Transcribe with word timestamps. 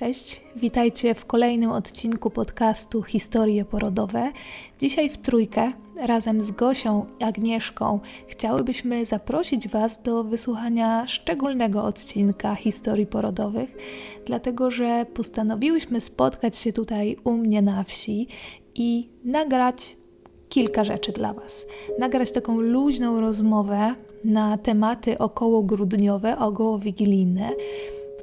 Cześć, 0.00 0.40
witajcie 0.56 1.14
w 1.14 1.24
kolejnym 1.24 1.70
odcinku 1.70 2.30
podcastu 2.30 3.02
Historie 3.02 3.64
Porodowe. 3.64 4.32
Dzisiaj 4.80 5.10
w 5.10 5.18
trójkę 5.18 5.72
razem 6.06 6.42
z 6.42 6.50
Gosią 6.50 7.06
i 7.20 7.24
Agnieszką 7.24 8.00
chciałybyśmy 8.26 9.04
zaprosić 9.04 9.68
Was 9.68 10.02
do 10.02 10.24
wysłuchania 10.24 11.06
szczególnego 11.06 11.84
odcinka 11.84 12.54
historii 12.54 13.06
porodowych, 13.06 13.76
dlatego 14.26 14.70
że 14.70 15.06
postanowiłyśmy 15.14 16.00
spotkać 16.00 16.56
się 16.56 16.72
tutaj 16.72 17.16
u 17.24 17.32
mnie 17.32 17.62
na 17.62 17.84
wsi 17.84 18.26
i 18.74 19.08
nagrać 19.24 19.96
kilka 20.48 20.84
rzeczy 20.84 21.12
dla 21.12 21.32
Was. 21.32 21.66
Nagrać 21.98 22.32
taką 22.32 22.60
luźną 22.60 23.20
rozmowę 23.20 23.94
na 24.24 24.58
tematy 24.58 25.18
około 25.18 25.62
grudniowe, 25.62 26.38
około 26.38 26.78
wigilijne 26.78 27.50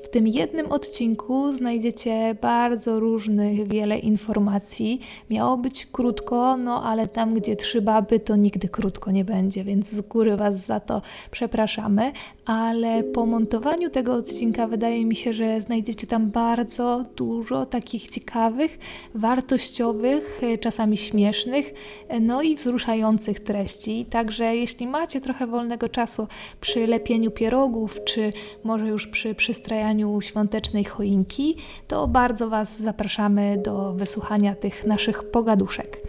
w 0.04 0.10
tym 0.10 0.28
jednym 0.28 0.72
odcinku 0.72 1.54
znajdziecie 1.54 2.36
bardzo 2.42 3.00
różnych, 3.00 3.68
wiele 3.68 4.00
informacji. 4.00 5.02
Miało 5.30 5.58
być 5.58 5.86
krótko, 5.86 6.58
no 6.58 6.84
ale 6.84 7.08
tam, 7.08 7.34
gdzie 7.34 7.56
trzy 7.56 7.82
baby, 7.82 8.20
to 8.20 8.36
nigdy 8.36 8.70
krótko 8.70 9.12
nie 9.12 9.26
będzie, 9.26 9.64
więc 9.64 9.90
z 9.90 10.02
góry 10.02 10.38
Was 10.38 10.66
za 10.66 10.80
to 10.80 11.02
przepraszamy. 11.32 12.12
Ale 12.46 13.04
po 13.04 13.26
montowaniu 13.26 13.90
tego 13.90 14.14
odcinka 14.14 14.68
wydaje 14.68 15.06
mi 15.06 15.16
się, 15.16 15.34
że 15.34 15.62
znajdziecie 15.62 16.08
tam 16.08 16.31
bardzo 16.31 17.06
dużo 17.16 17.66
takich 17.66 18.09
ciekawych, 18.09 18.80
wartościowych, 19.16 20.42
czasami 20.59 20.98
śmiesznych, 20.98 21.73
no 22.22 22.42
i 22.42 22.56
wzruszających 22.56 23.40
treści. 23.40 24.06
Także 24.06 24.56
jeśli 24.56 24.88
macie 24.88 25.22
trochę 25.22 25.48
wolnego 25.48 25.90
czasu 25.90 26.28
przy 26.62 26.88
lepieniu 26.88 27.31
pierogów, 27.31 28.03
czy 28.06 28.34
może 28.64 28.88
już 28.88 29.08
przy 29.08 29.36
przystrajaniu 29.36 29.87
świątecznej 30.22 30.84
choinki, 30.84 31.56
to 31.88 32.08
bardzo 32.08 32.50
Was 32.50 32.80
zapraszamy 32.80 33.58
do 33.58 33.94
wysłuchania 33.94 34.56
tych 34.56 34.86
naszych 34.86 35.32
pogaduszek. 35.32 36.02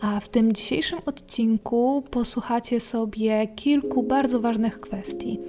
A 0.00 0.20
w 0.20 0.28
tym 0.28 0.52
dzisiejszym 0.52 0.98
odcinku 1.06 2.02
posłuchacie 2.10 2.80
sobie 2.80 3.46
kilku 3.46 4.02
bardzo 4.02 4.40
ważnych 4.40 4.80
kwestii. 4.80 5.40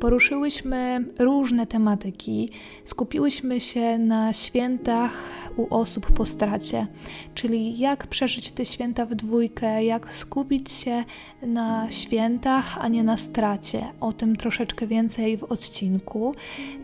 Poruszyłyśmy 0.00 1.04
różne 1.18 1.66
tematyki, 1.66 2.50
skupiłyśmy 2.84 3.60
się 3.60 3.98
na 3.98 4.32
świętach 4.32 5.12
u 5.56 5.74
osób 5.74 6.12
po 6.12 6.26
stracie, 6.26 6.86
czyli 7.34 7.78
jak 7.78 8.06
przeżyć 8.06 8.52
te 8.52 8.66
święta 8.66 9.06
w 9.06 9.14
dwójkę, 9.14 9.84
jak 9.84 10.14
skupić 10.14 10.70
się 10.70 11.04
na 11.42 11.90
świętach, 11.90 12.78
a 12.80 12.88
nie 12.88 13.04
na 13.04 13.16
stracie. 13.16 13.86
O 14.00 14.12
tym 14.12 14.36
troszeczkę 14.36 14.86
więcej 14.86 15.36
w 15.36 15.44
odcinku. 15.44 16.34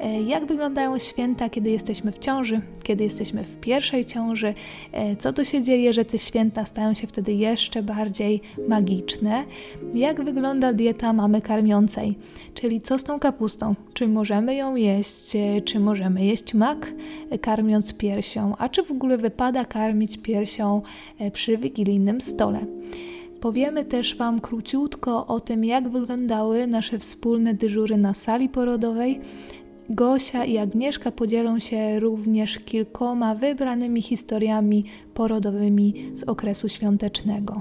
E, 0.00 0.22
jak 0.46 0.52
wyglądają 0.52 0.98
święta, 0.98 1.48
kiedy 1.48 1.70
jesteśmy 1.70 2.12
w 2.12 2.18
ciąży, 2.18 2.60
kiedy 2.82 3.04
jesteśmy 3.04 3.44
w 3.44 3.56
pierwszej 3.56 4.04
ciąży, 4.04 4.54
e, 4.92 5.16
co 5.16 5.32
to 5.32 5.44
się 5.44 5.62
dzieje, 5.62 5.92
że 5.92 6.04
te 6.04 6.18
święta 6.18 6.64
stają 6.64 6.94
się 6.94 7.06
wtedy 7.06 7.32
jeszcze 7.32 7.82
bardziej 7.82 8.40
magiczne. 8.68 9.44
Jak 9.94 10.24
wygląda 10.24 10.72
dieta 10.72 11.12
mamy 11.12 11.40
karmiącej, 11.40 12.18
czyli 12.54 12.80
co 12.80 12.98
z 12.98 13.04
tą 13.04 13.18
kapustą? 13.18 13.74
Czy 13.94 14.08
możemy 14.08 14.54
ją 14.54 14.76
jeść, 14.76 15.36
e, 15.36 15.60
czy 15.60 15.80
możemy 15.80 16.24
jeść 16.24 16.54
mak 16.54 16.92
karmiąc 17.40 17.94
piersią, 17.94 18.56
a 18.58 18.68
czy 18.68 18.82
w 18.82 18.90
ogóle 18.90 19.18
wypada 19.18 19.64
karmić 19.64 20.18
piersią 20.18 20.82
przy 21.32 21.56
wigilijnym 21.58 22.20
stole? 22.20 22.66
Powiemy 23.40 23.84
też 23.84 24.16
Wam 24.16 24.40
króciutko 24.40 25.26
o 25.26 25.40
tym, 25.40 25.64
jak 25.64 25.88
wyglądały 25.88 26.66
nasze 26.66 26.98
wspólne 26.98 27.54
dyżury 27.54 27.96
na 27.96 28.14
sali 28.14 28.48
porodowej. 28.48 29.20
Gosia 29.90 30.44
i 30.44 30.58
Agnieszka 30.58 31.12
podzielą 31.12 31.58
się 31.58 32.00
również 32.00 32.58
kilkoma 32.58 33.34
wybranymi 33.34 34.02
historiami 34.02 34.84
porodowymi 35.14 36.10
z 36.14 36.22
okresu 36.22 36.68
świątecznego. 36.68 37.60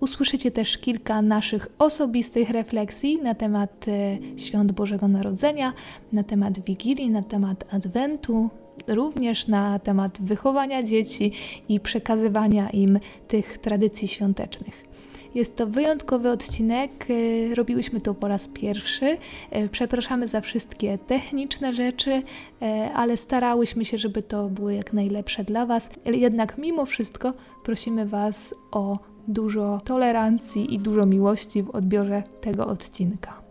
Usłyszycie 0.00 0.50
też 0.50 0.78
kilka 0.78 1.22
naszych 1.22 1.68
osobistych 1.78 2.50
refleksji 2.50 3.22
na 3.22 3.34
temat 3.34 3.86
e, 3.88 4.18
świąt 4.38 4.72
Bożego 4.72 5.08
Narodzenia, 5.08 5.72
na 6.12 6.22
temat 6.22 6.60
Wigilii, 6.60 7.10
na 7.10 7.22
temat 7.22 7.74
Adwentu, 7.74 8.50
również 8.88 9.48
na 9.48 9.78
temat 9.78 10.18
wychowania 10.22 10.82
dzieci 10.82 11.32
i 11.68 11.80
przekazywania 11.80 12.70
im 12.70 12.98
tych 13.28 13.58
tradycji 13.58 14.08
świątecznych. 14.08 14.89
Jest 15.34 15.56
to 15.56 15.66
wyjątkowy 15.66 16.30
odcinek, 16.30 17.06
e, 17.10 17.54
robiłyśmy 17.54 18.00
to 18.00 18.14
po 18.14 18.28
raz 18.28 18.48
pierwszy. 18.48 19.16
E, 19.50 19.68
przepraszamy 19.68 20.26
za 20.26 20.40
wszystkie 20.40 20.98
techniczne 20.98 21.74
rzeczy, 21.74 22.22
e, 22.62 22.90
ale 22.94 23.16
starałyśmy 23.16 23.84
się, 23.84 23.98
żeby 23.98 24.22
to 24.22 24.48
było 24.48 24.70
jak 24.70 24.92
najlepsze 24.92 25.44
dla 25.44 25.66
Was. 25.66 25.90
Jednak 26.04 26.58
mimo 26.58 26.86
wszystko 26.86 27.32
prosimy 27.64 28.06
Was 28.06 28.54
o 28.72 28.98
dużo 29.28 29.80
tolerancji 29.84 30.74
i 30.74 30.78
dużo 30.78 31.06
miłości 31.06 31.62
w 31.62 31.70
odbiorze 31.70 32.22
tego 32.40 32.66
odcinka. 32.66 33.42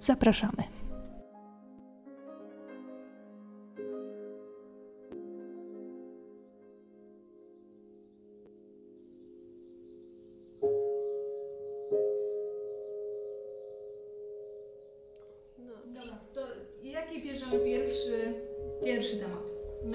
Zapraszamy. 0.00 0.81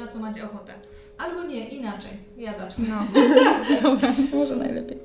Na 0.08 0.14
co 0.14 0.20
macie 0.20 0.44
ochotę? 0.46 0.74
Albo 1.18 1.44
nie, 1.44 1.68
inaczej. 1.68 2.12
Ja 2.38 2.60
zacznę. 2.60 2.86
No. 2.90 3.22
Dobra, 3.82 4.14
może 4.34 4.56
najlepiej. 4.56 4.98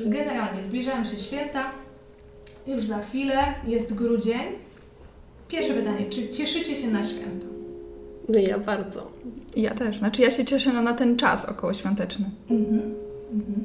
Generalnie 0.00 0.64
zbliżają 0.64 1.04
się 1.04 1.18
święta. 1.18 1.70
Już 2.66 2.84
za 2.84 2.98
chwilę 2.98 3.54
jest 3.66 3.94
grudzień. 3.94 4.42
Pierwsze 5.48 5.74
pytanie, 5.74 6.06
czy 6.10 6.28
cieszycie 6.28 6.76
się 6.76 6.88
na 6.88 7.02
święta? 7.02 7.46
No 8.28 8.38
ja 8.38 8.58
bardzo. 8.58 9.10
Ja 9.56 9.74
też. 9.74 9.98
Znaczy 9.98 10.22
ja 10.22 10.30
się 10.30 10.44
cieszę 10.44 10.72
na, 10.72 10.82
na 10.82 10.94
ten 10.94 11.16
czas 11.16 11.48
okołoświąteczny. 11.48 12.30
Mhm. 12.50 12.94
Mhm. 13.32 13.64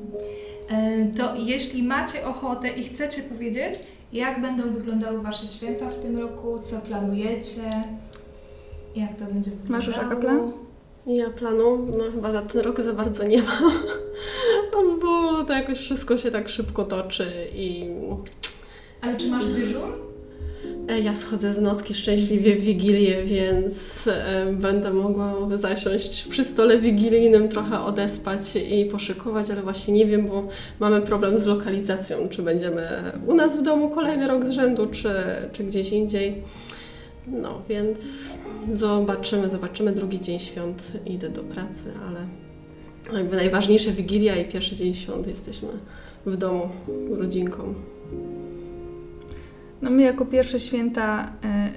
E, 0.69 1.05
to 1.17 1.35
jeśli 1.35 1.83
macie 1.83 2.25
ochotę 2.25 2.69
i 2.69 2.83
chcecie 2.83 3.21
powiedzieć, 3.21 3.73
jak 4.13 4.41
będą 4.41 4.63
wyglądały 4.63 5.21
Wasze 5.21 5.47
święta 5.47 5.89
w 5.89 5.99
tym 5.99 6.17
roku? 6.17 6.59
Co 6.59 6.79
planujecie? 6.79 7.83
Jak 8.95 9.15
to 9.15 9.25
będzie 9.25 9.51
wyglądało? 9.51 9.77
Masz 9.77 9.87
już 9.87 9.97
jaka 9.97 10.15
plan? 10.15 10.64
Ja 11.07 11.29
planu, 11.29 11.77
no 11.97 12.03
chyba 12.11 12.31
na 12.31 12.41
ten 12.41 12.61
rok 12.61 12.81
za 12.81 12.93
bardzo 12.93 13.23
nie 13.23 13.41
mam, 13.41 13.73
bo 15.01 15.43
to 15.43 15.53
jakoś 15.53 15.77
wszystko 15.77 16.17
się 16.17 16.31
tak 16.31 16.49
szybko 16.49 16.83
toczy 16.83 17.31
i... 17.55 17.89
Ale 19.01 19.17
czy 19.17 19.27
masz 19.27 19.47
dyżur? 19.47 20.05
E, 20.87 20.99
ja 20.99 21.15
schodzę 21.15 21.53
z 21.53 21.61
nocki 21.61 21.93
szczęśliwie 21.93 22.55
w 22.55 22.59
Wigilię, 22.59 23.23
więc 23.23 24.07
e, 24.07 24.45
będę 24.53 24.93
mogła 24.93 25.33
zasiąść 25.55 26.27
przy 26.27 26.43
stole 26.43 26.77
wigilijnym, 26.77 27.49
trochę 27.49 27.79
odespać 27.79 28.41
i 28.71 28.85
poszykować, 28.85 29.51
ale 29.51 29.61
właśnie 29.61 29.93
nie 29.93 30.05
wiem, 30.05 30.27
bo 30.27 30.47
mamy 30.79 31.01
problem 31.01 31.39
z 31.39 31.45
lokalizacją, 31.45 32.27
czy 32.29 32.41
będziemy 32.41 32.87
u 33.27 33.33
nas 33.33 33.57
w 33.57 33.61
domu 33.61 33.89
kolejny 33.89 34.27
rok 34.27 34.45
z 34.45 34.49
rzędu, 34.49 34.87
czy, 34.87 35.09
czy 35.53 35.63
gdzieś 35.63 35.89
indziej. 35.89 36.43
No 37.27 37.61
więc 37.69 38.31
zobaczymy, 38.73 39.49
zobaczymy 39.49 39.91
drugi 39.91 40.19
dzień 40.19 40.39
świąt, 40.39 40.91
idę 41.05 41.29
do 41.29 41.43
pracy, 41.43 41.93
ale 42.07 42.27
jakby 43.17 43.35
najważniejsze 43.35 43.91
Wigilia 43.91 44.35
i 44.35 44.45
pierwszy 44.45 44.75
dzień 44.75 44.93
świąt 44.93 45.27
jesteśmy 45.27 45.69
w 46.25 46.37
domu 46.37 46.69
rodzinką. 47.09 47.73
No 49.81 49.91
my 49.91 50.01
jako 50.01 50.25
pierwsze 50.25 50.59
święta 50.59 51.31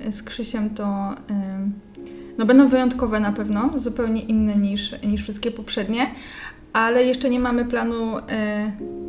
y, 0.06 0.12
z 0.12 0.22
Krzysiem 0.22 0.70
to 0.70 1.12
y, 1.12 2.04
no 2.38 2.46
będą 2.46 2.68
wyjątkowe 2.68 3.20
na 3.20 3.32
pewno, 3.32 3.70
zupełnie 3.74 4.22
inne 4.22 4.56
niż, 4.56 4.94
niż 5.02 5.22
wszystkie 5.22 5.50
poprzednie, 5.50 6.06
ale 6.72 7.04
jeszcze 7.04 7.30
nie 7.30 7.40
mamy 7.40 7.64
planu 7.64 8.18
y, 8.18 8.22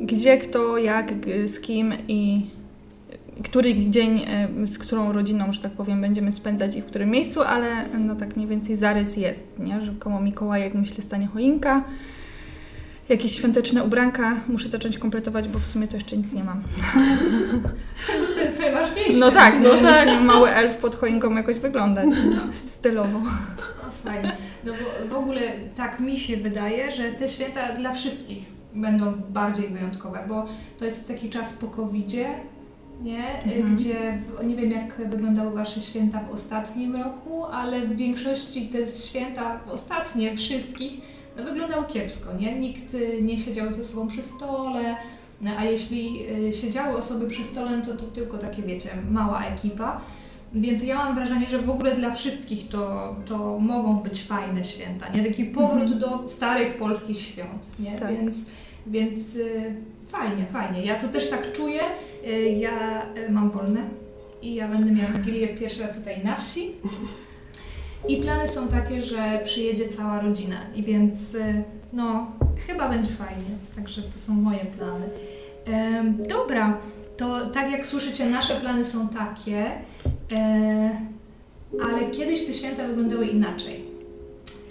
gdzie, 0.02 0.38
kto, 0.38 0.78
jak, 0.78 1.14
z 1.46 1.60
kim 1.60 1.94
i 2.08 2.48
który 3.44 3.76
dzień 3.76 4.26
z 4.66 4.78
którą 4.78 5.12
rodziną, 5.12 5.54
że 5.54 5.62
tak 5.62 5.72
powiem, 5.72 6.02
będziemy 6.02 6.32
spędzać 6.32 6.76
i 6.76 6.82
w 6.82 6.86
którym 6.86 7.10
miejscu, 7.10 7.42
ale 7.42 7.90
no 8.00 8.16
tak 8.16 8.36
mniej 8.36 8.48
więcej 8.48 8.76
zarys 8.76 9.18
jest, 9.18 9.60
nie? 9.60 9.82
że 9.82 9.94
koło 10.00 10.22
Mikołajek 10.22 10.74
myślę 10.74 11.04
stanie 11.04 11.28
choinka, 11.28 11.84
jakieś 13.10 13.36
świąteczne 13.36 13.84
ubranka 13.84 14.36
muszę 14.48 14.68
zacząć 14.68 14.98
kompletować, 14.98 15.48
bo 15.48 15.60
w 15.60 15.66
sumie 15.68 15.88
to 15.88 15.98
jeszcze 15.98 16.18
nic 16.18 16.34
nie 16.34 16.44
mam. 16.44 16.62
To 18.36 18.40
jest 18.40 18.60
najważniejsze. 18.60 19.20
No 19.20 19.32
tak, 19.32 19.56
no, 19.64 19.70
tak. 19.82 20.22
mały 20.22 20.50
elf 20.50 20.78
pod 20.78 20.96
choinką 20.96 21.36
jakoś 21.36 21.60
wyglądać 21.60 22.10
stylowo. 22.68 23.22
Fajnie. 24.04 24.38
No 24.66 24.74
bo 24.74 25.10
w 25.10 25.20
ogóle 25.20 25.42
tak 25.76 26.00
mi 26.00 26.18
się 26.18 26.38
wydaje, 26.38 26.92
że 26.92 27.12
te 27.12 27.28
święta 27.28 27.74
dla 27.74 27.92
wszystkich 27.92 28.46
będą 28.74 29.14
bardziej 29.30 29.70
wyjątkowe, 29.70 30.26
bo 30.28 30.46
to 30.80 30.86
jest 30.86 31.08
taki 31.08 31.30
czas 31.30 31.54
po 31.54 31.68
covid 31.68 32.12
nie? 33.02 33.44
Mhm. 33.44 33.76
Gdzie, 33.76 34.18
w, 34.18 34.46
nie 34.46 34.56
wiem 34.56 34.72
jak 34.72 35.10
wyglądały 35.10 35.52
Wasze 35.52 35.82
święta 35.82 36.20
w 36.24 36.32
ostatnim 36.32 36.96
roku, 36.96 37.46
ale 37.46 37.82
w 37.82 37.96
większości 37.96 38.68
te 38.68 38.88
święta 38.88 39.60
ostatnie, 39.68 40.36
wszystkich, 40.36 40.94
no, 41.38 41.44
wyglądały 41.44 41.86
kiepsko, 41.86 42.34
nie? 42.34 42.60
Nikt 42.60 42.94
y, 42.94 43.20
nie 43.22 43.38
siedział 43.38 43.74
ze 43.74 43.84
sobą 43.84 44.08
przy 44.08 44.24
stole, 44.24 44.96
no, 45.42 45.52
a 45.58 45.66
jeśli 45.66 46.26
y, 46.48 46.54
siedziały 46.54 46.98
osoby 46.98 47.28
przy 47.28 47.44
stole, 47.44 47.78
no 47.78 47.86
to, 47.86 47.94
to 47.94 48.06
tylko 48.06 48.38
takie, 48.38 48.62
wiecie, 48.62 48.90
mała 49.12 49.44
ekipa. 49.46 50.02
Więc 50.54 50.84
ja 50.84 50.96
mam 50.96 51.16
wrażenie, 51.16 51.48
że 51.48 51.60
w 51.60 51.70
ogóle 51.70 51.96
dla 51.96 52.12
wszystkich 52.12 52.68
to, 52.68 53.16
to 53.26 53.60
mogą 53.60 53.96
być 53.96 54.24
fajne 54.24 54.64
święta, 54.64 55.10
nie? 55.10 55.24
Taki 55.24 55.46
powrót 55.46 55.92
mhm. 55.92 56.00
do 56.00 56.28
starych 56.28 56.78
polskich 56.78 57.22
świąt, 57.22 57.80
nie? 57.80 58.00
Tak. 58.00 58.12
Więc, 58.12 58.46
więc 58.88 59.36
y, 59.36 59.76
fajnie, 60.12 60.46
fajnie. 60.46 60.86
Ja 60.86 61.00
to 61.00 61.08
też 61.08 61.30
tak 61.30 61.52
czuję. 61.52 61.82
Y, 62.28 62.50
ja 62.50 63.06
y, 63.18 63.32
mam 63.32 63.50
wolne 63.50 63.82
i 64.42 64.56
ja 64.56 64.68
będę 64.68 64.92
miała 64.92 65.12
Wigilię 65.12 65.48
pierwszy 65.48 65.82
raz 65.82 65.98
tutaj 65.98 66.24
na 66.24 66.36
wsi. 66.36 66.72
I 68.08 68.18
plany 68.18 68.48
są 68.48 68.68
takie, 68.68 69.02
że 69.02 69.40
przyjedzie 69.44 69.88
cała 69.88 70.22
rodzina 70.22 70.56
i 70.76 70.84
więc 70.84 71.36
y, 71.36 71.64
no, 71.94 72.32
chyba 72.68 72.90
będzie 72.90 73.12
fajnie. 73.12 73.52
Także 73.76 74.02
to 74.02 74.20
są 74.20 74.34
moje 74.34 74.66
plany. 74.66 75.06
Dobra, 76.30 76.78
to 77.18 77.50
tak 77.50 77.72
jak 77.72 77.86
słyszycie, 77.86 78.26
nasze 78.26 78.56
plany 78.56 78.86
są 78.86 79.10
takie, 79.10 79.66
e, 80.32 81.02
ale 81.86 82.12
kiedyś 82.12 82.46
te 82.46 82.54
święta 82.54 82.88
wyglądały 82.88 83.28
inaczej. 83.28 83.84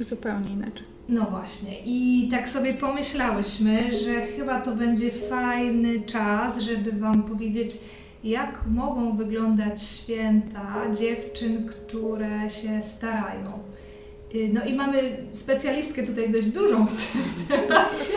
Zupełnie 0.00 0.50
inaczej. 0.50 0.97
No 1.08 1.24
właśnie. 1.24 1.70
I 1.84 2.28
tak 2.30 2.48
sobie 2.48 2.74
pomyślałyśmy, 2.74 3.90
że 3.90 4.22
chyba 4.22 4.60
to 4.60 4.72
będzie 4.72 5.10
fajny 5.10 6.00
czas, 6.00 6.60
żeby 6.60 6.92
Wam 6.92 7.22
powiedzieć, 7.22 7.68
jak 8.24 8.60
mogą 8.66 9.16
wyglądać 9.16 9.82
święta 9.82 10.74
dziewczyn, 11.00 11.66
które 11.66 12.50
się 12.50 12.82
starają. 12.82 13.58
Y, 14.34 14.50
no 14.52 14.64
i 14.64 14.74
mamy 14.74 15.16
specjalistkę 15.32 16.02
tutaj 16.02 16.30
dość 16.30 16.48
dużą 16.48 16.86
w 16.86 16.92
tym 16.92 17.22
temacie. 17.48 18.12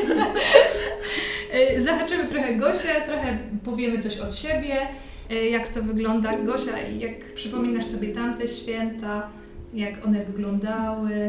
Y, 1.75 1.81
zahaczymy 1.81 2.25
trochę 2.25 2.55
Gosię, 2.55 2.89
trochę 3.05 3.37
powiemy 3.63 3.99
coś 3.99 4.17
od 4.17 4.35
siebie, 4.35 4.87
y, 5.31 5.49
jak 5.49 5.67
to 5.67 5.81
wygląda. 5.83 6.37
Gosia, 6.37 6.79
jak 6.79 7.33
przypominasz 7.33 7.85
sobie 7.85 8.07
tamte 8.07 8.47
święta, 8.47 9.29
jak 9.73 10.05
one 10.05 10.25
wyglądały? 10.25 11.27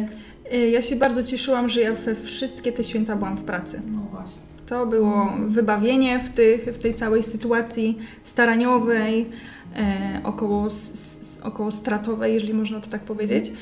Ja 0.73 0.83
się 0.83 0.97
bardzo 0.97 1.23
cieszyłam, 1.23 1.69
że 1.69 1.81
ja 1.81 1.93
we 1.93 2.15
wszystkie 2.15 2.73
te 2.73 2.85
święta 2.85 3.17
byłam 3.17 3.37
w 3.37 3.45
pracy. 3.45 3.83
No 3.93 4.01
właśnie. 4.11 4.43
To 4.67 4.87
było 4.87 5.33
wybawienie 5.47 6.19
w, 6.19 6.31
tych, 6.31 6.65
w 6.65 6.79
tej 6.79 6.95
całej 6.95 7.23
sytuacji 7.23 7.99
staraniowej, 8.25 9.27
e, 9.77 10.21
około, 10.25 10.67
s, 10.67 11.41
około 11.43 11.73
stratowej, 11.73 12.35
jeżeli 12.35 12.55
można 12.55 12.81
to 12.81 12.91
tak 12.91 13.03
powiedzieć. 13.03 13.53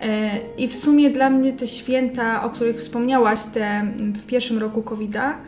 E, 0.00 0.40
I 0.58 0.68
w 0.68 0.74
sumie 0.74 1.10
dla 1.10 1.30
mnie 1.30 1.52
te 1.52 1.66
święta, 1.66 2.44
o 2.44 2.50
których 2.50 2.76
wspomniałaś, 2.76 3.40
te 3.54 3.94
w 3.98 4.26
pierwszym 4.26 4.58
roku 4.58 4.82
COVID-a, 4.82 5.38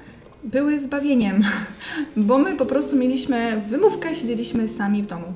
były 0.44 0.78
zbawieniem, 0.78 1.42
bo 2.16 2.38
my 2.38 2.56
po 2.56 2.66
prostu 2.66 2.96
mieliśmy 2.96 3.62
wymówkę, 3.68 4.14
siedzieliśmy 4.14 4.68
sami 4.68 5.02
w 5.02 5.06
domu. 5.06 5.26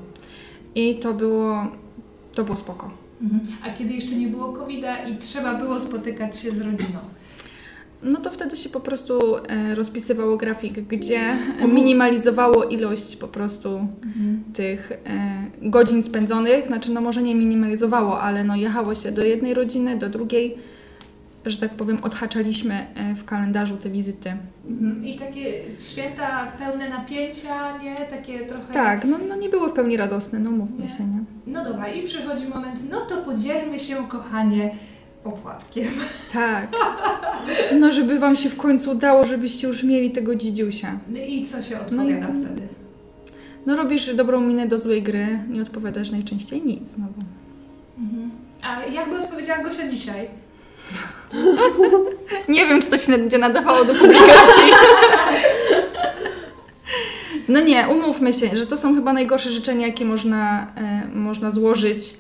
I 0.75 0.95
to 0.95 1.15
było, 1.15 1.67
to 2.35 2.45
było 2.45 2.57
spoko. 2.57 3.02
Mhm. 3.23 3.41
A 3.65 3.71
kiedy 3.71 3.93
jeszcze 3.93 4.15
nie 4.15 4.27
było 4.27 4.53
COVID-a 4.53 5.05
i 5.05 5.17
trzeba 5.17 5.55
było 5.55 5.81
spotykać 5.81 6.39
się 6.39 6.51
z 6.51 6.61
rodziną? 6.61 6.99
no 8.03 8.21
to 8.21 8.31
wtedy 8.31 8.57
się 8.57 8.69
po 8.69 8.81
prostu 8.81 9.37
e, 9.37 9.75
rozpisywało 9.75 10.37
grafik, 10.37 10.81
gdzie 10.81 11.21
minimalizowało 11.75 12.65
ilość 12.65 13.17
po 13.17 13.29
prostu 13.29 13.79
mhm. 13.79 14.45
tych 14.55 14.93
e, 14.93 14.99
godzin 15.63 16.03
spędzonych. 16.03 16.67
Znaczy, 16.67 16.93
no 16.93 17.01
może 17.01 17.23
nie 17.23 17.35
minimalizowało, 17.35 18.21
ale 18.21 18.45
no 18.45 18.57
jechało 18.57 18.95
się 18.95 19.13
do 19.13 19.25
jednej 19.25 19.55
rodziny, 19.55 19.99
do 19.99 20.09
drugiej, 20.09 20.59
że 21.51 21.59
tak 21.59 21.71
powiem, 21.71 21.99
odhaczaliśmy 22.03 22.87
e, 22.95 23.15
w 23.15 23.25
kalendarzu 23.25 23.77
te 23.77 23.91
wizyty. 23.91 24.37
Mhm. 24.69 25.05
I 25.05 25.19
takie 25.19 25.73
święta 25.91 26.53
pełne 26.59 26.89
napięcia, 26.89 27.79
nie? 27.79 27.97
Takie 27.97 28.47
trochę... 28.47 28.73
Tak, 28.73 29.05
no, 29.05 29.19
no 29.29 29.37
nie 29.37 29.49
było 29.49 29.69
w 29.69 29.73
pełni 29.73 29.97
radosne, 29.97 30.39
no 30.39 30.51
mówmy 30.51 30.83
nie. 30.83 30.89
się, 30.89 31.05
nie? 31.05 31.25
No 31.47 31.65
dobra, 31.65 31.89
i 31.89 32.03
przychodzi 32.03 32.49
moment, 32.49 32.81
no 32.91 33.01
to 33.01 33.17
podzielmy 33.17 33.79
się, 33.79 33.97
kochanie, 34.09 34.75
opłatkiem. 35.25 35.91
Tak. 36.33 36.69
No, 37.81 37.93
żeby 37.93 38.19
Wam 38.19 38.37
się 38.37 38.51
w 38.51 38.57
końcu 38.57 38.91
udało, 38.91 39.25
żebyście 39.25 39.69
już 39.69 39.85
mieli 39.85 40.11
tego 40.11 40.35
dzidziusia. 40.35 40.99
No 41.09 41.19
i 41.19 41.45
co 41.45 41.63
się 41.63 41.81
odpowiada 41.81 42.29
no 42.29 42.39
i, 42.39 42.43
wtedy? 42.45 42.69
No 43.67 43.77
robisz 43.77 44.15
dobrą 44.15 44.41
minę 44.41 44.67
do 44.69 44.79
złej 44.79 45.03
gry, 45.03 45.39
nie 45.49 45.63
odpowiadasz 45.63 46.11
najczęściej 46.11 46.63
nic. 46.63 46.99
No 46.99 47.07
bo... 47.17 47.23
Mhm. 48.03 48.31
A 48.63 48.85
jakby 48.87 49.23
odpowiedziała 49.23 49.63
Gosia 49.63 49.89
dzisiaj? 49.89 50.29
nie 52.49 52.67
wiem, 52.67 52.83
czy 52.83 52.91
to 52.91 52.99
się 52.99 53.13
będzie 53.13 53.39
nadawało 53.39 53.85
do 53.85 53.95
publikacji. 53.95 54.73
no 57.49 57.61
nie, 57.61 57.89
umówmy 57.89 58.33
się, 58.33 58.57
że 58.57 58.67
to 58.67 58.77
są 58.77 58.95
chyba 58.95 59.13
najgorsze 59.13 59.51
życzenia, 59.51 59.87
jakie 59.87 60.05
można, 60.05 60.73
e, 60.77 61.09
można 61.15 61.51
złożyć 61.51 62.15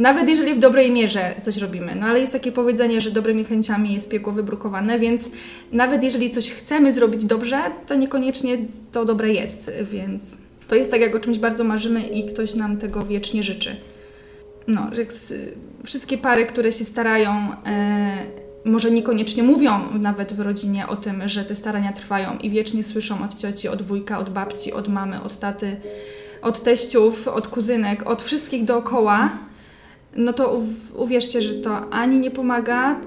nawet 0.00 0.28
jeżeli 0.28 0.54
w 0.54 0.58
dobrej 0.58 0.92
mierze 0.92 1.34
coś 1.42 1.56
robimy. 1.56 1.94
No 1.94 2.06
ale 2.06 2.20
jest 2.20 2.32
takie 2.32 2.52
powiedzenie, 2.52 3.00
że 3.00 3.10
dobrymi 3.10 3.44
chęciami 3.44 3.94
jest 3.94 4.10
piekło 4.10 4.32
wybrukowane, 4.32 4.98
więc 4.98 5.30
nawet 5.72 6.02
jeżeli 6.02 6.30
coś 6.30 6.50
chcemy 6.50 6.92
zrobić 6.92 7.24
dobrze, 7.24 7.58
to 7.86 7.94
niekoniecznie 7.94 8.58
to 8.92 9.04
dobre 9.04 9.32
jest, 9.32 9.70
więc 9.82 10.36
to 10.68 10.74
jest 10.74 10.90
tak, 10.90 11.00
jak 11.00 11.16
o 11.16 11.20
czymś 11.20 11.38
bardzo 11.38 11.64
marzymy 11.64 12.02
i 12.02 12.26
ktoś 12.26 12.54
nam 12.54 12.76
tego 12.76 13.04
wiecznie 13.04 13.42
życzy. 13.42 13.76
No, 14.66 14.86
że 14.92 15.06
wszystkie 15.84 16.18
pary, 16.18 16.46
które 16.46 16.72
się 16.72 16.84
starają, 16.84 17.32
e, 17.66 18.26
może 18.64 18.90
niekoniecznie 18.90 19.42
mówią 19.42 19.70
nawet 20.00 20.32
w 20.32 20.40
rodzinie 20.40 20.86
o 20.86 20.96
tym, 20.96 21.28
że 21.28 21.44
te 21.44 21.54
starania 21.54 21.92
trwają 21.92 22.38
i 22.38 22.50
wiecznie 22.50 22.84
słyszą 22.84 23.24
od 23.24 23.34
cioci, 23.34 23.68
od 23.68 23.82
wujka, 23.82 24.18
od 24.18 24.30
babci, 24.30 24.72
od 24.72 24.88
mamy, 24.88 25.22
od 25.22 25.38
taty, 25.38 25.76
od 26.42 26.62
teściów, 26.62 27.28
od 27.28 27.48
kuzynek, 27.48 28.10
od 28.10 28.22
wszystkich 28.22 28.64
dookoła, 28.64 29.30
no 30.16 30.32
to 30.32 30.62
uwierzcie, 30.96 31.42
że 31.42 31.54
to 31.54 31.90
ani 31.90 32.18
nie 32.18 32.30
pomaga, 32.30 33.00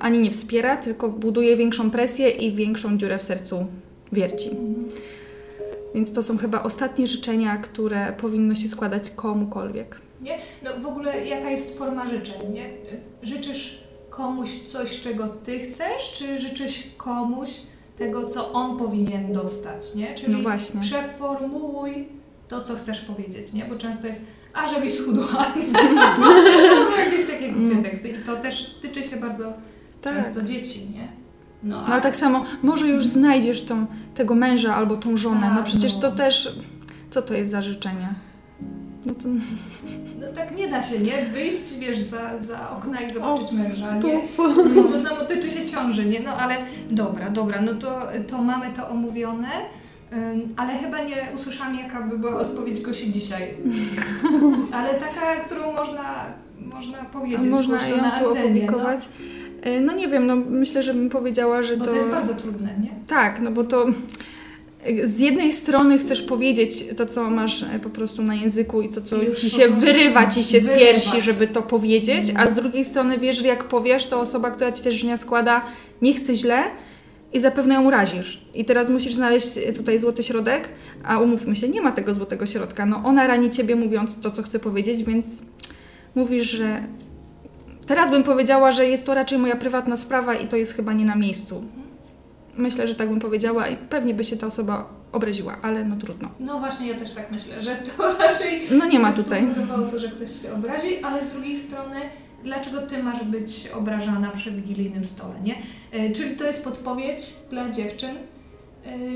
ani 0.00 0.18
nie 0.18 0.30
wspiera, 0.30 0.76
tylko 0.76 1.08
buduje 1.08 1.56
większą 1.56 1.90
presję 1.90 2.30
i 2.30 2.52
większą 2.52 2.98
dziurę 2.98 3.18
w 3.18 3.22
sercu 3.22 3.66
wierci. 4.12 4.50
Więc 5.94 6.12
to 6.12 6.22
są 6.22 6.38
chyba 6.38 6.62
ostatnie 6.62 7.06
życzenia, 7.06 7.56
które 7.56 8.12
powinno 8.12 8.54
się 8.54 8.68
składać 8.68 9.10
komukolwiek. 9.10 9.96
Nie? 10.22 10.38
No 10.62 10.70
w 10.80 10.86
ogóle 10.86 11.26
jaka 11.26 11.50
jest 11.50 11.78
forma 11.78 12.06
życzeń, 12.06 12.52
nie? 12.52 12.70
Życzysz 13.22 13.84
komuś 14.10 14.50
coś, 14.66 15.00
czego 15.00 15.28
ty 15.28 15.58
chcesz, 15.58 16.12
czy 16.12 16.38
życzysz 16.38 16.82
komuś 16.96 17.50
tego, 17.98 18.28
co 18.28 18.52
on 18.52 18.78
powinien 18.78 19.32
dostać, 19.32 19.94
nie? 19.94 20.14
Czyli 20.14 20.32
no 20.36 20.42
właśnie. 20.42 20.80
przeformułuj 20.80 22.08
to, 22.48 22.60
co 22.60 22.76
chcesz 22.76 23.00
powiedzieć, 23.00 23.52
nie? 23.52 23.64
Bo 23.64 23.76
często 23.76 24.06
jest 24.06 24.20
a 24.52 24.66
żebyś 24.66 24.94
schudła. 24.94 25.26
jakieś 27.04 27.26
takie 27.26 27.52
głupie 27.52 27.72
mm. 27.72 27.82
teksty. 27.82 28.08
I 28.08 28.24
to 28.26 28.36
też 28.36 28.74
tyczy 28.80 29.04
się 29.04 29.16
bardzo 29.16 29.52
tak. 30.02 30.14
często 30.14 30.42
dzieci, 30.42 30.90
nie? 30.94 31.08
No, 31.62 31.84
a... 31.86 31.86
Ale 31.86 32.00
tak 32.00 32.16
samo, 32.16 32.44
może 32.62 32.88
już 32.88 33.06
znajdziesz 33.06 33.62
tą, 33.62 33.86
tego 34.14 34.34
męża 34.34 34.74
albo 34.74 34.96
tą 34.96 35.16
żonę. 35.16 35.40
Tak, 35.40 35.54
no 35.54 35.62
przecież 35.62 35.94
no. 35.94 36.00
to 36.00 36.12
też, 36.12 36.52
co 37.10 37.22
to 37.22 37.34
jest 37.34 37.50
za 37.50 37.62
życzenie? 37.62 38.08
No 39.06 39.14
to... 39.14 39.28
No 40.20 40.26
tak 40.34 40.56
nie 40.56 40.68
da 40.68 40.82
się, 40.82 40.98
nie? 40.98 41.24
Wyjść, 41.24 41.78
wiesz, 41.78 41.98
za, 41.98 42.38
za 42.40 42.70
okna 42.70 43.00
i 43.00 43.12
zobaczyć 43.12 43.50
o, 43.50 43.54
męża, 43.54 43.96
nie? 43.96 44.20
No, 44.74 44.82
to 44.92 44.98
samo 44.98 45.20
tyczy 45.20 45.50
się 45.50 45.64
ciąży, 45.64 46.04
nie? 46.04 46.20
No 46.20 46.36
ale 46.36 46.56
dobra, 46.90 47.30
dobra, 47.30 47.60
no 47.60 47.74
to, 47.74 48.00
to 48.28 48.42
mamy 48.42 48.66
to 48.76 48.88
omówione. 48.88 49.48
Ale 50.56 50.78
chyba 50.78 51.04
nie 51.04 51.28
usłyszałam, 51.34 51.74
jaka 51.74 52.02
by 52.02 52.18
była 52.18 52.40
odpowiedź 52.40 52.80
Gosi 52.80 53.10
dzisiaj. 53.10 53.54
Ale 54.76 54.94
taka, 54.94 55.36
którą 55.36 55.72
można, 55.72 56.26
można 56.58 56.98
powiedzieć, 56.98 57.50
można 57.50 57.88
ją 57.88 57.96
na 57.96 58.12
antenie. 58.12 58.70
No. 58.70 58.78
E, 59.62 59.80
no 59.80 59.92
nie 59.92 60.08
wiem, 60.08 60.26
no 60.26 60.36
myślę, 60.36 60.82
że 60.82 60.94
bym 60.94 61.10
powiedziała, 61.10 61.62
że 61.62 61.76
bo 61.76 61.84
to... 61.84 61.90
to 61.90 61.96
jest 61.96 62.10
bardzo 62.10 62.34
trudne, 62.34 62.68
nie? 62.80 62.90
Tak, 63.06 63.40
no 63.40 63.50
bo 63.50 63.64
to 63.64 63.86
z 65.04 65.18
jednej 65.18 65.52
strony 65.52 65.98
chcesz 65.98 66.22
powiedzieć 66.22 66.84
to, 66.96 67.06
co 67.06 67.30
masz 67.30 67.62
e, 67.62 67.78
po 67.82 67.90
prostu 67.90 68.22
na 68.22 68.34
języku 68.34 68.82
i 68.82 68.88
to, 68.88 69.00
co 69.00 69.22
Już 69.22 69.40
ci 69.40 69.50
się 69.50 69.68
wyrywa 69.68 70.26
ci 70.26 70.44
się 70.44 70.60
z 70.60 70.70
piersi, 70.70 71.22
żeby 71.22 71.46
to 71.46 71.62
powiedzieć, 71.62 72.24
a 72.36 72.46
z 72.46 72.54
drugiej 72.54 72.84
strony 72.84 73.18
wiesz, 73.18 73.38
że 73.38 73.48
jak 73.48 73.64
powiesz, 73.64 74.06
to 74.06 74.20
osoba, 74.20 74.50
która 74.50 74.72
ci 74.72 74.82
te 74.82 74.92
życzenia 74.92 75.16
składa, 75.16 75.64
nie 76.02 76.14
chce 76.14 76.34
źle, 76.34 76.62
i 77.32 77.40
zapewne 77.40 77.74
ją 77.74 77.84
urazisz. 77.84 78.42
I 78.54 78.64
teraz 78.64 78.90
musisz 78.90 79.14
znaleźć 79.14 79.46
tutaj 79.76 79.98
złoty 79.98 80.22
środek, 80.22 80.68
a 81.04 81.18
umówmy 81.18 81.56
się, 81.56 81.68
nie 81.68 81.80
ma 81.80 81.92
tego 81.92 82.14
złotego 82.14 82.46
środka. 82.46 82.86
No 82.86 83.00
ona 83.04 83.26
rani 83.26 83.50
ciebie 83.50 83.76
mówiąc 83.76 84.20
to, 84.20 84.30
co 84.30 84.42
chce 84.42 84.58
powiedzieć, 84.58 85.04
więc 85.04 85.26
mówisz, 86.14 86.50
że 86.50 86.82
teraz 87.86 88.10
bym 88.10 88.22
powiedziała, 88.22 88.72
że 88.72 88.86
jest 88.86 89.06
to 89.06 89.14
raczej 89.14 89.38
moja 89.38 89.56
prywatna 89.56 89.96
sprawa 89.96 90.34
i 90.34 90.48
to 90.48 90.56
jest 90.56 90.74
chyba 90.74 90.92
nie 90.92 91.04
na 91.04 91.16
miejscu. 91.16 91.64
Myślę, 92.56 92.86
że 92.86 92.94
tak 92.94 93.08
bym 93.08 93.20
powiedziała 93.20 93.68
i 93.68 93.76
pewnie 93.76 94.14
by 94.14 94.24
się 94.24 94.36
ta 94.36 94.46
osoba 94.46 94.88
obraziła, 95.12 95.56
ale 95.62 95.84
no 95.84 95.96
trudno. 95.96 96.28
No 96.40 96.58
właśnie, 96.58 96.88
ja 96.88 96.94
też 96.98 97.10
tak 97.12 97.30
myślę, 97.32 97.62
że 97.62 97.76
to 97.76 98.12
raczej 98.26 98.62
No 98.70 98.86
nie 98.86 98.98
ma 98.98 99.12
tutaj. 99.12 99.46
to, 99.92 99.98
że 99.98 100.08
ktoś 100.08 100.42
się 100.42 100.52
obrazi, 100.54 101.02
ale 101.04 101.22
z 101.22 101.32
drugiej 101.32 101.56
strony, 101.56 101.96
dlaczego 102.42 102.82
ty 102.82 103.02
masz 103.02 103.24
być 103.24 103.68
obrażana 103.74 104.30
przy 104.30 104.50
wigilijnym 104.52 105.04
stole, 105.04 105.34
nie? 105.44 105.54
E, 105.92 106.12
Czyli 106.12 106.36
to 106.36 106.44
jest 106.46 106.64
podpowiedź 106.64 107.32
dla 107.50 107.70
dziewczyn, 107.70 108.16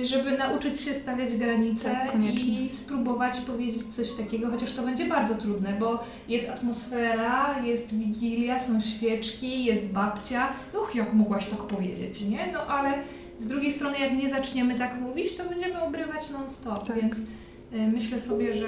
e, 0.01 0.05
żeby 0.05 0.39
nauczyć 0.39 0.81
się 0.81 0.95
stawiać 0.95 1.37
granice 1.37 1.85
Tak, 1.85 2.15
i 2.25 2.71
spróbować 2.71 3.41
powiedzieć 3.41 3.85
coś 3.95 4.11
takiego, 4.13 4.51
chociaż 4.51 4.73
to 4.73 4.83
będzie 4.83 5.07
bardzo 5.07 5.35
trudne, 5.35 5.73
bo 5.81 6.05
jest 6.29 6.51
atmosfera, 6.51 7.63
jest 7.65 7.95
wigilia, 7.99 8.59
są 8.59 8.81
świeczki, 8.81 9.65
jest 9.65 9.87
babcia. 9.93 10.49
Och, 10.75 10.95
jak 10.95 11.13
mogłaś 11.13 11.47
tak 11.47 11.59
powiedzieć, 11.63 12.21
nie? 12.21 12.51
No 12.53 12.61
ale 12.67 12.93
z 13.39 13.47
drugiej 13.47 13.73
strony, 13.73 13.99
jak 13.99 14.13
nie 14.13 14.31
zaczniemy 14.31 14.75
tak 14.79 15.01
mówić, 15.01 15.37
to 15.37 15.45
będziemy 15.45 15.83
obrywać 15.83 16.31
non-stop, 16.31 16.87
Tak. 16.87 16.97
więc 17.01 17.17
y, 17.19 17.23
myślę 17.95 18.21
sobie, 18.21 18.55
że, 18.55 18.67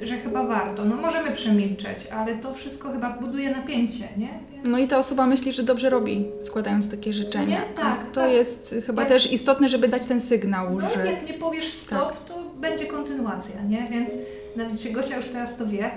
że 0.00 0.16
chyba 0.18 0.44
warto. 0.44 0.84
No 0.84 0.96
możemy 0.96 1.30
przemilczeć, 1.32 2.06
ale 2.16 2.34
to 2.34 2.54
wszystko 2.54 2.90
chyba 2.92 3.10
buduje 3.10 3.50
napięcie, 3.50 4.04
nie? 4.16 4.28
Więc... 4.52 4.66
No 4.68 4.78
i 4.78 4.88
ta 4.88 4.98
osoba 4.98 5.26
myśli, 5.26 5.52
że 5.52 5.62
dobrze 5.62 5.90
robi, 5.90 6.24
składając 6.42 6.90
takie 6.90 7.12
życzenia. 7.12 7.46
nie? 7.60 7.74
Tak, 7.82 8.04
to 8.12 8.20
tak. 8.20 8.30
jest 8.32 8.74
chyba 8.86 9.02
Jak- 9.02 9.08
też 9.08 9.32
istotne, 9.32 9.68
żeby 9.68 9.88
dać 9.88 10.06
ten 10.06 10.20
sygnał, 10.20 10.78
No, 10.80 10.88
że 10.94 11.06
jak 11.06 11.26
nie 11.28 11.34
powiesz 11.34 11.68
stop, 11.68 12.24
to 12.24 12.38
będzie 12.60 12.86
kontynuacja, 12.86 13.62
nie? 13.62 13.88
Więc 13.90 14.10
nawet 14.56 14.80
się 14.80 14.90
Gosia 14.90 15.16
już 15.16 15.26
teraz 15.26 15.56
to 15.56 15.66
wie. 15.66 15.90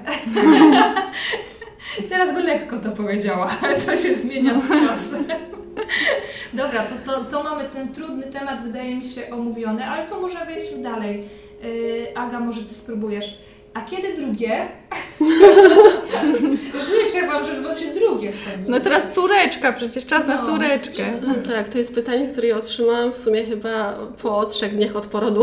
teraz 2.10 2.34
by 2.34 2.42
lekko 2.44 2.78
to 2.80 2.92
powiedziała, 2.92 3.50
ale 3.62 3.76
to 3.78 3.98
się 3.98 4.16
zmienia 4.16 4.58
z 4.58 4.68
czasem. 4.70 5.24
Dobra, 6.54 6.84
to, 6.86 7.12
to, 7.12 7.24
to 7.26 7.44
mamy 7.44 7.64
ten 7.64 7.92
trudny 7.94 8.24
temat, 8.24 8.64
wydaje 8.64 8.96
mi 8.96 9.06
się, 9.06 9.30
omówiony, 9.32 9.86
ale 9.86 10.08
to 10.10 10.22
może 10.22 10.46
wejdźmy 10.46 10.78
dalej. 10.84 11.24
Yy, 11.64 12.08
Aga, 12.16 12.40
może 12.40 12.62
Ty 12.62 12.74
spróbujesz. 12.74 13.38
A 13.74 13.82
kiedy 13.82 14.14
drugie? 14.18 14.68
Życzę 16.90 17.28
Wam, 17.28 17.46
żeby 17.46 17.62
Wam 17.62 17.78
się 17.78 17.86
drugie 17.94 18.32
w 18.32 18.52
końcu. 18.52 18.72
No 18.72 18.80
teraz 18.80 19.14
córeczka, 19.14 19.74
przecież 19.74 20.06
czas 20.06 20.28
na 20.28 20.36
No. 20.36 20.46
córeczkę. 20.46 21.04
No 21.28 21.34
tak, 21.54 21.70
to 21.70 21.78
jest 21.78 21.96
pytanie, 21.96 22.28
które 22.28 22.48
ja 22.48 22.58
otrzymałam 22.58 23.12
w 23.12 23.16
sumie 23.16 23.46
chyba 23.46 23.94
po 24.22 24.46
trzech 24.46 24.76
dniach 24.76 24.96
od 24.96 25.06
porodu. 25.06 25.42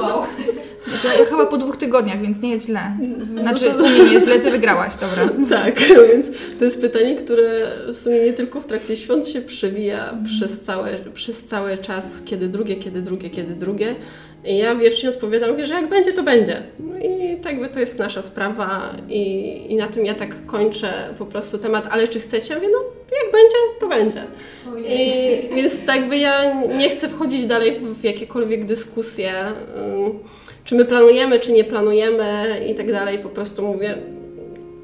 Wow. 0.00 0.22
To 1.02 1.18
ja 1.18 1.24
chyba 1.24 1.46
po 1.46 1.58
dwóch 1.58 1.76
tygodniach, 1.76 2.20
więc 2.22 2.40
nie 2.40 2.50
jest 2.50 2.66
źle. 2.66 2.80
Znaczy, 3.40 3.64
No 3.64 3.78
to- 3.78 3.84
u 3.84 3.88
mnie 3.88 4.04
nie 4.04 4.12
jest 4.12 4.26
źle, 4.26 4.38
ty 4.40 4.50
wygrałaś, 4.50 4.92
dobra. 4.96 5.28
Tak, 5.64 5.80
więc 6.12 6.26
to 6.58 6.64
jest 6.64 6.80
pytanie, 6.80 7.14
które 7.16 7.70
w 7.92 7.96
sumie 7.96 8.20
nie 8.20 8.32
tylko 8.32 8.60
w 8.60 8.66
trakcie 8.66 8.96
świąt 8.96 9.28
się 9.28 9.40
przewija 9.40 10.14
przez, 10.26 10.60
całe, 10.60 10.90
przez 11.14 11.44
cały 11.44 11.78
czas, 11.78 12.22
kiedy 12.24 12.48
drugie, 12.48 12.76
kiedy 12.76 13.02
drugie, 13.02 13.30
kiedy 13.30 13.54
drugie. 13.54 13.94
I 14.44 14.58
ja 14.58 14.74
wiecznie 14.74 15.08
odpowiadam, 15.08 15.50
mówię, 15.50 15.66
że 15.66 15.74
jak 15.74 15.88
będzie, 15.88 16.12
to 16.12 16.22
będzie. 16.22 16.62
No 16.78 16.98
i 16.98 17.36
tak 17.42 17.60
by 17.60 17.68
to 17.68 17.80
jest 17.80 17.98
nasza 17.98 18.22
sprawa 18.22 18.90
i, 19.08 19.22
i 19.68 19.76
na 19.76 19.86
tym 19.86 20.06
ja 20.06 20.14
tak 20.14 20.46
kończę 20.46 21.14
po 21.18 21.26
prostu 21.26 21.58
temat, 21.58 21.88
ale 21.90 22.08
czy 22.08 22.20
chcecie? 22.20 22.54
Ja 22.54 22.60
mówię, 22.60 22.72
no 22.72 22.78
jak 23.22 23.32
będzie, 23.32 23.56
to 23.80 23.88
będzie. 23.88 24.22
I, 24.94 25.54
więc 25.56 25.86
tak 25.86 26.08
by 26.08 26.16
ja 26.18 26.54
nie 26.78 26.90
chcę 26.90 27.08
wchodzić 27.08 27.46
dalej 27.46 27.76
w, 28.00 28.04
jakiekolwiek 28.04 28.64
dyskusje, 28.64 29.32
czy 30.68 30.74
my 30.74 30.84
planujemy, 30.84 31.40
czy 31.40 31.52
nie 31.52 31.64
planujemy 31.64 32.60
i 32.70 32.74
tak 32.74 32.92
dalej. 32.92 33.18
Po 33.18 33.28
prostu 33.28 33.62
mówię, 33.62 33.98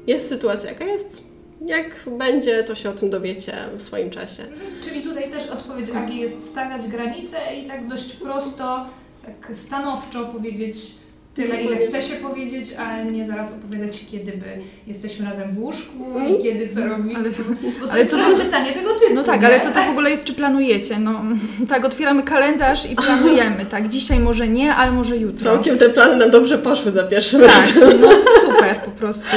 jest 0.07 0.29
sytuacja 0.29 0.69
jaka 0.69 0.85
jest. 0.85 1.23
Jak 1.65 2.09
będzie, 2.17 2.63
to 2.63 2.75
się 2.75 2.89
o 2.89 2.93
tym 2.93 3.09
dowiecie 3.09 3.53
w 3.77 3.81
swoim 3.81 4.09
czasie. 4.09 4.43
Czyli 4.81 5.01
tutaj 5.01 5.31
też 5.31 5.49
odpowiedź 5.49 5.89
Agi 5.95 6.19
jest 6.19 6.49
stawiać 6.49 6.87
granice 6.87 7.37
i 7.63 7.67
tak 7.67 7.87
dość 7.87 8.13
prosto, 8.13 8.85
tak 9.25 9.57
stanowczo 9.57 10.25
powiedzieć 10.25 10.77
tyle, 11.35 11.63
ile 11.63 11.77
chce 11.77 12.01
się 12.01 12.13
powiedzieć, 12.15 12.69
a 12.79 13.03
nie 13.03 13.25
zaraz 13.25 13.53
opowiadać, 13.53 14.05
kiedy 14.11 14.31
by 14.31 14.45
jesteśmy 14.87 15.25
razem 15.25 15.51
w 15.51 15.57
łóżku 15.59 15.93
i 16.29 16.43
kiedy 16.43 16.67
co 16.69 16.87
robimy. 16.87 17.15
Ale- 17.19 17.29
Bo 17.79 17.85
to 17.85 17.91
ale 17.91 17.99
jest 17.99 18.11
co 18.11 18.17
to- 18.17 18.37
pytanie 18.37 18.71
tego 18.71 18.89
typu. 18.93 19.13
No 19.13 19.23
tak, 19.23 19.41
nie? 19.41 19.47
ale 19.47 19.59
co 19.59 19.71
to 19.71 19.81
w 19.81 19.89
ogóle 19.89 20.09
jest, 20.09 20.23
czy 20.25 20.33
planujecie? 20.33 20.99
No 20.99 21.21
tak, 21.69 21.85
otwieramy 21.85 22.23
kalendarz 22.23 22.91
i 22.91 22.95
planujemy, 22.95 23.65
tak, 23.65 23.87
dzisiaj 23.89 24.19
może 24.19 24.47
nie, 24.47 24.75
ale 24.75 24.91
może 24.91 25.17
jutro. 25.17 25.43
Całkiem 25.43 25.77
te 25.77 25.89
plany 25.89 26.15
nam 26.15 26.31
dobrze 26.31 26.57
poszły 26.57 26.91
za 26.91 27.03
pierwszym 27.03 27.41
Tak, 27.41 27.49
razem. 27.49 28.01
no 28.01 28.09
super 28.45 28.75
po 28.85 28.91
prostu. 28.91 29.27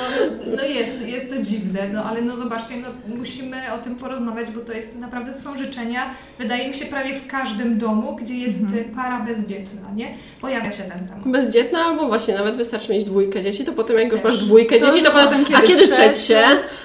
No, 0.00 0.26
no, 0.46 0.56
no 0.56 0.64
jest, 0.64 0.92
jest 1.06 1.30
to 1.30 1.42
dziwne, 1.42 1.88
no 1.92 2.04
ale 2.04 2.22
no 2.22 2.36
zobaczcie, 2.36 2.74
no 2.76 3.16
musimy 3.16 3.56
o 3.74 3.78
tym 3.78 3.96
porozmawiać, 3.96 4.50
bo 4.50 4.60
to 4.60 4.72
jest 4.72 4.96
naprawdę, 4.98 5.32
to 5.32 5.38
są 5.38 5.56
życzenia, 5.56 6.10
wydaje 6.38 6.68
mi 6.68 6.74
się, 6.74 6.86
prawie 6.86 7.14
w 7.14 7.26
każdym 7.26 7.78
domu, 7.78 8.16
gdzie 8.22 8.34
jest 8.34 8.60
Mhm. 8.62 8.84
para 8.84 9.20
bezdzietna, 9.20 9.88
nie? 9.94 10.14
Pojawia 10.40 10.72
się 10.72 10.82
ten 10.82 11.08
temat. 11.08 11.22
Bezdzietna 11.28 11.78
albo 11.78 12.06
właśnie 12.06 12.34
nawet 12.34 12.56
wystarczy 12.56 12.92
mieć 12.92 13.04
dwójkę 13.04 13.42
dzieci, 13.42 13.64
to 13.64 13.72
potem 13.72 13.98
jak 13.98 14.12
już 14.12 14.20
Też. 14.20 14.30
masz 14.32 14.44
dwójkę 14.44 14.78
To 14.78 14.86
dzieci, 14.92 15.04
to 15.04 15.10
potem, 15.10 15.28
potem 15.28 15.56
a 15.56 15.60
kiedy 15.60 15.66
kiedy 15.72 15.88
trzecie? 15.88 16.10
trzecie? 16.12 16.44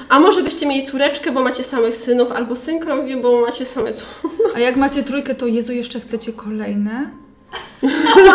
A 0.10 0.20
może 0.20 0.44
byście 0.44 0.66
mieli 0.66 0.88
córeczkę, 0.88 1.32
bo 1.32 1.44
macie 1.44 1.64
samych 1.64 1.96
synów, 1.96 2.32
albo 2.32 2.56
synka, 2.56 2.96
mówię, 2.96 3.18
bo 3.18 3.42
macie 3.42 3.66
same 3.66 3.94
córki. 3.94 4.28
A 4.56 4.60
jak 4.60 4.76
macie 4.76 5.04
trójkę, 5.04 5.36
to 5.36 5.48
Jezu, 5.48 5.74
jeszcze 5.74 6.00
chcecie 6.00 6.34
kolejne? 6.34 7.10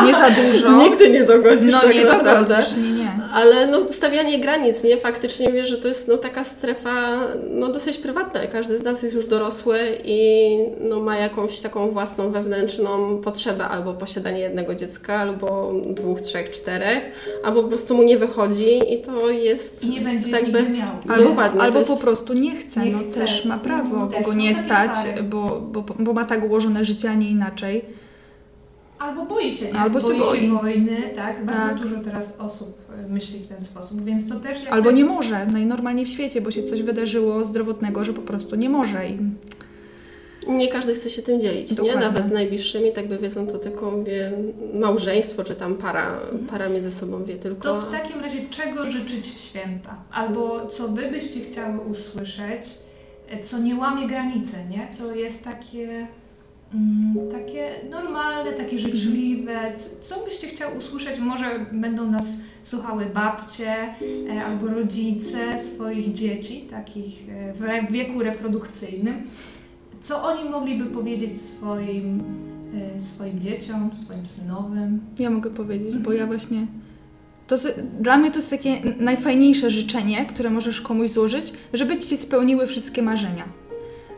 Nie 0.05 0.15
za 0.15 0.31
dużo. 0.31 0.73
Nigdy 0.83 1.11
nie 1.11 1.25
dogodzisz 1.25 1.73
No 1.73 1.81
tak 1.81 1.95
nie 1.95 2.05
naprawdę. 2.05 2.55
dogodzisz, 2.55 2.77
nie, 2.77 2.91
nie. 2.93 3.11
Ale 3.35 3.67
no, 3.67 3.79
stawianie 3.91 4.39
granic, 4.41 4.85
nie? 4.85 4.97
Faktycznie 4.97 5.53
wiesz, 5.53 5.69
że 5.69 5.79
to 5.79 5.89
jest 5.89 6.09
no, 6.09 6.17
taka 6.19 6.45
strefa 6.45 7.21
no, 7.51 7.69
dosyć 7.69 7.99
prywatna. 7.99 8.47
Każdy 8.47 8.79
z 8.79 8.83
nas 8.83 9.03
jest 9.03 9.15
już 9.15 9.27
dorosły 9.27 9.79
i 10.05 10.49
no, 10.81 11.01
ma 11.01 11.17
jakąś 11.17 11.61
taką 11.61 11.91
własną 11.91 12.31
wewnętrzną 12.31 13.19
potrzebę 13.19 13.65
albo 13.65 13.95
posiadanie 13.95 14.41
jednego 14.41 14.75
dziecka, 14.75 15.15
albo 15.17 15.73
dwóch, 15.87 16.21
trzech, 16.21 16.51
czterech, 16.51 17.11
albo 17.45 17.63
po 17.63 17.69
prostu 17.69 17.95
mu 17.97 18.03
nie 18.03 18.19
wychodzi 18.19 18.95
i 18.95 19.03
to 19.03 19.31
jest 19.31 19.85
I 19.85 19.91
nie 19.91 20.01
będzie 20.01 20.31
tak 20.31 20.43
nigdy 20.47 20.63
by- 20.63 20.69
miał. 20.71 20.89
Albo, 21.09 21.29
Dokładnie, 21.29 21.59
to 21.59 21.65
albo 21.65 21.79
jest- 21.79 21.91
po 21.91 21.97
prostu 21.97 22.33
nie 22.33 22.57
chce, 22.57 22.81
Nie 22.81 22.93
no 22.93 22.99
chce. 22.99 23.21
też 23.21 23.45
ma 23.45 23.59
prawo, 23.59 23.97
bo 23.97 24.07
też 24.07 24.23
go 24.25 24.31
są 24.33 24.37
nie 24.39 24.55
takie 24.55 24.65
stać, 24.67 24.93
pary. 24.93 25.23
bo, 25.23 25.61
bo, 25.61 25.85
bo 25.99 26.13
ma 26.13 26.25
tak 26.25 26.45
ułożone 26.45 26.85
życie, 26.85 27.11
a 27.11 27.15
nie 27.15 27.31
inaczej. 27.31 27.85
Albo 29.01 29.25
boi 29.27 29.53
się, 29.53 29.67
nie? 29.67 29.79
Albo 29.79 30.01
się 30.01 30.07
boi, 30.07 30.19
boi. 30.19 30.41
się 30.41 30.49
wojny, 30.55 30.97
tak? 31.15 31.45
Bardzo 31.45 31.67
Tak. 31.69 31.79
dużo 31.79 31.97
teraz 32.01 32.41
osób 32.41 32.79
y, 33.01 33.09
myśli 33.09 33.39
w 33.39 33.47
ten 33.49 33.65
sposób, 33.65 34.05
więc 34.05 34.29
to 34.29 34.41
też 34.41 34.59
jakby... 34.59 34.71
Albo 34.73 34.91
nie 34.91 35.05
może, 35.05 35.47
najnormalniej 35.47 36.07
w 36.07 36.09
świecie, 36.09 36.41
bo 36.41 36.51
się 36.51 36.63
coś 36.63 36.83
wydarzyło 36.83 37.45
zdrowotnego, 37.45 38.05
że 38.05 38.13
po 38.13 38.23
prostu 38.23 38.57
nie 38.57 38.69
może. 38.69 39.09
I 39.09 39.19
Nie 40.49 40.69
każdy 40.69 40.95
chce 40.95 41.11
się 41.11 41.23
tym 41.23 41.41
dzielić, 41.41 41.71
nie? 41.71 41.77
Dokładnie. 41.77 42.01
Nawet 42.01 42.27
z 42.27 42.31
najbliższymi, 42.31 42.93
tak 42.93 43.09
by 43.09 43.19
wiedzą, 43.19 43.47
to 43.47 43.59
tylko 43.59 44.03
wie 44.05 44.33
małżeństwo, 44.75 45.45
czy 45.45 45.55
tam 45.55 45.75
para, 45.75 46.21
para 46.51 46.69
między 46.69 46.91
sobą 46.91 47.25
wie 47.25 47.35
tylko. 47.37 47.63
To 47.63 47.81
w 47.81 47.91
takim 47.91 48.21
razie 48.21 48.39
czego 48.51 48.87
życzyć 48.87 49.27
w 49.27 49.39
święta? 49.39 49.97
Albo 50.13 50.67
co 50.67 50.89
wy 50.89 51.11
byście 51.11 51.41
chciały 51.41 51.81
usłyszeć, 51.81 52.63
e, 53.31 53.39
co 53.41 53.59
nie 53.59 53.75
łamie 53.77 54.07
granicy, 54.07 54.57
nie? 54.71 54.89
Co 54.99 55.15
jest 55.15 55.45
takie, 55.45 56.07
takie 57.31 57.71
normalne, 57.91 58.53
takie 58.53 58.79
życzliwe. 58.79 59.73
Co, 59.77 59.89
co 60.03 60.25
byście 60.25 60.47
chciały 60.47 60.79
usłyszeć? 60.79 61.19
Może 61.19 61.67
będą 61.73 62.11
nas 62.11 62.37
słuchały 62.63 63.07
babcie 63.07 63.73
e, 64.31 64.45
albo 64.45 64.67
rodzice 64.67 65.59
swoich 65.59 66.13
dzieci, 66.13 66.61
takich 66.61 67.29
e, 67.29 67.53
w 67.89 67.93
wieku 67.93 68.23
reprodukcyjnym. 68.23 69.23
Co 70.01 70.25
oni 70.25 70.51
mogliby 70.51 70.87
powiedzieć 70.87 71.41
swoim, 71.41 72.23
e, 72.97 73.01
swoim 73.01 73.41
dzieciom, 73.41 73.91
swoim 73.97 74.27
synowym? 74.27 75.01
ja 75.19 75.31
mogę 75.31 75.51
powiedzieć, 75.51 75.97
bo 75.97 76.13
ja 76.13 76.27
właśnie. 76.27 76.67
To, 77.47 77.57
dla 78.01 78.19
mnie 78.19 78.31
to 78.31 78.37
jest 78.37 78.51
takie 78.51 78.81
najfajniejsze 78.99 79.71
życzenie, 79.71 80.27
które 80.27 80.51
możesz 80.51 80.81
komuś 80.81 81.11
złożyć, 81.11 81.53
żeby 81.73 81.97
ci 81.97 82.17
spełniły 82.17 82.67
wszystkie 82.67 83.03
marzenia. 83.03 83.60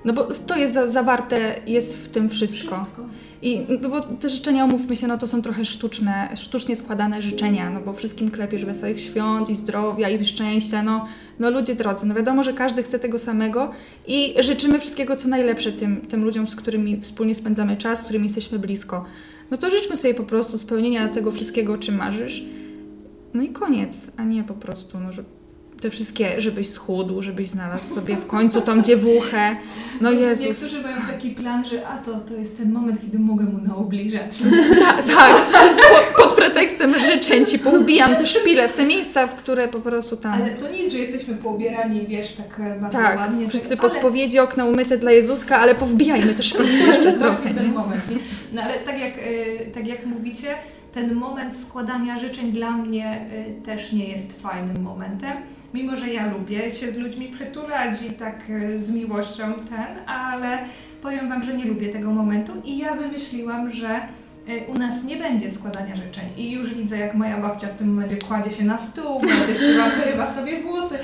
No 0.04 0.12
bo 0.12 0.24
to 0.46 0.56
jest 0.56 0.74
za, 0.74 0.88
zawarte, 0.88 1.60
jest 1.66 1.96
w 1.96 2.08
tym 2.08 2.28
wszystko. 2.28 2.74
Wszystko. 2.74 3.02
I 3.42 3.66
no 3.82 3.88
bo 3.88 4.00
te 4.00 4.28
życzenia, 4.28 4.64
umówmy 4.64 4.96
się, 4.96 5.06
no 5.06 5.18
to 5.18 5.26
są 5.26 5.42
trochę 5.42 5.64
sztuczne, 5.64 6.28
sztucznie 6.36 6.76
składane 6.76 7.22
życzenia, 7.22 7.70
no 7.70 7.80
bo 7.80 7.92
wszystkim 7.92 8.30
klepiesz 8.30 8.64
wesołych 8.64 9.00
świąt 9.00 9.50
i 9.50 9.54
zdrowia 9.54 10.08
i 10.08 10.24
szczęścia, 10.24 10.82
no, 10.82 11.06
no 11.38 11.50
ludzie 11.50 11.74
drodzy, 11.74 12.06
no 12.06 12.14
wiadomo, 12.14 12.44
że 12.44 12.52
każdy 12.52 12.82
chce 12.82 12.98
tego 12.98 13.18
samego 13.18 13.70
i 14.06 14.34
życzymy 14.40 14.80
wszystkiego, 14.80 15.16
co 15.16 15.28
najlepsze 15.28 15.72
tym, 15.72 16.00
tym 16.00 16.24
ludziom, 16.24 16.46
z 16.46 16.56
którymi 16.56 17.00
wspólnie 17.00 17.34
spędzamy 17.34 17.76
czas, 17.76 18.00
z 18.00 18.04
którymi 18.04 18.24
jesteśmy 18.24 18.58
blisko. 18.58 19.04
No 19.50 19.56
to 19.56 19.70
życzmy 19.70 19.96
sobie 19.96 20.14
po 20.14 20.24
prostu 20.24 20.58
spełnienia 20.58 21.08
tego 21.08 21.32
wszystkiego, 21.32 21.72
o 21.72 21.78
czym 21.78 21.96
marzysz. 21.96 22.44
No 23.34 23.42
i 23.42 23.48
koniec, 23.48 24.10
a 24.16 24.24
nie 24.24 24.44
po 24.44 24.54
prostu, 24.54 24.98
no, 25.00 25.12
że 25.12 25.24
te 25.82 25.90
wszystkie, 25.90 26.40
żebyś 26.40 26.68
schudł, 26.68 27.22
żebyś 27.22 27.50
znalazł 27.50 27.94
sobie 27.94 28.16
w 28.16 28.26
końcu 28.26 28.60
tą 28.60 28.82
dziewuchę. 28.82 29.56
No 30.00 30.10
Jezus. 30.10 30.46
Niektórzy 30.46 30.82
mają 30.82 30.96
taki 31.10 31.30
plan, 31.30 31.64
że 31.66 31.86
a 31.88 31.98
to, 31.98 32.14
to 32.20 32.34
jest 32.34 32.56
ten 32.58 32.72
moment, 32.72 33.00
kiedy 33.00 33.18
mogę 33.18 33.44
mu 33.44 33.58
naobliżać. 33.58 34.30
Tak, 34.80 35.06
tak. 35.16 35.36
Po- 36.16 36.22
Pod 36.22 36.32
pretekstem 36.36 36.94
życzeń 36.98 37.46
ci 37.46 37.58
powbijam 37.58 38.16
te 38.16 38.26
szpile 38.26 38.68
w 38.68 38.72
te 38.72 38.84
miejsca, 38.86 39.26
w 39.26 39.34
które 39.34 39.68
po 39.68 39.80
prostu 39.80 40.16
tam... 40.16 40.32
Ale 40.32 40.50
to 40.50 40.68
nic, 40.70 40.92
że 40.92 40.98
jesteśmy 40.98 41.34
poubierani, 41.34 42.06
wiesz, 42.08 42.32
tak 42.32 42.60
e, 42.60 42.80
bardzo 42.80 42.98
tak, 42.98 43.16
ładnie. 43.18 43.48
wszyscy 43.48 43.68
tak, 43.68 43.78
po 43.80 43.86
ale- 43.90 43.98
spowiedzi 43.98 44.38
okna 44.38 44.64
umyte 44.64 44.98
dla 44.98 45.10
Jezuska, 45.10 45.58
ale 45.58 45.74
powbijajmy 45.74 46.34
te 46.34 46.42
szpilki 46.42 46.78
To 46.78 46.86
jeszcze 46.86 47.04
jest 47.04 47.18
trochę. 47.18 47.48
nie? 47.48 47.54
ten 47.54 47.72
moment. 47.72 48.10
Nie? 48.10 48.16
No 48.52 48.62
ale 48.62 48.74
tak 48.78 49.00
jak, 49.00 49.12
y, 49.18 49.70
tak 49.74 49.86
jak 49.88 50.06
mówicie, 50.06 50.48
ten 50.92 51.14
moment 51.14 51.58
składania 51.58 52.18
życzeń 52.18 52.52
dla 52.52 52.70
mnie 52.70 53.26
y, 53.58 53.62
też 53.62 53.92
nie 53.92 54.08
jest 54.08 54.42
fajnym 54.42 54.82
momentem. 54.82 55.32
Mimo, 55.74 55.96
że 55.96 56.08
ja 56.12 56.30
lubię 56.30 56.70
się 56.70 56.90
z 56.90 56.96
ludźmi 56.96 57.28
przytulać 57.28 58.02
i 58.02 58.10
tak 58.10 58.50
y, 58.50 58.78
z 58.78 58.94
miłością 58.94 59.52
ten, 59.54 60.08
ale 60.08 60.58
powiem 61.02 61.28
Wam, 61.28 61.42
że 61.42 61.54
nie 61.54 61.64
lubię 61.64 61.88
tego 61.88 62.10
momentu 62.10 62.52
i 62.64 62.78
ja 62.78 62.94
wymyśliłam, 62.94 63.70
że 63.70 64.00
y, 64.48 64.64
u 64.68 64.74
nas 64.74 65.04
nie 65.04 65.16
będzie 65.16 65.50
składania 65.50 65.96
życzeń. 65.96 66.24
I 66.36 66.52
już 66.52 66.74
widzę, 66.74 66.98
jak 66.98 67.14
moja 67.14 67.38
babcia 67.38 67.66
w 67.66 67.76
tym 67.76 67.94
momencie 67.94 68.16
kładzie 68.16 68.50
się 68.50 68.64
na 68.64 68.78
stół, 68.78 69.20
wam 69.78 69.90
wyrywa 69.90 70.34
sobie 70.34 70.62
włosy, 70.62 70.98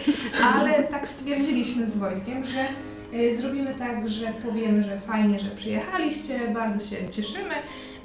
ale 0.54 0.82
tak 0.82 1.08
stwierdziliśmy 1.08 1.86
z 1.86 1.98
Wojtkiem, 1.98 2.44
że 2.44 2.68
Y, 3.14 3.36
Zrobimy 3.36 3.74
tak, 3.74 4.08
że 4.08 4.26
powiemy, 4.26 4.82
że 4.82 4.96
fajnie, 4.96 5.38
że 5.38 5.50
przyjechaliście, 5.50 6.38
bardzo 6.54 6.86
się 6.86 6.96
cieszymy, 7.10 7.54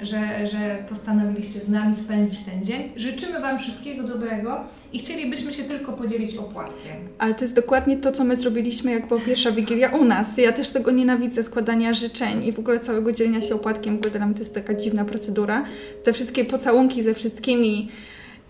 że, 0.04 0.46
że 0.46 0.84
postanowiliście 0.88 1.60
z 1.60 1.68
nami 1.68 1.94
spędzić 1.94 2.40
ten 2.40 2.64
dzień. 2.64 2.92
Życzymy 2.96 3.40
Wam 3.40 3.58
wszystkiego 3.58 4.02
dobrego 4.02 4.60
i 4.92 4.98
chcielibyśmy 4.98 5.52
się 5.52 5.62
tylko 5.62 5.92
podzielić 5.92 6.36
opłatkiem. 6.36 6.96
Ale 7.18 7.34
to 7.34 7.44
jest 7.44 7.56
dokładnie 7.56 7.96
to, 7.96 8.12
co 8.12 8.24
my 8.24 8.36
zrobiliśmy, 8.36 8.92
jak 8.92 9.08
była 9.08 9.20
pierwsza 9.20 9.50
Wigilia 9.50 9.88
u 9.88 10.04
nas. 10.04 10.38
Ja 10.38 10.52
też 10.52 10.70
tego 10.70 10.90
nienawidzę, 10.90 11.42
składania 11.42 11.94
życzeń 11.94 12.44
i 12.44 12.52
w 12.52 12.58
ogóle 12.58 12.80
całego 12.80 13.12
dzielenia 13.12 13.40
się 13.40 13.54
opłatkiem, 13.54 13.98
bo 13.98 14.10
dla 14.10 14.26
mnie 14.26 14.34
to 14.34 14.40
jest 14.40 14.54
taka 14.54 14.74
dziwna 14.74 15.04
procedura. 15.04 15.64
Te 16.02 16.12
wszystkie 16.12 16.44
pocałunki 16.44 17.02
ze 17.02 17.14
wszystkimi 17.14 17.88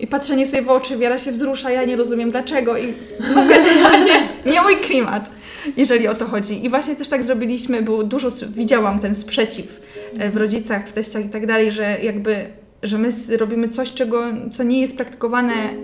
i 0.05 0.07
patrzenie 0.07 0.47
sobie 0.47 0.63
w 0.63 0.71
oczy, 0.71 0.99
wiara 0.99 1.19
się 1.19 1.33
wzrusza, 1.33 1.71
ja 1.71 1.85
nie 1.85 1.97
rozumiem 1.97 2.31
dlaczego 2.31 2.79
i 2.79 2.93
no 3.35 3.47
generalnie 3.47 4.13
nie 4.53 4.63
mój 4.63 4.77
klimat, 4.77 5.31
jeżeli 5.77 6.09
o 6.09 6.15
to 6.15 6.27
chodzi. 6.27 6.67
I 6.67 6.69
właśnie 6.69 6.97
też 6.97 7.09
tak 7.09 7.23
zrobiliśmy, 7.23 7.83
było 7.83 8.05
dużo, 8.05 8.29
widziałam 8.49 8.99
ten 8.99 9.15
sprzeciw 9.15 9.81
e, 10.19 10.31
w 10.31 10.37
rodzicach, 10.37 10.89
w 10.89 10.93
teściach 10.93 11.25
i 11.25 11.29
tak 11.29 11.47
dalej, 11.47 11.73
że 11.73 11.99
jakby 12.03 12.47
że 12.83 12.99
my 12.99 13.11
robimy 13.37 13.69
coś, 13.69 13.93
czego, 13.93 14.23
co 14.53 14.63
nie 14.63 14.81
jest 14.81 14.97
praktykowane 14.97 15.55
e, 15.55 15.75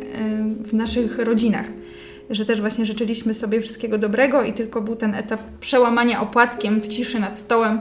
w 0.64 0.74
naszych 0.74 1.18
rodzinach. 1.18 1.66
Że 2.30 2.44
też 2.44 2.60
właśnie 2.60 2.86
życzyliśmy 2.86 3.34
sobie 3.34 3.60
wszystkiego 3.60 3.98
dobrego 3.98 4.42
i 4.42 4.52
tylko 4.52 4.80
był 4.80 4.96
ten 4.96 5.14
etap 5.14 5.40
przełamania 5.60 6.20
opłatkiem 6.20 6.80
w 6.80 6.88
ciszy 6.88 7.20
nad 7.20 7.38
stołem. 7.38 7.80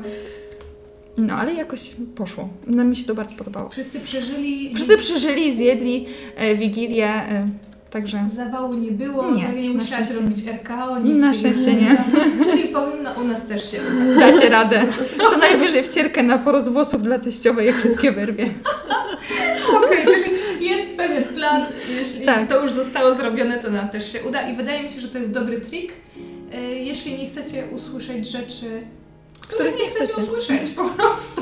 No, 1.20 1.34
ale 1.34 1.54
jakoś 1.54 1.92
poszło. 2.16 2.50
No, 2.68 2.84
mi 2.84 2.96
się 2.96 3.06
to 3.06 3.16
bardzo 3.16 3.36
podobało. 3.36 3.70
Wszyscy 3.70 4.00
przeżyli, 4.00 4.76
Wszyscy 4.76 4.98
przeżyli, 4.98 5.54
zjedli 5.54 6.06
e, 6.36 6.56
Wigilię, 6.56 7.08
e, 7.10 7.50
także 7.90 8.26
zawału 8.36 8.74
nie 8.74 8.92
było, 8.92 9.32
Nie, 9.32 9.44
tak 9.44 9.56
nie 9.56 9.70
musiałaś 9.70 10.06
szczęście. 10.08 10.24
robić 10.24 10.46
RKO, 10.48 11.00
nic 11.00 11.22
Na 11.22 11.34
szczęście 11.34 11.74
nie. 11.74 11.90
Czyli 12.52 12.64
powinno 12.70 13.14
u 13.14 13.24
nas 13.24 13.48
też 13.48 13.72
się 13.72 13.78
udać. 14.12 14.34
dacie 14.34 14.50
radę. 14.50 14.86
Co 15.32 15.38
najwyżej 15.38 15.84
wcierkę 15.84 16.24
na 16.24 16.38
porost 16.38 16.68
włosów 16.68 17.04
dla 17.04 17.20
teściowej, 17.20 17.68
jak 17.68 17.76
wszystkie 17.76 18.12
wyrwie. 18.12 18.46
Okej, 19.78 20.06
czyli 20.06 20.70
jest 20.70 20.98
pewien 20.98 21.24
plan, 21.24 21.62
jeśli 21.98 22.26
Tak. 22.26 22.50
to 22.50 22.64
już 22.64 22.72
zostało 22.72 23.14
zrobione, 23.14 23.60
to 23.60 23.70
nam 23.72 23.90
też 23.90 24.12
się 24.12 24.22
uda 24.24 24.50
i 24.50 24.56
wydaje 24.56 24.84
mi 24.84 24.90
się, 24.90 25.00
że 25.00 25.08
to 25.08 25.18
jest 25.18 25.32
dobry 25.32 25.62
trik, 25.62 25.94
e, 26.54 26.62
jeśli 26.62 27.18
nie 27.18 27.28
chcecie 27.30 27.64
usłyszeć 27.76 28.28
rzeczy, 28.32 28.66
których 29.42 29.78
nie 29.80 29.88
chcecie, 29.88 30.06
chcecie. 30.06 30.22
usłyszeć 30.22 30.70
po 30.70 30.90
prostu. 30.90 31.42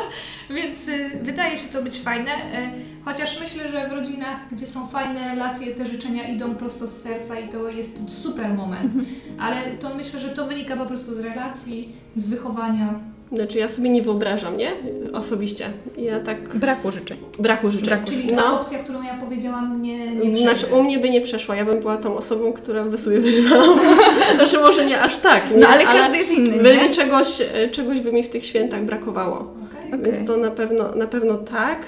Więc 0.56 0.88
y, 0.88 1.10
wydaje 1.22 1.56
się 1.56 1.68
to 1.68 1.82
być 1.82 2.00
fajne, 2.00 2.32
y, 2.32 3.04
chociaż 3.04 3.40
myślę, 3.40 3.68
że 3.68 3.88
w 3.88 3.92
rodzinach, 3.92 4.36
gdzie 4.52 4.66
są 4.66 4.86
fajne 4.86 5.34
relacje, 5.34 5.74
te 5.74 5.86
życzenia 5.86 6.28
idą 6.28 6.54
prosto 6.54 6.88
z 6.88 7.02
serca 7.02 7.40
i 7.40 7.48
to 7.48 7.68
jest 7.68 8.22
super 8.22 8.54
moment. 8.54 8.92
Ale 9.38 9.70
to 9.70 9.94
myślę, 9.94 10.20
że 10.20 10.28
to 10.28 10.46
wynika 10.46 10.76
po 10.76 10.86
prostu 10.86 11.14
z 11.14 11.18
relacji, 11.18 11.96
z 12.16 12.28
wychowania. 12.28 13.17
Znaczy 13.32 13.58
ja 13.58 13.68
sobie 13.68 13.90
nie 13.90 14.02
wyobrażam, 14.02 14.56
nie? 14.56 14.70
Osobiście. 15.12 15.64
Ja 15.98 16.20
tak... 16.20 16.56
Braku 16.56 16.90
życzeń. 16.92 17.18
Braku 17.38 17.70
życzeń. 17.70 17.86
Braku 17.88 18.04
Czyli 18.06 18.28
ta 18.28 18.36
No. 18.36 18.60
opcja, 18.60 18.78
którą 18.78 19.02
ja 19.02 19.14
powiedziałam, 19.24 19.82
nie, 19.82 20.14
nie 20.16 20.36
Znaczy 20.36 20.66
u 20.66 20.82
mnie 20.82 20.98
by 20.98 21.10
nie 21.10 21.20
przeszła, 21.20 21.56
ja 21.56 21.64
bym 21.64 21.80
była 21.80 21.96
tą 21.96 22.16
osobą, 22.16 22.52
która 22.52 22.84
by 22.84 22.96
sobie 22.98 23.20
wyrywała. 23.20 23.76
Znaczy 24.36 24.58
może 24.58 24.86
nie 24.86 25.00
aż 25.00 25.18
tak, 25.18 25.50
nie? 25.50 25.56
No 25.56 25.68
ale 25.68 25.84
każdy 25.84 26.16
jest 26.16 26.30
inny, 26.30 26.62
by 26.62 26.76
nie? 26.76 26.90
czegoś, 26.90 27.40
e, 27.54 27.68
czegoś 27.68 28.00
by 28.00 28.12
mi 28.12 28.22
w 28.22 28.28
tych 28.28 28.46
świętach 28.46 28.84
brakowało. 28.84 29.36
Okej. 29.36 30.00
Więc 30.02 30.26
to 30.26 30.36
na 30.36 30.50
pewno, 30.50 30.94
na 30.94 31.06
pewno 31.06 31.34
tak. 31.34 31.86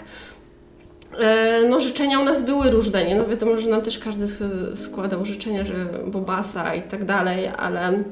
E, 1.20 1.60
No 1.68 1.80
życzenia 1.80 2.20
u 2.20 2.24
nas 2.24 2.42
były 2.42 2.70
różne, 2.70 3.04
nie? 3.04 3.16
No 3.16 3.26
wiadomo, 3.26 3.58
że 3.58 3.70
nam 3.70 3.82
też 3.82 3.98
każdy 3.98 4.26
składał 4.76 5.24
życzenia, 5.26 5.64
że 5.64 5.74
bobasa 6.06 6.74
i 6.74 6.82
tak 6.82 7.04
dalej, 7.04 7.50
ale 7.58 8.02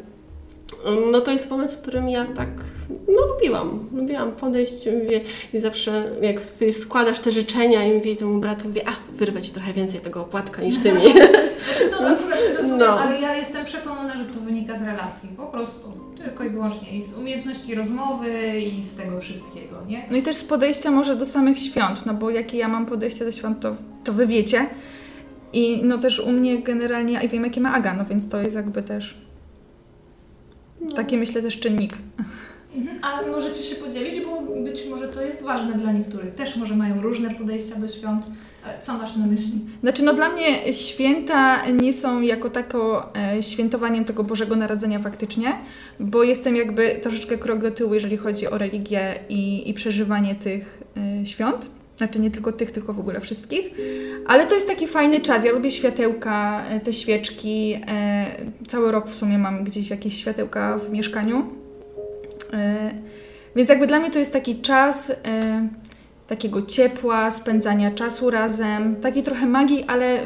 no 1.13 1.21
to 1.21 1.33
jest 1.33 1.51
moment, 1.51 1.73
w 1.73 1.83
którym 1.83 2.09
ja 2.09 2.25
tak, 2.25 2.49
no 3.09 3.27
lubiłam, 3.35 3.89
lubiłam 3.93 4.33
podejść 4.33 4.87
mówię, 5.03 5.21
i 5.53 5.61
zawsze 5.61 6.05
jak 6.23 6.41
ty 6.41 6.73
składasz 6.73 7.21
te 7.21 7.33
życzenia 7.33 7.85
i 7.87 7.93
mówię 7.93 8.17
temu 8.17 8.41
bratu, 8.41 8.69
mówię, 8.69 8.83
a 8.89 9.13
wyrwę 9.13 9.43
Ci 9.43 9.53
trochę 9.53 9.73
więcej 9.73 10.01
tego 10.01 10.21
opłatka 10.21 10.63
niż 10.63 10.79
Ty 10.79 10.93
mi. 10.93 11.03
Znaczy 11.65 11.91
to 11.91 11.97
akurat 11.97 12.39
rozumiem, 12.57 12.79
No. 12.79 13.01
ale 13.01 13.21
ja 13.21 13.37
jestem 13.37 13.65
przekonana, 13.65 14.17
że 14.17 14.25
to 14.25 14.41
wynika 14.41 14.79
z 14.79 14.83
relacji. 14.83 15.29
Po 15.37 15.47
prostu. 15.47 15.93
Tylko 16.25 16.45
i 16.45 16.51
wyłącznie. 16.51 16.97
I 16.99 17.03
z 17.03 17.15
umiejętności 17.19 17.75
rozmowy 17.75 18.61
i 18.61 18.83
z 18.83 18.95
tego 18.95 19.19
wszystkiego, 19.19 19.77
nie? 19.89 20.07
No 20.11 20.17
i 20.17 20.23
też 20.23 20.37
z 20.37 20.45
podejścia 20.45 20.91
może 20.91 21.17
do 21.17 21.27
samych 21.27 21.59
świąt, 21.59 22.07
no 22.07 22.15
bo 22.15 22.31
jakie 22.31 22.59
ja 22.59 22.69
mam 22.69 22.87
podejście 22.87 23.25
do 23.25 23.33
świąt, 23.33 23.61
to, 23.61 23.77
to 24.05 24.13
wy 24.13 24.27
wiecie. 24.27 24.67
I 25.53 25.81
no 25.85 25.99
też 25.99 26.21
u 26.21 26.31
mnie 26.33 26.63
generalnie, 26.63 27.21
i 27.25 27.29
wiem 27.29 27.45
jakie 27.45 27.61
ma 27.61 27.75
Aga, 27.75 27.95
no 27.95 28.05
więc 28.05 28.29
to 28.29 28.41
jest 28.41 28.57
jakby 28.57 28.83
też 28.83 29.28
taki 30.95 31.19
myślę 31.19 31.43
też 31.43 31.61
czynnik. 31.61 31.93
Mhm. 32.77 32.99
A 33.03 33.31
możecie 33.31 33.63
się 33.63 33.77
podzielić, 33.77 34.21
bo 34.21 34.41
być 34.65 34.87
może 34.91 35.09
to 35.09 35.23
jest 35.23 35.43
ważne 35.43 35.73
dla 35.73 35.93
niektórych. 35.93 36.35
Też 36.35 36.57
może 36.57 36.77
mają 36.77 37.03
różne 37.03 37.31
podejścia 37.31 37.75
do 37.75 37.89
świąt. 37.89 38.27
E, 38.67 38.83
Co 38.83 38.99
masz 38.99 39.17
na 39.17 39.27
myśli? 39.27 39.61
Znaczy 39.81 40.03
no 40.03 40.15
dla 40.15 40.29
mnie 40.29 40.73
święta 40.73 41.67
nie 41.71 41.93
są 41.93 42.21
jako 42.21 42.51
tako 42.51 43.13
e, 43.17 43.43
świętowaniem 43.43 44.05
tego 44.05 44.25
Bożego 44.25 44.57
Narodzenia 44.57 44.99
faktycznie, 44.99 45.59
bo 46.01 46.23
jestem 46.23 46.57
jakby 46.57 46.99
troszeczkę 47.03 47.39
krok 47.39 47.63
do 47.63 47.71
tyłu, 47.71 47.95
jeżeli 47.95 48.17
chodzi 48.17 48.47
o 48.49 48.59
religię 48.59 49.15
i, 49.29 49.71
i 49.71 49.75
przeżywanie 49.75 50.35
tych 50.35 50.83
e, 51.23 51.27
świąt. 51.27 51.78
Znaczy 51.99 52.21
nie 52.21 52.31
tylko 52.31 52.53
tych, 52.53 52.71
tylko 52.71 52.93
w 52.93 53.01
ogóle 53.01 53.21
wszystkich. 53.21 53.71
Ale 54.27 54.47
to 54.47 54.55
jest 54.55 54.69
taki 54.69 54.87
fajny 54.87 55.21
czas. 55.21 55.45
Ja 55.45 55.53
lubię 55.53 55.71
światełka, 55.71 56.65
e, 56.69 56.81
te 56.81 56.93
świeczki. 56.93 57.81
E, 57.89 58.27
cały 58.69 58.93
rok 58.93 59.09
w 59.09 59.15
sumie 59.15 59.39
mam 59.39 59.65
gdzieś 59.65 59.91
jakieś 59.91 60.15
światełka 60.15 60.79
w 60.79 60.91
mieszkaniu. 60.91 61.47
E, 62.53 62.91
więc 63.57 63.69
jakby 63.69 63.87
dla 63.87 63.99
mnie 64.01 64.11
to 64.11 64.19
jest 64.19 64.33
taki 64.33 64.61
czas 64.61 65.13
takiego 66.27 66.63
ciepła, 66.63 67.31
spędzania 67.31 67.91
czasu 67.91 68.31
razem, 68.31 68.97
takiej 68.97 69.23
trochę 69.23 69.47
magii, 69.47 69.85
ale 69.87 70.19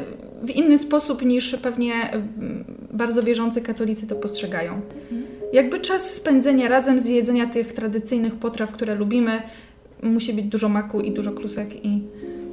w 0.43 0.49
inny 0.49 0.77
sposób 0.77 1.25
niż 1.25 1.55
pewnie 1.55 1.93
bardzo 2.91 3.23
wierzący 3.23 3.61
katolicy 3.61 4.07
to 4.07 4.15
postrzegają. 4.15 4.81
Jakby 5.53 5.79
czas 5.79 6.13
spędzenia 6.13 6.67
razem, 6.67 6.99
zjedzenia 6.99 7.47
tych 7.47 7.73
tradycyjnych 7.73 8.35
potraw, 8.35 8.71
które 8.71 8.95
lubimy, 8.95 9.41
musi 10.03 10.33
być 10.33 10.45
dużo 10.45 10.69
maku 10.69 11.01
i 11.01 11.11
dużo 11.11 11.31
klusek 11.31 11.85
i, 11.85 12.03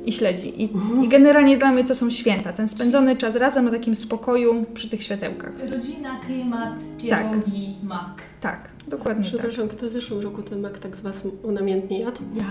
i 0.04 0.12
śledzi. 0.12 0.62
I, 0.62 0.70
I 1.04 1.08
generalnie 1.08 1.58
dla 1.58 1.72
mnie 1.72 1.84
to 1.84 1.94
są 1.94 2.10
święta. 2.10 2.52
Ten 2.52 2.68
spędzony 2.68 3.16
czas 3.16 3.36
razem 3.36 3.64
na 3.64 3.70
takim 3.70 3.96
spokoju 3.96 4.64
przy 4.74 4.88
tych 4.88 5.02
światełkach. 5.02 5.52
Rodzina, 5.70 6.20
klimat, 6.26 6.84
pierogi, 6.98 7.74
mak. 7.82 8.22
Tak, 8.40 8.70
dokładnie 8.88 9.24
tak. 9.24 9.32
Przepraszam, 9.32 9.68
kto 9.68 9.86
w 9.86 9.90
zeszłym 9.90 10.20
roku 10.20 10.42
ten 10.42 10.60
mak 10.60 10.78
tak 10.78 10.96
z 10.96 11.02
Was 11.02 11.22
namiętnie 11.44 12.00
jadł? 12.00 12.22
Ja. 12.34 12.44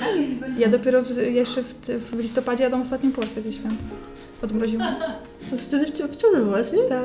Tak, 0.00 0.58
ja 0.62 0.68
dopiero 0.68 1.02
w, 1.02 1.16
jeszcze 1.16 1.62
w, 1.62 1.74
w 1.84 2.18
listopadzie 2.18 2.64
jadą 2.64 2.80
ostatnią 2.80 3.12
porcję 3.12 3.42
tych 3.42 3.54
świąt. 3.54 3.74
Odmroziłam. 4.42 4.94
To 5.50 5.56
wtedy 5.56 5.86
w, 5.86 5.90
w 5.90 6.16
ciąży 6.16 6.44
byłaś, 6.44 6.72
nie? 6.72 6.82
Tak. 6.82 7.04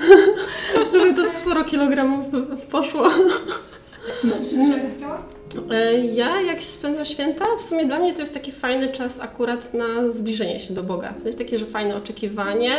No 0.92 1.04
mi 1.04 1.14
to 1.14 1.24
sporo 1.24 1.64
kilogramów 1.64 2.26
poszło. 2.70 3.08
Byś 4.24 4.70
Aga 4.74 4.88
chciała? 4.96 5.35
E, 5.70 5.98
Ja, 5.98 6.40
jak 6.40 6.62
spędzam 6.62 7.04
święta, 7.04 7.44
w 7.58 7.62
sumie 7.62 7.86
dla 7.86 7.98
mnie 7.98 8.14
to 8.14 8.20
jest 8.20 8.34
taki 8.34 8.52
fajny 8.52 8.88
czas 8.88 9.20
akurat 9.20 9.74
na 9.74 10.10
zbliżenie 10.10 10.60
się 10.60 10.74
do 10.74 10.82
Boga. 10.82 11.14
To 11.20 11.26
jest 11.26 11.38
takie, 11.38 11.58
że 11.58 11.66
fajne 11.66 11.96
oczekiwanie, 11.96 12.72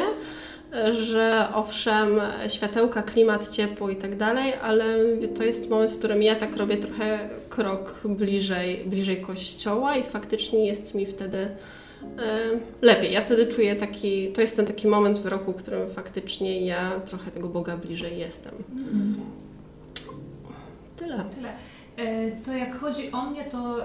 e, 0.73 0.93
że 0.93 1.47
owszem, 1.53 2.21
światełka, 2.47 3.03
klimat, 3.03 3.49
ciepło 3.49 3.89
i 3.89 3.95
tak 3.95 4.15
dalej, 4.15 4.53
ale 4.63 4.83
to 5.35 5.43
jest 5.43 5.69
moment, 5.69 5.91
w 5.91 5.97
którym 5.97 6.23
ja 6.23 6.35
tak 6.35 6.55
robię 6.57 6.77
trochę 6.77 7.29
krok 7.49 8.01
bliżej, 8.05 8.83
bliżej 8.85 9.21
kościoła 9.21 9.97
i 9.97 10.03
faktycznie 10.03 10.65
jest 10.65 10.95
mi 10.95 11.05
wtedy 11.05 11.37
e, 11.37 11.49
lepiej. 12.81 13.13
Ja 13.13 13.21
wtedy 13.21 13.47
czuję 13.47 13.75
taki, 13.75 14.27
to 14.31 14.41
jest 14.41 14.55
ten 14.55 14.65
taki 14.65 14.87
moment 14.87 15.17
w 15.17 15.25
roku, 15.25 15.51
w 15.51 15.55
którym 15.55 15.89
faktycznie 15.89 16.65
ja 16.65 16.91
trochę 17.05 17.31
tego 17.31 17.47
Boga 17.47 17.77
bliżej 17.77 18.17
jestem. 18.17 18.53
Tyle. 20.97 21.23
Tyle. 21.35 21.49
E, 21.97 22.31
to 22.31 22.53
jak 22.53 22.79
chodzi 22.79 23.11
o 23.11 23.29
mnie, 23.29 23.43
to 23.43 23.79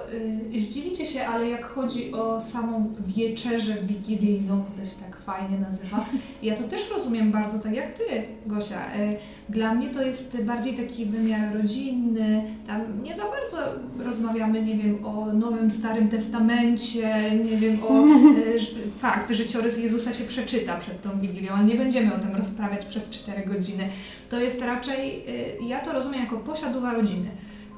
y, 0.54 0.60
zdziwicie 0.60 1.06
się, 1.06 1.26
ale 1.26 1.48
jak 1.48 1.64
chodzi 1.64 2.12
o 2.12 2.40
samą 2.40 2.94
wieczerzę 2.98 3.74
wigilijną, 3.82 4.64
to 4.76 4.84
się 4.84 4.96
tak 5.10 5.20
fajnie 5.20 5.58
nazywa, 5.58 6.06
ja 6.42 6.56
to 6.56 6.62
też 6.62 6.90
rozumiem 6.90 7.30
bardzo 7.32 7.58
tak 7.58 7.74
jak 7.74 7.92
Ty, 7.92 8.04
Gosia. 8.46 8.94
E, 8.94 9.16
dla 9.48 9.74
mnie 9.74 9.90
to 9.90 10.02
jest 10.02 10.42
bardziej 10.42 10.74
taki 10.74 11.06
wymiar 11.06 11.56
rodzinny, 11.56 12.42
tam 12.66 13.02
nie 13.02 13.14
za 13.14 13.22
bardzo 13.22 13.58
rozmawiamy, 14.04 14.62
nie 14.62 14.76
wiem, 14.76 15.04
o 15.04 15.26
Nowym, 15.32 15.70
Starym 15.70 16.08
Testamencie, 16.08 17.30
nie 17.44 17.56
wiem, 17.56 17.78
o 17.88 18.04
e, 18.04 18.90
fakt, 19.02 19.32
życiorys 19.32 19.78
Jezusa 19.78 20.12
się 20.12 20.24
przeczyta 20.24 20.76
przed 20.76 21.02
tą 21.02 21.20
Wigilią, 21.20 21.52
ale 21.52 21.64
nie 21.64 21.74
będziemy 21.74 22.14
o 22.14 22.18
tym 22.18 22.36
rozprawiać 22.36 22.84
przez 22.84 23.10
4 23.10 23.46
godziny. 23.46 23.88
To 24.28 24.40
jest 24.40 24.62
raczej, 24.62 25.24
ja 25.66 25.80
to 25.80 25.92
rozumiem 25.92 26.20
jako 26.20 26.36
posiadła 26.36 26.92
rodziny. 26.92 27.28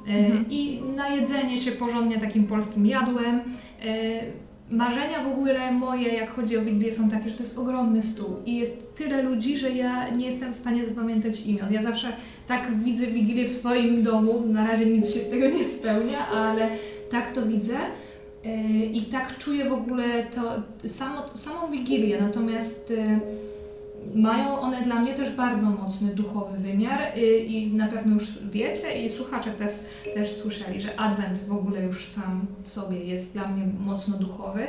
Mhm. 0.06 0.44
I 0.50 0.82
na 0.96 1.08
jedzenie 1.08 1.58
się 1.58 1.72
porządnie 1.72 2.18
takim 2.18 2.46
polskim 2.46 2.86
jadłem. 2.86 3.40
Marzenia 4.70 5.22
w 5.22 5.26
ogóle 5.26 5.72
moje, 5.72 6.08
jak 6.08 6.34
chodzi 6.34 6.56
o 6.56 6.62
Wigilię, 6.62 6.92
są 6.92 7.10
takie, 7.10 7.30
że 7.30 7.36
to 7.36 7.42
jest 7.42 7.58
ogromny 7.58 8.02
stół 8.02 8.36
i 8.46 8.56
jest 8.56 8.94
tyle 8.94 9.22
ludzi, 9.22 9.58
że 9.58 9.70
ja 9.70 10.10
nie 10.10 10.26
jestem 10.26 10.52
w 10.52 10.56
stanie 10.56 10.84
zapamiętać 10.84 11.40
imion. 11.40 11.72
Ja 11.72 11.82
zawsze 11.82 12.12
tak 12.48 12.74
widzę 12.84 13.06
Wigilię 13.06 13.44
w 13.44 13.50
swoim 13.50 14.02
domu, 14.02 14.42
na 14.46 14.66
razie 14.66 14.86
nic 14.86 15.14
się 15.14 15.20
z 15.20 15.30
tego 15.30 15.48
nie 15.48 15.64
spełnia, 15.64 16.28
ale 16.28 16.68
tak 17.10 17.30
to 17.30 17.46
widzę 17.46 17.76
i 18.92 19.02
tak 19.02 19.38
czuję 19.38 19.68
w 19.68 19.72
ogóle 19.72 20.04
to 20.34 20.62
samo, 20.88 21.22
samą 21.34 21.70
Wigilię. 21.70 22.20
Natomiast 22.20 22.92
mają 24.14 24.60
one 24.60 24.82
dla 24.82 25.00
mnie 25.00 25.14
też 25.14 25.30
bardzo 25.30 25.70
mocny 25.70 26.14
duchowy 26.14 26.58
wymiar 26.58 27.02
y, 27.16 27.38
i 27.38 27.72
na 27.72 27.86
pewno 27.86 28.14
już 28.14 28.38
wiecie 28.52 29.04
i 29.04 29.08
słuchacze 29.08 29.50
też, 29.50 29.72
też 30.14 30.32
słyszeli, 30.32 30.80
że 30.80 31.00
Adwent 31.00 31.38
w 31.38 31.52
ogóle 31.52 31.82
już 31.82 32.06
sam 32.06 32.46
w 32.62 32.70
sobie 32.70 32.98
jest 32.98 33.32
dla 33.32 33.48
mnie 33.48 33.66
mocno 33.80 34.18
duchowy 34.18 34.66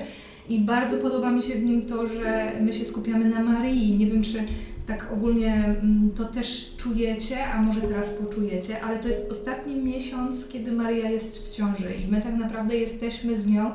i 0.50 0.60
bardzo 0.60 0.98
podoba 0.98 1.32
mi 1.32 1.44
się 1.44 1.56
w 1.56 1.64
nim 1.64 1.86
to, 1.86 2.08
że 2.08 2.52
my 2.62 2.74
się 2.74 2.86
skupiamy 2.86 3.26
na 3.26 3.44
Marii. 3.44 3.98
Nie 3.98 4.08
wiem, 4.08 4.24
czy 4.24 4.44
tak 4.86 5.12
ogólnie 5.14 5.54
mm, 5.54 6.12
to 6.16 6.26
też 6.26 6.76
czujecie, 6.78 7.48
a 7.48 7.62
może 7.62 7.82
teraz 7.82 8.10
poczujecie, 8.10 8.84
ale 8.84 9.00
to 9.00 9.08
jest 9.08 9.32
ostatni 9.32 9.76
miesiąc, 9.76 10.48
kiedy 10.48 10.72
Maria 10.72 11.10
jest 11.10 11.48
w 11.48 11.56
ciąży 11.56 11.94
i 11.94 12.08
my 12.08 12.22
tak 12.22 12.36
naprawdę 12.36 12.76
jesteśmy 12.76 13.40
z 13.40 13.48
nią 13.48 13.72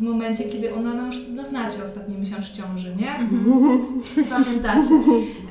w 0.00 0.02
momencie, 0.02 0.44
kiedy 0.44 0.74
ona 0.74 0.94
ma 0.94 1.06
już, 1.06 1.16
no 1.34 1.44
znacie 1.44 1.84
ostatni 1.84 2.18
miesiąc 2.18 2.50
ciąży, 2.50 2.96
nie? 2.96 3.16
Mhm. 3.16 3.80
Pamiętacie. 4.30 4.94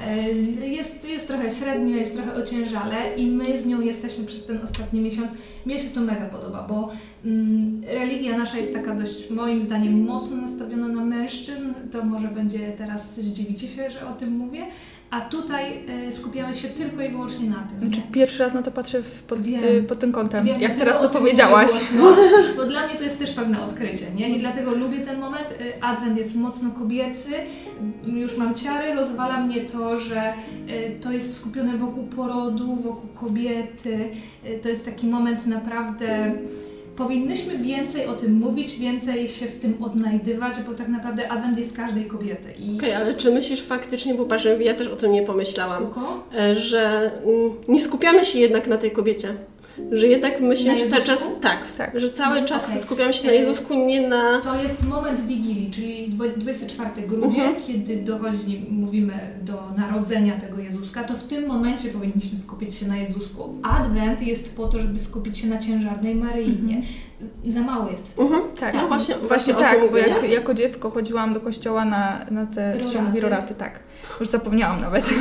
E, 0.08 0.32
jest, 0.68 1.10
jest 1.10 1.28
trochę 1.28 1.52
średnio, 1.52 1.96
jest 1.96 2.16
trochę 2.16 2.34
ociężale 2.34 3.16
i 3.18 3.28
my 3.32 3.58
z 3.58 3.66
nią 3.66 3.82
jesteśmy 3.82 4.24
przez 4.24 4.46
ten 4.46 4.60
ostatni 4.64 5.02
miesiąc. 5.02 5.32
Mnie 5.66 5.80
się 5.80 5.90
to 5.90 6.02
mega 6.02 6.26
podoba, 6.26 6.66
bo 6.70 6.90
mm, 7.26 7.82
religia 7.88 8.38
nasza 8.38 8.58
jest 8.58 8.74
taka 8.74 8.96
dość, 8.96 9.30
moim 9.30 9.62
zdaniem, 9.62 10.06
mocno 10.06 10.36
nastawiona 10.36 10.88
na 10.88 11.06
mężczyzn. 11.06 11.74
To 11.92 12.06
może 12.06 12.28
będzie 12.28 12.72
teraz, 12.78 13.22
zdziwicie 13.22 13.68
się, 13.68 13.90
że 13.90 14.08
o 14.08 14.14
tym 14.14 14.38
mówię, 14.38 14.66
a 15.12 15.22
tutaj 15.22 15.86
y, 16.08 16.14
skupiamy 16.14 16.56
się 16.56 16.68
tylko 16.68 17.02
i 17.02 17.10
wyłącznie 17.10 17.50
na 17.50 17.64
tym. 17.70 17.80
Znaczy, 17.80 18.02
pierwszy 18.12 18.44
raz 18.44 18.54
na 18.54 18.62
to 18.62 18.72
patrzę 18.72 19.02
w, 19.04 19.24
pod, 19.24 19.40
ty, 19.60 19.84
pod 19.84 20.00
tym 20.00 20.12
kątem, 20.12 20.46
Wiem, 20.46 20.62
jak 20.62 20.76
teraz 20.78 21.02
to 21.02 21.10
powiedziałaś. 21.10 21.72
Głośno, 21.72 22.16
bo 22.58 22.66
dla 22.66 22.88
mnie 22.88 22.96
to 22.96 23.04
jest 23.04 23.20
też 23.20 23.32
pewne 23.32 23.62
odkrycie, 23.62 24.06
nie? 24.16 24.30
I 24.30 24.40
dlatego 24.40 24.76
lubię 24.76 25.00
ten 25.00 25.20
moment. 25.20 25.52
Y, 25.52 25.84
Adwent 25.84 26.18
jest 26.18 26.36
mocno 26.36 26.72
kobiecy, 26.72 27.30
już 28.06 28.38
mam 28.38 28.56
ciary, 28.56 28.94
rozwala 28.94 29.42
mnie 29.42 29.62
to, 29.62 29.98
że 29.98 30.34
y, 30.70 31.00
to 31.02 31.12
jest 31.12 31.36
skupione 31.36 31.78
wokół 31.78 32.04
porodu, 32.04 32.76
wokół 32.76 33.10
kobiety. 33.10 34.10
Y, 34.46 34.60
to 34.62 34.70
jest 34.70 34.86
taki 34.86 35.08
moment 35.08 35.46
naprawdę 35.46 36.34
powinnyśmy 37.00 37.58
więcej 37.58 38.06
o 38.06 38.14
tym 38.14 38.34
mówić, 38.34 38.80
więcej 38.80 39.28
się 39.28 39.46
w 39.46 39.60
tym 39.60 39.84
odnajdywać, 39.84 40.56
bo 40.68 40.74
tak 40.74 40.88
naprawdę 40.88 41.32
adwent 41.32 41.58
jest 41.58 41.78
każdej 41.78 42.06
kobiety. 42.06 42.52
I... 42.52 42.78
Okej, 42.78 42.90
okay, 42.90 42.98
ale 42.98 43.14
czy 43.16 43.32
myślisz 43.32 43.62
faktycznie, 43.62 44.14
bo 44.14 44.26
patrzę, 44.26 44.64
ja 44.64 44.74
też 44.74 44.88
o 44.88 44.96
tym 44.96 45.12
nie 45.12 45.22
pomyślałam, 45.22 45.84
Spoko? 45.84 46.24
E, 46.36 46.56
że 46.56 47.12
mm, 47.26 47.52
nie 47.68 47.82
skupiamy 47.82 48.26
się 48.26 48.40
jednak 48.40 48.68
na 48.68 48.78
tej 48.78 48.92
kobiecie 48.92 49.28
że 49.92 50.08
jednak 50.08 50.42
myślimy 50.42 50.86
cały 50.86 51.02
czas, 51.02 51.30
tak, 51.42 51.72
tak, 51.78 52.00
że 52.00 52.10
cały 52.10 52.46
czas 52.46 52.70
okay. 52.70 52.82
skupiamy 52.82 53.14
się 53.14 53.28
na 53.28 53.34
Jezusku, 53.34 53.86
nie 53.86 54.08
na... 54.08 54.42
To 54.42 54.62
jest 54.62 54.88
moment 54.88 55.26
Wigilii, 55.26 55.72
czyli 55.72 56.10
24 56.10 57.08
grudzień, 57.08 57.42
uh 57.42 57.58
-huh. 57.58 57.68
kiedy 57.68 57.96
dochodzi, 57.96 58.66
mówimy 58.70 59.14
do 59.42 59.64
narodzenia 59.78 60.40
tego 60.40 60.60
Jezuska, 60.60 61.04
to 61.04 61.14
w 61.14 61.24
tym 61.24 61.48
momencie 61.48 61.90
powinniśmy 61.90 62.38
skupić 62.38 62.74
się 62.76 62.88
na 62.88 62.98
Jezusku. 62.98 63.56
Adwent 63.64 64.22
jest 64.22 64.56
po 64.56 64.68
to, 64.68 64.80
żeby 64.80 65.00
skupić 65.00 65.38
się 65.38 65.48
na 65.48 65.58
ciężarnej 65.58 66.16
Maryjnie. 66.16 66.82
-huh. 66.82 67.52
Za 67.52 67.62
mało 67.62 67.92
jest. 67.92 68.20
Uh 68.20 68.32
-huh. 68.32 68.60
Tak, 68.60 68.74
no 68.74 68.88
właśnie, 68.88 69.16
właśnie, 69.16 69.28
właśnie 69.28 69.54
tak, 69.54 69.92
bo 69.92 69.98
jak, 69.98 70.30
jako 70.30 70.54
dziecko 70.54 70.90
chodziłam 70.90 71.34
do 71.34 71.42
kościoła 71.42 71.86
na, 71.86 72.26
na 72.32 72.46
te, 72.46 72.74
roraty. 72.74 72.94
się 72.94 73.02
mówi, 73.02 73.20
roraty, 73.20 73.56
tak. 73.56 73.80
Już 74.20 74.30
zapomniałam 74.30 74.82
nawet. 74.82 75.10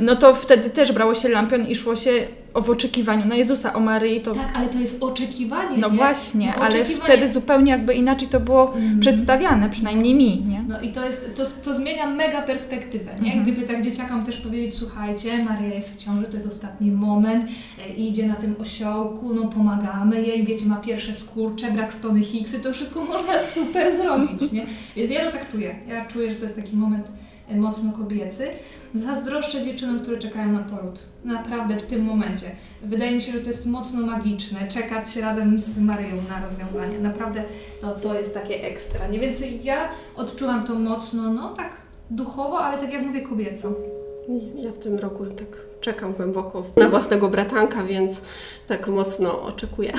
No 0.00 0.16
to 0.16 0.34
wtedy 0.34 0.70
też 0.70 0.92
brało 0.92 1.14
się 1.14 1.28
lampion 1.28 1.66
i 1.66 1.74
szło 1.74 1.96
się 1.96 2.10
w 2.54 2.70
oczekiwaniu 2.70 3.26
na 3.26 3.34
Jezusa, 3.34 3.72
o 3.72 3.80
Maryi 3.80 4.20
to... 4.20 4.34
Tak, 4.34 4.50
ale 4.54 4.68
to 4.68 4.78
jest 4.78 5.02
oczekiwanie, 5.02 5.76
No 5.78 5.88
nie? 5.88 5.96
właśnie, 5.96 6.54
no, 6.56 6.62
ale 6.62 6.84
wtedy 6.84 7.28
zupełnie 7.28 7.72
jakby 7.72 7.94
inaczej 7.94 8.28
to 8.28 8.40
było 8.40 8.74
mm. 8.74 9.00
przedstawiane, 9.00 9.70
przynajmniej 9.70 10.14
mi, 10.14 10.44
nie? 10.48 10.64
No 10.68 10.80
i 10.80 10.92
to 10.92 11.06
jest, 11.06 11.36
to, 11.36 11.42
to 11.64 11.74
zmienia 11.74 12.06
mega 12.06 12.42
perspektywę, 12.42 13.10
nie? 13.20 13.32
Mm. 13.32 13.44
Gdyby 13.44 13.62
tak 13.62 13.82
dzieciakom 13.82 14.24
też 14.24 14.36
powiedzieć, 14.36 14.74
słuchajcie, 14.74 15.44
Maria 15.44 15.74
jest 15.74 15.94
w 15.94 16.04
ciąży, 16.04 16.26
to 16.26 16.34
jest 16.34 16.46
ostatni 16.46 16.90
moment, 16.90 17.44
e, 17.88 17.94
idzie 17.94 18.26
na 18.26 18.34
tym 18.34 18.54
osiołku, 18.60 19.34
no 19.34 19.48
pomagamy 19.48 20.22
jej, 20.22 20.44
wiecie, 20.44 20.66
ma 20.66 20.76
pierwsze 20.76 21.14
skurcze, 21.14 21.70
brak 21.70 21.92
stony 21.92 22.20
Hicksy, 22.20 22.60
to 22.60 22.72
wszystko 22.72 23.04
można 23.04 23.38
super 23.38 23.96
zrobić, 23.96 24.52
nie? 24.52 24.66
Więc 24.96 25.10
ja 25.10 25.24
to 25.24 25.32
tak 25.32 25.48
czuję. 25.48 25.74
Ja 25.88 26.04
czuję, 26.04 26.30
że 26.30 26.36
to 26.36 26.42
jest 26.42 26.56
taki 26.56 26.76
moment 26.76 27.10
mocno 27.56 27.92
kobiecy. 27.92 28.48
Zazdroszczę 28.94 29.62
dziewczynom, 29.62 30.00
które 30.00 30.18
czekają 30.18 30.52
na 30.52 30.58
poród. 30.58 31.00
Naprawdę 31.24 31.76
w 31.76 31.82
tym 31.82 32.04
momencie. 32.04 32.46
Wydaje 32.82 33.12
mi 33.12 33.22
się, 33.22 33.32
że 33.32 33.40
to 33.40 33.48
jest 33.48 33.66
mocno 33.66 34.06
magiczne, 34.06 34.68
czekać 34.68 35.16
razem 35.16 35.58
z 35.58 35.78
Maryją 35.78 36.16
na 36.28 36.40
rozwiązanie. 36.40 36.98
Naprawdę 36.98 37.44
to, 37.80 37.90
to 37.90 38.18
jest 38.18 38.34
takie 38.34 38.64
ekstra. 38.64 39.06
Nie 39.06 39.20
więc 39.20 39.36
ja 39.64 39.88
odczułam 40.16 40.66
to 40.66 40.74
mocno, 40.74 41.32
no 41.32 41.54
tak 41.54 41.76
duchowo, 42.10 42.58
ale 42.58 42.78
tak 42.78 42.92
jak 42.92 43.02
mówię, 43.02 43.20
kobieco. 43.20 43.74
Ja 44.56 44.72
w 44.72 44.78
tym 44.78 44.98
roku 44.98 45.26
tak 45.26 45.64
czekam 45.80 46.12
głęboko 46.12 46.64
na 46.76 46.88
własnego 46.88 47.28
bratanka, 47.28 47.84
więc 47.84 48.22
tak 48.66 48.88
mocno 48.88 49.42
oczekuję. 49.42 49.92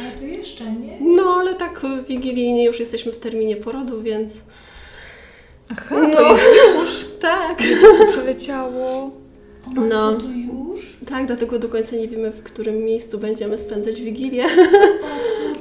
Ale 0.00 0.18
to 0.18 0.24
jeszcze 0.24 0.72
nie? 0.72 0.98
No, 1.00 1.36
ale 1.40 1.54
tak 1.54 1.82
wigilijnie 2.08 2.64
już 2.64 2.80
jesteśmy 2.80 3.12
w 3.12 3.18
terminie 3.18 3.56
porodu, 3.56 4.02
więc 4.02 4.44
Aha, 5.72 5.96
no. 6.08 6.16
to 6.16 6.36
już? 6.80 7.06
tak. 7.20 7.58
To 7.58 8.12
przeleciało. 8.12 9.10
O, 9.76 9.80
no. 9.80 10.12
to 10.12 10.26
już? 10.26 10.96
Tak, 11.08 11.26
dlatego 11.26 11.58
do 11.58 11.68
końca 11.68 11.96
nie 11.96 12.08
wiemy, 12.08 12.32
w 12.32 12.42
którym 12.42 12.76
miejscu 12.84 13.18
będziemy 13.18 13.58
spędzać 13.58 14.02
Wigilię. 14.02 14.44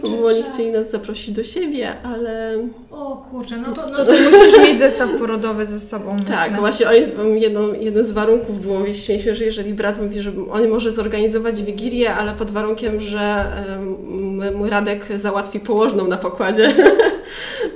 O, 0.03 0.09
bo 0.09 0.27
oni 0.27 0.43
chcieli 0.43 0.71
nas 0.71 0.91
zaprosić 0.91 1.31
do 1.31 1.43
siebie, 1.43 1.93
ale... 2.03 2.57
O 2.91 3.27
kurczę, 3.31 3.57
no 3.57 3.73
to... 3.73 3.89
No 3.89 3.95
to, 3.95 4.05
to 4.05 4.11
musisz 4.11 4.59
mieć 4.63 4.77
zestaw 4.77 5.09
porodowy 5.19 5.65
ze 5.65 5.79
sobą. 5.79 6.17
Tak, 6.27 6.51
myślę. 6.51 6.59
właśnie 6.59 6.87
jedno, 7.35 7.73
jeden 7.79 8.05
z 8.05 8.11
warunków 8.11 8.61
było, 8.61 8.85
śmiesznie, 8.93 9.35
że 9.35 9.45
jeżeli 9.45 9.73
brat 9.73 10.01
mówi, 10.01 10.21
że 10.21 10.31
on 10.51 10.67
może 10.67 10.91
zorganizować 10.91 11.61
Wigilię, 11.63 12.13
ale 12.13 12.33
pod 12.33 12.51
warunkiem, 12.51 12.99
że 12.99 13.45
um, 13.69 14.55
mój 14.55 14.69
Radek 14.69 15.05
załatwi 15.19 15.59
położną 15.59 16.07
na 16.07 16.17
pokładzie. 16.17 16.73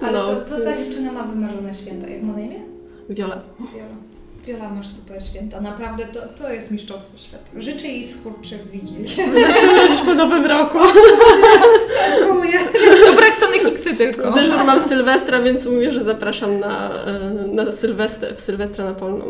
Ale 0.02 0.14
no. 0.14 0.28
to, 0.28 0.42
to 0.42 0.62
ta 0.66 0.78
dziewczyna 0.78 1.12
ma 1.12 1.24
wymarzone 1.24 1.74
święta. 1.74 2.08
Jak 2.08 2.24
ma 2.24 2.34
na 2.34 2.40
imię? 2.40 2.60
Viola. 3.10 3.42
Viola. 3.60 3.96
Viola, 4.46 4.70
masz 4.70 4.88
super 4.88 5.24
święta. 5.24 5.62
Naprawdę 5.62 6.06
to, 6.06 6.20
to 6.28 6.52
jest 6.52 6.72
mistrzostwo 6.72 7.18
świata. 7.18 7.44
Życzę 7.58 7.88
jej 7.88 8.04
skurczy 8.08 8.58
w 8.58 8.72
Wigilię. 8.72 9.10
Po 10.06 10.14
nowym 10.14 10.46
roku. 10.46 10.78
To 13.06 13.14
brak 13.18 13.36
Sony 13.36 13.60
Hicksy 13.60 13.96
tylko. 13.96 14.34
Też 14.34 14.50
mam 14.50 14.90
Sylwestra, 14.90 15.42
więc 15.42 15.66
mówię, 15.66 15.92
że 15.92 16.04
zapraszam 16.04 16.60
na, 16.60 16.92
e, 17.06 17.20
na 17.48 17.72
Sylwestra, 17.72 18.28
w 18.36 18.40
Sylwestra 18.40 18.86
na 18.86 18.96
Polną. 18.96 19.26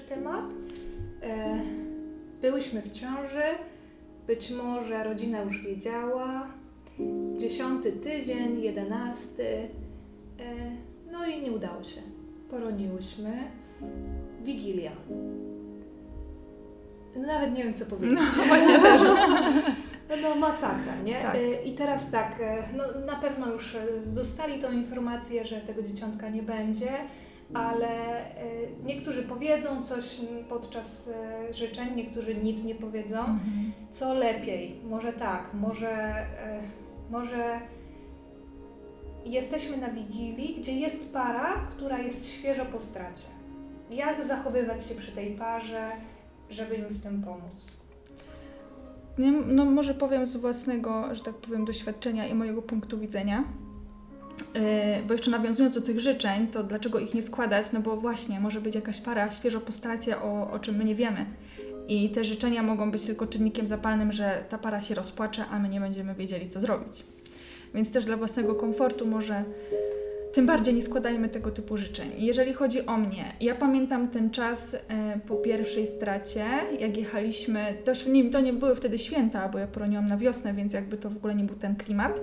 Temat. 0.00 0.44
E, 1.22 1.60
byłyśmy 2.42 2.82
w 2.82 2.92
ciąży, 2.92 3.42
być 4.26 4.50
może 4.50 5.04
rodzina 5.04 5.40
już 5.40 5.62
wiedziała. 5.62 6.46
Dziesiąty 7.36 7.92
tydzień, 7.92 8.60
jedenasty. 8.60 9.46
E, 9.46 9.68
no 11.12 11.26
i 11.26 11.42
nie 11.42 11.52
udało 11.52 11.82
się. 11.82 12.00
Poroniłyśmy. 12.50 13.32
Wigilia. 14.42 14.92
Nawet 17.16 17.54
nie 17.54 17.64
wiem, 17.64 17.74
co 17.74 17.86
powiedzieć. 17.86 18.18
No, 18.36 18.44
właśnie 18.48 18.78
też. 18.78 19.02
No 20.22 20.34
masakra, 20.34 20.96
nie? 21.04 21.22
Tak. 21.22 21.34
Y, 21.34 21.56
I 21.64 21.74
teraz 21.74 22.10
tak, 22.10 22.42
no, 22.76 23.00
na 23.06 23.16
pewno 23.16 23.52
już 23.52 23.76
dostali 24.06 24.58
tą 24.58 24.72
informację, 24.72 25.44
że 25.44 25.56
tego 25.56 25.82
dzieciątka 25.82 26.28
nie 26.28 26.42
będzie, 26.42 26.88
ale 27.54 28.20
y, 28.24 28.68
niektórzy 28.84 29.22
powiedzą 29.22 29.84
coś 29.84 30.20
podczas 30.48 31.08
y, 31.08 31.12
życzeń, 31.52 31.88
niektórzy 31.96 32.34
nic 32.34 32.64
nie 32.64 32.74
powiedzą. 32.74 33.24
Co 33.92 34.14
lepiej? 34.14 34.80
Może 34.88 35.12
tak, 35.12 35.54
może, 35.54 36.22
y, 36.22 37.10
może 37.10 37.60
jesteśmy 39.24 39.76
na 39.76 39.90
Wigilii, 39.90 40.56
gdzie 40.58 40.72
jest 40.72 41.12
para, 41.12 41.66
która 41.70 41.98
jest 41.98 42.28
świeżo 42.28 42.64
po 42.64 42.80
stracie. 42.80 43.26
Jak 43.90 44.26
zachowywać 44.26 44.86
się 44.86 44.94
przy 44.94 45.12
tej 45.12 45.30
parze, 45.30 45.90
żeby 46.50 46.74
im 46.74 46.84
w 46.84 47.02
tym 47.02 47.22
pomóc? 47.22 47.66
Nie, 49.18 49.32
no 49.32 49.64
może 49.64 49.94
powiem 49.94 50.26
z 50.26 50.36
własnego, 50.36 51.14
że 51.14 51.22
tak 51.22 51.34
powiem, 51.34 51.64
doświadczenia 51.64 52.26
i 52.26 52.34
mojego 52.34 52.62
punktu 52.62 52.98
widzenia. 52.98 53.44
Yy, 54.54 54.60
bo 55.06 55.12
jeszcze 55.12 55.30
nawiązując 55.30 55.74
do 55.74 55.80
tych 55.80 56.00
życzeń, 56.00 56.48
to 56.48 56.64
dlaczego 56.64 56.98
ich 56.98 57.14
nie 57.14 57.22
składać? 57.22 57.72
No 57.72 57.80
bo 57.80 57.96
właśnie, 57.96 58.40
może 58.40 58.60
być 58.60 58.74
jakaś 58.74 59.00
para 59.00 59.30
świeżo 59.30 59.60
po 59.60 59.72
stracie, 59.72 60.18
o, 60.18 60.50
o 60.50 60.58
czym 60.58 60.76
my 60.76 60.84
nie 60.84 60.94
wiemy. 60.94 61.26
I 61.88 62.10
te 62.10 62.24
życzenia 62.24 62.62
mogą 62.62 62.90
być 62.90 63.04
tylko 63.04 63.26
czynnikiem 63.26 63.66
zapalnym, 63.66 64.12
że 64.12 64.44
ta 64.48 64.58
para 64.58 64.80
się 64.80 64.94
rozpłacze, 64.94 65.44
a 65.50 65.58
my 65.58 65.68
nie 65.68 65.80
będziemy 65.80 66.14
wiedzieli, 66.14 66.48
co 66.48 66.60
zrobić. 66.60 67.04
Więc 67.74 67.92
też 67.92 68.04
dla 68.04 68.16
własnego 68.16 68.54
komfortu 68.54 69.06
może 69.06 69.44
tym 70.36 70.46
bardziej 70.46 70.74
nie 70.74 70.82
składajmy 70.82 71.28
tego 71.28 71.50
typu 71.50 71.76
życzeń. 71.76 72.12
Jeżeli 72.18 72.52
chodzi 72.52 72.86
o 72.86 72.96
mnie, 72.96 73.32
ja 73.40 73.54
pamiętam 73.54 74.08
ten 74.08 74.30
czas 74.30 74.74
e, 74.74 75.20
po 75.28 75.36
pierwszej 75.36 75.86
stracie, 75.86 76.44
jak 76.78 76.96
jechaliśmy, 76.96 77.74
też 77.84 78.06
nie, 78.06 78.30
to 78.30 78.40
nie 78.40 78.52
były 78.52 78.76
wtedy 78.76 78.98
święta, 78.98 79.48
bo 79.48 79.58
ja 79.58 79.66
poroniłam 79.66 80.06
na 80.06 80.16
wiosnę, 80.16 80.54
więc 80.54 80.72
jakby 80.72 80.96
to 80.96 81.10
w 81.10 81.16
ogóle 81.16 81.34
nie 81.34 81.44
był 81.44 81.56
ten 81.56 81.76
klimat, 81.76 82.20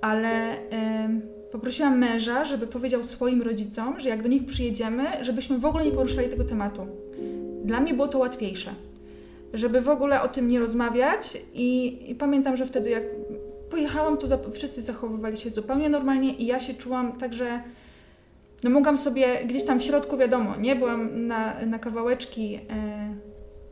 ale 0.00 0.58
e, 0.70 1.20
poprosiłam 1.52 1.98
męża, 1.98 2.44
żeby 2.44 2.66
powiedział 2.66 3.02
swoim 3.02 3.42
rodzicom, 3.42 4.00
że 4.00 4.08
jak 4.08 4.22
do 4.22 4.28
nich 4.28 4.46
przyjedziemy, 4.46 5.04
żebyśmy 5.20 5.58
w 5.58 5.64
ogóle 5.64 5.84
nie 5.84 5.92
poruszali 5.92 6.28
tego 6.28 6.44
tematu. 6.44 6.86
Dla 7.64 7.80
mnie 7.80 7.94
było 7.94 8.08
to 8.08 8.18
łatwiejsze, 8.18 8.70
żeby 9.54 9.80
w 9.80 9.88
ogóle 9.88 10.22
o 10.22 10.28
tym 10.28 10.48
nie 10.48 10.58
rozmawiać 10.58 11.38
i, 11.54 11.98
i 12.10 12.14
pamiętam, 12.14 12.56
że 12.56 12.66
wtedy 12.66 12.90
jak 12.90 13.04
pojechałam, 13.70 14.16
to 14.16 14.50
wszyscy 14.52 14.82
zachowywali 14.82 15.36
się 15.36 15.50
zupełnie 15.50 15.88
normalnie 15.88 16.34
i 16.34 16.46
ja 16.46 16.60
się 16.60 16.74
czułam 16.74 17.12
tak, 17.12 17.34
że 17.34 17.60
no 18.64 18.70
mogłam 18.70 18.98
sobie 18.98 19.26
gdzieś 19.46 19.64
tam 19.64 19.80
w 19.80 19.82
środku, 19.82 20.16
wiadomo, 20.16 20.56
nie 20.56 20.76
byłam 20.76 21.26
na, 21.26 21.66
na 21.66 21.78
kawałeczki 21.78 22.54
e, 22.54 23.14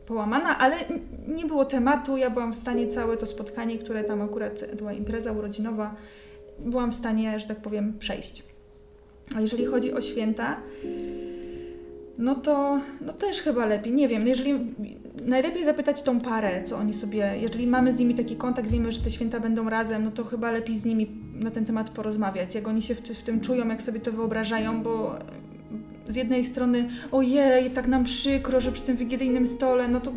połamana, 0.09 0.57
ale 0.57 0.75
nie 1.27 1.45
było 1.45 1.65
tematu, 1.65 2.17
ja 2.17 2.29
byłam 2.29 2.53
w 2.53 2.57
stanie 2.57 2.87
całe 2.87 3.17
to 3.17 3.27
spotkanie, 3.27 3.77
które 3.77 4.03
tam 4.03 4.21
akurat 4.21 4.75
była 4.77 4.93
impreza 4.93 5.31
urodzinowa, 5.31 5.95
byłam 6.59 6.91
w 6.91 6.95
stanie, 6.95 7.39
że 7.39 7.47
tak 7.47 7.61
powiem, 7.61 7.93
przejść. 7.99 8.43
A 9.35 9.41
jeżeli 9.41 9.65
chodzi 9.65 9.93
o 9.93 10.01
święta, 10.01 10.57
no 12.17 12.35
to 12.35 12.81
no 13.01 13.13
też 13.13 13.41
chyba 13.41 13.65
lepiej. 13.65 13.93
Nie 13.93 14.07
wiem, 14.07 14.27
jeżeli 14.27 14.73
najlepiej 15.25 15.63
zapytać 15.63 16.03
tą 16.03 16.19
parę, 16.19 16.63
co 16.63 16.77
oni 16.77 16.93
sobie, 16.93 17.33
jeżeli 17.41 17.67
mamy 17.67 17.93
z 17.93 17.99
nimi 17.99 18.15
taki 18.15 18.35
kontakt, 18.35 18.69
wiemy, 18.69 18.91
że 18.91 19.01
te 19.01 19.09
święta 19.09 19.39
będą 19.39 19.69
razem, 19.69 20.03
no 20.03 20.11
to 20.11 20.23
chyba 20.23 20.51
lepiej 20.51 20.77
z 20.77 20.85
nimi 20.85 21.11
na 21.33 21.51
ten 21.51 21.65
temat 21.65 21.89
porozmawiać, 21.89 22.55
jak 22.55 22.67
oni 22.67 22.81
się 22.81 22.95
w, 22.95 22.99
w 23.01 23.23
tym 23.23 23.41
czują, 23.41 23.67
jak 23.67 23.81
sobie 23.81 23.99
to 23.99 24.11
wyobrażają, 24.11 24.83
bo 24.83 25.19
z 26.09 26.15
jednej 26.15 26.43
strony 26.43 26.89
ojej, 27.11 27.71
tak 27.71 27.87
nam 27.87 28.03
przykro, 28.03 28.61
że 28.61 28.71
przy 28.71 28.83
tym 28.83 28.97
wigilijnym 28.97 29.47
stole, 29.47 29.87
no 29.87 29.99
to 29.99 30.11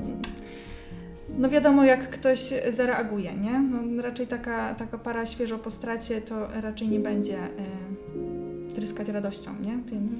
no 1.38 1.48
wiadomo, 1.50 1.84
jak 1.84 2.10
ktoś 2.10 2.52
zareaguje, 2.68 3.34
nie? 3.34 3.60
No, 3.60 4.02
raczej 4.02 4.26
taka, 4.26 4.74
taka 4.74 4.98
para 4.98 5.26
świeżo 5.26 5.58
po 5.58 5.70
stracie 5.70 6.20
to 6.20 6.48
raczej 6.60 6.88
nie 6.88 7.00
będzie 7.00 7.38
y, 8.70 8.74
tryskać 8.74 9.08
radością, 9.08 9.50
nie? 9.64 9.78
Więc... 9.92 10.14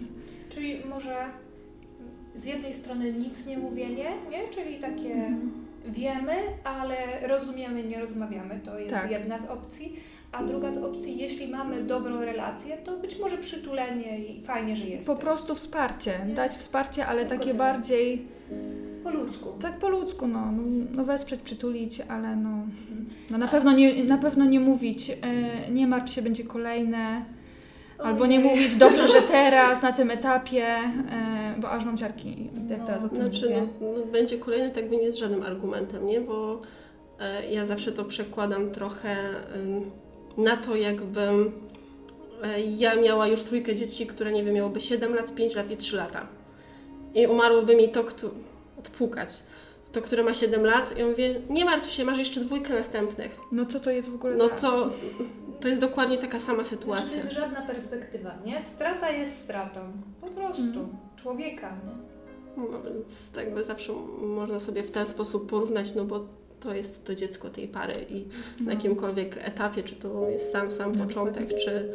Czyli 0.48 0.84
może 0.84 1.16
z 2.34 2.44
jednej 2.44 2.74
strony 2.74 3.12
nic 3.12 3.46
nie 3.46 3.58
mówienie, 3.58 4.10
nie? 4.30 4.48
Czyli 4.50 4.78
takie 4.78 5.36
wiemy, 5.86 6.34
ale 6.64 6.96
rozumiemy, 7.28 7.84
nie 7.84 8.00
rozmawiamy. 8.00 8.60
To 8.64 8.78
jest 8.78 8.94
Tak. 8.94 9.10
jedna 9.10 9.38
z 9.38 9.46
opcji. 9.46 9.96
A 10.32 10.42
druga 10.44 10.72
z 10.72 10.78
opcji, 10.78 11.18
jeśli 11.18 11.48
mamy 11.48 11.82
dobrą 11.82 12.20
relację, 12.20 12.76
to 12.76 12.96
być 12.98 13.18
może 13.18 13.38
przytulenie 13.38 14.18
i 14.18 14.40
fajnie, 14.40 14.76
że 14.76 14.84
jest. 14.84 15.06
Po 15.06 15.16
prostu 15.16 15.54
wsparcie, 15.54 16.20
Nie? 16.26 16.34
dać 16.34 16.52
wsparcie, 16.56 17.06
ale 17.06 17.20
Tylko 17.20 17.34
takie 17.34 17.44
tyle. 17.52 17.58
bardziej 17.58 18.22
Po 19.04 19.10
ludzku. 19.10 19.52
tak 19.62 19.78
po 19.78 19.88
ludzku, 19.88 20.26
no, 20.28 20.52
no, 20.52 20.62
no 20.92 21.04
wesprzeć, 21.04 21.40
przytulić, 21.40 22.00
ale 22.08 22.36
no, 22.36 22.50
no 23.30 23.38
na, 23.38 23.48
pewno 23.48 23.72
nie, 23.72 24.04
na 24.04 24.18
pewno 24.18 24.44
nie 24.44 24.60
mówić, 24.60 25.10
e, 25.10 25.70
nie 25.70 25.86
martw 25.86 26.12
się, 26.12 26.22
będzie 26.22 26.44
kolejne, 26.44 27.24
albo 27.98 28.26
nie 28.26 28.40
mówić 28.40 28.76
dobrze, 28.76 29.08
że 29.08 29.22
teraz, 29.22 29.82
na 29.82 29.92
tym 29.92 30.10
etapie, 30.10 30.64
e, 30.66 31.54
bo 31.60 31.70
aż 31.70 31.84
mam 31.84 31.96
ciarki, 31.96 32.50
jak 32.70 32.78
No, 32.80 32.86
teraz 32.86 33.04
o 33.04 33.08
tym 33.08 33.16
Znaczy, 33.18 33.42
mówię. 33.48 33.66
no, 33.80 33.86
no, 33.98 34.06
będzie 34.06 34.38
kolejny, 34.38 34.70
tak 34.70 34.88
by 34.88 34.96
nie 34.96 35.02
jest 35.02 35.18
żadnym 35.18 35.42
argumentem, 35.42 36.06
nie? 36.06 36.20
Bo 36.20 36.60
e, 37.20 37.52
ja 37.52 37.66
zawsze 37.66 37.92
to 37.92 38.04
przekładam 38.04 38.70
trochę 38.70 39.16
na 40.36 40.56
to, 40.56 40.76
jakbym 40.76 41.52
e, 42.42 42.60
ja 42.60 42.94
miała 42.96 43.26
już 43.26 43.42
trójkę 43.42 43.74
dzieci, 43.74 44.06
które, 44.06 44.32
nie 44.32 44.44
wiem, 44.44 44.54
miałoby 44.54 44.80
7 44.80 45.14
lat, 45.14 45.34
5 45.34 45.54
lat 45.56 45.70
i 45.70 45.76
3 45.76 45.96
lata. 45.96 46.26
I 47.14 47.26
umarłoby 47.26 47.76
mi 47.76 47.88
to, 47.88 48.04
kto, 48.04 48.30
odpukać. 48.78 49.42
To, 49.92 50.02
które 50.02 50.22
ma 50.22 50.34
7 50.34 50.64
lat, 50.66 50.96
i 50.96 51.00
ja 51.00 51.06
mówię, 51.06 51.40
nie 51.50 51.64
martw 51.64 51.90
się, 51.90 52.04
masz 52.04 52.18
jeszcze 52.18 52.40
dwójkę 52.40 52.74
następnych. 52.74 53.38
No 53.52 53.66
co 53.66 53.80
to 53.80 53.90
jest 53.90 54.08
w 54.10 54.14
ogóle 54.14 54.34
No 54.36 54.48
za... 54.48 54.54
to, 54.54 54.90
to 55.60 55.68
jest 55.68 55.80
dokładnie 55.80 56.18
taka 56.18 56.40
sama 56.40 56.64
Znaczy, 56.64 56.76
to 56.76 56.80
sytuacja. 56.82 57.16
jest 57.16 57.32
żadna 57.32 57.62
perspektywa, 57.62 58.34
nie? 58.44 58.62
Strata 58.62 59.10
jest 59.10 59.38
stratą. 59.38 59.80
Po 60.20 60.26
prostu. 60.26 60.62
Mhm. 60.62 60.88
Człowieka, 61.16 61.70
nie? 61.86 62.12
No 62.56 62.82
więc 62.94 63.30
tak 63.32 63.54
by 63.54 63.64
zawsze 63.64 63.92
można 64.22 64.60
sobie 64.60 64.82
w 64.82 64.90
ten 64.90 65.06
sposób 65.06 65.50
porównać, 65.50 65.94
no 65.94 66.04
bo 66.04 66.24
to 66.62 66.74
jest 66.74 67.04
to 67.04 67.14
dziecko 67.14 67.48
tej 67.50 67.68
pary 67.68 67.94
i 68.10 68.24
No. 68.60 68.66
na 68.66 68.72
jakimkolwiek 68.72 69.36
etapie, 69.44 69.82
czy 69.82 69.94
to 69.94 70.28
jest 70.30 70.52
sam, 70.52 70.70
sam 70.70 70.92
No, 70.98 71.04
początek, 71.06 71.48
czy, 71.48 71.88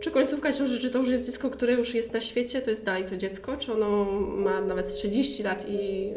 czy 0.00 0.10
końcówka 0.10 0.52
ciąży, 0.52 0.80
czy 0.80 0.90
to 0.90 0.98
już 0.98 1.08
jest 1.08 1.26
dziecko, 1.26 1.50
które 1.50 1.72
już 1.72 1.94
jest 1.94 2.12
na 2.14 2.20
świecie, 2.20 2.62
to 2.62 2.70
jest 2.70 2.84
dalej 2.84 3.04
to 3.04 3.16
dziecko, 3.16 3.56
czy 3.56 3.72
ono 3.72 4.04
ma 4.20 4.60
nawet 4.60 4.94
30 4.94 5.42
lat 5.42 5.66
i 5.68 6.10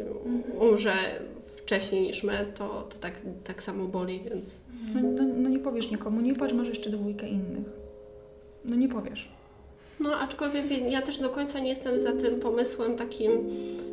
umrze 0.60 0.92
wcześniej 1.56 2.02
niż 2.02 2.22
my, 2.22 2.46
to, 2.58 2.68
to 2.90 2.96
tak, 3.00 3.12
tak 3.44 3.62
samo 3.62 3.84
boli, 3.84 4.20
więc 4.30 4.44
No, 4.94 5.00
no, 5.02 5.22
no 5.36 5.48
nie 5.48 5.58
powiesz 5.58 5.90
nikomu, 5.90 6.20
nie 6.20 6.34
patrz, 6.34 6.54
masz 6.54 6.68
jeszcze 6.68 6.90
dwójkę 6.90 7.28
innych. 7.28 7.66
No 8.64 8.76
nie 8.76 8.88
powiesz. 8.88 9.28
No 10.00 10.16
aczkolwiek 10.18 10.66
wie- 10.66 10.90
ja 10.90 11.02
też 11.02 11.18
do 11.18 11.28
końca 11.30 11.58
nie 11.58 11.68
jestem 11.68 11.98
za 12.00 12.12
tym 12.12 12.40
pomysłem 12.40 12.96
takim 12.96 13.30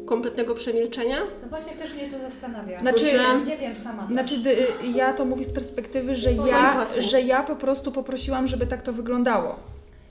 kompletnego 0.06 0.56
przemilczenia, 0.56 1.18
No 1.44 1.48
właśnie 1.50 1.74
też 1.74 1.94
mnie 1.94 2.10
to 2.12 2.20
zastanawia. 2.20 2.80
Znaczy- 2.80 3.10
Że- 3.10 3.46
nie 3.46 3.58
wiem 3.58 3.76
sama. 3.76 4.08
Znaczy, 4.12 4.38
dy, 4.38 4.58
ja 4.94 5.13
to 5.13 5.26
mówię 5.26 5.46
z 5.46 5.52
perspektywy, 5.54 6.15
że 6.15 6.30
ja, 6.32 6.86
że 7.00 7.22
ja 7.22 7.44
po 7.44 7.56
prostu 7.56 7.91
poprosiłam, 7.91 8.48
żeby 8.48 8.68
tak 8.68 8.82
to 8.82 8.94
wyglądało. 8.94 9.56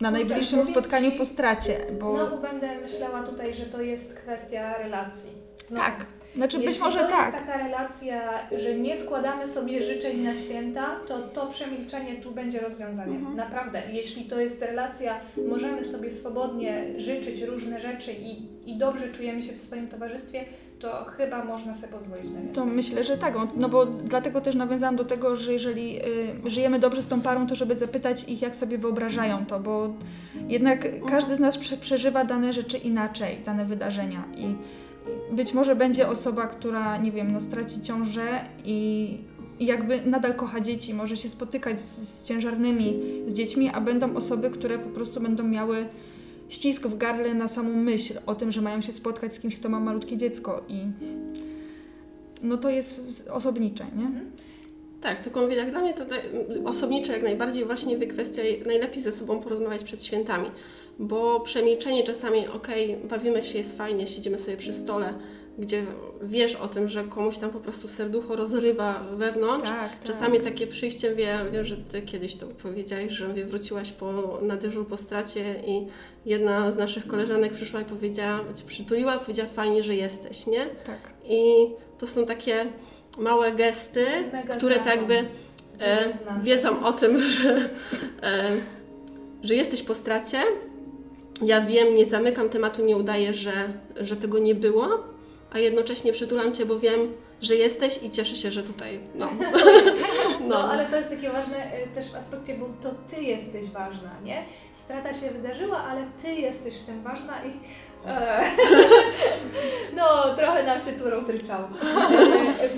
Na 0.00 0.08
Kurczę, 0.10 0.24
najbliższym 0.26 0.58
powiem 0.60 0.74
spotkaniu 0.74 1.10
ci- 1.10 1.18
po 1.18 1.26
stracie. 1.26 1.76
Bo... 2.00 2.14
Znowu 2.16 2.42
będę 2.42 2.80
myślała 2.80 3.22
tutaj, 3.22 3.54
że 3.54 3.64
to 3.64 3.82
jest 3.82 4.14
kwestia 4.14 4.78
relacji. 4.78 5.30
Znowu. 5.66 5.82
Tak. 5.86 6.06
Znaczy 6.34 6.56
być 6.56 6.66
Jeśli 6.66 6.82
może 6.82 6.98
to 6.98 7.08
tak. 7.08 7.34
jest 7.34 7.46
taka 7.46 7.58
relacja, 7.58 8.20
że 8.58 8.74
nie 8.74 8.96
składamy 8.96 9.48
sobie 9.48 9.82
życzeń 9.82 10.20
na 10.20 10.34
święta, 10.34 10.86
to 11.06 11.20
to 11.20 11.46
przemilczenie 11.46 12.14
tu 12.16 12.30
będzie 12.30 12.60
rozwiązaniem. 12.60 13.16
Mhm. 13.16 13.36
Naprawdę. 13.36 13.82
Jeśli 13.92 14.24
to 14.24 14.40
jest 14.40 14.62
relacja, 14.62 15.14
możemy 15.48 15.84
sobie 15.84 16.10
swobodnie 16.10 16.84
życzyć 16.96 17.42
różne 17.42 17.80
rzeczy 17.80 18.12
i, 18.12 18.42
i 18.70 18.76
dobrze 18.76 19.08
czujemy 19.08 19.42
się 19.42 19.52
w 19.52 19.58
swoim 19.58 19.88
towarzystwie, 19.88 20.44
to 20.78 21.04
chyba 21.04 21.44
można 21.44 21.74
sobie 21.74 21.92
pozwolić 21.92 22.24
na 22.24 22.38
więcej. 22.38 22.54
To 22.54 22.66
myślę, 22.66 23.04
że 23.04 23.18
tak, 23.18 23.34
no 23.56 23.68
bo 23.68 23.86
dlatego 23.86 24.40
też 24.40 24.54
nawiązałam 24.54 24.96
do 24.96 25.04
tego, 25.04 25.36
że 25.36 25.52
jeżeli 25.52 25.98
y, 26.46 26.50
żyjemy 26.50 26.78
dobrze 26.78 27.02
z 27.02 27.06
tą 27.06 27.20
parą, 27.20 27.46
to 27.46 27.54
żeby 27.54 27.74
zapytać 27.74 28.28
ich, 28.28 28.42
jak 28.42 28.54
sobie 28.54 28.78
wyobrażają 28.78 29.46
to, 29.46 29.60
bo 29.60 29.94
jednak 30.48 30.86
każdy 31.08 31.36
z 31.36 31.40
nas 31.40 31.58
prze, 31.58 31.76
przeżywa 31.76 32.24
dane 32.24 32.52
rzeczy 32.52 32.78
inaczej, 32.78 33.38
dane 33.44 33.64
wydarzenia 33.64 34.24
i 34.36 34.54
być 35.32 35.54
może 35.54 35.76
będzie 35.76 36.08
osoba, 36.08 36.46
która, 36.46 36.96
nie 36.96 37.12
wiem, 37.12 37.32
no 37.32 37.40
straci 37.40 37.82
ciążę 37.82 38.44
i, 38.64 39.18
jakby 39.60 40.00
nadal 40.00 40.34
kocha 40.34 40.60
dzieci, 40.60 40.94
może 40.94 41.16
się 41.16 41.28
spotykać 41.28 41.80
z, 41.80 41.98
z 42.08 42.24
ciężarnymi 42.24 43.00
z 43.26 43.34
dziećmi, 43.34 43.70
a 43.74 43.80
będą 43.80 44.16
osoby, 44.16 44.50
które 44.50 44.78
po 44.78 44.88
prostu 44.88 45.20
będą 45.20 45.44
miały 45.44 45.86
ścisk 46.48 46.86
w 46.86 46.96
gardle 46.96 47.34
na 47.34 47.48
samą 47.48 47.74
myśl 47.74 48.18
o 48.26 48.34
tym, 48.34 48.52
że 48.52 48.60
mają 48.60 48.80
się 48.80 48.92
spotkać 48.92 49.34
z 49.34 49.40
kimś, 49.40 49.56
kto 49.56 49.68
ma 49.68 49.80
malutkie 49.80 50.16
dziecko 50.16 50.64
i 50.68 50.78
no 52.42 52.58
to 52.58 52.70
jest 52.70 53.28
osobnicze, 53.30 53.84
nie? 53.96 54.10
Tak, 55.00 55.20
tylko 55.20 55.40
mówię, 55.40 55.56
jak 55.56 55.70
dla 55.70 55.80
mnie 55.80 55.94
to 55.94 56.04
osobniczo 56.64 57.12
jak 57.12 57.22
najbardziej 57.22 57.64
właśnie 57.64 57.98
kwestia 57.98 58.42
najlepiej 58.66 59.02
ze 59.02 59.12
sobą 59.12 59.40
porozmawiać 59.40 59.84
przed 59.84 60.04
świętami, 60.04 60.50
bo 60.98 61.40
przemilczenie 61.40 62.04
czasami, 62.04 62.48
okej, 62.48 62.96
bawimy 62.96 63.42
się, 63.42 63.58
jest 63.58 63.78
fajnie, 63.78 64.06
siedzimy 64.06 64.38
sobie 64.38 64.56
przy 64.56 64.72
stole, 64.72 65.14
gdzie 65.58 65.82
wiesz 66.22 66.54
o 66.56 66.68
tym, 66.68 66.88
że 66.88 67.04
komuś 67.04 67.38
tam 67.38 67.50
po 67.50 67.60
prostu 67.60 67.88
serducho 67.88 68.36
rozrywa 68.36 69.04
wewnątrz. 69.12 69.68
Tak, 69.70 69.90
tak. 69.90 70.04
Czasami 70.04 70.40
takie 70.40 70.66
przyjście, 70.66 71.14
wie, 71.14 71.38
wiem, 71.52 71.64
że 71.64 71.76
Ty 71.76 72.02
kiedyś 72.02 72.34
to 72.36 72.46
powiedziałaś, 72.46 73.12
że 73.12 73.34
wie, 73.34 73.44
wróciłaś 73.46 73.92
po, 73.92 74.38
na 74.42 74.56
dyżur 74.56 74.86
po 74.86 74.96
stracie 74.96 75.54
i 75.66 75.86
jedna 76.26 76.72
z 76.72 76.76
naszych 76.76 77.06
koleżanek 77.06 77.52
przyszła 77.52 77.80
i 77.80 77.84
powiedziała, 77.84 78.40
cię 78.56 78.64
przytuliła, 78.66 79.18
powiedziała 79.18 79.48
fajnie, 79.48 79.82
że 79.82 79.94
jesteś, 79.94 80.46
nie? 80.46 80.66
Tak. 80.66 80.98
I 81.28 81.66
to 81.98 82.06
są 82.06 82.26
takie 82.26 82.66
małe 83.18 83.52
gesty, 83.52 84.06
Mega 84.32 84.56
które 84.56 84.74
tak 84.74 84.84
znaczą. 84.84 84.98
jakby 84.98 85.14
e, 85.78 86.04
Dużo 86.04 86.18
znaczą. 86.22 86.42
wiedzą 86.42 86.84
o 86.84 86.92
tym, 86.92 87.20
że, 87.30 87.68
e, 88.22 88.48
że 89.42 89.54
jesteś 89.54 89.82
po 89.82 89.94
stracie. 89.94 90.38
Ja 91.42 91.60
wiem, 91.60 91.94
nie 91.94 92.06
zamykam 92.06 92.48
tematu, 92.48 92.84
nie 92.84 92.96
udaję, 92.96 93.34
że, 93.34 93.52
że 93.96 94.16
tego 94.16 94.38
nie 94.38 94.54
było, 94.54 95.04
a 95.50 95.58
jednocześnie 95.58 96.12
przytulam 96.12 96.52
Cię, 96.52 96.66
bo 96.66 96.78
wiem, 96.78 97.12
że 97.40 97.54
jesteś 97.54 98.02
i 98.02 98.10
cieszę 98.10 98.36
się, 98.36 98.50
że 98.50 98.62
tutaj. 98.62 99.00
No. 99.14 99.28
No, 100.48 100.70
ale 100.72 100.86
to 100.86 100.96
jest 100.96 101.10
takie 101.10 101.30
ważne 101.30 101.56
y, 101.56 101.86
też 101.94 102.10
w 102.10 102.14
aspekcie, 102.14 102.54
bo 102.54 102.66
to 102.82 102.90
Ty 103.10 103.22
jesteś 103.22 103.70
ważna, 103.70 104.10
nie? 104.24 104.42
Strata 104.72 105.12
się 105.12 105.30
wydarzyła, 105.30 105.84
ale 105.84 106.06
Ty 106.22 106.32
jesteś 106.32 106.74
w 106.76 106.84
tym 106.86 107.02
ważna 107.02 107.44
i 107.44 107.50
e, 108.08 108.44
no, 109.96 110.34
trochę 110.36 110.62
nam 110.62 110.80
się 110.80 110.92
tu 110.92 111.10
rozryczało. 111.10 111.68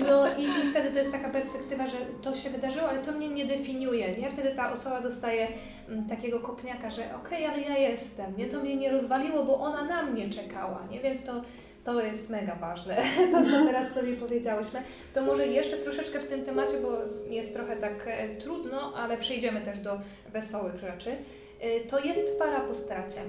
No 0.07 0.27
i, 0.37 0.43
i 0.43 0.69
wtedy 0.71 0.91
to 0.91 0.97
jest 0.97 1.11
taka 1.11 1.29
perspektywa, 1.29 1.87
że 1.87 1.97
to 2.21 2.35
się 2.35 2.49
wydarzyło, 2.49 2.89
ale 2.89 2.99
to 2.99 3.11
mnie 3.11 3.29
nie 3.29 3.45
definiuje, 3.45 4.17
nie? 4.17 4.29
Wtedy 4.29 4.51
ta 4.55 4.73
osoba 4.73 5.01
dostaje 5.01 5.47
mm, 5.89 6.09
takiego 6.09 6.39
kopniaka, 6.39 6.91
że 6.91 7.03
okej, 7.15 7.45
ale 7.45 7.61
ja 7.61 7.77
jestem, 7.77 8.37
nie? 8.37 8.45
To 8.45 8.59
mnie 8.59 8.75
nie 8.75 8.91
rozwaliło, 8.91 9.43
bo 9.43 9.59
ona 9.59 9.83
na 9.83 10.03
mnie 10.03 10.29
czekała, 10.29 10.87
nie? 10.91 10.99
Więc 10.99 11.25
to 11.25 11.41
to 11.87 12.01
jest 12.01 12.29
mega 12.29 12.55
ważne, 12.55 12.95
to 13.31 13.51
co 13.51 13.65
teraz 13.65 13.93
sobie 13.93 14.13
powiedziałyśmy. 14.13 14.81
To 15.13 15.21
może 15.21 15.47
jeszcze 15.47 15.77
troszeczkę 15.77 16.19
w 16.19 16.27
tym 16.27 16.45
temacie, 16.45 16.79
bo 16.81 16.89
jest 17.29 17.53
trochę 17.53 17.75
tak 17.77 18.07
e, 18.07 18.35
trudno, 18.35 18.93
ale 18.95 19.17
przejdziemy 19.17 19.61
też 19.61 19.79
do 19.79 19.99
wesołych 20.33 20.79
rzeczy. 20.79 21.11
E, 21.59 21.79
to 21.79 21.99
jest 21.99 22.39
para 22.39 22.59
po 22.59 22.73
stracie. 22.73 23.19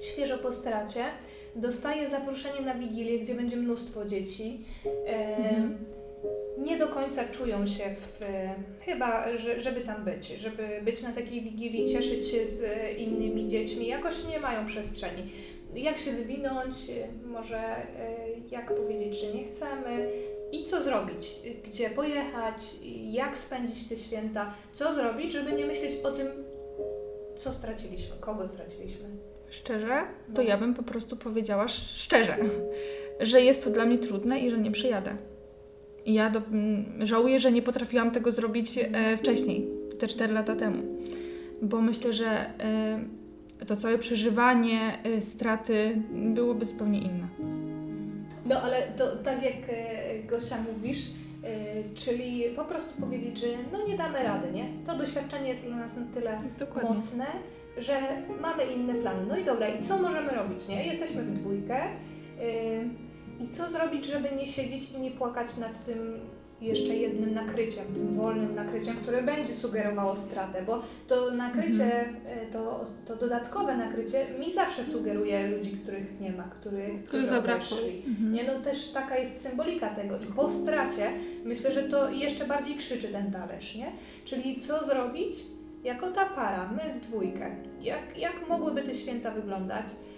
Świeżo 0.00 0.38
po 0.38 0.52
stracie 0.52 1.04
dostaje 1.56 2.10
zaproszenie 2.10 2.60
na 2.60 2.74
Wigilię, 2.74 3.18
gdzie 3.18 3.34
będzie 3.34 3.56
mnóstwo 3.56 4.04
dzieci. 4.04 4.64
E, 5.06 5.68
Nie 6.58 6.76
do 6.76 6.88
końca 6.88 7.24
czują 7.24 7.66
się 7.66 7.84
w, 7.96 8.20
chyba, 8.84 9.36
że, 9.36 9.60
żeby 9.60 9.80
tam 9.80 10.04
być, 10.04 10.28
żeby 10.28 10.80
być 10.82 11.02
na 11.02 11.12
takiej 11.12 11.42
Wigilii, 11.42 11.92
cieszyć 11.92 12.28
się 12.28 12.46
z 12.46 12.62
innymi 12.98 13.48
dziećmi, 13.48 13.86
jakoś 13.86 14.24
nie 14.24 14.40
mają 14.40 14.66
przestrzeni 14.66 15.30
jak 15.74 15.98
się 15.98 16.12
wywinąć, 16.12 16.74
może 17.24 17.58
e, 17.58 17.86
jak 18.50 18.74
powiedzieć, 18.76 19.20
że 19.20 19.34
nie 19.34 19.44
chcemy 19.44 20.08
i 20.52 20.64
co 20.64 20.82
zrobić, 20.82 21.30
gdzie 21.64 21.90
pojechać, 21.90 22.56
jak 23.10 23.38
spędzić 23.38 23.88
te 23.88 23.96
święta, 23.96 24.54
co 24.72 24.94
zrobić, 24.94 25.32
żeby 25.32 25.52
nie 25.52 25.66
myśleć 25.66 25.92
o 26.04 26.10
tym, 26.10 26.26
co 27.36 27.52
straciliśmy, 27.52 28.16
kogo 28.20 28.46
straciliśmy. 28.46 29.08
Szczerze, 29.50 30.02
to 30.34 30.42
No. 30.42 30.48
ja 30.48 30.58
bym 30.58 30.74
po 30.74 30.82
prostu 30.82 31.16
powiedziała 31.16 31.64
sz- 31.64 31.96
szczerze, 31.98 32.36
że 33.20 33.40
jest 33.42 33.64
to 33.64 33.70
dla 33.70 33.86
mnie 33.86 33.98
trudne 33.98 34.38
i 34.40 34.50
że 34.50 34.58
nie 34.58 34.70
przyjadę. 34.70 35.16
Ja 36.06 36.30
do, 36.30 36.42
żałuję, 36.98 37.40
że 37.40 37.52
nie 37.52 37.62
potrafiłam 37.62 38.10
tego 38.10 38.32
zrobić 38.32 38.78
e, 38.78 39.16
wcześniej, 39.16 39.66
te 39.98 40.06
4 40.06 40.32
lata 40.32 40.56
temu. 40.56 40.82
Bo 41.62 41.80
myślę, 41.80 42.12
że 42.12 42.26
e, 42.26 42.50
to 43.66 43.76
całe 43.76 43.98
przeżywanie 43.98 44.98
e, 45.04 45.22
straty 45.22 46.02
byłoby 46.12 46.66
zupełnie 46.66 46.98
inne. 46.98 47.28
No 48.46 48.62
ale 48.62 48.82
to 48.82 49.16
tak 49.16 49.42
jak 49.42 49.54
e, 49.68 50.22
Gosia 50.22 50.56
mówisz, 50.74 51.06
e, 51.44 51.48
czyli 51.94 52.44
po 52.56 52.64
prostu 52.64 53.00
powiedzieć, 53.00 53.38
że 53.38 53.46
no 53.72 53.86
nie 53.86 53.96
damy 53.96 54.22
rady, 54.22 54.52
nie? 54.52 54.68
To 54.86 54.96
doświadczenie 54.96 55.48
jest 55.48 55.62
dla 55.62 55.76
nas 55.76 55.96
na 55.96 56.06
tyle 56.14 56.40
Dokładnie. 56.58 56.90
mocne, 56.90 57.26
że 57.78 58.00
mamy 58.40 58.64
inne 58.64 58.94
plany. 58.94 59.26
No 59.28 59.36
i 59.36 59.44
dobra, 59.44 59.68
i 59.68 59.82
co 59.82 59.98
możemy 60.02 60.32
robić, 60.32 60.68
nie? 60.68 60.86
Jesteśmy 60.86 61.22
w 61.22 61.32
dwójkę. 61.32 61.80
I 63.40 63.48
co 63.48 63.70
zrobić, 63.70 64.06
żeby 64.06 64.32
nie 64.36 64.46
siedzieć 64.46 64.92
i 64.92 65.00
nie 65.00 65.10
płakać 65.10 65.56
nad 65.56 65.84
tym 65.84 66.20
jeszcze 66.60 66.94
jednym 66.94 67.34
nakryciem, 67.34 67.84
tym 67.94 68.08
wolnym 68.08 68.54
nakryciem, 68.54 68.96
które 68.96 69.22
będzie 69.22 69.54
sugerowało 69.54 70.16
stratę, 70.16 70.62
bo 70.62 70.82
to 71.06 71.30
nakrycie, 71.30 72.08
y, 72.08 72.52
to, 72.52 72.84
to 73.04 73.16
dodatkowe 73.16 73.76
nakrycie 73.76 74.26
mi 74.38 74.52
zawsze 74.52 74.84
sugeruje 74.84 75.48
ludzi, 75.48 75.70
których 75.70 76.20
nie 76.20 76.32
ma, 76.32 76.42
których, 76.42 77.04
którzy 77.04 77.26
zabrakło. 77.26 77.76
Mhm. 78.06 78.32
Nie, 78.32 78.44
no 78.44 78.60
też 78.60 78.92
taka 78.92 79.18
jest 79.18 79.42
symbolika 79.42 79.88
tego 79.88 80.18
i 80.18 80.26
po 80.26 80.48
stracie 80.48 81.10
myślę, 81.44 81.72
że 81.72 81.82
to 81.82 82.10
jeszcze 82.10 82.46
bardziej 82.46 82.76
krzyczy 82.76 83.08
ten 83.08 83.30
talerz, 83.30 83.76
nie? 83.76 83.92
Czyli 84.24 84.60
co 84.60 84.84
zrobić 84.84 85.34
jako 85.84 86.10
ta 86.10 86.26
para, 86.26 86.72
my 86.72 87.00
w 87.00 87.06
dwójkę? 87.06 87.56
Jak, 87.80 88.18
jak 88.18 88.48
mogłyby 88.48 88.82
te 88.82 88.94
święta 88.94 89.30
wyglądać, 89.30 89.86
e, 89.86 90.09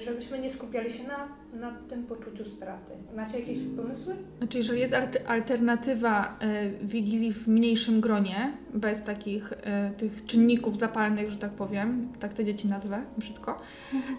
żebyśmy 0.00 0.38
nie 0.38 0.50
skupiali 0.50 0.90
się 0.90 1.02
na, 1.08 1.28
na 1.60 1.72
tym 1.88 2.04
poczuciu 2.04 2.44
straty? 2.44 2.92
Macie 3.16 3.40
jakieś 3.40 3.58
pomysły? 3.76 4.14
Znaczy, 4.38 4.58
jeżeli 4.58 4.80
jest 4.80 4.94
alternatywa 5.26 6.38
e, 6.40 6.70
Wigilii 6.70 7.32
w 7.32 7.48
mniejszym 7.48 8.00
gronie, 8.00 8.52
bez 8.74 9.04
takich 9.04 9.52
e, 9.52 9.90
tych 9.96 10.24
czynników 10.26 10.78
zapalnych, 10.78 11.30
że 11.30 11.36
tak 11.36 11.50
powiem, 11.50 12.08
tak 12.20 12.32
te 12.32 12.44
dzieci 12.44 12.68
nazwę 12.68 13.02
brzydko, 13.18 13.60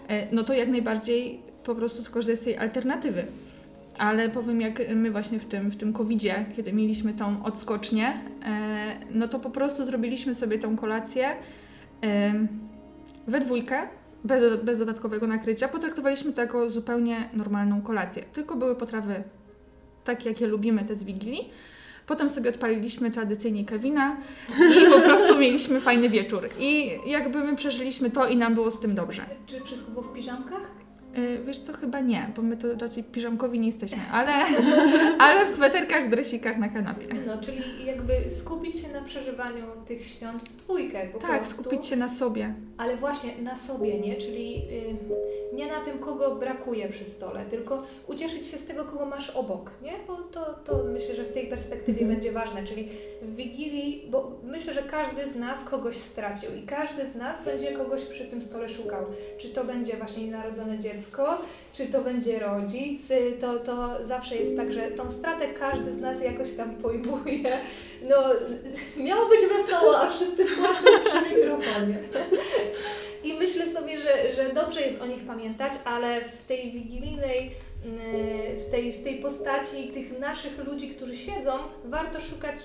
e, 0.08 0.34
no 0.34 0.44
to 0.44 0.52
jak 0.52 0.68
najbardziej 0.68 1.40
po 1.64 1.74
prostu 1.74 2.02
skorzystaj 2.02 2.36
z 2.36 2.44
tej 2.44 2.56
alternatywy. 2.56 3.24
Ale 3.98 4.28
powiem, 4.28 4.60
jak 4.60 4.82
my 4.94 5.10
właśnie 5.10 5.38
w 5.38 5.44
tym, 5.44 5.70
w 5.70 5.76
tym 5.76 5.92
COVID-zie, 5.92 6.44
kiedy 6.56 6.72
mieliśmy 6.72 7.14
tą 7.14 7.44
odskocznię, 7.44 8.20
e, 8.44 8.96
no 9.10 9.28
to 9.28 9.40
po 9.40 9.50
prostu 9.50 9.84
zrobiliśmy 9.84 10.34
sobie 10.34 10.58
tą 10.58 10.76
kolację 10.76 11.28
e, 12.02 12.34
we 13.26 13.40
dwójkę, 13.40 13.88
bez, 14.24 14.62
bez 14.62 14.78
dodatkowego 14.78 15.26
nakrycia. 15.26 15.68
Potraktowaliśmy 15.68 16.32
to 16.32 16.40
jako 16.40 16.70
zupełnie 16.70 17.28
normalną 17.32 17.82
kolację. 17.82 18.22
Tylko 18.32 18.56
były 18.56 18.76
potrawy 18.76 19.22
takie, 20.04 20.28
jakie 20.28 20.46
lubimy 20.46 20.84
te 20.84 20.94
z 20.94 21.04
Wigilii. 21.04 21.50
Potem 22.06 22.28
sobie 22.28 22.50
odpaliliśmy 22.50 23.10
tradycyjnie 23.10 23.64
Kevina 23.64 24.16
i 24.82 24.90
po 24.90 25.00
prostu 25.00 25.38
mieliśmy 25.38 25.80
fajny 25.80 26.08
wieczór. 26.08 26.48
I 26.58 26.90
jakby 27.06 27.38
my 27.38 27.56
przeżyliśmy 27.56 28.10
to 28.10 28.28
i 28.28 28.36
nam 28.36 28.54
było 28.54 28.70
z 28.70 28.80
tym 28.80 28.94
dobrze. 28.94 29.26
Czy 29.46 29.60
wszystko 29.60 29.90
było 29.90 30.02
w 30.02 30.14
piżamkach? 30.14 30.81
Yy, 31.16 31.38
wiesz 31.44 31.58
co, 31.58 31.72
chyba 31.72 32.00
nie, 32.00 32.30
bo 32.36 32.42
my 32.42 32.56
to 32.56 32.68
raczej 32.80 33.04
piżamkowi 33.04 33.60
nie 33.60 33.66
jesteśmy, 33.66 33.98
ale, 34.12 34.32
ale 35.24 35.46
w 35.46 35.50
sweterkach, 35.50 36.06
w 36.06 36.10
dresikach 36.10 36.58
na 36.58 36.68
kanapie. 36.68 37.06
No, 37.26 37.38
czyli 37.40 37.62
jakby 37.86 38.12
skupić 38.30 38.80
się 38.80 38.88
na 38.88 39.02
przeżywaniu 39.02 39.64
tych 39.86 40.06
świąt 40.06 40.42
w 40.42 40.56
dwójkę 40.56 41.06
po 41.12 41.18
Tak, 41.18 41.40
prostu. 41.42 41.60
skupić 41.62 41.86
się 41.86 41.96
na 41.96 42.08
sobie. 42.08 42.54
Ale 42.78 42.96
właśnie 42.96 43.30
na 43.42 43.56
sobie, 43.56 44.00
nie? 44.00 44.16
Czyli 44.16 44.56
y, 44.56 45.56
nie 45.56 45.66
na 45.66 45.80
tym, 45.80 45.98
kogo 45.98 46.34
brakuje 46.36 46.88
przy 46.88 47.06
stole, 47.10 47.44
tylko 47.50 47.82
ucieszyć 48.06 48.46
się 48.46 48.58
z 48.58 48.64
tego, 48.66 48.84
kogo 48.84 49.06
masz 49.06 49.30
obok, 49.30 49.70
nie? 49.82 49.92
Bo 50.06 50.16
to, 50.16 50.54
to 50.64 50.84
myślę, 50.92 51.16
że 51.16 51.24
w 51.24 51.32
tej 51.32 51.46
perspektywie 51.46 52.00
Mhm. 52.00 52.10
będzie 52.16 52.32
ważne. 52.32 52.64
Czyli 52.64 52.88
w 53.22 53.34
Wigilii, 53.36 54.06
bo 54.10 54.32
myślę, 54.44 54.74
że 54.74 54.82
każdy 54.82 55.28
z 55.28 55.36
nas 55.36 55.64
kogoś 55.64 55.96
stracił 55.96 56.50
i 56.56 56.62
każdy 56.62 57.06
z 57.06 57.14
nas 57.14 57.44
będzie 57.44 57.72
kogoś 57.72 58.02
przy 58.04 58.24
tym 58.24 58.42
stole 58.42 58.68
szukał. 58.68 59.06
Czy 59.38 59.48
to 59.48 59.64
będzie 59.64 59.96
właśnie 59.96 60.24
nienarodzone 60.24 60.78
dziecko, 60.78 61.01
czy 61.72 61.86
to 61.86 62.02
będzie 62.02 62.38
rodzic, 62.38 63.10
y, 63.10 63.32
to, 63.40 63.58
to 63.58 64.04
zawsze 64.04 64.36
jest 64.36 64.56
tak, 64.56 64.72
że 64.72 64.82
tą 64.82 65.10
stratę 65.10 65.48
każdy 65.48 65.92
z 65.92 66.00
nas 66.00 66.22
jakoś 66.22 66.50
tam 66.52 66.76
pojmuje. 66.76 67.58
No, 68.08 68.16
miało 68.96 69.28
być 69.28 69.40
wesoło, 69.40 69.98
a 69.98 70.10
wszyscy 70.10 70.44
płaczą 70.44 71.04
przy 71.04 71.34
mikrofonie. 71.34 71.98
I 73.24 73.34
myślę 73.34 73.72
sobie, 73.72 74.00
że, 74.00 74.32
że 74.32 74.52
dobrze 74.54 74.80
jest 74.80 75.02
o 75.02 75.06
nich 75.06 75.26
pamiętać, 75.26 75.72
ale 75.84 76.24
w 76.24 76.44
tej 76.44 76.72
wigilijnej, 76.72 77.50
mm, 77.84 78.58
w 78.58 78.70
tej, 78.70 78.92
w 78.92 79.02
tej 79.04 79.18
postaci 79.18 79.88
tych 79.88 80.18
naszych 80.18 80.58
ludzi, 80.58 80.88
którzy 80.88 81.16
siedzą, 81.16 81.52
warto 81.84 82.20
szukać 82.20 82.56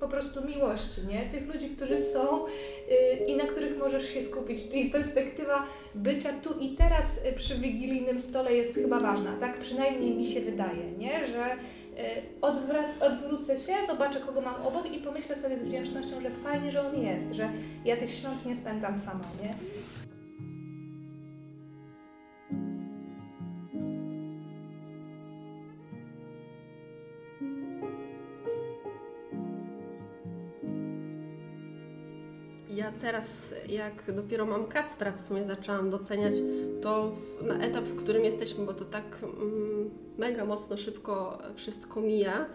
po 0.00 0.08
prostu 0.08 0.44
miłości, 0.44 1.00
nie? 1.08 1.26
Tych 1.30 1.46
ludzi, 1.54 1.68
którzy 1.68 1.98
są 1.98 2.46
y, 2.46 3.24
i 3.26 3.36
na 3.36 3.44
których 3.44 3.78
możesz 3.78 4.08
się 4.14 4.22
skupić. 4.22 4.68
Czyli 4.68 4.90
perspektywa 4.90 5.66
bycia 5.94 6.32
tu 6.42 6.58
i 6.60 6.68
teraz 6.76 7.24
y, 7.24 7.32
przy 7.32 7.54
wigilijnym 7.54 8.18
stole 8.18 8.52
jest 8.54 8.74
chyba 8.74 9.00
ważna, 9.00 9.36
tak? 9.40 9.58
Przynajmniej 9.58 10.14
mi 10.16 10.26
się 10.26 10.40
wydaje, 10.40 10.92
nie? 10.98 11.26
Że 11.26 11.52
y, 11.54 11.56
odwrac- 12.40 13.02
odwrócę 13.02 13.56
się, 13.58 13.72
zobaczę 13.86 14.20
kogo 14.20 14.40
mam 14.40 14.66
obok 14.66 14.92
i 14.92 14.98
pomyślę 15.00 15.36
sobie 15.36 15.58
z 15.58 15.62
wdzięcznością, 15.64 16.20
że 16.20 16.30
fajnie, 16.30 16.72
że 16.72 16.86
on 16.86 17.02
jest, 17.02 17.32
że 17.32 17.48
ja 17.84 17.96
tych 17.96 18.14
świąt 18.14 18.46
nie 18.46 18.56
spędzam 18.56 18.98
sama, 18.98 19.24
nie? 19.42 19.54
Teraz, 33.24 33.54
jak 33.68 34.12
dopiero 34.14 34.46
mam 34.46 34.66
Kacpra 34.66 35.12
w 35.12 35.20
sumie 35.20 35.44
zaczęłam 35.44 35.90
doceniać 35.90 36.34
to 36.82 37.10
w, 37.10 37.46
na 37.46 37.58
etap, 37.58 37.84
w 37.84 37.96
którym 37.96 38.24
jesteśmy, 38.24 38.66
bo 38.66 38.74
to 38.74 38.84
tak 38.84 39.18
mm, 39.22 39.90
mega 40.18 40.44
mocno 40.44 40.76
szybko 40.76 41.38
wszystko 41.56 42.00
mija. 42.00 42.46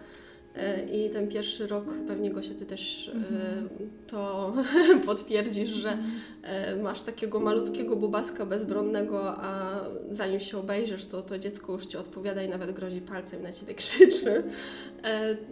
E, 0.56 0.86
I 0.86 1.10
ten 1.10 1.28
pierwszy 1.28 1.66
rok, 1.66 1.84
pewnie 2.08 2.30
Gosia, 2.30 2.54
Ty 2.54 2.66
też 2.66 3.08
e, 3.08 4.10
to 4.10 4.52
potwierdzisz, 5.06 5.68
że 5.68 5.98
e, 6.42 6.76
masz 6.76 7.02
takiego 7.02 7.40
malutkiego 7.40 7.96
bubaska 7.96 8.46
bezbronnego, 8.46 9.36
a 9.36 9.80
zanim 10.10 10.40
się 10.40 10.58
obejrzysz, 10.58 11.06
to 11.06 11.22
to 11.22 11.38
dziecko 11.38 11.72
już 11.72 11.86
Ci 11.86 11.96
odpowiada 11.96 12.42
i 12.42 12.48
nawet 12.48 12.72
grozi 12.72 13.00
palcem 13.00 13.42
na 13.42 13.52
Ciebie 13.52 13.74
krzyczy. 13.74 14.42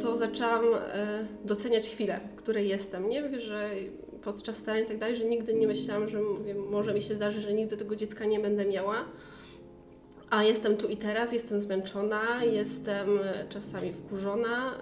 To 0.01 0.17
zaczęłam 0.17 0.65
doceniać 1.45 1.89
chwilę, 1.89 2.21
w 2.33 2.37
której 2.37 2.69
jestem. 2.69 3.09
Nie 3.09 3.23
wiem, 3.23 3.41
że 3.41 3.71
podczas 4.23 4.57
starań 4.57 4.83
i 4.83 4.87
tak 4.87 4.99
dalej, 4.99 5.17
że 5.17 5.25
nigdy 5.25 5.55
nie 5.55 5.67
myślałam, 5.67 6.09
że 6.09 6.23
mówię, 6.23 6.55
może 6.55 6.95
mi 6.95 7.03
się 7.03 7.15
zdarzy, 7.15 7.41
że 7.41 7.55
nigdy 7.55 7.77
tego 7.77 7.97
dziecka 7.97 8.25
nie 8.25 8.41
będę 8.41 8.67
miała. 8.67 9.05
A 10.31 10.45
jestem 10.45 10.77
tu 10.77 10.89
i 10.89 10.97
teraz, 10.97 11.33
jestem 11.33 11.61
zmęczona, 11.61 12.45
jestem 12.45 13.09
czasami 13.49 13.93
wkurzona, 13.93 14.79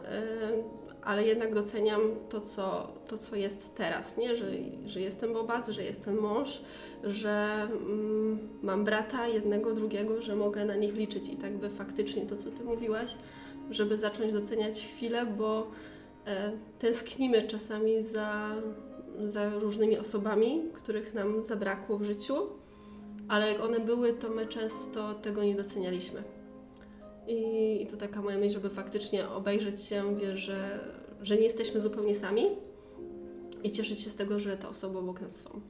ale 1.07 1.25
jednak 1.25 1.55
doceniam 1.55 2.01
to, 2.29 2.41
co, 2.41 2.93
to, 3.09 3.19
co 3.19 3.37
jest 3.37 3.77
teraz, 3.77 4.17
nie? 4.17 4.37
Że, 4.37 4.47
że 4.87 5.01
jestem 5.01 5.33
bobas, 5.33 5.69
że 5.69 5.85
jestem 5.85 6.21
mąż, 6.21 6.61
że 7.05 7.63
mm, 7.63 8.49
mam 8.63 8.85
brata 8.85 9.27
jednego, 9.27 9.75
drugiego, 9.75 10.23
że 10.23 10.37
mogę 10.37 10.65
na 10.65 10.75
nich 10.75 10.95
liczyć 10.95 11.29
i 11.29 11.37
tak 11.37 11.57
by 11.57 11.71
faktycznie 11.71 12.27
to, 12.27 12.37
co 12.37 12.51
Ty 12.51 12.65
mówiłaś, 12.65 13.15
żeby 13.71 13.99
zacząć 13.99 14.33
doceniać 14.33 14.85
chwilę, 14.85 15.27
bo 15.27 15.67
e, 16.27 16.53
tęsknimy 16.79 17.43
czasami 17.43 18.03
za, 18.03 18.55
za 19.27 19.51
różnymi 19.51 19.99
osobami, 19.99 20.63
których 20.75 21.15
nam 21.15 21.43
zabrakło 21.43 21.99
w 21.99 22.05
życiu 22.05 22.35
ale 23.29 23.53
jak 23.53 23.65
one 23.65 23.81
były, 23.81 24.13
to 24.13 24.29
my 24.29 24.47
często 24.47 25.15
tego 25.15 25.45
nie 25.45 25.55
docenialiśmy. 25.55 26.23
I, 27.27 27.83
i 27.83 27.87
to 27.87 27.97
taka 27.97 28.23
moja 28.23 28.39
myśl, 28.39 28.55
żeby 28.55 28.71
faktycznie 28.71 29.29
obejrzeć 29.29 29.81
się, 29.83 30.17
wie, 30.17 30.37
że, 30.37 30.81
że 31.23 31.37
nie 31.37 31.43
jesteśmy 31.43 31.81
zupełnie 31.81 32.15
sami 32.15 32.47
i 33.63 33.71
cieszyć 33.71 34.01
się 34.01 34.11
z 34.11 34.17
tego, 34.17 34.39
że 34.39 34.57
te 34.57 34.69
osoby 34.69 34.99
obok 34.99 35.21
nas 35.21 35.41
są. 35.41 35.61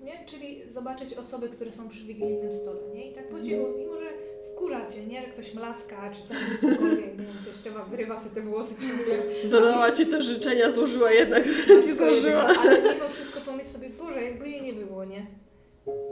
Nie? 0.00 0.24
Czyli 0.26 0.70
zobaczyć 0.70 1.14
osoby, 1.14 1.48
które 1.48 1.72
są 1.72 1.88
przy 1.88 2.04
wigilijnym 2.04 2.52
stole, 2.52 2.80
nie? 2.94 3.10
I 3.10 3.14
tak 3.14 3.28
podziwu, 3.28 3.66
mimo 3.78 4.00
że 4.00 4.12
wkurzacie, 4.52 5.06
nie? 5.06 5.22
Że 5.22 5.28
ktoś 5.28 5.54
mlaska, 5.54 6.10
czy 6.10 6.20
tam 6.28 6.38
cokolwiek, 6.60 7.18
nie 7.18 7.24
wiem, 7.24 7.36
teściowa 7.44 7.84
wyrywa 7.84 8.20
sobie 8.20 8.34
te 8.34 8.40
włosy 8.40 8.74
ciągle. 8.74 9.14
Zadała 9.44 9.92
Ci 9.92 10.06
te 10.06 10.22
życzenia, 10.22 10.70
złożyła 10.70 11.12
jednak, 11.12 11.44
Ci 11.84 11.96
złożyła. 11.96 12.44
Ale 12.44 12.94
mimo 12.94 13.08
wszystko 13.08 13.40
pomyśl 13.40 13.70
sobie, 13.70 13.88
Boże, 13.88 14.22
jakby 14.22 14.48
jej 14.48 14.62
nie 14.62 14.72
było, 14.72 15.04
nie? 15.04 15.26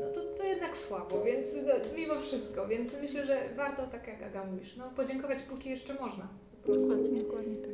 no 0.00 0.06
to, 0.14 0.20
to 0.20 0.44
jednak 0.44 0.76
słabo, 0.76 1.24
więc 1.24 1.54
no, 1.66 1.96
mimo 1.96 2.20
wszystko, 2.20 2.68
więc 2.68 2.92
myślę, 3.00 3.24
że 3.24 3.40
warto, 3.56 3.86
tak 3.86 4.08
jak 4.08 4.22
Aga 4.22 4.44
mówisz, 4.44 4.76
no 4.76 4.90
podziękować 4.96 5.38
póki 5.42 5.70
jeszcze 5.70 5.94
można. 5.94 6.28
Dokładnie, 6.66 7.22
dokładnie 7.22 7.56
tak. 7.56 7.70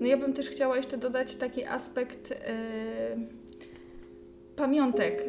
No 0.00 0.06
ja 0.06 0.16
bym 0.16 0.32
też 0.32 0.48
chciała 0.48 0.76
jeszcze 0.76 0.96
dodać 0.98 1.36
taki 1.36 1.64
aspekt 1.64 2.30
yy, 2.30 2.36
pamiątek. 4.56 5.26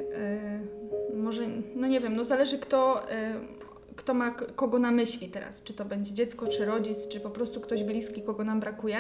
Yy, 1.12 1.18
może, 1.18 1.48
no 1.76 1.88
nie 1.88 2.00
wiem, 2.00 2.16
no 2.16 2.24
zależy 2.24 2.60
kto, 2.60 3.08
yy, 3.10 3.71
kto 4.02 4.14
ma 4.14 4.32
kogo 4.32 4.80
na 4.80 4.92
myśli 4.92 5.30
teraz. 5.30 5.64
Czy 5.64 5.74
to 5.74 5.86
będzie 5.86 6.14
dziecko, 6.14 6.48
czy 6.48 6.66
rodzic, 6.66 7.08
czy 7.08 7.20
po 7.20 7.30
prostu 7.30 7.62
ktoś 7.62 7.84
bliski, 7.84 8.22
kogo 8.22 8.44
nam 8.44 8.60
brakuje, 8.60 8.98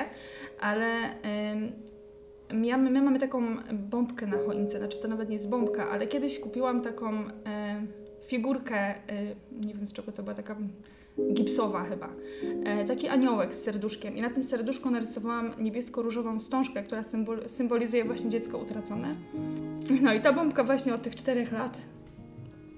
ale 0.59 0.85
ja, 2.63 2.77
my 2.77 3.01
mamy 3.01 3.19
taką 3.19 3.41
bombkę 3.73 4.27
na 4.27 4.37
choince, 4.37 4.77
znaczy 4.77 5.01
to 5.01 5.07
nawet 5.07 5.29
nie 5.29 5.35
jest 5.35 5.49
bombka, 5.49 5.89
ale 5.89 6.07
kiedyś 6.07 6.39
kupiłam 6.39 6.81
taką 6.81 7.13
e, 7.45 7.81
figurkę, 8.25 8.77
e, 8.77 8.95
nie 9.61 9.73
wiem 9.73 9.87
z 9.87 9.93
czego 9.93 10.11
to 10.11 10.23
była, 10.23 10.35
taka 10.35 10.55
gipsowa 11.33 11.83
chyba, 11.83 12.09
e, 12.65 12.85
taki 12.85 13.07
aniołek 13.07 13.53
z 13.53 13.61
serduszkiem 13.61 14.17
i 14.17 14.21
na 14.21 14.29
tym 14.29 14.43
serduszku 14.43 14.89
narysowałam 14.89 15.53
niebiesko-różową 15.59 16.39
wstążkę, 16.39 16.83
która 16.83 17.03
symbol, 17.03 17.49
symbolizuje 17.49 18.05
właśnie 18.05 18.29
dziecko 18.29 18.57
utracone. 18.57 19.15
No 20.01 20.13
i 20.13 20.21
ta 20.21 20.33
bombka 20.33 20.63
właśnie 20.63 20.93
od 20.93 21.01
tych 21.01 21.15
czterech 21.15 21.51
lat 21.51 21.77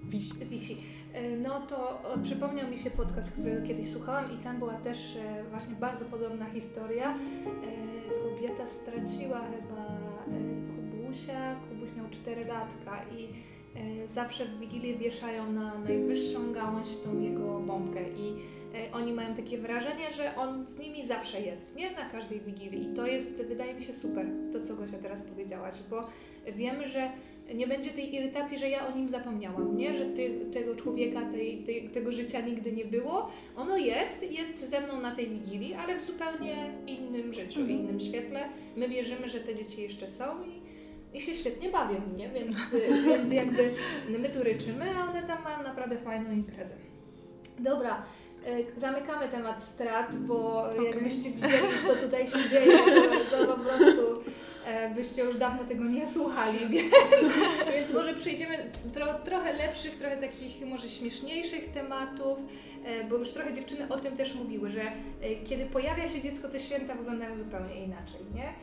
wisi. 0.04 0.34
wisi. 0.50 0.78
E, 1.14 1.38
no 1.38 1.62
to 1.62 2.02
przypomniał 2.24 2.70
mi 2.70 2.78
się 2.78 2.92
podcast, 2.92 3.32
którego 3.32 3.68
kiedyś 3.68 3.92
słuchałam 3.92 4.32
i 4.32 4.38
tam 4.38 4.60
była 4.60 4.74
też 4.74 5.16
e, 5.16 5.44
właśnie 5.50 5.76
bardzo 5.76 6.06
podobna 6.06 6.46
historia. 6.46 7.16
E, 7.16 7.18
kobieta 8.24 8.68
straciła 8.68 9.40
chyba 9.40 9.98
Kubusia, 10.92 11.56
Kubuś 11.70 11.96
miał 11.98 12.06
4 12.12 12.46
latka 12.46 13.02
i 13.18 13.28
zawsze 14.08 14.46
w 14.46 14.60
Wigilię 14.60 14.96
wieszają 14.98 15.52
na 15.52 15.80
najwyższą 15.80 16.54
gałąź 16.54 16.88
tą 17.04 17.20
jego 17.20 17.60
bombkę 17.60 18.10
i 18.10 18.36
oni 18.94 19.14
mają 19.14 19.36
takie 19.36 19.58
wrażenie, 19.58 20.12
że 20.12 20.36
on 20.36 20.68
z 20.68 20.80
nimi 20.80 21.08
zawsze 21.08 21.42
jest, 21.42 21.76
nie? 21.76 21.92
Na 21.92 22.10
każdej 22.10 22.40
Wigilii 22.40 22.92
i 22.92 22.94
to 22.94 23.08
jest, 23.08 23.44
wydaje 23.48 23.74
mi 23.74 23.82
się, 23.82 23.94
super, 23.94 24.26
to 24.52 24.62
co 24.62 24.76
Gosia 24.76 24.98
teraz 24.98 25.22
powiedziałaś, 25.22 25.76
bo 25.90 26.08
wiemy, 26.56 26.88
że 26.88 27.12
nie 27.56 27.68
będzie 27.68 27.90
tej 27.90 28.16
irytacji, 28.16 28.60
że 28.60 28.70
ja 28.70 28.88
o 28.88 28.98
nim 28.98 29.10
zapomniałam, 29.10 29.78
nie? 29.78 29.96
Że 29.96 30.06
ty, 30.06 30.46
tego 30.54 30.76
człowieka, 30.76 31.22
tej, 31.32 31.58
tej, 31.58 31.90
tego 31.90 32.12
życia 32.12 32.42
nigdy 32.42 32.72
nie 32.72 32.86
było. 32.86 33.30
Ono 33.56 33.78
jest, 33.78 34.32
jest 34.32 34.70
ze 34.70 34.82
mną 34.82 35.02
na 35.02 35.16
tej 35.16 35.28
Wigilii, 35.28 35.74
ale 35.74 35.96
w 35.96 36.02
zupełnie 36.02 36.74
innym 36.88 37.34
życiu, 37.34 37.60
mhm. 37.60 37.80
innym 37.80 38.00
świetle. 38.00 38.50
My 38.76 38.90
wierzymy, 38.90 39.30
że 39.30 39.40
te 39.40 39.56
dzieci 39.56 39.82
jeszcze 39.82 40.10
są 40.10 40.44
i 40.44 40.64
i 41.14 41.22
się 41.22 41.36
świetnie 41.36 41.70
bawią, 41.70 42.02
nie? 42.18 42.30
Więc, 42.30 42.56
więc 43.08 43.34
jakby 43.34 43.72
my 44.10 44.30
tu 44.30 44.44
ryczymy, 44.44 44.86
a 44.98 45.10
one 45.10 45.24
tam 45.24 45.44
mają 45.44 45.64
naprawdę 45.64 45.98
fajną 45.98 46.32
imprezę. 46.32 46.76
Dobra, 47.60 48.04
e, 48.46 48.80
zamykamy 48.80 49.28
temat 49.28 49.64
strat, 49.64 50.16
bo 50.16 50.64
okay. 50.64 50.86
jakbyście 50.86 51.30
widzieli, 51.30 51.68
co 51.88 51.96
tutaj 51.96 52.28
się 52.28 52.50
dzieje, 52.50 52.78
to, 53.32 53.38
to 53.38 53.56
po 53.56 53.64
prostu 53.64 54.02
byście 54.96 55.24
już 55.24 55.38
dawno 55.38 55.64
tego 55.64 55.84
nie 55.84 56.08
słuchali, 56.08 56.60
więc, 56.70 56.94
więc 57.74 57.94
może 57.94 58.14
przejdziemy 58.14 58.58
do 58.86 59.14
trochę 59.14 59.54
lepszych, 59.54 59.98
trochę 59.98 60.18
takich 60.18 60.66
może 60.66 60.90
śmieszniejszych 60.90 61.72
tematów, 61.72 62.40
e, 62.86 63.04
bo 63.04 63.16
już 63.16 63.32
trochę 63.32 63.54
dziewczyny 63.54 63.90
o 63.90 63.98
tym 63.98 64.18
też 64.18 64.36
mówiły, 64.36 64.70
że 64.70 64.82
e, 64.82 65.36
kiedy 65.44 65.66
pojawia 65.66 66.08
się 66.08 66.22
dziecko, 66.22 66.50
te 66.50 66.60
święta 66.60 66.96
wyglądają 66.96 67.38
zupełnie 67.38 67.76
inaczej, 67.86 68.20
nie? 68.36 68.54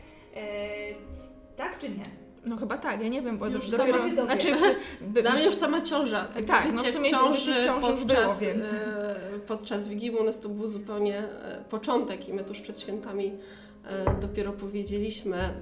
Tak 1.56 1.78
czy 1.78 1.88
nie? 1.88 2.04
No 2.44 2.56
chyba 2.56 2.78
tak, 2.78 3.02
ja 3.02 3.08
nie 3.08 3.22
wiem, 3.22 3.38
bo 3.38 3.46
już 3.46 3.70
dopiero, 3.70 3.98
się 3.98 4.14
dowie. 4.16 4.42
znaczy, 4.42 4.48
Dla 5.22 5.34
mnie 5.34 5.44
już 5.44 5.54
sama 5.54 5.80
ciąża, 5.80 6.24
tak, 6.24 6.44
tak 6.44 6.72
no 6.72 6.82
w, 6.82 6.90
sumie 6.90 7.10
ciąży, 7.10 7.52
w 7.54 7.64
ciąży 7.64 7.86
podczas, 7.86 8.04
było, 8.04 8.34
więc. 8.34 8.66
podczas 9.46 9.88
Wigilii 9.88 10.18
u 10.18 10.24
nas 10.24 10.40
to 10.40 10.48
był 10.48 10.68
zupełnie 10.68 11.22
początek 11.70 12.28
i 12.28 12.32
my 12.32 12.44
tuż 12.44 12.60
przed 12.60 12.80
świętami 12.80 13.32
dopiero 14.20 14.52
powiedzieliśmy 14.52 15.54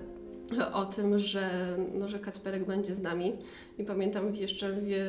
o 0.73 0.85
tym, 0.85 1.19
że, 1.19 1.77
no, 1.95 2.09
że 2.09 2.19
Kacperek 2.19 2.65
będzie 2.65 2.95
z 2.95 3.01
nami. 3.01 3.33
I 3.79 3.85
pamiętam 3.85 4.35
jeszcze 4.35 4.73
wie, 4.73 5.05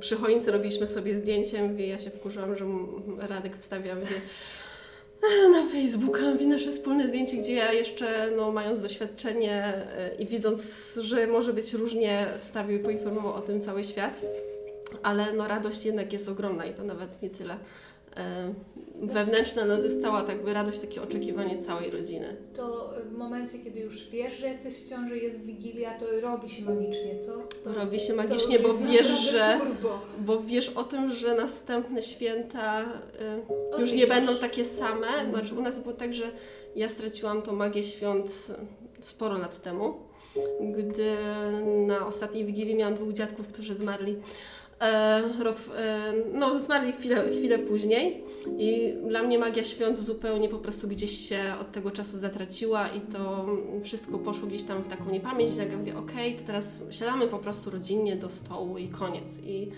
przy 0.00 0.16
choince 0.16 0.52
robiliśmy 0.52 0.86
sobie 0.86 1.14
zdjęcie, 1.14 1.68
wie, 1.68 1.86
ja 1.86 1.98
się 1.98 2.10
wkurzyłam, 2.10 2.56
że 2.56 2.64
Radek 3.18 3.56
wstawia 3.56 3.96
wie, 3.96 4.06
na 5.52 5.66
Facebooka 5.72 6.34
wie, 6.38 6.46
nasze 6.46 6.70
wspólne 6.70 7.08
zdjęcie, 7.08 7.36
gdzie 7.36 7.54
ja 7.54 7.72
jeszcze 7.72 8.30
no, 8.36 8.52
mając 8.52 8.82
doświadczenie 8.82 9.62
e, 9.96 10.14
i 10.14 10.26
widząc, 10.26 10.94
że 11.02 11.26
może 11.26 11.52
być 11.52 11.74
różnie 11.74 12.26
wstawił 12.40 12.78
i 12.78 12.82
poinformował 12.82 13.32
o 13.32 13.40
tym 13.40 13.60
cały 13.60 13.84
świat. 13.84 14.20
Ale 15.02 15.32
no, 15.32 15.48
radość 15.48 15.84
jednak 15.84 16.12
jest 16.12 16.28
ogromna 16.28 16.66
i 16.66 16.74
to 16.74 16.84
nawet 16.84 17.22
nie 17.22 17.30
tyle 17.30 17.56
E, 18.16 18.54
wewnętrzna, 19.02 19.64
no 19.64 19.76
to 19.76 19.82
jest 19.82 20.02
cała 20.02 20.22
tak 20.22 20.44
by 20.44 20.52
radość, 20.52 20.78
takie 20.78 21.02
oczekiwanie 21.02 21.62
całej 21.62 21.90
rodziny. 21.90 22.36
To 22.54 22.94
w 23.04 23.18
momencie, 23.18 23.58
kiedy 23.58 23.80
już 23.80 24.08
wiesz, 24.10 24.38
że 24.38 24.48
jesteś 24.48 24.74
w 24.74 24.88
ciąży, 24.88 25.18
jest 25.18 25.44
Wigilia, 25.44 25.98
to 25.98 26.20
robi 26.20 26.50
się 26.50 26.64
magicznie, 26.64 27.18
co? 27.18 27.32
To, 27.64 27.72
robi 27.74 28.00
się 28.00 28.14
magicznie, 28.14 28.58
bo 28.58 28.74
wiesz, 28.74 29.30
że 29.30 29.60
bo 30.18 30.40
wiesz 30.40 30.68
o 30.68 30.84
tym, 30.84 31.14
że 31.14 31.34
następne 31.34 32.02
święta 32.02 32.82
y, 33.76 33.80
już 33.80 33.92
nie 33.92 34.06
będą 34.06 34.36
takie 34.36 34.64
same. 34.64 35.06
Mhm. 35.06 35.30
Znaczy 35.30 35.54
u 35.54 35.62
nas 35.62 35.78
było 35.78 35.94
tak, 35.94 36.14
że 36.14 36.24
ja 36.76 36.88
straciłam 36.88 37.42
tą 37.42 37.52
magię 37.52 37.82
świąt 37.82 38.46
sporo 39.00 39.38
lat 39.38 39.62
temu, 39.62 39.94
gdy 40.60 41.16
na 41.86 42.06
ostatniej 42.06 42.44
Wigilii 42.44 42.74
miałam 42.74 42.94
dwóch 42.94 43.12
dziadków, 43.12 43.46
którzy 43.46 43.74
zmarli 43.74 44.16
E, 44.82 45.22
rok, 45.42 45.56
e, 45.78 46.12
no 46.32 46.58
zmarli 46.58 46.92
chwilę, 46.92 47.24
chwilę 47.38 47.58
później 47.58 48.24
i 48.58 48.94
dla 49.08 49.22
mnie 49.22 49.38
magia 49.38 49.64
świąt 49.64 49.98
zupełnie 49.98 50.48
po 50.48 50.58
prostu 50.58 50.88
gdzieś 50.88 51.28
się 51.28 51.40
od 51.60 51.72
tego 51.72 51.90
czasu 51.90 52.18
zatraciła 52.18 52.88
i 52.88 53.00
to 53.00 53.46
wszystko 53.82 54.18
poszło 54.18 54.48
gdzieś 54.48 54.62
tam 54.62 54.82
w 54.82 54.88
taką 54.88 55.10
niepamięć, 55.10 55.56
jak 55.56 55.72
ja 55.72 55.78
mówię, 55.78 55.98
okej, 55.98 56.28
okay, 56.28 56.40
to 56.40 56.46
teraz 56.46 56.82
siadamy 56.90 57.26
po 57.26 57.38
prostu 57.38 57.70
rodzinnie 57.70 58.16
do 58.16 58.28
stołu 58.28 58.78
i 58.78 58.88
koniec 58.88 59.40
i 59.44 59.68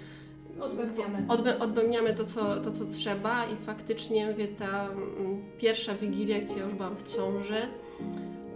Odbębniamy. 0.61 1.25
Odbę, 1.29 1.59
odbębniamy 1.59 2.15
to 2.15 2.25
co, 2.25 2.57
to, 2.57 2.71
co 2.71 2.85
trzeba 2.85 3.45
i 3.45 3.57
faktycznie 3.57 4.27
mówię, 4.31 4.49
ta 4.49 4.89
m, 4.89 5.43
pierwsza 5.59 5.95
wigilia, 5.95 6.41
gdzie 6.41 6.59
ja 6.59 6.65
już 6.65 6.75
byłam 6.75 6.97
w 6.97 7.17
ciąży, 7.17 7.61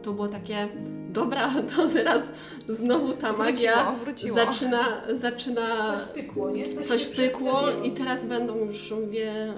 to 0.02 0.12
było 0.12 0.28
takie 0.28 0.68
dobra, 1.20 1.50
to 1.76 1.88
teraz 1.88 2.22
znowu 2.68 3.12
ta 3.12 3.32
magia 3.32 3.92
wróciło, 3.92 4.04
wróciło. 4.04 4.36
zaczyna, 4.36 5.02
zaczyna 5.14 5.94
Coś 5.94 6.14
pykło, 6.14 6.50
nie? 6.50 6.64
Coś, 6.64 6.86
coś 6.86 7.06
pykło 7.06 7.60
i 7.84 7.90
teraz 7.90 8.26
będą 8.26 8.56
już, 8.56 8.90
mówię, 8.90 9.54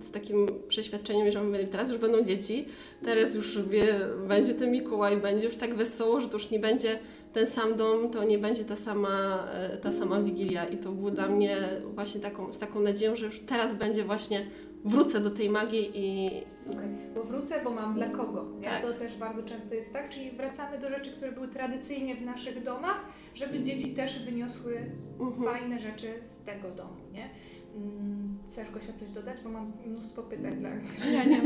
z 0.00 0.10
takim 0.10 0.46
przeświadczeniem, 0.68 1.30
że 1.30 1.44
mówię, 1.44 1.66
teraz 1.66 1.88
już 1.88 1.98
będą 1.98 2.22
dzieci, 2.22 2.68
teraz 3.04 3.34
już 3.34 3.62
wie, 3.62 4.00
będzie 4.28 4.54
ten 4.54 4.70
Mikołaj, 4.70 5.16
będzie 5.16 5.46
już 5.46 5.56
tak 5.56 5.74
wesoło, 5.74 6.20
że 6.20 6.28
to 6.28 6.36
już 6.36 6.50
nie 6.50 6.58
będzie 6.58 6.98
ten 7.32 7.46
sam 7.46 7.76
dom, 7.76 8.10
to 8.10 8.24
nie 8.24 8.38
będzie 8.38 8.64
ta 8.64 8.76
sama, 8.76 9.48
e, 9.52 9.76
ta 9.76 9.92
sama 9.92 10.20
Wigilia 10.20 10.66
i 10.66 10.76
to 10.76 10.92
było 10.92 11.10
dla 11.10 11.28
mnie 11.28 11.68
właśnie 11.94 12.20
taką, 12.20 12.52
z 12.52 12.58
taką 12.58 12.80
nadzieją, 12.80 13.16
że 13.16 13.26
już 13.26 13.40
teraz 13.40 13.74
będzie 13.74 14.04
właśnie 14.04 14.46
wrócę 14.84 15.20
do 15.20 15.30
tej 15.30 15.50
magii 15.50 15.90
i... 15.94 16.30
Okay. 16.70 16.88
Bo 17.14 17.22
wrócę, 17.22 17.64
bo 17.64 17.70
mam 17.70 17.94
dla 17.94 18.08
kogo. 18.08 18.44
Nie? 18.60 18.68
Tak. 18.68 18.82
To 18.82 18.92
też 18.92 19.16
bardzo 19.16 19.42
często 19.42 19.74
jest 19.74 19.92
tak, 19.92 20.08
czyli 20.08 20.30
wracamy 20.30 20.78
do 20.78 20.90
rzeczy, 20.90 21.12
które 21.12 21.32
były 21.32 21.48
tradycyjnie 21.48 22.16
w 22.16 22.22
naszych 22.22 22.62
domach, 22.62 23.00
żeby 23.34 23.62
dzieci 23.62 23.94
też 23.94 24.24
wyniosły 24.24 24.76
mhm. 25.20 25.44
fajne 25.44 25.80
rzeczy 25.80 26.14
z 26.22 26.44
tego 26.44 26.70
domu. 26.70 26.96
Nie? 27.12 27.30
Mm, 27.74 28.38
chcesz 28.48 28.70
Gosia 28.70 28.92
coś 28.92 29.10
dodać? 29.10 29.40
Bo 29.44 29.50
mam 29.50 29.72
mnóstwo 29.86 30.22
pytań 30.22 30.56
dla 30.56 30.70
Ja 31.12 31.24
nie 31.24 31.40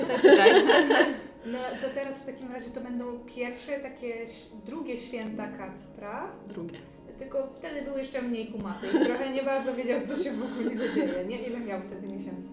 pytaj, 0.00 0.16
pytaj. 0.22 0.50
No 1.52 1.58
to 1.82 1.88
teraz 1.94 2.22
w 2.22 2.26
takim 2.26 2.52
razie 2.52 2.70
to 2.70 2.80
będą 2.80 3.18
pierwsze 3.18 3.72
takie, 3.72 4.26
drugie 4.66 4.96
święta 4.96 5.48
Kacpra. 5.48 6.32
Drugie. 6.48 6.78
Tylko 7.18 7.46
wtedy 7.46 7.82
był 7.82 7.98
jeszcze 7.98 8.22
mniej 8.22 8.46
kumaty 8.46 8.86
i 8.86 9.06
trochę 9.06 9.30
nie 9.30 9.42
bardzo 9.42 9.74
wiedział, 9.74 10.00
co 10.00 10.16
się 10.16 10.32
wokół 10.32 10.62
niego 10.62 10.88
dzieje, 10.94 11.24
nie? 11.28 11.46
Ile 11.46 11.60
miał 11.60 11.82
wtedy 11.82 12.08
miesięcy? 12.08 12.48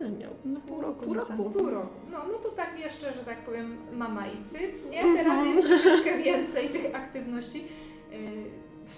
Ile 0.00 0.10
miał? 0.10 0.30
No 0.44 0.60
pół 0.60 0.80
roku. 0.80 1.04
Pół 1.04 1.14
roku. 1.14 1.50
Pół 1.50 1.70
roku. 1.70 1.94
No, 2.12 2.18
no 2.32 2.38
to 2.38 2.48
tak 2.48 2.78
jeszcze, 2.78 3.12
że 3.12 3.24
tak 3.24 3.38
powiem, 3.38 3.76
mama 3.92 4.26
i 4.26 4.44
cyc, 4.44 4.90
nie? 4.90 5.02
Teraz 5.02 5.46
jest 5.46 5.68
troszeczkę 5.68 6.18
więcej 6.18 6.70
tych 6.70 6.94
aktywności. 6.94 7.64
Yy, 8.10 8.18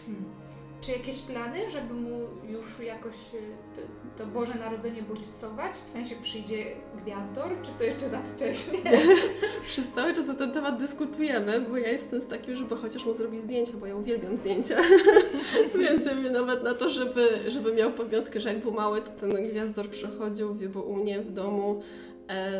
hmm. 0.07 0.39
Czy 0.81 0.93
jakieś 0.93 1.18
plany, 1.18 1.70
żeby 1.70 1.95
mu 1.95 2.18
już 2.49 2.81
jakoś 2.81 3.14
y, 3.14 3.41
to, 3.74 3.81
to 4.18 4.26
Boże 4.26 4.55
Narodzenie 4.55 5.03
bodźcować? 5.03 5.72
W 5.87 5.91
sensie 5.91 6.14
przyjdzie 6.22 6.66
gwiazdor, 7.05 7.49
czy 7.62 7.70
to 7.78 7.85
jeszcze 7.85 8.09
za 8.09 8.20
wcześnie? 8.20 8.81
Przez 9.68 9.91
cały 9.91 10.14
czas 10.14 10.26
na 10.26 10.35
ten 10.35 10.53
temat 10.53 10.78
dyskutujemy, 10.78 11.61
bo 11.61 11.76
ja 11.76 11.89
jestem 11.89 12.20
z 12.20 12.26
takim, 12.26 12.57
żeby 12.57 12.76
chociaż 12.76 13.05
mu 13.05 13.14
zrobić 13.14 13.41
zdjęcia, 13.41 13.72
bo 13.81 13.87
ja 13.87 13.97
uwielbiam 13.97 14.37
zdjęcia. 14.37 14.76
Więc 15.78 16.07
ja 16.07 16.31
nawet 16.31 16.62
na 16.62 16.74
to, 16.74 16.89
żeby, 16.89 17.28
żeby 17.49 17.72
miał 17.72 17.93
pamiątkę, 17.93 18.41
że 18.41 18.49
jak 18.49 18.62
był 18.62 18.72
mały, 18.72 19.03
to 19.03 19.11
ten 19.11 19.51
gwiazdor 19.51 19.89
przychodził, 19.89 20.55
wie, 20.55 20.68
bo 20.68 20.83
u 20.83 20.97
mnie 20.97 21.20
w 21.20 21.33
domu 21.33 21.83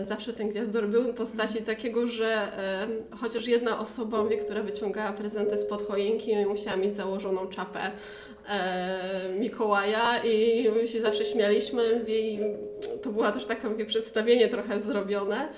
zawsze 0.03 0.33
ten 0.33 0.49
gwiazdor 0.49 0.89
był 0.89 1.03
w 1.03 1.14
postaci 1.14 1.62
takiego, 1.62 2.07
że 2.07 2.27
e, 2.27 2.89
chociaż 3.21 3.47
jedna 3.47 3.79
osoba, 3.79 4.25
wie, 4.25 4.37
która 4.37 4.62
wyciągała 4.62 5.12
prezenty 5.12 5.59
spod 5.59 5.89
choinki, 5.89 6.47
musiała 6.47 6.77
mieć 6.77 6.97
założoną 6.97 7.47
czapę 7.47 7.91
e, 8.49 9.01
Mikołaja 9.41 10.25
i 10.25 10.68
my 10.77 10.89
się 10.89 11.01
zawsze 11.01 11.25
śmialiśmy 11.25 12.05
i 12.09 12.39
to 13.03 13.11
było 13.11 13.33
też 13.33 13.47
takie 13.47 13.68
mówię, 13.68 13.87
przedstawienie 13.87 14.49
trochę 14.49 14.81
zrobione. 14.81 15.49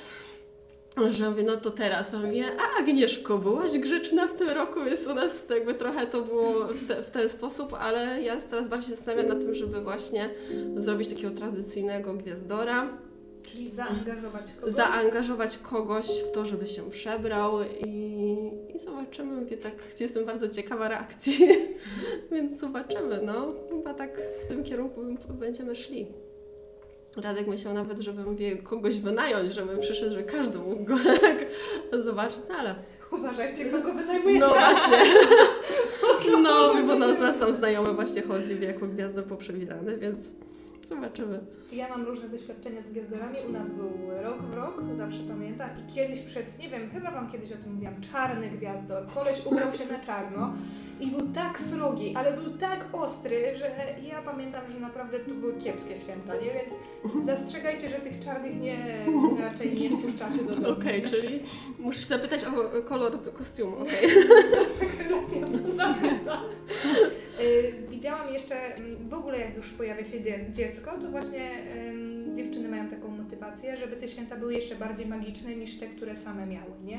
Że 1.11 1.31
mówię, 1.31 1.43
no 1.43 1.57
to 1.57 1.71
teraz, 1.71 2.15
a 2.15 2.19
mówię, 2.19 2.45
a 2.59 2.81
Agnieszko, 2.81 3.39
byłaś 3.39 3.79
grzeczna 3.79 4.27
w 4.27 4.35
tym 4.35 4.49
roku, 4.49 4.85
więc 4.85 5.07
u 5.07 5.15
nas 5.15 5.45
jakby 5.51 5.75
trochę 5.75 6.07
to 6.07 6.23
było 6.23 6.67
w, 6.67 6.89
te, 6.89 7.03
w 7.03 7.11
ten 7.11 7.29
sposób, 7.29 7.75
ale 7.75 8.23
ja 8.23 8.41
coraz 8.41 8.69
bardziej 8.69 8.89
się 8.89 8.97
zastanawiam 8.97 9.29
nad 9.29 9.41
tym, 9.41 9.55
żeby 9.55 9.81
właśnie 9.81 10.31
zrobić 10.77 11.09
takiego 11.09 11.31
tradycyjnego 11.31 12.15
gwiazdora. 12.15 12.89
Czyli 13.43 13.71
zaangażować 13.71 14.53
kogoś? 14.53 14.73
Zaangażować 14.75 15.59
kogoś 15.59 16.07
w 16.07 16.33
to, 16.33 16.47
żeby 16.47 16.69
się 16.69 16.91
przebrał 16.91 17.53
i, 17.87 18.51
i 18.75 18.79
zobaczymy. 18.79 19.41
Mówię, 19.41 19.57
tak, 19.57 19.73
jestem 20.01 20.25
bardzo 20.25 20.49
ciekawa 20.49 20.89
reakcji, 20.89 21.39
więc 22.33 22.61
zobaczymy. 22.61 23.21
No, 23.23 23.55
chyba 23.71 23.95
tak 23.95 24.21
w 24.45 24.49
tym 24.49 24.65
kierunku 24.65 25.01
będziemy 25.29 25.77
szli. 25.77 26.07
Radek 27.17 27.47
myślał 27.47 27.75
nawet, 27.75 27.99
żeby 27.99 28.25
mówię, 28.25 28.57
kogoś 28.57 29.01
wynająć, 29.01 29.55
żeby 29.55 29.79
przyszedł, 29.79 30.13
że 30.13 30.23
każdy 30.23 30.59
mógł 30.59 30.85
go 30.85 30.95
tak 31.21 31.47
zobaczyć, 32.05 32.41
no 32.49 32.55
ale... 32.55 32.75
Uważajcie, 33.13 33.65
kogo 33.65 33.95
wynajmujecie. 33.95 34.41
No 34.41 34.47
właśnie. 34.47 35.05
No, 36.43 36.75
bo 36.87 36.95
no, 36.95 37.15
nas 37.15 37.39
tam 37.39 37.53
znajomy 37.53 37.93
właśnie 37.95 38.23
chodzi 38.23 38.61
jako 38.61 38.87
gwiazdę 38.87 39.23
poprzewirany, 39.23 39.99
więc... 39.99 40.35
Zobaczymy. 40.85 41.41
Ja 41.73 41.89
mam 41.89 42.05
różne 42.05 42.29
doświadczenia 42.29 42.83
z 42.83 42.89
gwiazdorami. 42.89 43.39
U 43.49 43.53
nas 43.53 43.69
był 43.71 43.91
rok 44.23 44.43
w 44.43 44.55
rok, 44.55 44.83
zawsze 44.93 45.21
pamiętam. 45.29 45.69
I 45.79 45.93
kiedyś 45.95 46.21
przed, 46.21 46.59
nie 46.59 46.69
wiem, 46.69 46.91
chyba 46.91 47.11
Wam 47.11 47.33
kiedyś 47.33 47.53
o 47.53 47.57
tym 47.57 47.73
mówiłam, 47.73 47.95
czarny 48.13 48.51
gwiazdor. 48.51 49.07
Koleś 49.15 49.47
ubrał 49.47 49.73
się 49.73 49.87
na 49.87 49.99
czarno 49.99 50.53
i 51.01 51.11
był 51.11 51.29
tak 51.35 51.61
srogi, 51.61 52.15
ale 52.17 52.33
był 52.33 52.51
tak 52.51 52.85
ostry, 52.93 53.57
że 53.57 53.71
ja 54.09 54.23
pamiętam, 54.23 54.63
że 54.73 54.81
naprawdę 54.81 55.19
to 55.19 55.35
były 55.35 55.53
kiepskie 55.53 55.99
święta, 55.99 56.35
nie? 56.35 56.41
Więc 56.41 57.27
zastrzegajcie, 57.27 57.89
że 57.89 57.95
tych 57.97 58.21
czarnych 58.21 58.61
nie, 58.61 59.07
raczej 59.41 59.73
nie 59.81 59.91
wpuszczacie 59.91 60.45
do 60.45 60.55
domu. 60.55 60.79
Okej, 60.79 60.99
okay, 60.99 61.11
czyli 61.11 61.41
musisz 61.79 62.05
zapytać 62.05 62.45
o 62.45 62.83
kolor 62.83 63.33
kostiumu, 63.33 63.77
okej. 63.77 64.09
Okay. 65.33 65.63
to 65.63 65.71
zapytam. 65.71 66.41
Y, 67.41 67.75
widziałam 67.91 68.29
jeszcze, 68.33 68.77
mm, 68.77 69.09
w 69.09 69.15
ogóle 69.15 69.39
jak 69.39 69.57
już 69.57 69.71
pojawia 69.71 70.05
się 70.05 70.19
dziecko, 70.53 70.99
to 70.99 71.11
właśnie 71.11 71.51
dziewczyny 72.35 72.69
mają 72.69 72.89
taką 72.89 73.09
motywację, 73.09 73.77
żeby 73.77 73.97
te 73.97 74.09
święta 74.09 74.37
były 74.37 74.55
jeszcze 74.55 74.77
bardziej 74.77 75.07
magiczne 75.07 75.57
niż 75.57 75.75
te, 75.75 75.87
które 75.87 76.17
same 76.17 76.47
miały, 76.47 76.71
nie? 76.85 76.99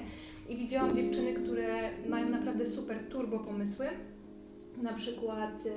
I 0.50 0.58
widziałam 0.58 0.96
dziewczyny, 0.96 1.34
które 1.34 1.90
mają 2.10 2.30
naprawdę 2.30 2.66
super 2.66 3.00
turbo 3.10 3.40
pomysły, 3.40 3.86
na 4.82 4.94
przykład 4.94 5.66
y, 5.66 5.70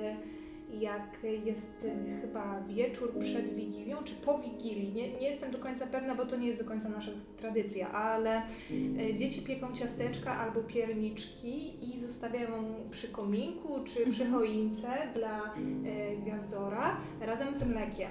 jak 0.73 1.17
jest 1.45 1.85
y, 1.85 2.21
chyba 2.21 2.61
wieczór 2.61 3.19
przed 3.19 3.53
Wigilią, 3.53 3.97
czy 4.03 4.15
po 4.15 4.37
Wigilii. 4.37 4.93
Nie, 4.93 5.13
nie 5.13 5.27
jestem 5.27 5.51
do 5.51 5.57
końca 5.57 5.87
pewna, 5.87 6.15
bo 6.15 6.25
to 6.25 6.35
nie 6.35 6.47
jest 6.47 6.59
do 6.59 6.65
końca 6.65 6.89
nasza 6.89 7.11
tradycja, 7.37 7.91
ale 7.91 8.41
y, 8.71 9.15
dzieci 9.15 9.41
pieką 9.41 9.73
ciasteczka 9.73 10.37
albo 10.37 10.61
pierniczki 10.61 11.85
i 11.89 11.99
zostawiają 11.99 12.75
przy 12.91 13.07
kominku 13.07 13.83
czy 13.83 14.11
przy 14.11 14.25
choince 14.25 14.87
dla 15.13 15.53
y, 15.55 16.17
gwiazdora 16.21 16.97
razem 17.21 17.55
z 17.55 17.67
mlekiem. 17.67 18.09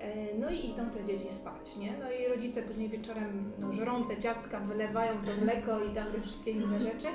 E, 0.00 0.34
no 0.38 0.50
i 0.50 0.70
idą 0.70 0.90
te 0.90 1.04
dzieci 1.04 1.30
spać, 1.30 1.76
nie? 1.76 1.94
No 2.00 2.12
i 2.12 2.28
rodzice 2.28 2.62
później 2.62 2.88
wieczorem 2.88 3.52
no, 3.58 3.72
żrą 3.72 4.04
te 4.04 4.16
ciastka, 4.16 4.60
wylewają 4.60 5.12
to 5.12 5.44
mleko 5.44 5.84
i 5.84 5.94
tam 5.94 6.12
te 6.12 6.20
wszystkie 6.20 6.50
inne 6.50 6.80
rzeczy 6.80 7.06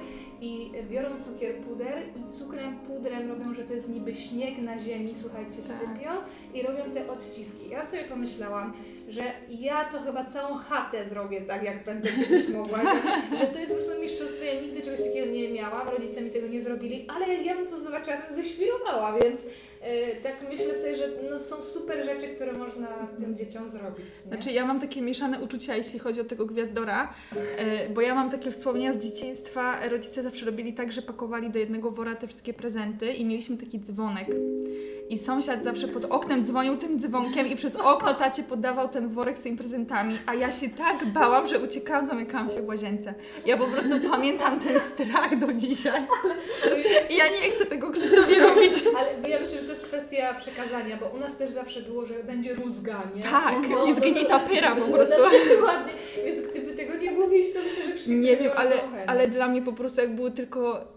i 0.42 0.72
biorą 0.90 1.20
cukier 1.20 1.56
puder 1.56 2.04
i 2.16 2.32
cukrem 2.32 2.80
pudrem 2.80 3.30
robią, 3.30 3.54
że 3.54 3.64
to 3.64 3.74
jest 3.74 3.90
niby 3.90 4.16
śnieg 4.16 4.58
na 4.58 4.78
ziemi, 4.78 5.16
słuchajcie, 5.22 5.62
tak. 5.68 5.78
sypią 5.78 6.10
i 6.54 6.62
robią 6.62 6.92
te 6.92 7.12
odciski. 7.12 7.70
Ja 7.70 7.86
sobie 7.86 8.04
pomyślałam, 8.04 8.74
że 9.10 9.22
ja 9.50 9.86
to 9.86 10.00
chyba 10.00 10.26
całą 10.26 10.56
chatę 10.56 11.06
zrobię 11.06 11.42
tak, 11.42 11.64
jak 11.64 11.84
będę 11.84 12.10
kiedyś 12.10 12.50
mogła, 12.50 12.80
że, 13.40 13.48
to 13.48 13.60
jest 13.60 13.72
po 13.72 13.78
prostu 13.78 14.02
mistrzostwo, 14.02 14.46
ja 14.46 14.62
nigdy 14.62 14.82
czegoś 14.82 15.02
takiego 15.02 15.32
nie 15.32 15.54
miałam, 15.54 15.90
rodzice 15.90 16.22
mi 16.22 16.32
tego 16.32 16.48
nie 16.48 16.62
zrobili, 16.62 17.08
ale 17.08 17.36
ja 17.36 17.56
bym 17.56 17.68
to 17.68 17.80
zobaczyła, 17.80 18.18
bym 18.18 18.36
ześwirowała, 18.36 19.14
więc 19.14 19.42
E, 19.82 20.16
tak 20.16 20.36
myślę 20.50 20.76
sobie, 20.76 20.96
że 20.96 21.10
no, 21.30 21.40
są 21.40 21.64
super 21.64 22.06
rzeczy, 22.06 22.28
które 22.28 22.54
można 22.54 22.88
tym 23.20 23.36
dzieciom 23.36 23.70
zrobić. 23.70 24.06
Nie? 24.26 24.32
Znaczy 24.32 24.52
ja 24.52 24.66
mam 24.66 24.80
takie 24.80 25.02
mieszane 25.02 25.40
uczucia, 25.40 25.76
jeśli 25.76 26.00
chodzi 26.00 26.22
o 26.22 26.24
tego 26.24 26.46
gwiazdora, 26.46 27.14
e, 27.58 27.90
bo 27.90 28.02
ja 28.02 28.16
mam 28.16 28.32
takie 28.32 28.52
wspomnienia 28.52 28.94
z 28.94 28.98
dzieciństwa. 28.98 29.90
Rodzice 29.90 30.24
zawsze 30.24 30.46
robili 30.46 30.74
tak, 30.74 30.92
że 30.92 31.02
pakowali 31.02 31.50
do 31.50 31.60
jednego 31.60 31.92
wora 31.92 32.16
te 32.16 32.28
wszystkie 32.28 32.54
prezenty 32.54 33.14
i 33.14 33.26
mieliśmy 33.26 33.58
taki 33.58 33.80
dzwonek. 33.80 34.28
I 35.10 35.18
sąsiad 35.18 35.64
zawsze 35.64 35.88
pod 35.88 36.06
oknem 36.06 36.44
dzwonił 36.44 36.78
tym 36.78 37.00
dzwonkiem 37.00 37.48
i 37.48 37.56
przez 37.56 37.76
okno 37.76 38.14
tacie 38.14 38.44
podawał 38.44 38.90
ten 38.90 39.08
worek 39.08 39.38
z 39.38 39.42
tymi 39.42 39.58
prezentami, 39.58 40.18
a 40.26 40.34
ja 40.36 40.52
się 40.52 40.70
tak 40.70 41.06
bałam, 41.06 41.48
że 41.48 41.60
uciekałam, 41.60 42.06
zamykałam 42.06 42.50
się 42.50 42.62
w 42.62 42.68
łazience. 42.68 43.14
Ja 43.46 43.58
po 43.58 43.66
prostu 43.66 44.10
pamiętam 44.12 44.60
ten 44.60 44.80
strach 44.80 45.40
do 45.40 45.54
dzisiaj. 45.54 46.02
I 47.10 47.16
ja 47.16 47.26
nie 47.28 47.52
chcę 47.52 47.66
tego 47.66 47.92
Krzysiowi 47.92 48.40
robić. 48.40 48.74
Ale 48.98 49.30
ja 49.30 49.40
myślę, 49.40 49.58
że 49.58 49.64
to 49.64 49.70
jest 49.70 49.84
kwestia 49.84 50.34
przekazania, 50.34 50.98
bo 50.98 51.06
u 51.06 51.18
nas 51.18 51.38
też 51.38 51.50
zawsze 51.50 51.82
było, 51.82 52.06
że 52.06 52.24
będzie 52.24 52.56
rózga, 52.56 53.04
nie? 53.16 53.24
Tak, 53.24 53.70
no, 53.70 53.86
i 53.86 53.96
zginie 53.96 54.26
ta 54.26 54.40
pyra 54.40 54.76
po 54.76 54.86
prostu. 54.86 55.16
No, 55.60 55.66
ładnie, 55.66 55.94
więc 56.26 56.40
gdyby 56.40 56.74
tego 56.74 56.98
nie 56.98 57.12
mówić, 57.12 57.54
to 57.54 57.60
myślę, 57.60 57.84
że 57.86 57.92
Krzysiek 57.92 58.18
Nie 58.18 58.38
wiem, 58.38 58.52
ale, 58.56 58.76
ale 59.08 59.28
dla 59.28 59.48
mnie 59.48 59.62
po 59.62 59.74
prostu 59.74 60.02
jak 60.02 60.16
było 60.16 60.30
tylko 60.30 60.88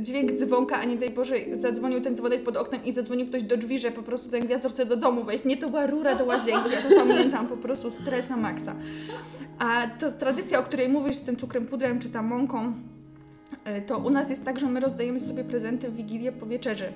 dźwięk 0.00 0.32
dzwonka, 0.32 0.80
a 0.80 0.84
nie 0.84 0.96
daj 0.96 1.10
Boże, 1.10 1.36
zadzwonił 1.52 2.00
ten 2.00 2.16
dzwonek 2.16 2.42
pod 2.42 2.56
oknem 2.56 2.84
i 2.84 2.92
zadzwonił 2.92 3.26
ktoś 3.26 3.42
do 3.42 3.56
drzwi, 3.56 3.78
że 3.78 3.90
po 3.90 4.02
prostu 4.02 4.30
ten 4.30 4.40
gwiazdor 4.46 4.70
chce 4.70 4.86
do 4.86 4.96
domu 4.96 5.24
wejść. 5.24 5.44
Nie, 5.44 5.56
to 5.56 5.68
była 5.68 5.86
rura 5.86 6.14
do 6.14 6.24
łazienki, 6.24 6.70
ja 6.72 6.82
to 6.82 6.88
pamiętam, 6.96 7.46
po 7.46 7.56
prostu 7.56 7.90
stres 7.90 8.28
na 8.28 8.36
maksa. 8.36 8.74
A 9.58 9.86
to 9.86 10.12
tradycja, 10.12 10.58
o 10.58 10.62
której 10.62 10.88
mówisz 10.88 11.16
z 11.16 11.22
tym 11.22 11.36
cukrem 11.36 11.66
pudrem 11.66 11.98
czy 11.98 12.08
tam 12.08 12.26
mąką, 12.26 12.72
e, 13.64 13.82
to 13.82 13.98
u 13.98 14.10
nas 14.10 14.30
jest 14.30 14.44
tak, 14.44 14.60
że 14.60 14.66
my 14.66 14.80
rozdajemy 14.80 15.20
sobie 15.20 15.44
prezenty 15.44 15.88
w 15.88 15.96
Wigilię 15.96 16.32
po 16.32 16.46
wieczerzy 16.46 16.92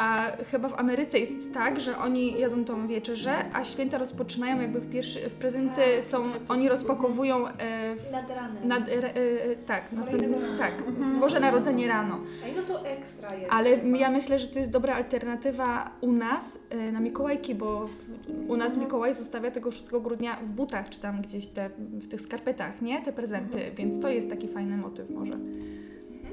A 0.00 0.32
chyba 0.50 0.68
w 0.68 0.80
Ameryce 0.80 1.18
jest 1.18 1.52
tak, 1.54 1.80
że 1.80 1.98
oni 1.98 2.32
jedzą 2.32 2.64
tą 2.64 2.86
wieczerzę, 2.86 3.32
a 3.52 3.64
święta 3.64 3.98
rozpoczynają 3.98 4.60
jakby 4.60 4.80
w 4.80 4.90
pierwszy, 4.90 5.30
w 5.30 5.34
prezenty 5.34 5.80
Tak, 5.96 6.04
są, 6.04 6.22
oni 6.48 6.68
rozpakowują 6.68 7.48
e, 7.48 7.96
w, 7.96 8.12
Nad 8.12 8.30
ranem. 8.30 8.68
nad, 8.68 8.88
e, 8.88 9.14
e, 9.14 9.56
tak, 9.56 9.92
następny, 9.92 10.36
tak, 10.58 10.82
Boże 11.20 11.40
Narodzenie 11.40 11.88
rano. 11.88 12.20
Ej, 12.44 12.52
no 12.56 12.62
to 12.62 12.86
ekstra 12.86 13.34
jest. 13.34 13.52
Ale 13.52 13.78
chyba. 13.80 13.98
ja 13.98 14.10
myślę, 14.10 14.38
że 14.38 14.48
to 14.48 14.58
jest 14.58 14.70
dobra 14.70 14.94
alternatywa 14.94 15.90
u 16.00 16.12
nas 16.12 16.58
e, 16.70 16.92
na 16.92 17.00
Mikołajki, 17.00 17.54
bo 17.54 17.86
w, 17.86 18.50
u 18.50 18.56
nas 18.56 18.76
Mikołaj 18.76 19.14
zostawia 19.14 19.50
tego 19.50 19.72
6 19.72 19.86
grudnia 19.90 20.36
w 20.36 20.48
butach, 20.48 20.88
czy 20.88 21.00
tam 21.00 21.22
gdzieś 21.22 21.46
te, 21.46 21.70
w 21.78 22.08
tych 22.08 22.20
skarpetach, 22.20 22.82
nie? 22.82 23.02
Te 23.02 23.12
prezenty, 23.12 23.70
więc 23.76 24.00
to 24.00 24.08
jest 24.08 24.30
taki 24.30 24.48
fajny 24.48 24.76
motyw 24.76 25.10
może. 25.10 25.38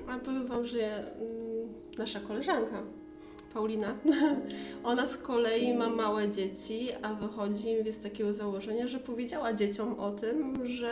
A 0.10 0.18
powiem 0.20 0.48
Wam, 0.48 0.66
że 0.66 0.98
mm, 0.98 1.08
nasza 1.98 2.20
koleżanka, 2.20 2.82
Paulina, 3.54 3.96
ona 4.84 5.08
z 5.08 5.18
kolei 5.18 5.74
ma 5.78 5.90
małe 5.90 6.30
dzieci, 6.30 6.88
a 7.02 7.14
wychodzi 7.14 7.92
z 7.92 8.00
takiego 8.00 8.34
założenia, 8.34 8.88
że 8.88 9.00
powiedziała 9.00 9.54
dzieciom 9.54 10.00
o 10.00 10.12
tym, 10.12 10.68
że 10.68 10.88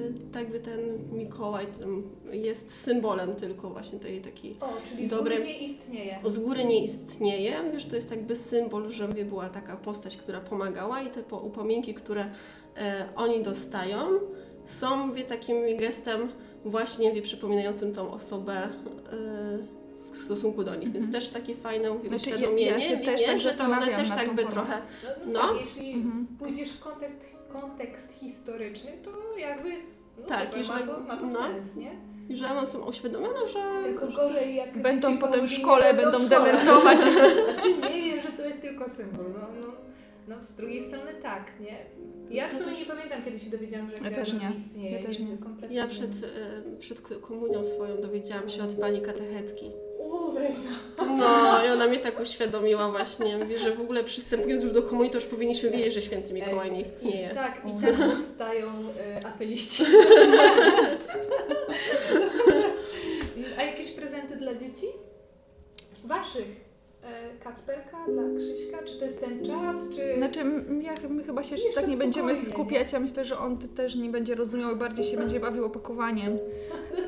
y, 0.00 0.12
tak 0.32 0.50
by 0.50 0.60
ten 0.60 0.80
Mikołaj 1.12 1.66
tym 1.66 2.10
jest 2.32 2.74
symbolem 2.74 3.34
tylko 3.36 3.70
właśnie 3.70 3.98
tej 3.98 4.20
takiej 4.20 4.56
O, 4.60 4.68
czyli 4.88 5.08
z 5.08 5.10
Dobre- 5.10 5.18
góry 5.36 5.44
nie 5.44 5.58
istnieje. 5.58 6.18
z 6.26 6.38
góry 6.38 6.64
nie 6.64 6.84
istnieje, 6.84 7.52
wiesz, 7.72 7.86
to 7.86 7.96
jest 7.96 8.10
jakby 8.10 8.36
symbol, 8.36 8.90
że 8.90 9.08
była 9.08 9.48
taka 9.48 9.76
postać, 9.76 10.16
która 10.16 10.40
pomagała 10.40 11.02
i 11.02 11.10
te 11.10 11.22
po- 11.22 11.38
upominki, 11.38 11.94
które 11.94 12.30
e, 12.76 13.08
oni 13.16 13.42
dostają, 13.42 13.98
są 14.66 15.06
mówię, 15.06 15.24
takim 15.24 15.56
gestem 15.78 16.28
właśnie 16.64 17.12
wie, 17.12 17.22
przypominającym 17.22 17.94
tą 17.94 18.10
osobę 18.10 18.52
e, 18.62 18.68
w 20.12 20.16
stosunku 20.18 20.64
do 20.64 20.74
nich. 20.74 20.92
Więc 20.92 21.12
też 21.12 21.28
takie 21.28 21.56
fajne 21.56 21.90
mówię, 21.90 22.08
Znaczy, 22.08 22.30
ja- 22.30 22.36
uświadomienie, 22.36 22.70
ja 22.70 22.80
się 22.80 22.96
wie, 22.96 23.04
też 23.04 23.20
nie? 23.20 23.26
tak 23.26 23.38
że 23.40 23.50
to 23.54 23.64
one 23.64 23.86
też 23.86 24.08
tak 24.08 24.34
by 24.34 24.44
trochę... 24.44 24.82
No, 25.04 25.08
no, 25.26 25.32
No. 25.32 25.40
tak, 25.40 25.60
jeśli 25.60 25.92
Mhm. 25.92 26.26
pójdziesz 26.38 26.70
w 26.72 26.80
kontekst, 26.80 27.26
kontekst 27.48 28.12
historyczny, 28.12 28.90
to 29.04 29.10
jakby 29.38 29.68
no 30.18 30.26
Tak, 30.26 30.44
super, 30.44 30.60
i 30.60 30.64
że- 30.64 30.72
ma 30.72 30.80
to, 30.80 31.00
ma 31.00 31.16
to 31.16 31.26
no. 31.26 31.38
sens, 31.38 31.76
nie? 31.76 31.90
I 32.28 32.36
że 32.36 32.50
one 32.50 32.66
są 32.66 32.88
uświadomione, 32.88 33.48
że... 33.52 33.82
Tylko 33.84 34.06
gorzej 34.06 34.54
jak 34.54 34.78
Będą 34.78 35.18
potem 35.18 35.46
w 35.48 35.52
szkole, 35.52 35.94
będą 35.94 36.18
szkole. 36.18 36.28
dementować. 36.52 36.98
A 37.58 37.62
ty 37.62 37.74
nie 37.74 38.02
wiesz, 38.02 38.22
że 38.24 38.28
to 38.32 38.44
jest 38.46 38.60
tylko 38.60 38.88
symbol. 38.90 39.24
No, 39.34 39.40
no, 39.60 39.66
no 40.28 40.42
z 40.42 40.54
drugiej 40.56 40.80
strony 40.88 41.12
tak, 41.22 41.52
nie? 41.60 41.76
Ja 42.30 42.48
w 42.48 42.52
sumie 42.52 42.64
też- 42.64 42.78
nie 42.78 42.86
pamiętam, 42.86 43.22
kiedy 43.24 43.38
się 43.38 43.50
dowiedziałam, 43.50 43.88
że 43.88 43.94
Ja 44.04 44.10
też 44.10 44.32
nie. 44.32 44.52
istnieje. 44.56 45.00
Ja 45.00 45.06
też 45.06 45.18
nie. 45.18 45.38
Kompletnie 45.38 45.76
Ja 45.76 45.86
przed, 45.86 46.10
e, 46.10 46.78
przed 46.78 47.00
komunią 47.20 47.64
swoją 47.64 48.00
dowiedziałam 48.00 48.48
się 48.48 48.62
od 48.62 48.74
pani 48.74 49.00
katechetki. 49.02 49.70
Wredna. 50.18 50.70
No 51.16 51.64
i 51.64 51.68
ona 51.68 51.86
mnie 51.86 51.98
tak 51.98 52.20
uświadomiła 52.20 52.90
właśnie, 52.90 53.38
mówi, 53.38 53.58
że 53.58 53.74
w 53.74 53.80
ogóle 53.80 54.04
przystępując 54.04 54.62
już 54.62 54.72
do 54.72 54.82
komunii, 54.82 55.10
to 55.10 55.18
już 55.18 55.26
powinniśmy 55.26 55.70
wiedzieć, 55.70 55.94
że 55.94 56.02
święty 56.02 56.34
Mikołaj 56.34 56.72
nie 56.72 56.80
istnieje. 56.80 57.28
I 57.32 57.34
tak, 57.34 57.62
i 57.66 57.82
tak 57.82 58.10
powstają 58.10 58.68
y, 59.20 59.26
ateiści. 59.26 59.84
A 63.58 63.62
jakieś 63.62 63.90
prezenty 63.90 64.36
dla 64.36 64.54
dzieci? 64.54 64.86
Waszych? 66.04 66.71
E, 67.04 67.44
Kacperka 67.44 67.96
dla 68.08 68.22
Krzyśka? 68.38 68.82
Czy 68.84 68.98
to 68.98 69.04
jest 69.04 69.20
ten 69.20 69.44
czas, 69.44 69.76
czy... 69.96 70.16
Znaczy, 70.16 70.40
ja, 70.82 70.94
my 71.08 71.22
chyba 71.24 71.42
się 71.42 71.56
tak 71.74 71.88
nie 71.88 71.96
będziemy 71.96 72.36
skupiać. 72.36 72.92
Ja 72.92 73.00
myślę, 73.00 73.24
że 73.24 73.38
on 73.38 73.58
też 73.58 73.94
nie 73.94 74.10
będzie 74.10 74.34
rozumiał 74.34 74.76
i 74.76 74.78
bardziej 74.78 75.04
się 75.04 75.16
będzie 75.16 75.40
bawił 75.40 75.64
opakowaniem. 75.64 76.36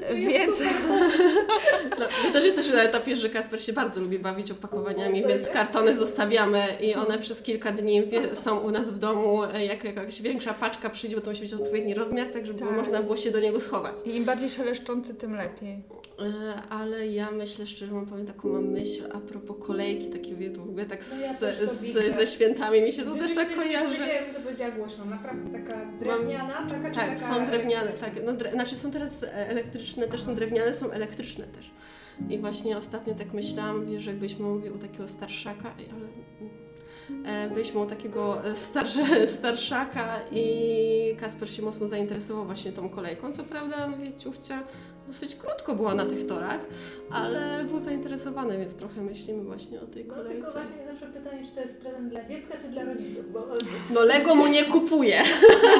To 0.08 0.12
jest 0.12 0.28
Więc. 0.38 0.58
No, 1.98 2.06
my 2.24 2.32
też 2.32 2.44
jesteśmy 2.44 2.74
na 2.76 2.82
etapie, 2.82 3.16
że 3.16 3.30
Kasper 3.30 3.62
się 3.62 3.72
bardzo 3.72 4.00
lubi 4.00 4.18
bawić 4.18 4.50
opakowaniami, 4.50 5.22
To 5.22 5.28
więc 5.28 5.48
kartony 5.48 5.94
zostawiamy 5.94 6.62
i 6.80 6.94
one 6.94 7.18
przez 7.18 7.42
kilka 7.42 7.72
dni 7.72 8.02
są 8.34 8.60
u 8.60 8.70
nas 8.70 8.90
w 8.90 8.98
domu. 8.98 9.40
Jak 9.68 9.84
jakaś 9.84 10.22
większa 10.22 10.54
paczka 10.54 10.90
przyjdzie, 10.90 11.16
bo 11.16 11.22
to 11.22 11.30
musi 11.30 11.42
być 11.42 11.54
odpowiedni 11.54 11.94
rozmiar, 11.94 12.26
tak 12.32 12.46
żeby 12.46 12.58
Tak. 12.60 12.76
można 12.76 13.02
było 13.02 13.16
się 13.16 13.30
do 13.30 13.40
niego 13.40 13.60
schować. 13.60 13.94
i 14.04 14.16
im 14.16 14.24
bardziej 14.24 14.50
szeleszczący, 14.50 15.14
tym 15.14 15.34
lepiej. 15.36 15.82
E, 16.18 16.62
Ale 16.70 17.06
ja 17.06 17.30
myślę 17.30 17.66
szczerze, 17.66 17.92
mam 17.92 18.06
powiem 18.06 18.26
taką 18.26 18.48
mam 18.48 18.64
myśl 18.68 19.04
a 19.12 19.18
propos 19.18 19.56
kolejki, 19.84 20.10
takie 20.10 20.34
wie, 20.34 20.50
w 20.50 20.60
ogóle 20.62 20.86
tak 20.86 21.04
No 21.10 21.16
ja 21.20 21.34
z, 21.34 22.16
ze 22.16 22.26
świętami 22.26 22.82
mi 22.82 22.92
się 22.92 23.02
to 23.02 23.10
Gdybyś 23.10 23.34
też 23.34 23.38
tak 23.38 23.50
nie 23.50 23.56
kojarzy. 23.56 23.96
powiedziała, 23.96 24.22
bym 24.24 24.34
to 24.34 24.40
powiedziała 24.40 24.70
głośno. 24.70 25.04
Naprawdę 25.04 25.58
taka 25.58 25.86
drewniana, 26.00 26.66
taka 26.68 26.90
czy 26.90 26.96
Tak, 26.96 27.18
taka 27.20 27.34
są 27.34 27.46
drewniane, 27.46 27.92
tak. 27.92 28.10
No, 28.24 28.32
dre, 28.32 28.52
znaczy 28.52 28.76
są 28.76 28.90
teraz 28.90 29.24
elektryczne, 29.30 30.08
też 30.08 30.22
są 30.22 30.34
drewniane, 30.34 30.74
są 30.74 30.90
elektryczne 30.90 31.44
też. 31.44 31.70
I 32.30 32.38
właśnie 32.38 32.76
ostatnio 32.78 33.14
tak 33.14 33.32
myślałam, 33.32 33.86
wiesz, 33.86 34.02
że 34.02 34.10
jakbyśmy 34.10 34.44
mówili 34.44 34.70
u 34.74 34.78
takiego 34.78 35.08
starszaka, 35.08 35.74
ale 35.74 37.46
e, 37.46 37.50
byliśmy 37.50 37.80
u 37.80 37.86
takiego 37.86 38.42
starsze, 38.54 39.28
starszaka 39.38 40.20
i 40.32 41.16
Kasper 41.20 41.50
się 41.50 41.62
mocno 41.62 41.88
zainteresował 41.88 42.44
właśnie 42.44 42.72
tą 42.72 42.88
kolejką. 42.88 43.32
Co 43.32 43.44
prawda, 43.44 43.88
mówię, 43.88 44.12
ciuchcia 44.18 44.62
dosyć 45.06 45.36
krótko 45.36 45.74
była 45.74 45.94
na 45.94 46.06
tych 46.06 46.26
torach, 46.26 46.58
ale 47.10 47.64
był 47.64 47.78
zainteresowany, 47.80 48.58
więc 48.58 48.74
trochę 48.74 49.02
myślimy 49.02 49.44
właśnie 49.44 49.80
o 49.80 49.86
tej 49.86 50.04
No 50.04 50.14
tylko 50.14 50.22
kolejce. 50.24 50.50
właśnie 50.52 50.92
zawsze 50.92 51.06
pytanie, 51.06 51.42
czy 51.46 51.50
to 51.54 51.60
jest 51.60 51.80
prezent 51.80 52.08
dla 52.08 52.24
dziecka, 52.24 52.54
czy 52.58 52.68
dla 52.68 52.84
rodziców, 52.84 53.32
bo 53.32 53.46
No 53.94 54.00
Lego 54.00 54.34
mu 54.34 54.46
nie 54.46 54.64
kupuje, 54.64 55.22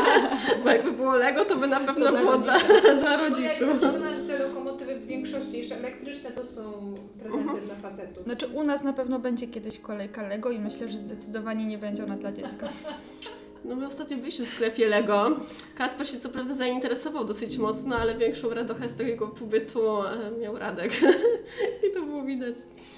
bo 0.65 0.71
jakby 0.71 0.93
było 0.93 1.15
Lego, 1.17 1.45
to 1.45 1.57
by 1.57 1.67
na 1.67 1.81
pewno 1.81 2.11
dla 2.11 2.21
było 2.21 2.39
dla, 2.39 2.59
dla 3.01 3.19
Bo 3.19 3.25
ja 3.41 3.51
jestem 3.51 3.69
rodziców. 3.69 3.79
przekonana, 3.79 4.17
że 4.17 4.23
te 4.23 4.39
lokomotywy 4.39 4.97
w 4.97 5.07
większości 5.07 5.59
jeszcze 5.59 5.77
elektryczne 5.77 6.31
to 6.31 6.45
są 6.45 6.95
prezenty 7.19 7.61
dla 7.61 7.75
facetów. 7.75 8.25
Znaczy, 8.25 8.47
u 8.49 8.63
nas 8.63 8.85
na 8.85 8.93
pewno 8.93 9.19
będzie 9.19 9.49
kiedyś 9.49 9.79
kolejka 9.79 10.23
Lego 10.29 10.51
i 10.51 10.59
myślę, 10.59 10.89
że 10.89 10.99
zdecydowanie 10.99 11.67
nie 11.67 11.79
będzie 11.79 12.05
ona 12.05 12.17
dla 12.17 12.33
dziecka. 12.33 12.69
No 13.65 13.77
my 13.77 13.87
ostatnio 13.87 14.17
byliśmy 14.17 14.47
w 14.47 14.49
sklepie 14.49 14.89
Lego. 14.89 15.41
Kasper 15.75 16.09
się 16.09 16.21
co 16.21 16.29
prawda 16.29 16.55
zainteresował 16.55 17.25
dosyć 17.25 17.59
mocno, 17.59 17.97
ale 17.97 18.15
większą 18.15 18.51
radochę 18.51 18.89
z 18.89 18.97
tego 18.97 19.29
pobytu 19.29 20.03
e, 20.03 20.31
miał 20.41 20.59
Radek. 20.59 20.93
I 21.91 21.95
to 21.95 22.03
było 22.03 22.23
widać. 22.23 22.55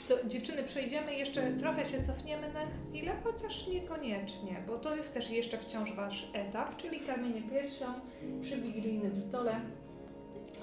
To 0.09 0.15
dziewczyny, 0.29 0.63
przejdziemy 0.63 1.15
jeszcze, 1.15 1.51
trochę 1.51 1.85
się 1.85 2.03
cofniemy 2.03 2.53
na 2.53 2.61
chwilę, 2.91 3.13
chociaż 3.25 3.67
niekoniecznie, 3.67 4.63
bo 4.67 4.79
to 4.79 4.97
jest 4.97 5.15
też 5.15 5.31
jeszcze 5.31 5.59
wciąż 5.59 5.93
Wasz 5.93 6.31
etap, 6.33 6.77
czyli 6.77 7.01
karmienie 7.01 7.43
piersią 7.43 7.87
przy 8.43 8.57
wigilijnym 8.57 9.17
stole. 9.17 9.61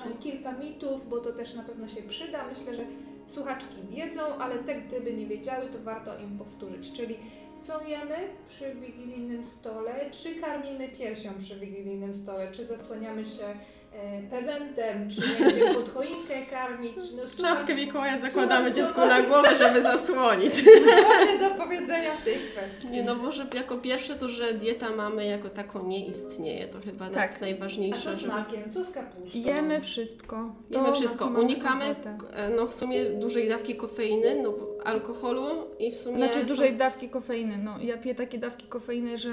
E, 0.06 0.18
Kilka 0.20 0.52
mitów, 0.52 1.10
bo 1.10 1.20
to 1.20 1.34
też 1.34 1.54
na 1.54 1.64
pewno 1.64 1.88
się 1.88 2.02
przyda. 2.02 2.48
Myślę, 2.48 2.76
że 2.76 2.86
słuchaczki 3.28 3.76
wiedzą, 3.90 4.22
ale 4.22 4.56
te 4.56 4.76
gdyby 4.76 5.14
nie 5.14 5.26
wiedziały, 5.26 5.68
to 5.68 5.80
warto 5.80 6.20
im 6.20 6.38
powtórzyć. 6.38 6.94
Czyli 6.94 7.18
co 7.64 7.82
jemy 7.82 8.30
przy 8.46 8.76
wigilijnym 8.76 9.44
stole, 9.44 10.03
czy 10.22 10.36
karmimy 10.36 10.90
piersią 10.90 11.30
przy 11.40 11.56
wigilijnym 11.60 12.16
stole, 12.16 12.52
czy 12.52 12.66
zasłaniamy 12.66 13.26
się 13.26 13.46
e, 13.94 14.22
prezentem, 14.30 15.10
czy 15.10 15.22
będziemy 15.44 15.74
pod 15.74 15.90
choinkę 15.90 16.46
karmić. 16.46 16.96
No, 17.16 17.24
Czapkę 17.48 17.76
Mikołaja 17.76 18.20
zakładamy 18.20 18.74
dziecku 18.74 19.00
na 19.00 19.22
głowę, 19.22 19.56
żeby 19.56 19.82
zasłonić. 19.82 20.54
Co 20.64 21.08
macie 21.10 21.40
do 21.40 21.64
powiedzenia 21.64 22.18
w 22.18 22.24
tej 22.24 22.34
kwestii? 22.36 22.88
Nie 22.88 23.04
no, 23.04 23.16
może 23.16 23.46
jako 23.54 23.78
pierwsze 23.78 24.16
to, 24.16 24.30
że 24.30 24.54
dieta 24.54 24.90
mamy 24.90 25.26
jako 25.26 25.50
taką 25.50 25.88
nie 25.88 26.06
istnieje. 26.08 26.68
To 26.68 26.80
chyba 26.86 27.10
Tak. 27.10 27.38
A 27.38 27.40
najważniejsze. 27.42 28.02
co 28.02 28.16
z 28.16 28.20
żeby- 28.20 28.34
makiem? 28.34 28.72
Co 28.72 28.84
z 28.84 28.92
kapustą? 28.92 29.40
Jemy 29.40 29.82
wszystko. 29.82 30.56
To, 30.72 30.78
Jemy 30.78 30.94
wszystko. 30.94 31.26
mamy 31.26 31.40
Unikamy 31.40 31.86
e, 32.34 32.50
no, 32.50 32.68
w 32.68 32.76
sumie 32.76 33.06
dużej 33.06 33.50
dawki 33.50 33.76
kofeiny, 33.76 34.42
no, 34.44 34.54
alkoholu 34.86 35.46
i 35.80 35.92
w 35.92 35.98
sumie... 35.98 36.18
Znaczy 36.18 36.46
dużej 36.46 36.76
dawki 36.76 37.10
kofeiny. 37.10 37.58
No, 37.64 37.76
ja 37.82 37.98
piję 37.98 38.16
takie 38.16 38.38
dawki 38.38 38.68
kofeiny, 38.68 39.18
że 39.18 39.32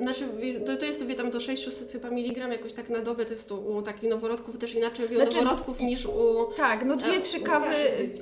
Znaczy, 0.00 0.24
to, 0.66 0.76
to 0.76 0.84
jest 0.86 1.06
wie, 1.06 1.14
tam 1.14 1.30
do 1.30 1.40
600 1.40 1.92
chyba 1.92 2.10
miligram 2.10 2.52
jakoś 2.52 2.72
tak 2.72 2.90
na 2.90 3.00
dobę, 3.02 3.24
to 3.24 3.30
jest 3.30 3.48
to 3.48 3.56
u 3.56 3.82
takich 3.82 4.10
noworodków 4.10 4.58
też 4.58 4.74
inaczej 4.74 5.06
u 5.06 5.14
Znaczy- 5.14 5.38
noworodków 5.38 5.80
niż 5.80 6.06
u... 6.06 6.46
tak, 6.56 6.84
no 6.84 6.96
dwie, 6.96 7.12
E, 7.12 7.20
trzy 7.20 7.40
kawy, 7.40 7.74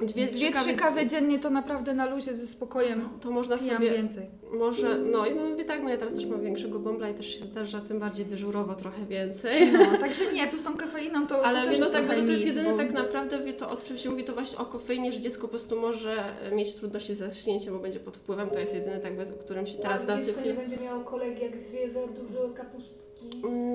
Dwie, 0.03 0.27
dwie, 0.27 0.53
trzy 0.53 0.75
kawy 0.75 1.07
dziennie 1.07 1.39
to 1.39 1.51
naprawdę 1.51 1.95
na 1.95 2.07
luzie 2.07 2.35
ze 2.35 2.47
spokojem 2.47 3.09
To 3.21 3.31
można 3.31 3.59
sobie, 3.59 3.91
więcej. 3.91 4.27
może, 4.53 4.99
no 4.99 5.27
i 5.27 5.35
no 5.35 5.45
mówię 5.45 5.65
tak, 5.65 5.83
no 5.83 5.89
ja 5.91 5.97
teraz 5.97 6.15
też 6.15 6.27
mam 6.27 6.43
większego 6.43 6.79
bąbla 6.79 7.09
i 7.09 7.15
też 7.15 7.39
się 7.39 7.45
zdarza 7.45 7.81
tym 7.81 7.99
bardziej 7.99 8.27
dyżurowo 8.27 8.75
trochę 8.75 9.07
więcej. 9.07 9.73
No, 9.73 9.99
także 10.01 10.33
nie, 10.33 10.49
tu 10.49 10.59
z 10.59 10.63
tą 10.63 10.77
kofeiną 10.77 11.27
to, 11.27 11.47
Ale 11.47 11.59
to 11.59 11.65
wie, 11.65 11.71
też 11.71 11.79
no 11.79 11.87
jest 11.87 12.09
tak, 12.09 12.19
no 12.19 12.27
to 12.27 12.33
jest 12.33 12.47
jedyne 12.47 12.77
tak 12.77 12.93
naprawdę, 12.93 13.41
wie, 13.41 13.53
to 13.53 13.71
o 13.71 13.77
czym 13.77 13.99
się 13.99 14.11
mówi, 14.11 14.25
to 14.25 14.33
właśnie 14.33 14.59
o 14.59 14.65
kofeinie, 14.65 15.13
że 15.13 15.21
dziecko 15.21 15.43
po 15.43 15.49
prostu 15.49 15.81
może 15.81 16.25
mieć 16.53 16.75
trudności 16.75 17.15
z 17.15 17.19
zaśnięciem, 17.19 17.75
bo 17.75 17.81
będzie 17.81 18.01
pod 18.01 18.17
wpływem, 18.17 18.51
to 18.51 18.59
jest 18.59 18.75
jedyne 18.75 19.01
tak, 19.01 19.13
którym 19.41 19.67
się 19.67 19.79
teraz 19.79 20.09
A 20.09 20.17
dziecko 20.17 20.41
nie 20.41 20.55
będzie 20.55 20.77
miało 20.77 21.01
kolegi, 21.05 21.43
jak 21.43 21.63
zje 21.71 21.91
za 21.91 22.07
dużo 22.07 22.49
kapustki. 22.55 22.99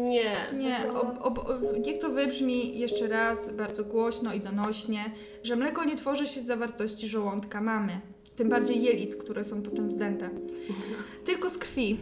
Nie. 0.10 0.36
Nie, 0.58 0.94
ob, 0.94 1.18
ob, 1.22 1.38
ob, 1.38 1.62
niech 1.86 2.00
to 2.00 2.10
wybrzmi 2.10 2.80
jeszcze 2.80 3.08
raz 3.08 3.50
bardzo 3.52 3.84
głośno 3.84 4.34
i 4.34 4.40
donośnie, 4.40 5.12
że 5.44 5.56
mleko 5.56 5.84
nie 5.86 5.96
tworzy 5.96 6.28
się 6.28 6.42
z 6.42 6.46
zawartości 6.46 7.08
żołądka 7.08 7.62
mamy. 7.62 8.02
Tym 8.36 8.50
bardziej 8.50 8.84
jelit, 8.84 9.16
które 9.16 9.44
są 9.44 9.62
potem 9.62 9.92
zdęte. 9.92 10.30
Tylko 11.26 11.50
z 11.50 11.58
krwi. 11.58 11.98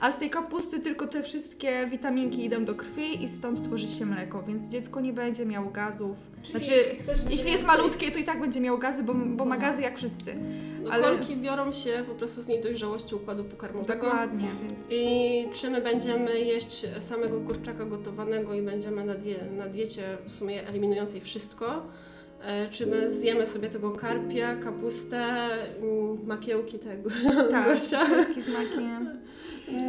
A 0.00 0.12
z 0.12 0.18
tej 0.18 0.30
kapusty 0.30 0.80
tylko 0.80 1.06
te 1.06 1.22
wszystkie 1.22 1.86
witaminki 1.90 2.44
idą 2.44 2.64
do 2.64 2.74
krwi 2.74 3.24
i 3.24 3.28
stąd 3.28 3.64
tworzy 3.64 3.88
się 3.88 4.06
mleko, 4.06 4.42
więc 4.42 4.68
dziecko 4.68 5.00
nie 5.00 5.12
będzie 5.12 5.46
miało 5.46 5.70
gazów. 5.70 6.16
Czyli 6.42 6.64
Znaczy, 6.64 6.74
jeśli 7.08 7.30
jeśli 7.30 7.52
jest 7.52 7.66
malutkie, 7.66 8.10
to 8.10 8.18
i 8.18 8.24
tak 8.24 8.40
będzie 8.40 8.60
miało 8.60 8.78
gazy, 8.78 9.02
bo, 9.02 9.14
bo 9.14 9.44
ma 9.44 9.56
gazy 9.56 9.82
jak 9.82 9.98
wszyscy. 9.98 10.34
No, 10.82 10.90
Ale- 10.90 11.02
Kolki 11.02 11.36
biorą 11.36 11.72
się 11.72 12.04
po 12.08 12.14
prostu 12.14 12.42
z 12.42 12.48
niedojrzałości 12.48 13.14
układu 13.14 13.44
pokarmowego. 13.44 13.94
Dokładnie, 13.94 14.48
więc... 14.62 14.86
I 14.90 15.48
czy 15.52 15.70
my 15.70 15.80
będziemy 15.80 16.40
jeść 16.40 16.86
samego 16.98 17.40
kurczaka 17.40 17.84
gotowanego 17.84 18.54
i 18.54 18.62
będziemy 18.62 19.04
na, 19.04 19.14
die, 19.14 19.36
na 19.56 19.66
diecie 19.66 20.02
w 20.26 20.32
sumie 20.32 20.68
eliminującej 20.68 21.20
wszystko, 21.20 21.86
czy 22.70 22.86
my 22.86 23.10
zjemy 23.10 23.46
sobie 23.46 23.68
tego 23.68 23.90
karpia, 23.90 24.56
kapustę, 24.56 25.22
mm, 25.78 26.26
makiełki 26.26 26.78
tego 26.78 27.10
Tak, 27.50 27.78
z 27.78 28.48
makiem. 28.48 29.08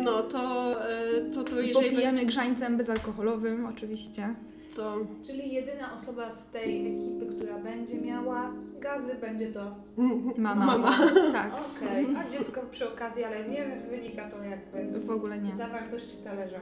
no 0.04 0.24
to, 0.24 0.72
e, 0.92 1.22
to, 1.34 1.44
to 1.44 1.62
I 1.62 1.68
jeżeli 1.68 1.90
popijamy 1.90 2.26
grzańcem 2.26 2.78
bezalkoholowym 2.78 3.66
oczywiście. 3.66 4.36
to 4.76 4.98
Czyli 5.28 5.54
jedyna 5.54 5.94
osoba 5.96 6.32
z 6.32 6.52
tej 6.52 6.98
ekipy, 6.98 7.36
która 7.36 7.58
będzie 7.60 8.02
miała 8.02 8.52
gazy, 8.80 9.16
będzie 9.22 9.48
to 9.52 9.76
Mama. 10.38 10.66
Mama. 10.66 10.98
Tak. 11.34 11.52
okej, 11.78 12.08
a 12.18 12.30
dziecko 12.30 12.62
przy 12.72 12.90
okazji, 12.90 13.24
ale 13.24 13.50
nie 13.50 13.66
wynika 13.90 14.30
to 14.30 14.44
jakby 14.44 15.00
z 15.00 15.06
W 15.08 15.12
ogóle 15.12 15.38
nie. 15.38 15.56
zawartości 15.56 16.18
talerza. 16.24 16.60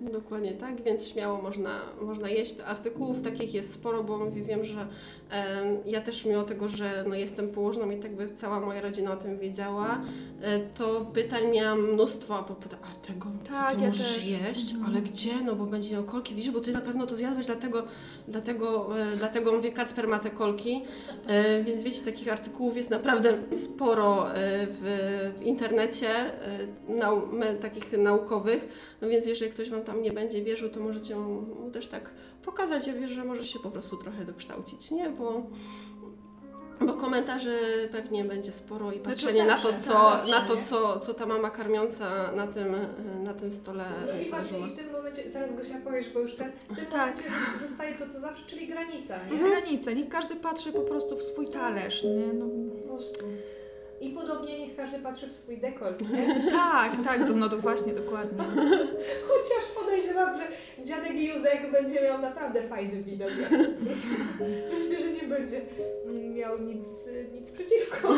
Nie? 0.00 0.10
Dokładnie 0.10 0.52
tak, 0.52 0.82
więc 0.82 1.08
śmiało 1.08 1.42
można, 1.42 1.80
można 2.00 2.28
jeść. 2.28 2.54
Artykułów 2.66 3.22
takich 3.22 3.54
jest 3.54 3.72
sporo, 3.74 4.04
bo 4.04 4.18
mówię, 4.18 4.42
wiem, 4.42 4.64
że 4.64 4.86
em, 5.30 5.76
ja 5.86 6.00
też 6.00 6.24
mimo 6.24 6.42
tego, 6.42 6.68
że 6.68 7.04
no, 7.08 7.14
jestem 7.14 7.48
położną 7.48 7.90
i 7.90 7.96
tak 7.96 8.16
by 8.16 8.30
cała 8.30 8.60
moja 8.60 8.80
rodzina 8.80 9.12
o 9.12 9.16
tym 9.16 9.38
wiedziała, 9.38 10.00
e, 10.42 10.58
to 10.60 11.06
pytań 11.14 11.50
miałam 11.52 11.92
mnóstwo, 11.92 12.44
bo 12.48 12.54
pyta, 12.54 12.76
a 12.82 13.06
tego 13.06 13.26
Tak, 13.52 13.74
ty 13.74 13.80
ja 13.82 13.88
możesz 13.88 14.14
też. 14.16 14.26
jeść? 14.26 14.74
Ale 14.86 15.02
gdzie? 15.02 15.42
No 15.44 15.54
bo 15.56 15.64
będzie 15.64 15.94
miał 15.94 16.04
kolki, 16.04 16.34
widzisz, 16.34 16.50
bo 16.52 16.60
ty 16.60 16.72
na 16.72 16.80
pewno 16.80 17.06
to 17.06 17.16
zjadłeś, 17.16 17.46
dlatego, 17.46 17.82
dlatego, 18.28 18.98
e, 19.00 19.16
dlatego 19.16 19.52
mówię, 19.52 19.72
Kacper 19.72 20.08
ma 20.08 20.18
te 20.18 20.30
kolki. 20.30 20.82
E, 21.26 21.62
więc 21.64 21.82
wiecie, 21.84 22.02
takich 22.04 22.32
artykułów 22.32 22.76
jest 22.76 22.90
naprawdę 22.90 23.34
sporo 23.52 24.30
e, 24.34 24.34
w, 24.70 25.32
w 25.38 25.42
internecie, 25.42 26.08
e, 26.08 26.58
nau, 26.88 27.22
takich 27.60 27.92
naukowych, 27.98 28.68
no 29.00 29.08
więc 29.08 29.26
jeżeli 29.26 29.50
ktoś 29.52 29.70
Wam 29.70 29.82
tam 29.88 30.02
nie 30.02 30.12
będzie 30.12 30.42
wierzył, 30.42 30.68
to 30.68 30.80
możecie 30.80 31.16
mu 31.16 31.70
też 31.70 31.88
tak 31.88 32.10
pokazać, 32.42 32.86
ja 32.86 32.92
wierzę, 32.92 33.14
że 33.14 33.24
może 33.24 33.44
się 33.44 33.58
po 33.58 33.70
prostu 33.70 33.96
trochę 33.96 34.24
dokształcić, 34.24 34.90
nie? 34.90 35.10
Bo, 35.10 35.42
bo 36.80 36.92
komentarzy 36.92 37.58
pewnie 37.92 38.24
będzie 38.24 38.52
sporo 38.52 38.92
i 38.92 39.00
patrzenie 39.00 39.44
na 39.44 39.56
to, 39.56 39.72
co, 39.72 39.78
zawsze, 39.78 40.30
na 40.30 40.40
to 40.40 40.56
co, 40.56 41.00
co 41.00 41.14
ta 41.14 41.26
mama 41.26 41.50
karmiąca 41.50 42.32
na 42.32 42.46
tym, 42.46 42.76
na 43.24 43.34
tym 43.34 43.52
stole 43.52 43.84
No 44.06 44.20
i 44.20 44.30
właśnie 44.30 44.66
w 44.66 44.76
tym 44.76 44.92
momencie, 44.92 45.28
zaraz 45.30 45.56
Gosia 45.56 45.80
powiesz, 45.84 46.10
bo 46.14 46.20
już 46.20 46.34
ten, 46.34 46.52
w 46.52 46.76
tym 46.76 46.86
Tak. 46.86 47.16
momencie 47.16 47.22
zostaje 47.68 47.94
to, 47.94 48.08
co 48.08 48.20
zawsze, 48.20 48.46
czyli 48.46 48.66
granica, 48.66 49.18
nie? 49.30 49.38
Granice, 49.38 49.94
niech 49.94 50.08
każdy 50.08 50.36
patrzy 50.36 50.72
po 50.72 50.80
prostu 50.80 51.16
w 51.16 51.22
swój 51.22 51.48
talerz, 51.48 52.02
nie? 52.04 52.32
No, 52.32 52.46
Po 52.82 52.88
prostu. 52.88 53.24
I 54.00 54.10
podobnie 54.10 54.58
niech 54.58 54.76
każdy 54.76 54.98
patrzy 54.98 55.26
w 55.26 55.32
swój 55.32 55.58
dekolt, 55.58 56.10
nie? 56.10 56.50
tak, 56.50 56.92
tak, 57.04 57.20
no, 57.34 57.48
to 57.48 57.58
właśnie, 57.58 57.92
dokładnie. 57.92 58.44
Chociaż 59.28 59.68
podejrzewam, 59.80 60.36
że 60.36 60.48
dziadek 60.84 61.14
Józek 61.14 61.72
będzie 61.72 62.02
miał 62.02 62.22
naprawdę 62.22 62.62
fajny 62.62 63.02
widok. 63.02 63.30
Myślę, 64.78 65.00
że 65.00 65.12
nie 65.12 65.22
będzie 65.22 65.60
miał 66.34 66.58
nic, 66.58 66.84
nic 67.32 67.50
przeciwko 67.52 68.08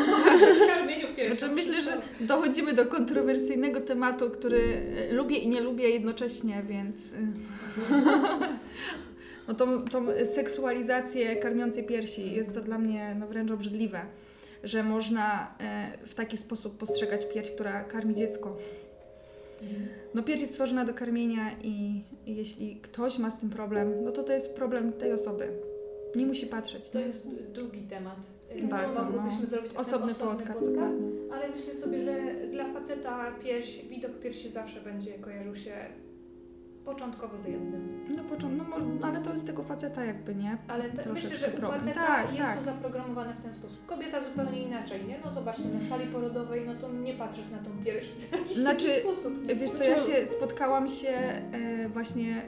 karmieniu 0.67 1.07
piersią. 1.15 1.35
Znaczy 1.35 1.53
myślę, 1.53 1.81
że 1.81 2.01
dochodzimy 2.19 2.73
do 2.73 2.85
kontrowersyjnego 2.85 3.79
tematu, 3.79 4.29
który 4.29 4.85
e, 5.09 5.13
lubię 5.13 5.37
i 5.37 5.47
nie 5.47 5.61
lubię 5.61 5.89
jednocześnie, 5.89 6.63
więc... 6.67 7.13
e, 7.13 7.17
No 9.47 9.53
tą, 9.53 9.85
tą 9.85 10.07
seksualizację 10.25 11.35
karmiącej 11.35 11.83
piersi 11.83 12.33
jest 12.33 12.53
to 12.53 12.61
dla 12.61 12.77
mnie 12.77 13.15
no, 13.19 13.27
wręcz 13.27 13.51
obrzydliwe, 13.51 14.01
że 14.63 14.83
można 14.83 15.55
e, 15.59 15.97
w 16.07 16.15
taki 16.15 16.37
sposób 16.37 16.77
postrzegać 16.77 17.25
pierś, 17.33 17.51
która 17.51 17.83
karmi 17.83 18.15
dziecko. 18.15 18.57
No 20.13 20.23
pierś 20.23 20.41
jest 20.41 20.53
stworzona 20.53 20.85
do 20.85 20.93
karmienia 20.93 21.51
i, 21.63 22.03
jeśli 22.25 22.75
ktoś 22.75 23.17
ma 23.17 23.31
z 23.31 23.39
tym 23.39 23.49
problem, 23.49 24.03
no 24.03 24.11
to 24.11 24.23
to 24.23 24.33
jest 24.33 24.55
problem 24.55 24.93
tej 24.93 25.13
osoby. 25.13 25.49
Nie 26.15 26.25
musi 26.25 26.47
patrzeć. 26.47 26.89
To 26.89 26.99
jest 26.99 27.27
długi 27.53 27.81
temat. 27.81 28.17
Bardzo, 28.63 29.03
Moglibyśmy 29.03 29.39
no. 29.39 29.45
zrobić 29.45 29.73
Osobny 29.73 30.11
osobny 30.11 30.45
podcast. 30.45 30.59
podcast, 30.59 30.97
ale 31.33 31.49
myślę 31.49 31.73
sobie, 31.73 31.99
że 31.99 32.17
dla 32.51 32.73
faceta 32.73 33.31
pierś, 33.43 33.85
widok 33.85 34.11
piersi 34.19 34.49
zawsze 34.49 34.81
będzie 34.81 35.13
kojarzył 35.13 35.55
się 35.55 35.73
początkowo 36.85 37.37
z 37.37 37.45
jednym. 37.45 38.05
No, 38.17 38.23
począ- 38.23 38.57
no 38.57 38.63
może, 38.63 38.85
ale 39.01 39.21
to 39.21 39.31
jest 39.31 39.47
tego 39.47 39.63
faceta 39.63 40.05
jakby, 40.05 40.35
nie? 40.35 40.57
Ale 40.67 40.89
te, 40.89 41.13
myślę, 41.13 41.37
że 41.37 41.47
u 41.57 41.61
faceta 41.61 41.93
Tak, 42.07 42.29
jest 42.29 42.41
tak. 42.41 42.57
to 42.57 42.63
zaprogramowane 42.63 43.33
w 43.33 43.39
ten 43.39 43.53
sposób. 43.53 43.85
Kobieta 43.85 44.21
zupełnie 44.21 44.61
inaczej, 44.63 45.05
nie? 45.05 45.19
No 45.25 45.31
zobaczcie, 45.31 45.63
na 45.63 45.89
sali 45.89 46.05
porodowej, 46.07 46.63
no 46.65 46.75
to 46.75 46.91
nie 46.93 47.13
patrzysz 47.13 47.49
na 47.51 47.57
tą 47.57 47.83
pierś 47.85 48.05
w 48.29 48.31
jakiś 48.31 48.57
Znaczy, 48.57 48.87
taki 48.87 48.99
sposób. 48.99 49.45
Nie? 49.45 49.55
Wiesz 49.55 49.71
co, 49.71 49.83
ja 49.83 49.99
się 49.99 50.25
spotkałam 50.25 50.89
się 50.89 51.09
e, 51.09 51.89
właśnie 51.89 52.41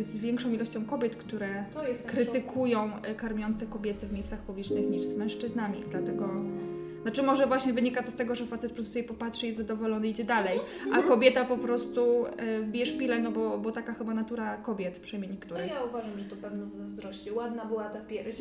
z 0.00 0.16
większą 0.16 0.50
ilością 0.50 0.84
kobiet, 0.84 1.16
które 1.16 1.64
krytykują 2.06 2.90
e, 3.02 3.14
karmiące 3.14 3.66
kobiety 3.66 4.06
w 4.06 4.12
miejscach 4.12 4.38
publicznych 4.38 4.90
niż 4.90 5.02
z 5.02 5.16
mężczyznami, 5.16 5.78
dlatego... 5.90 6.28
Znaczy 7.02 7.22
może 7.22 7.46
właśnie 7.46 7.72
wynika 7.72 8.02
to 8.02 8.10
z 8.10 8.14
tego, 8.14 8.34
że 8.34 8.46
facet 8.46 8.70
po 8.70 8.74
prostu 8.74 8.92
sobie 8.92 9.04
popatrzy 9.04 9.46
i 9.46 9.48
jest 9.48 9.58
zadowolony 9.58 10.08
idzie 10.08 10.24
dalej, 10.24 10.60
a 10.92 11.02
kobieta 11.02 11.44
po 11.44 11.58
prostu 11.58 12.24
e, 12.36 12.60
wbije 12.60 12.86
szpilę, 12.86 13.18
no 13.18 13.32
bo, 13.32 13.58
bo 13.58 13.70
taka 13.72 13.92
chyba 13.94 14.14
natura 14.14 14.56
kobiet, 14.56 14.98
przynajmniej 14.98 15.28
No 15.28 15.34
niektórych. 15.34 15.66
ja 15.70 15.84
uważam, 15.84 16.18
że 16.18 16.24
to 16.24 16.36
pewno 16.36 16.68
z 16.68 16.72
zazdrości. 16.72 17.30
Ładna 17.32 17.64
była 17.64 17.84
ta 17.84 18.00
pierś. 18.00 18.36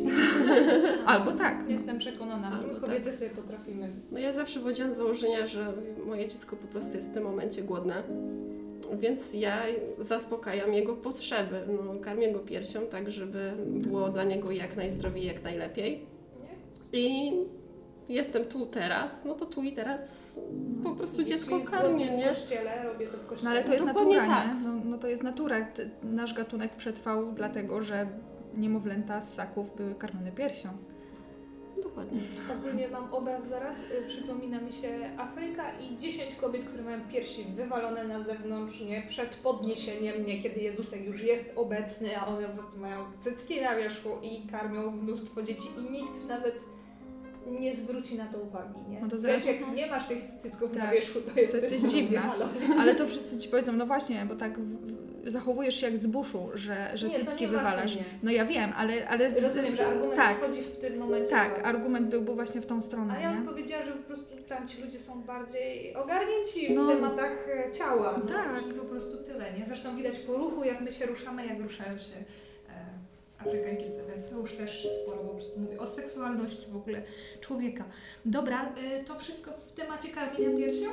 Albo 1.05 1.31
tak. 1.31 1.69
Jestem 1.69 1.97
przekonana, 1.99 2.51
Albo 2.51 2.73
my 2.73 2.79
kobiety 2.79 3.11
sobie 3.11 3.29
potrafimy. 3.31 3.89
No 4.11 4.19
ja 4.19 4.33
zawsze 4.33 4.59
wychodziłam 4.59 4.93
z 4.93 4.97
założenia, 4.97 5.47
że 5.47 5.73
moje 6.05 6.27
dziecko 6.27 6.55
po 6.55 6.67
prostu 6.67 6.97
jest 6.97 7.11
w 7.11 7.13
tym 7.13 7.23
momencie 7.23 7.63
głodne. 7.63 8.03
Więc 8.99 9.33
ja 9.33 9.61
zaspokajam 9.99 10.73
jego 10.73 10.93
potrzeby. 10.95 11.61
No, 11.85 11.99
karmię 11.99 12.31
go 12.31 12.39
piersią 12.39 12.79
tak, 12.91 13.11
żeby 13.11 13.51
było 13.65 14.09
dla 14.09 14.23
niego 14.23 14.51
jak 14.51 14.75
najzdrowiej, 14.75 15.25
jak 15.25 15.43
najlepiej. 15.43 16.05
Nie? 16.41 16.99
I 16.99 17.31
jestem 18.13 18.45
tu 18.45 18.65
teraz, 18.65 19.25
no 19.25 19.33
to 19.33 19.45
tu 19.45 19.63
i 19.63 19.71
teraz 19.73 20.31
po 20.83 20.91
prostu 20.95 21.21
Jeśli 21.21 21.35
dziecko 21.35 21.59
karmię, 21.71 22.17
nie? 22.17 22.23
w 22.25 22.27
kościele, 22.27 22.83
robię 22.83 23.07
to 23.07 23.17
w 23.17 23.23
No 23.23 23.29
kościele. 23.29 23.51
ale 23.51 23.63
to 23.63 23.73
jest 23.73 23.85
Dokładnie 23.85 24.17
natura, 24.17 24.35
tak. 24.35 24.47
nie? 24.47 24.61
No, 24.61 24.71
no 24.85 24.97
to 24.97 25.07
jest 25.07 25.23
natura. 25.23 25.57
Nasz 26.03 26.33
gatunek 26.33 26.75
przetrwał 26.75 27.31
dlatego, 27.31 27.81
że 27.81 28.07
niemowlęta 28.57 29.21
z 29.21 29.33
ssaków 29.33 29.75
były 29.75 29.95
karmione 29.95 30.31
piersią. 30.31 30.69
Dokładnie. 31.83 32.19
Ogólnie 32.59 32.87
mam 32.87 33.13
obraz 33.13 33.47
zaraz, 33.47 33.77
y, 33.79 34.07
przypomina 34.07 34.61
mi 34.61 34.71
się 34.73 34.89
Afryka 35.17 35.63
i 35.79 35.97
10 35.97 36.35
kobiet, 36.35 36.65
które 36.65 36.83
mają 36.83 36.99
piersi 37.11 37.43
wywalone 37.43 38.03
na 38.03 38.21
zewnątrz, 38.23 38.81
nie? 38.81 39.01
Przed 39.07 39.35
podniesieniem, 39.35 40.25
nie? 40.25 40.41
Kiedy 40.43 40.61
Jezusek 40.61 41.05
już 41.05 41.23
jest 41.23 41.53
obecny, 41.57 42.17
a 42.19 42.27
one 42.27 42.47
po 42.47 42.53
prostu 42.53 42.79
mają 42.79 43.05
cycki 43.19 43.61
na 43.61 43.75
wierzchu 43.75 44.09
i 44.21 44.47
karmią 44.47 44.91
mnóstwo 44.91 45.43
dzieci 45.43 45.67
i 45.77 45.91
nikt 45.91 46.27
nawet 46.27 46.55
nie 47.59 47.73
zwróci 47.75 48.15
na 48.17 48.25
to 48.25 48.37
uwagi, 48.39 48.79
nie? 48.89 49.01
No 49.01 49.09
to 49.09 49.17
zaraz- 49.17 49.45
jak 49.45 49.75
nie 49.75 49.87
masz 49.87 50.07
tych 50.07 50.17
cycków 50.39 50.73
na 50.73 50.81
Tak. 50.81 50.91
wierzchu, 50.91 51.19
to 51.21 51.39
jest 51.39 51.53
To 51.59 51.65
jest 51.65 51.89
dziwne. 51.91 52.21
Ale 52.79 52.95
to 52.95 53.07
wszyscy 53.11 53.37
ci 53.39 53.49
powiedzą, 53.49 53.71
no 53.73 53.85
właśnie, 53.85 54.25
bo 54.29 54.35
tak 54.35 54.59
zachowujesz 55.25 55.75
się 55.79 55.85
jak 55.87 55.97
z 55.97 56.07
buszu, 56.07 56.49
że, 56.53 56.91
że 56.93 57.07
Nie, 57.09 57.19
to 57.19 57.25
cycki 57.25 57.47
wywalasz. 57.47 57.75
właśnie. 57.81 58.03
No 58.23 58.31
ja 58.31 58.45
wiem, 58.45 58.73
ale... 58.77 59.07
ale 59.09 59.39
Rozumiem, 59.41 59.75
że 59.75 59.87
argument 59.87 60.15
tak, 60.15 60.37
schodzi 60.37 60.61
w 60.61 60.77
tym 60.77 60.97
momencie 60.97 61.29
Tak, 61.29 61.59
do... 61.59 61.65
argument 61.65 62.07
byłby 62.09 62.33
właśnie 62.35 62.61
w 62.61 62.65
tą 62.65 62.81
stronę, 62.81 63.13
A 63.17 63.19
ja 63.21 63.29
bym 63.33 63.41
nie? 63.43 63.49
powiedziała, 63.49 63.83
że 63.83 63.91
po 63.91 64.03
prostu 64.03 64.25
tam 64.47 64.67
ci 64.67 64.81
ludzie 64.81 64.99
są 64.99 65.21
bardziej 65.21 65.95
ogarnięci 65.95 66.73
No. 66.73 66.83
w 66.85 66.87
tematach 66.87 67.47
e, 67.67 67.71
ciała. 67.71 68.19
No, 68.23 68.29
Tak. 68.29 68.67
I 68.71 68.73
po 68.73 68.85
prostu 68.85 69.17
tyle, 69.17 69.45
nie? 69.59 69.65
Zresztą 69.65 69.95
widać 69.95 70.19
po 70.19 70.33
ruchu, 70.33 70.63
jak 70.63 70.81
my 70.81 70.91
się 70.91 71.05
ruszamy, 71.05 71.45
jak 71.47 71.59
ruszają 71.61 71.97
się 71.97 72.13
Afrykańczycy, 73.45 73.99
więc 74.09 74.25
to 74.25 74.39
już 74.39 74.53
też 74.53 74.87
sporo 75.01 75.17
po 75.17 75.33
prostu 75.33 75.59
mówię 75.59 75.79
o 75.79 75.87
seksualności 75.87 76.71
w 76.71 76.75
ogóle 76.75 77.01
człowieka. 77.41 77.85
Dobra, 78.25 78.75
e, 78.75 79.03
to 79.03 79.15
wszystko 79.15 79.51
w 79.51 79.71
temacie 79.71 80.09
karmienia 80.09 80.57
piersią? 80.57 80.87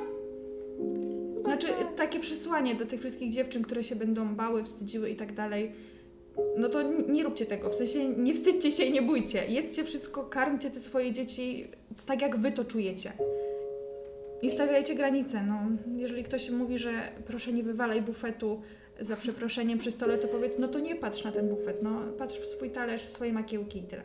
Znaczy, 1.43 1.67
takie 1.95 2.19
przesłanie 2.19 2.75
do 2.75 2.85
tych 2.85 2.99
wszystkich 2.99 3.33
dziewczyn, 3.33 3.63
które 3.63 3.83
się 3.83 3.95
będą 3.95 4.35
bały, 4.35 4.63
wstydziły 4.63 5.09
i 5.09 5.15
tak 5.15 5.33
dalej, 5.33 5.71
no 6.57 6.69
to 6.69 6.81
nie 6.83 7.23
róbcie 7.23 7.45
tego. 7.45 7.69
W 7.69 7.75
sensie 7.75 8.05
nie 8.05 8.33
wstydźcie 8.33 8.71
się 8.71 8.83
i 8.83 8.91
nie 8.91 9.01
bójcie. 9.01 9.47
Jedzcie 9.47 9.83
wszystko, 9.83 10.23
karmcie 10.23 10.69
te 10.69 10.79
swoje 10.79 11.11
dzieci 11.11 11.67
tak, 12.05 12.21
jak 12.21 12.37
wy 12.37 12.51
to 12.51 12.65
czujecie. 12.65 13.11
I 14.41 14.49
stawiajcie 14.49 14.95
granice. 14.95 15.43
No, 15.43 15.59
jeżeli 15.97 16.23
ktoś 16.23 16.49
mówi, 16.49 16.77
że 16.77 17.11
proszę 17.25 17.53
nie 17.53 17.63
wywalaj 17.63 18.01
bufetu 18.01 18.61
za 19.01 19.15
przeproszeniem 19.15 19.79
przy 19.79 19.91
stole, 19.91 20.17
to 20.17 20.27
powiedz, 20.27 20.57
no 20.59 20.67
to 20.67 20.79
nie 20.79 20.95
patrz 20.95 21.23
na 21.23 21.31
ten 21.31 21.49
bufet, 21.49 21.83
no 21.83 22.01
patrz 22.17 22.39
w 22.39 22.45
swój 22.45 22.69
talerz, 22.71 23.03
w 23.03 23.09
swoje 23.09 23.33
makiełki 23.33 23.79
i 23.79 23.83
tyle. 23.83 24.03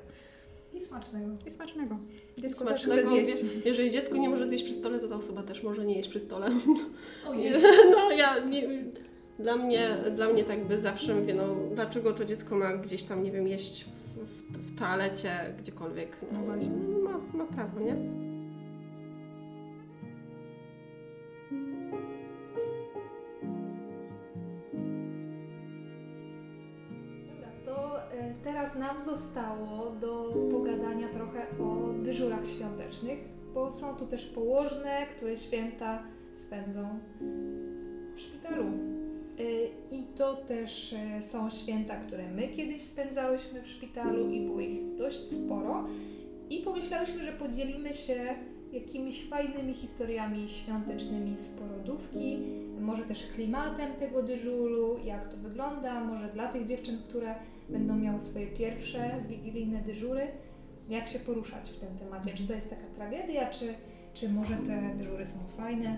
I 0.74 0.80
smacznego. 0.80 1.28
I 1.46 1.50
smacznego. 1.50 1.98
Dziecko 2.38 2.64
też 2.64 2.82
Smacznego, 2.82 3.10
chce 3.10 3.24
zjeść. 3.24 3.66
Jeżeli 3.66 3.90
dziecko 3.90 4.16
nie 4.16 4.28
może 4.28 4.48
zjeść 4.48 4.64
przy 4.64 4.74
stole, 4.74 5.00
to 5.00 5.08
ta 5.08 5.16
osoba 5.16 5.42
też 5.42 5.62
może 5.62 5.86
nie 5.86 5.96
jeść 5.96 6.08
przy 6.08 6.20
stole. 6.20 6.50
Ojej. 7.26 7.52
No 7.90 8.10
ja 8.10 8.38
nie, 8.38 8.84
dla 9.38 9.56
mnie, 9.56 9.96
dla 10.16 10.28
mnie 10.28 10.44
tak 10.44 10.64
by 10.66 10.80
zawsze 10.80 11.14
mówię, 11.14 11.34
no 11.34 11.56
dlaczego 11.74 12.12
to 12.12 12.24
dziecko 12.24 12.56
ma 12.56 12.72
gdzieś 12.72 13.02
tam, 13.02 13.22
nie 13.22 13.32
wiem, 13.32 13.48
jeść 13.48 13.84
w, 13.84 14.18
w, 14.18 14.58
w 14.58 14.78
toalecie, 14.78 15.30
gdziekolwiek. 15.58 16.16
No 16.32 16.40
właśnie, 16.40 16.76
ma, 16.76 17.20
ma 17.34 17.44
prawo, 17.44 17.80
nie? 17.80 17.96
Teraz 28.44 28.76
nam 28.76 29.04
zostało 29.04 29.90
do 29.90 30.34
pogadania 30.50 31.08
trochę 31.08 31.46
o 31.60 31.92
dyżurach 32.02 32.48
świątecznych, 32.48 33.18
bo 33.54 33.72
są 33.72 33.94
tu 33.94 34.06
też 34.06 34.26
położne, 34.26 35.06
które 35.16 35.36
święta 35.36 36.02
spędzą 36.32 36.98
w 38.14 38.20
szpitalu. 38.20 38.64
E, 38.64 39.42
I 39.90 40.04
to 40.16 40.34
też 40.34 40.92
e, 40.92 41.22
są 41.22 41.50
święta, 41.50 41.96
które 41.96 42.28
my 42.28 42.48
kiedyś 42.48 42.82
spędzałyśmy 42.82 43.62
w 43.62 43.68
szpitalu 43.68 44.30
i 44.30 44.40
było 44.40 44.60
ich 44.60 44.94
dość 44.96 45.26
sporo. 45.26 45.86
I 46.50 46.60
pomyślałyśmy, 46.60 47.22
że 47.22 47.32
podzielimy 47.32 47.94
się 47.94 48.34
jakimiś 48.74 49.28
fajnymi 49.28 49.74
historiami 49.74 50.48
świątecznymi 50.48 51.36
z 51.36 51.48
porodówki, 51.48 52.38
może 52.80 53.02
też 53.02 53.26
klimatem 53.34 53.92
tego 53.92 54.22
dyżuru, 54.22 54.96
jak 55.04 55.28
to 55.28 55.36
wygląda, 55.36 56.00
może 56.00 56.28
dla 56.28 56.48
tych 56.52 56.66
dziewczyn, 56.66 56.98
które 57.08 57.34
będą 57.68 57.96
miały 57.96 58.20
swoje 58.20 58.46
pierwsze 58.46 59.10
wigilijne 59.28 59.78
dyżury, 59.78 60.26
jak 60.88 61.08
się 61.08 61.18
poruszać 61.18 61.70
w 61.70 61.80
tym 61.80 61.98
temacie. 61.98 62.34
Czy 62.34 62.46
to 62.46 62.52
jest 62.52 62.70
taka 62.70 62.86
tragedia, 62.96 63.50
czy, 63.50 63.74
czy 64.14 64.28
może 64.28 64.56
te 64.56 64.94
dyżury 64.96 65.26
są 65.26 65.38
fajne? 65.56 65.96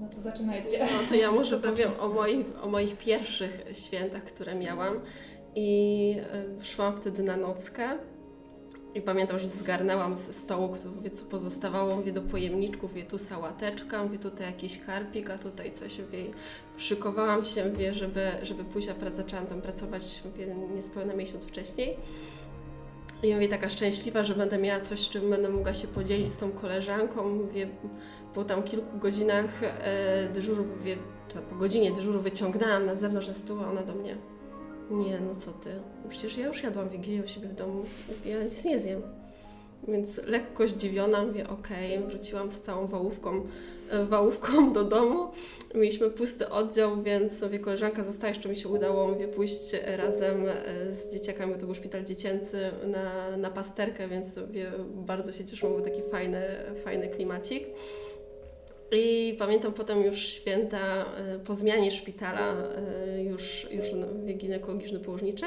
No 0.00 0.08
to 0.08 0.20
zaczynajcie. 0.20 0.78
No 0.78 1.08
to 1.08 1.14
ja 1.14 1.32
może 1.32 1.58
powiem 1.70 1.90
o 2.00 2.08
moich, 2.08 2.46
o 2.62 2.68
moich 2.68 2.98
pierwszych 2.98 3.64
świętach, 3.72 4.24
które 4.24 4.54
miałam. 4.54 5.00
I 5.54 6.16
y, 6.60 6.64
szłam 6.64 6.96
wtedy 6.96 7.22
na 7.22 7.36
nockę. 7.36 7.98
I 8.94 9.00
pamiętam, 9.00 9.38
że 9.38 9.48
zgarnęłam 9.48 10.16
z 10.16 10.36
stołu, 10.36 10.76
mówię, 10.96 11.10
co 11.10 11.24
pozostawało, 11.24 11.96
mówię, 11.96 12.12
do 12.12 12.22
pojemniczków, 12.22 12.90
mówię, 12.90 13.02
tu 13.02 13.18
sałateczka, 13.18 14.04
mówię, 14.04 14.18
tutaj 14.18 14.46
jakiś 14.46 14.78
karpik, 14.78 15.30
a 15.30 15.38
tutaj 15.38 15.72
coś, 15.72 15.98
mówię, 15.98 16.24
szykowałam 16.76 17.44
się, 17.44 17.64
mówię, 17.64 17.94
żeby, 17.94 18.30
żeby 18.42 18.64
pójść, 18.64 18.88
a 18.88 19.10
zaczęłam 19.10 19.46
tam 19.46 19.62
pracować, 19.62 20.22
mówię, 20.24 20.54
niespełna 20.74 21.14
miesiąc 21.14 21.44
wcześniej. 21.44 21.96
I 23.22 23.34
mówię, 23.34 23.48
taka 23.48 23.68
szczęśliwa, 23.68 24.22
że 24.22 24.34
będę 24.34 24.58
miała 24.58 24.80
coś, 24.80 25.08
czym 25.08 25.30
będę 25.30 25.48
mogła 25.48 25.74
się 25.74 25.88
podzielić 25.88 26.28
z 26.28 26.38
tą 26.38 26.52
koleżanką, 26.52 27.28
mówię, 27.28 27.68
po 28.34 28.44
tam 28.44 28.62
kilku 28.62 28.98
godzinach 28.98 29.62
e, 29.62 30.28
dyżuru, 30.28 30.64
mówię, 30.78 30.96
po 31.50 31.56
godzinie 31.56 31.92
dyżuru 31.92 32.20
wyciągnęłam 32.20 32.86
na 32.86 32.96
zewnątrz 32.96 33.28
na 33.28 33.34
stół, 33.34 33.60
a 33.60 33.70
ona 33.70 33.82
do 33.82 33.94
mnie, 33.94 34.16
nie, 34.90 35.20
no 35.20 35.34
co 35.34 35.52
ty, 35.52 35.70
przecież 36.08 36.38
ja 36.38 36.46
już 36.46 36.62
jadłam 36.62 36.88
Wigilię 36.88 37.22
u 37.22 37.26
siebie 37.26 37.48
w 37.48 37.54
domu, 37.54 37.84
ja 38.26 38.42
nic 38.42 38.64
nie 38.64 38.78
zjem. 38.78 39.02
Więc 39.88 40.20
lekko 40.26 40.68
zdziwiona, 40.68 41.24
mówię, 41.24 41.48
okej, 41.48 41.98
wróciłam 41.98 42.50
z 42.50 42.60
całą 42.60 42.86
wałówką, 42.86 43.46
e, 43.90 44.04
wałówką 44.04 44.72
do 44.72 44.84
domu. 44.84 45.28
Mieliśmy 45.74 46.10
pusty 46.10 46.48
oddział, 46.48 47.02
więc 47.02 47.42
mówię, 47.42 47.58
koleżanka 47.58 48.04
została, 48.04 48.28
jeszcze 48.28 48.48
mi 48.48 48.56
się 48.56 48.68
udało, 48.68 49.08
mówię, 49.08 49.28
pójść 49.28 49.76
razem 49.96 50.46
e, 50.48 50.92
z 50.92 51.12
dzieciakami, 51.12 51.52
bo 51.52 51.60
to 51.60 51.66
był 51.66 51.74
szpital 51.74 52.04
dziecięcy, 52.04 52.70
na, 52.86 53.36
na 53.36 53.50
pasterkę, 53.50 54.08
więc 54.08 54.36
mówię, 54.36 54.72
bardzo 54.94 55.32
się 55.32 55.44
cieszyłam, 55.44 55.74
był 55.74 55.84
taki 55.84 56.02
fajny, 56.02 56.42
fajny 56.84 57.08
klimacik. 57.08 57.64
I 58.92 59.36
pamiętam 59.38 59.72
potem 59.72 60.02
już 60.02 60.18
święta 60.18 61.04
e, 61.16 61.38
po 61.38 61.54
zmianie 61.54 61.92
szpitala, 61.92 62.56
e, 63.06 63.24
już, 63.24 63.66
już 63.70 63.86
ginekologiczno-położniczy, 64.36 65.46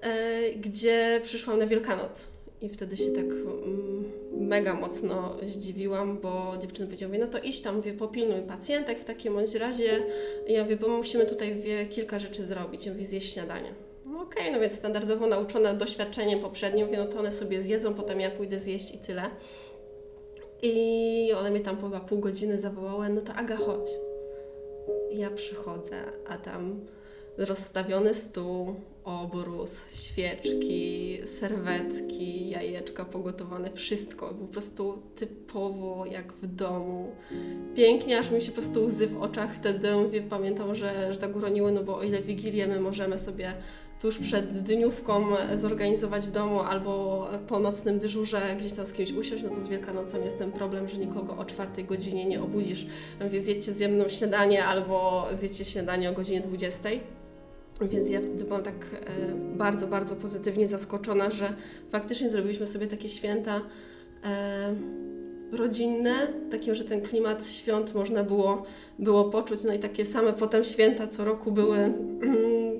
e, 0.00 0.52
gdzie 0.52 1.20
przyszłam 1.24 1.58
na 1.58 1.66
Wielkanoc. 1.66 2.30
I 2.60 2.68
wtedy 2.68 2.96
się 2.96 3.12
tak 3.12 3.24
mm, 3.24 4.12
mega 4.32 4.74
mocno 4.74 5.36
zdziwiłam, 5.48 6.18
bo 6.18 6.54
dziewczyny 6.60 6.86
powiedziały, 6.86 7.18
no 7.18 7.26
to 7.26 7.38
idź 7.38 7.60
tam, 7.60 7.82
wie, 7.82 7.92
popilnuj 7.92 8.42
pacjentek 8.42 9.00
w 9.00 9.04
takim 9.04 9.34
bądź 9.34 9.54
razie. 9.54 10.02
Ja 10.48 10.62
mówię, 10.62 10.76
bo 10.76 10.88
musimy 10.88 11.26
tutaj 11.26 11.54
wie, 11.54 11.86
kilka 11.86 12.18
rzeczy 12.18 12.44
zrobić. 12.44 12.86
Ja 12.86 12.92
mówię, 12.92 13.04
zjeść 13.04 13.32
śniadanie. 13.32 13.74
No 14.06 14.22
Okej, 14.22 14.52
no 14.52 14.60
więc 14.60 14.72
standardowo 14.72 15.26
nauczona 15.26 15.74
doświadczeniem 15.74 16.40
poprzednim, 16.40 16.86
mówię, 16.86 16.98
no 16.98 17.06
to 17.06 17.18
one 17.18 17.32
sobie 17.32 17.60
zjedzą, 17.60 17.94
potem 17.94 18.20
ja 18.20 18.30
pójdę 18.30 18.60
zjeść 18.60 18.94
i 18.94 18.98
tyle. 18.98 19.22
I 20.62 21.32
one 21.38 21.50
mnie 21.50 21.60
tam 21.60 21.76
po 21.76 21.86
chyba 21.86 22.00
pół 22.00 22.18
godziny 22.18 22.58
zawołały, 22.58 23.08
no 23.08 23.20
to 23.20 23.34
Aga, 23.34 23.56
chodź. 23.56 23.88
I 25.10 25.18
ja 25.18 25.30
przychodzę, 25.30 25.96
a 26.28 26.38
tam 26.38 26.80
rozstawiony 27.38 28.14
stół, 28.14 28.74
obrus, 29.04 29.84
świeczki, 29.94 31.18
serwetki, 31.24 32.50
jajeczka 32.50 33.04
pogotowane, 33.04 33.70
wszystko. 33.74 34.34
Po 34.34 34.46
prostu 34.46 35.02
typowo 35.16 36.06
jak 36.06 36.32
w 36.32 36.46
domu. 36.46 37.12
Pięknie, 37.74 38.18
aż 38.18 38.30
mi 38.30 38.42
się 38.42 38.48
po 38.48 38.54
prostu 38.54 38.84
łzy 38.84 39.06
w 39.06 39.22
oczach 39.22 39.54
wtedy, 39.54 39.94
mówię, 39.94 40.22
pamiętam, 40.30 40.74
że, 40.74 41.12
że 41.12 41.18
tak 41.18 41.36
uroniły, 41.36 41.72
no 41.72 41.84
bo 41.84 41.96
o 41.96 42.02
ile 42.02 42.22
Wigilię 42.22 42.66
my 42.66 42.80
możemy 42.80 43.18
sobie 43.18 43.54
tuż 44.02 44.18
przed 44.18 44.52
dniówką 44.62 45.26
zorganizować 45.56 46.26
w 46.26 46.30
domu 46.30 46.60
albo 46.60 47.26
po 47.48 47.58
nocnym 47.58 47.98
dyżurze 47.98 48.56
gdzieś 48.58 48.72
tam 48.72 48.86
z 48.86 48.92
kimś 48.92 49.12
usiąść, 49.12 49.42
no 49.42 49.50
to 49.50 49.60
z 49.60 49.68
Wielkanocą 49.68 50.22
jest 50.22 50.38
ten 50.38 50.52
problem, 50.52 50.88
że 50.88 50.96
nikogo 50.96 51.36
o 51.36 51.44
czwartej 51.44 51.84
godzinie 51.84 52.24
nie 52.24 52.42
obudzisz. 52.42 52.86
Mówię, 53.20 53.40
zjedźcie 53.40 53.72
ze 53.72 53.88
mną 53.88 54.08
śniadanie 54.08 54.64
albo 54.64 55.26
zjedźcie 55.32 55.64
śniadanie 55.64 56.10
o 56.10 56.12
godzinie 56.12 56.40
20. 56.40 56.88
Więc 57.80 58.10
ja 58.10 58.20
wtedy 58.20 58.44
byłam 58.44 58.62
tak 58.62 58.74
e, 58.74 59.56
bardzo, 59.56 59.86
bardzo 59.86 60.16
pozytywnie 60.16 60.68
zaskoczona, 60.68 61.30
że 61.30 61.54
faktycznie 61.90 62.28
zrobiliśmy 62.28 62.66
sobie 62.66 62.86
takie 62.86 63.08
święta 63.08 63.60
e, 64.24 64.74
rodzinne, 65.52 66.26
takim, 66.50 66.74
że 66.74 66.84
ten 66.84 67.00
klimat 67.00 67.46
świąt 67.46 67.94
można 67.94 68.24
było, 68.24 68.62
było 68.98 69.24
poczuć. 69.24 69.64
No 69.64 69.74
i 69.74 69.78
takie 69.78 70.06
same 70.06 70.32
potem 70.32 70.64
święta 70.64 71.06
co 71.06 71.24
roku 71.24 71.52
były 71.52 71.78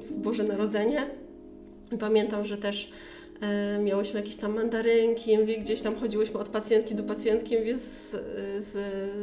w 0.03 0.19
Boże 0.19 0.45
Narodzenie. 0.45 1.07
Pamiętam, 2.01 2.45
że 2.45 2.59
też 2.59 2.93
e, 3.41 3.79
miałyśmy 3.79 4.21
jakieś 4.21 4.37
tam 4.37 4.55
mandarynki, 4.55 5.39
mówię, 5.39 5.59
gdzieś 5.59 5.83
tam 5.83 5.97
chodziłyśmy 5.97 6.41
od 6.41 6.49
pacjentki 6.49 6.95
do 6.95 7.03
pacjentki, 7.03 7.59
mówię, 7.59 7.79
z, 7.79 8.11
z, 8.59 8.73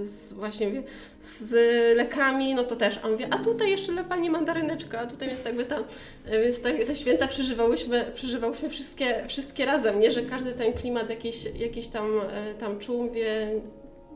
z 0.09 0.33
właśnie 0.33 0.67
mówię, 0.67 0.83
z 1.21 1.51
lekami, 1.97 2.55
no 2.55 2.63
to 2.63 2.75
też, 2.75 2.99
a 3.03 3.07
mówię, 3.07 3.27
a 3.31 3.37
tutaj 3.37 3.71
jeszcze 3.71 3.91
dla 3.91 4.03
Pani 4.03 4.29
mandaryneczka, 4.29 4.99
a 4.99 5.05
tutaj 5.05 5.29
jest 5.29 5.45
jakby 5.45 5.65
tam, 5.65 5.83
e, 6.25 6.43
więc 6.43 6.61
te, 6.61 6.73
te 6.73 6.95
święta 6.95 7.27
przeżywałyśmy, 7.27 8.11
przeżywałyśmy 8.15 8.69
wszystkie, 8.69 9.25
wszystkie 9.27 9.65
razem, 9.65 9.99
nie, 9.99 10.11
że 10.11 10.21
każdy 10.21 10.51
ten 10.51 10.73
klimat 10.73 11.09
jakiś, 11.09 11.45
jakiś 11.59 11.87
tam, 11.87 12.21
e, 12.31 12.53
tam 12.53 12.79
czuł, 12.79 13.03
mówię, 13.03 13.51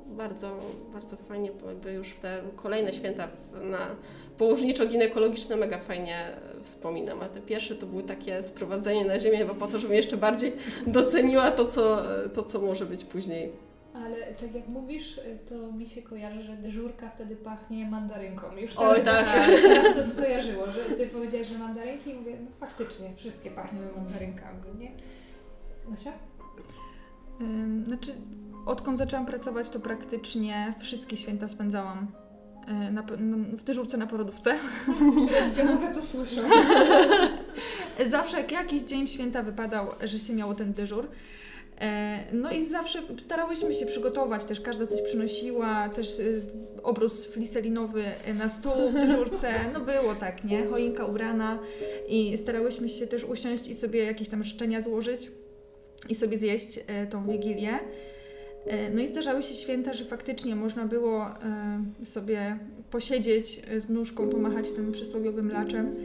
bardzo, 0.05 0.59
bardzo 0.93 1.16
fajnie, 1.16 1.51
jakby 1.68 1.93
już 1.93 2.14
te 2.22 2.41
kolejne 2.55 2.93
święta 2.93 3.28
na 3.61 3.95
położniczo-ginekologiczne 4.38 5.55
mega 5.55 5.79
fajnie 5.79 6.17
e, 6.17 6.63
wspominam, 6.63 7.21
a 7.21 7.29
te 7.29 7.41
pierwsze 7.41 7.75
to 7.75 7.86
były 7.86 8.03
takie 8.03 8.43
sprowadzenie 8.43 9.05
na 9.05 9.19
ziemię 9.19 9.38
chyba 9.38 9.53
po 9.53 9.67
to, 9.67 9.79
żebym 9.79 9.95
jeszcze 9.95 10.17
bardziej 10.17 10.53
doceniła 10.88 11.51
to, 11.51 11.65
co, 11.65 12.01
to, 12.34 12.43
co 12.43 12.61
może 12.61 12.86
być 12.86 13.03
później. 13.03 13.51
Ale 13.95 14.34
tak 14.34 14.55
jak 14.55 14.67
mówisz, 14.67 15.19
to 15.49 15.71
mi 15.71 15.86
się 15.86 16.01
kojarzy, 16.01 16.43
że 16.43 16.53
dyżurka 16.53 17.09
wtedy 17.09 17.36
pachnie 17.36 17.86
mandarynką. 17.86 18.57
Już 18.57 18.77
Oj, 18.77 19.01
teraz, 19.03 19.25
tak. 19.25 19.49
teraz 19.61 19.95
to 19.95 20.05
skojarzyło, 20.05 20.71
że 20.71 20.86
ty 20.86 21.07
powiedziałeś, 21.07 21.47
że 21.47 21.57
mandarynki 21.57 22.09
i 22.09 22.13
mówię, 22.13 22.38
no 22.41 22.51
faktycznie, 22.59 23.15
wszystkie 23.15 23.51
pachniemy 23.51 23.86
mandarynkami, 23.95 24.59
nie? 24.79 24.91
Nosia? 25.89 26.11
Ym, 27.41 27.86
Znaczy, 27.86 28.11
odkąd 28.65 28.97
zaczęłam 28.97 29.25
pracować, 29.25 29.69
to 29.69 29.79
praktycznie 29.79 30.73
wszystkie 30.79 31.17
święta 31.17 31.47
spędzałam 31.47 32.07
na, 32.91 33.03
pe- 33.03 33.20
no, 33.20 33.38
w 33.57 33.64
dyżurce 33.64 33.97
na 33.97 34.07
porodówce. 34.07 34.55
Oddziałowe 35.47 35.93
to 35.93 36.01
słyszą? 36.01 36.41
Zawsze 38.09 38.38
jak 38.38 38.51
jakiś 38.51 38.82
dzień 38.82 39.07
święta 39.07 39.43
wypadał, 39.43 39.88
że 40.03 40.20
się 40.20 40.34
miało 40.34 40.53
ten 40.55 40.74
dyżur. 40.74 41.07
E, 41.82 42.20
No 42.34 42.51
i 42.51 42.66
zawsze 42.66 42.99
starałyśmy 43.20 43.74
się 43.74 43.86
przygotować, 43.86 44.45
też 44.45 44.61
każda 44.61 44.88
coś 44.88 45.01
przynosiła, 45.01 45.89
też 45.89 46.20
y, 46.20 46.41
obrus 46.84 47.26
fliselinowy 47.26 48.03
na 48.39 48.49
stół 48.49 48.89
w 48.91 48.93
dyżurce, 48.93 49.53
no 49.74 49.80
było 49.80 50.16
tak, 50.16 50.43
nie? 50.43 50.66
Choinka 50.66 51.05
ubrana 51.05 51.59
i 52.07 52.38
starałyśmy 52.38 52.89
się 52.89 53.07
też 53.07 53.24
usiąść 53.24 53.68
i 53.68 53.76
sobie 53.76 54.03
jakieś 54.03 54.30
tam 54.30 54.43
życzenia 54.43 54.82
złożyć 54.82 55.32
i 56.09 56.16
sobie 56.16 56.38
zjeść 56.38 56.80
e, 56.88 57.07
tą 57.07 57.28
wigilię. 57.28 57.80
E, 58.66 58.89
No 58.89 59.01
i 59.01 59.07
zdarzały 59.07 59.43
się 59.43 59.53
święta, 59.53 59.93
że 59.93 60.05
faktycznie 60.05 60.55
można 60.55 60.86
było 60.86 61.26
e, 62.01 62.05
sobie 62.05 62.57
posiedzieć 62.91 63.61
e, 63.68 63.80
z 63.80 63.89
nóżką, 63.89 64.30
pomachać 64.30 64.72
tym 64.72 64.91
przysłowiowym 64.91 65.51
laczem 65.51 65.95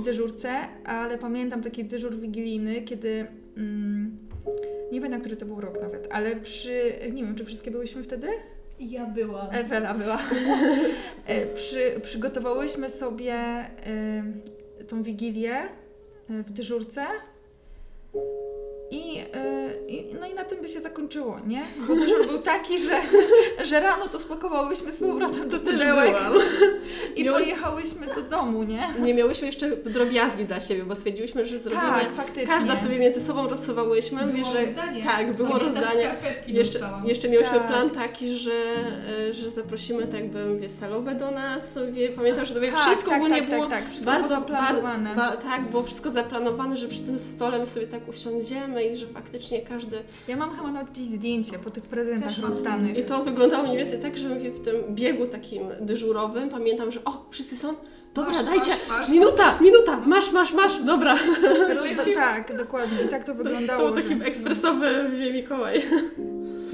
w 0.00 0.02
dyżurce, 0.02 0.50
ale 0.84 1.18
pamiętam 1.18 1.62
taki 1.62 1.84
dyżur 1.84 2.16
wigilijny, 2.16 2.82
kiedy 2.82 3.26
mm, 3.56 4.16
nie 4.92 5.00
pamiętam, 5.00 5.20
który 5.20 5.36
to 5.36 5.46
był 5.46 5.60
rok 5.60 5.82
nawet, 5.82 6.08
ale 6.10 6.36
przy, 6.36 6.92
nie 7.12 7.24
wiem, 7.24 7.34
czy 7.34 7.44
wszystkie 7.44 7.70
byłyśmy 7.70 8.02
wtedy? 8.02 8.26
Ja 8.80 9.06
byłam. 9.06 9.48
Ewela 9.50 9.94
była. 9.94 10.18
Przy, 11.54 12.00
przygotowałyśmy 12.02 12.90
sobie 12.90 13.34
tą 14.88 15.02
wigilię 15.02 15.56
w 16.28 16.50
dyżurce. 16.50 17.00
I, 18.90 19.18
y, 19.18 19.24
i, 19.88 20.14
no 20.20 20.26
i 20.26 20.34
na 20.34 20.44
tym 20.44 20.60
by 20.62 20.68
się 20.68 20.80
zakończyło, 20.80 21.38
nie? 21.46 21.62
Bo 21.88 21.94
dyżur 21.94 22.26
był 22.26 22.38
taki, 22.38 22.78
że, 22.78 23.00
że 23.64 23.80
rano 23.80 24.08
to 24.08 24.18
spakowałyśmy 24.18 24.92
z 24.92 25.00
powrotem 25.00 25.48
do 25.48 25.58
pudełek 25.58 26.16
i 27.16 27.24
Miał- 27.24 27.34
pojechałyśmy 27.34 28.06
do 28.14 28.22
domu, 28.22 28.62
nie? 28.64 28.82
Nie 29.02 29.14
miałyśmy 29.14 29.46
jeszcze 29.46 29.76
drobiazgi 29.76 30.44
dla 30.44 30.60
siebie, 30.60 30.84
bo 30.84 30.94
stwierdziłyśmy, 30.94 31.46
że 31.46 31.58
zrobimy... 31.58 31.82
Tak, 31.92 32.12
faktycznie. 32.16 32.46
Każda 32.46 32.76
sobie 32.76 32.98
między 32.98 33.20
sobą 33.20 33.48
rocowałyśmy. 33.48 34.26
Było 34.26 34.52
że 34.52 34.66
rozdanie. 34.66 35.04
Tak, 35.04 35.36
było 35.36 35.48
Pamiętam, 35.48 35.82
rozdanie. 35.82 36.14
Jeszcze, 36.46 36.78
jeszcze 37.04 37.28
miałyśmy 37.28 37.58
Tak. 37.58 37.68
plan 37.68 37.90
taki, 37.90 38.34
że, 38.34 38.52
e, 39.30 39.34
że 39.34 39.50
zaprosimy 39.50 40.06
tak 40.06 40.20
jakby 40.20 40.46
mówię, 40.46 40.68
salowe 40.68 41.14
do 41.14 41.30
nas. 41.30 41.78
Wie, 41.92 42.08
pamiętam, 42.08 42.46
że 42.46 42.54
to 42.54 42.60
Tak, 42.60 42.76
wszystko 42.80 43.10
tak, 43.10 43.18
ogólnie 43.18 43.40
tak, 43.40 43.50
było 43.50 43.66
tak, 43.66 43.70
tak. 43.82 43.90
Wszystko 43.90 44.10
bardzo 44.10 44.36
było 44.36 44.40
zaplanowane. 44.40 45.14
Ba, 45.14 45.36
tak, 45.36 45.70
było 45.70 45.82
wszystko 45.82 46.10
zaplanowane, 46.10 46.76
że 46.76 46.88
przy 46.88 47.00
tym 47.00 47.18
stole 47.18 47.58
my 47.58 47.68
sobie 47.68 47.86
tak 47.86 48.08
usiądziemy 48.08 48.77
i 48.80 48.96
że 48.96 49.06
faktycznie 49.06 49.62
każdy... 49.62 49.96
Ja 50.28 50.36
mam 50.36 50.50
chyba 50.56 50.72
nawet 50.72 50.90
gdzieś 50.90 51.06
zdjęcie 51.06 51.58
po 51.58 51.70
tych 51.70 51.82
prezentach 51.84 52.38
rozdanych. 52.38 52.98
I 52.98 53.02
to 53.02 53.24
wyglądało 53.24 53.64
mniej 53.64 53.76
więcej 53.78 54.00
tak, 54.00 54.16
że 54.16 54.28
mówię, 54.28 54.50
w 54.50 54.60
tym 54.60 54.74
biegu 54.90 55.26
takim 55.26 55.62
dyżurowym 55.80 56.48
pamiętam, 56.48 56.92
że 56.92 57.04
o, 57.04 57.26
wszyscy 57.30 57.56
są? 57.56 57.74
Dobra, 58.14 58.32
Masz, 58.32 58.44
dajcie! 58.44 58.70
masz, 58.70 58.88
masz. 58.88 59.08
Minuta, 59.10 59.58
minuta! 59.60 60.00
Masz, 60.06 60.32
masz, 60.32 60.52
masz! 60.52 60.82
Dobra! 60.82 61.16
Rozda- 61.74 62.14
tak, 62.26 62.56
dokładnie. 62.56 62.98
I 63.06 63.08
tak 63.08 63.24
to 63.24 63.32
To 63.32 63.38
wyglądało. 63.38 63.86
był 63.92 64.02
taki 64.02 64.18
że- 64.18 64.24
ekspresowy 64.24 64.88
Mikołaj. 65.32 65.82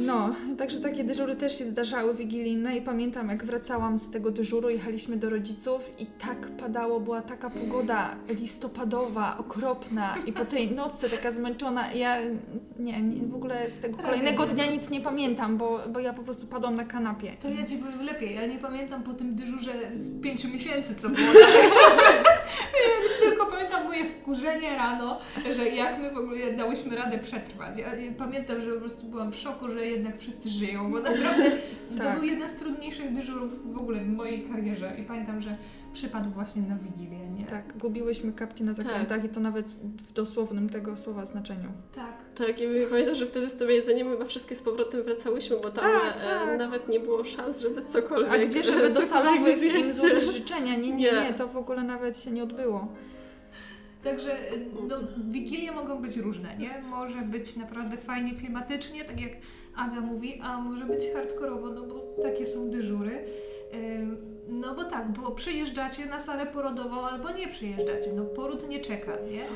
No, 0.07 0.35
także 0.59 0.81
takie 0.81 1.05
dyżury 1.05 1.37
też 1.37 1.59
się 1.59 1.65
zdarzały 1.65 2.15
wigilijne 2.15 2.77
i 2.77 2.83
pamiętam 2.83 3.29
jak 3.29 3.45
wracałam 3.45 3.99
z 3.99 4.11
tego 4.11 4.31
dyżuru, 4.31 4.71
jechaliśmy 4.71 5.17
do 5.17 5.31
rodziców 5.31 5.91
i 5.99 6.07
tak 6.07 6.49
padało, 6.49 7.01
była 7.01 7.23
taka 7.23 7.51
pogoda 7.51 8.17
listopadowa, 8.41 9.39
okropna 9.39 10.15
i 10.27 10.33
po 10.33 10.45
tej 10.45 10.73
nocce 10.73 11.11
taka 11.11 11.31
zmęczona, 11.31 11.93
ja 11.93 12.17
nie, 12.79 13.03
nie 13.03 13.27
w 13.27 13.35
ogóle 13.35 13.71
z 13.71 13.79
tego 13.79 13.99
kolejnego 13.99 14.47
dnia 14.47 14.67
nic 14.67 14.91
nie 14.91 15.01
pamiętam, 15.01 15.57
bo, 15.57 15.81
bo 15.93 16.01
ja 16.01 16.13
po 16.13 16.23
prostu 16.23 16.47
padłam 16.47 16.75
na 16.75 16.85
kanapie. 16.85 17.33
To 17.43 17.49
ja 17.49 17.67
ci 17.67 17.77
powiem 17.77 18.03
lepiej. 18.03 18.35
Ja 18.35 18.47
nie 18.47 18.59
pamiętam 18.59 19.03
po 19.03 19.15
tym 19.15 19.35
dyżurze 19.35 19.73
z 19.95 20.23
pięciu 20.23 20.49
miesięcy, 20.49 20.95
co 20.95 21.09
było 21.09 21.29
ja 22.75 23.09
tylko 23.31 23.47
pamiętam 23.47 23.85
moje 23.85 24.05
wkurzenie 24.05 24.77
rano, 24.77 25.19
że 25.57 25.69
jak 25.69 25.99
my 25.99 26.11
w 26.11 26.17
ogóle 26.17 26.53
dałyśmy 26.53 26.97
radę 26.97 27.19
przetrwać. 27.19 27.79
Ja 27.79 27.87
pamiętam, 28.19 28.61
że 28.61 28.73
po 28.73 28.81
prostu 28.81 29.07
byłam 29.07 29.33
w 29.33 29.37
szoku, 29.37 29.69
że 29.69 29.87
jednak 29.95 30.19
wszyscy 30.19 30.51
żyją, 30.51 30.91
bo 30.93 31.01
naprawdę 31.01 31.51
to 31.97 32.03
Tak. 32.03 32.15
był 32.15 32.25
jeden 32.25 32.51
z 32.51 32.55
trudniejszych 32.55 33.13
dyżurów 33.13 33.73
w 33.75 33.77
ogóle 33.77 34.01
w 34.01 34.09
mojej 34.09 34.45
karierze. 34.45 34.97
I 34.99 35.03
pamiętam, 35.03 35.41
że 35.41 35.57
przypadł 35.93 36.31
właśnie 36.31 36.63
na 36.63 36.77
Wigilię, 36.77 37.31
nie? 37.31 37.45
Tak, 37.45 37.79
gubiłyśmy 37.79 38.33
kapcie 38.33 38.65
na 38.65 38.75
zakrętach 38.75 39.25
i 39.25 39.29
to 39.29 39.41
nawet 39.41 39.73
w 40.09 40.13
dosłownym 40.13 40.69
tego 40.71 40.97
słowa 40.97 41.27
znaczeniu. 41.27 41.69
Tak. 41.95 42.25
Tak, 42.47 42.61
i 42.61 42.65
pamiętam, 42.91 43.15
że 43.15 43.27
wtedy 43.27 43.49
z 43.49 43.55
tym 43.57 43.71
jedzeniem 43.71 44.11
chyba 44.11 44.25
wszystkie 44.25 44.57
z 44.57 44.63
powrotem 44.63 45.03
wracałyśmy, 45.03 45.57
bo 45.57 45.71
tam 45.71 45.85
Tak, 45.85 46.17
e, 46.17 46.47
tak. 46.47 46.59
nawet 46.59 46.89
nie 46.89 47.01
było 47.01 47.25
szans, 47.25 47.61
żeby 47.61 47.83
cokolwiek 47.89 48.33
A 48.33 48.39
gdzie, 48.39 48.63
żeby 48.65 48.91
do 49.01 49.03
salowych 49.03 49.77
im 49.77 49.93
złożyć 49.93 50.33
życzenia? 50.33 50.77
Nie, 50.77 50.79
nie, 50.93 50.93
Nie. 50.93 51.13
nie, 51.13 51.35
to 51.37 51.49
w 51.49 51.57
ogóle 51.57 51.83
nawet 51.83 52.21
się 52.21 52.31
nie 52.31 52.43
odbyło. 52.43 52.89
Także 54.05 54.53
y, 54.53 54.67
no, 54.89 54.97
wigilie 55.29 55.73
mogą 55.73 56.03
być 56.03 56.17
różne, 56.17 56.57
nie? 56.57 56.83
Może 56.83 57.19
być 57.23 57.57
naprawdę 57.57 57.97
fajnie 57.97 58.35
klimatycznie, 58.35 59.05
tak 59.05 59.21
jak 59.21 59.33
Aga 59.77 60.01
mówi, 60.01 60.41
a 60.43 60.61
może 60.61 60.85
być 60.85 61.11
hardkorowo, 61.15 61.71
no 61.71 61.87
bo 61.87 62.23
takie 62.23 62.47
są 62.47 62.71
dyżury. 62.71 63.25
No 64.49 64.75
bo 64.75 64.85
tak, 64.85 65.13
bo 65.13 65.31
przyjeżdżacie 65.31 66.07
na 66.07 66.21
salę 66.21 66.47
porodową 66.47 67.01
albo 67.01 67.33
nie 67.33 67.49
przyjeżdżacie, 67.49 68.13
no 68.17 68.25
poród 68.25 68.69
nie 68.69 68.81
czeka, 68.81 69.13
nie? 69.13 69.45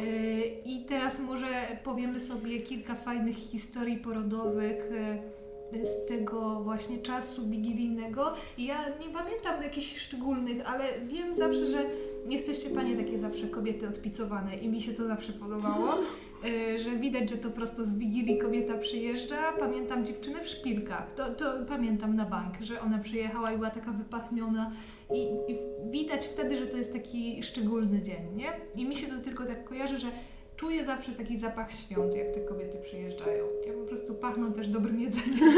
Y, 0.00 0.46
I 0.64 0.84
teraz 0.84 1.20
może 1.20 1.46
powiemy 1.84 2.20
sobie 2.20 2.60
kilka 2.60 2.94
fajnych 2.94 3.36
historii 3.36 3.96
porodowych 3.96 4.92
y, 4.92 5.86
z 5.86 6.08
tego 6.08 6.60
właśnie 6.60 6.98
czasu 6.98 7.48
wigilijnego. 7.48 8.34
Ja 8.58 8.88
nie 8.88 9.08
pamiętam 9.08 9.62
jakichś 9.62 9.98
szczególnych, 9.98 10.70
ale 10.70 11.00
wiem 11.00 11.34
zawsze, 11.34 11.66
że 11.66 11.86
jesteście 12.28 12.70
panie 12.70 12.96
takie 12.96 13.18
zawsze 13.18 13.46
kobiety 13.46 13.88
odpicowane 13.88 14.56
i 14.56 14.68
mi 14.68 14.80
się 14.80 14.92
to 14.92 15.04
zawsze 15.04 15.32
podobało, 15.32 15.94
że 16.78 16.96
widać, 16.96 17.30
że 17.30 17.36
to 17.36 17.50
prosto 17.50 17.84
z 17.84 17.98
Wigilii 17.98 18.38
kobieta 18.38 18.78
przyjeżdża. 18.78 19.52
Pamiętam 19.58 20.04
dziewczynę 20.04 20.40
w 20.40 20.48
szpilkach, 20.48 21.14
to, 21.14 21.34
to 21.34 21.44
pamiętam 21.68 22.16
na 22.16 22.24
bank, 22.24 22.54
że 22.60 22.80
ona 22.80 22.98
przyjechała 22.98 23.52
i 23.52 23.56
była 23.56 23.70
taka 23.70 23.92
wypachniona 23.92 24.72
i, 25.14 25.22
i 25.52 25.56
widać 25.90 26.26
wtedy, 26.26 26.56
że 26.56 26.66
to 26.66 26.76
jest 26.76 26.92
taki 26.92 27.42
szczególny 27.42 28.02
dzień, 28.02 28.22
nie? 28.34 28.52
I 28.76 28.88
mi 28.88 28.96
się 28.96 29.06
to 29.06 29.18
tylko 29.18 29.44
tak 29.44 29.68
kojarzy, 29.68 29.98
że 29.98 30.08
czuję 30.56 30.84
zawsze 30.84 31.12
taki 31.12 31.38
zapach 31.38 31.72
świąt, 31.72 32.16
jak 32.16 32.34
te 32.34 32.40
kobiety 32.40 32.78
przyjeżdżają. 32.78 33.44
Ja 33.66 33.72
po 33.72 33.84
prostu 33.84 34.14
pachną 34.14 34.52
też 34.52 34.68
dobrym 34.68 35.00
jedzeniem. 35.00 35.38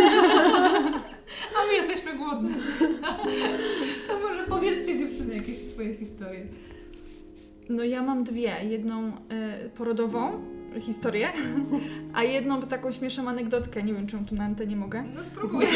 A 1.56 1.66
my 1.66 1.74
jesteśmy 1.74 2.18
głodne. 2.18 2.50
To 4.08 4.18
może 4.18 4.44
powiedzcie 4.44 4.98
dziewczyny 4.98 5.34
jakieś 5.34 5.58
swoje 5.58 5.94
historie. 5.94 6.46
No 7.68 7.84
ja 7.84 8.02
mam 8.02 8.24
dwie. 8.24 8.54
Jedną 8.64 9.08
y, 9.08 9.12
porodową 9.76 10.55
historię, 10.80 11.28
a 12.14 12.22
jedną 12.22 12.62
taką 12.62 12.92
śmieszną 12.92 13.28
anegdotkę. 13.28 13.82
Nie 13.82 13.94
wiem, 13.94 14.06
czy 14.06 14.16
ją 14.16 14.24
tu 14.24 14.34
na 14.34 14.44
antenie 14.44 14.76
mogę. 14.76 15.04
No 15.14 15.24
spróbuj. 15.24 15.66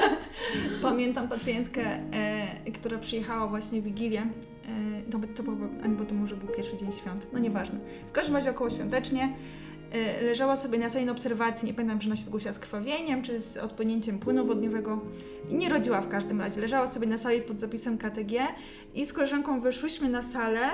Pamiętam 0.82 1.28
pacjentkę, 1.28 1.82
e, 2.12 2.70
która 2.72 2.98
przyjechała 2.98 3.46
właśnie 3.46 3.80
w 3.80 3.84
Wigilię. 3.84 4.20
E, 4.20 5.10
to, 5.10 5.18
to 5.18 5.52
albo 5.84 6.04
to 6.04 6.14
może 6.14 6.36
był 6.36 6.48
pierwszy 6.48 6.76
dzień 6.76 6.92
świąt, 6.92 7.26
no 7.32 7.38
nieważne. 7.38 7.78
W 8.08 8.12
każdym 8.12 8.36
razie 8.36 8.50
około 8.50 8.70
świątecznie 8.70 9.34
e, 9.92 10.22
leżała 10.22 10.56
sobie 10.56 10.78
na 10.78 10.90
sali 10.90 11.06
na 11.06 11.12
obserwacji, 11.12 11.66
nie 11.66 11.74
pamiętam, 11.74 11.98
czy 11.98 12.06
ona 12.06 12.16
się 12.16 12.24
zgłosiła 12.24 12.52
z 12.52 12.58
krwawieniem, 12.58 13.22
czy 13.22 13.40
z 13.40 13.56
odpłynięciem 13.56 14.18
płynu 14.18 14.46
wodniowego. 14.46 15.00
I 15.48 15.54
nie 15.54 15.68
rodziła 15.68 16.00
w 16.00 16.08
każdym 16.08 16.40
razie. 16.40 16.60
Leżała 16.60 16.86
sobie 16.86 17.06
na 17.06 17.18
sali 17.18 17.42
pod 17.42 17.60
zapisem 17.60 17.98
KTG 17.98 18.32
i 18.94 19.06
z 19.06 19.12
koleżanką 19.12 19.60
wyszłyśmy 19.60 20.08
na 20.08 20.22
salę 20.22 20.68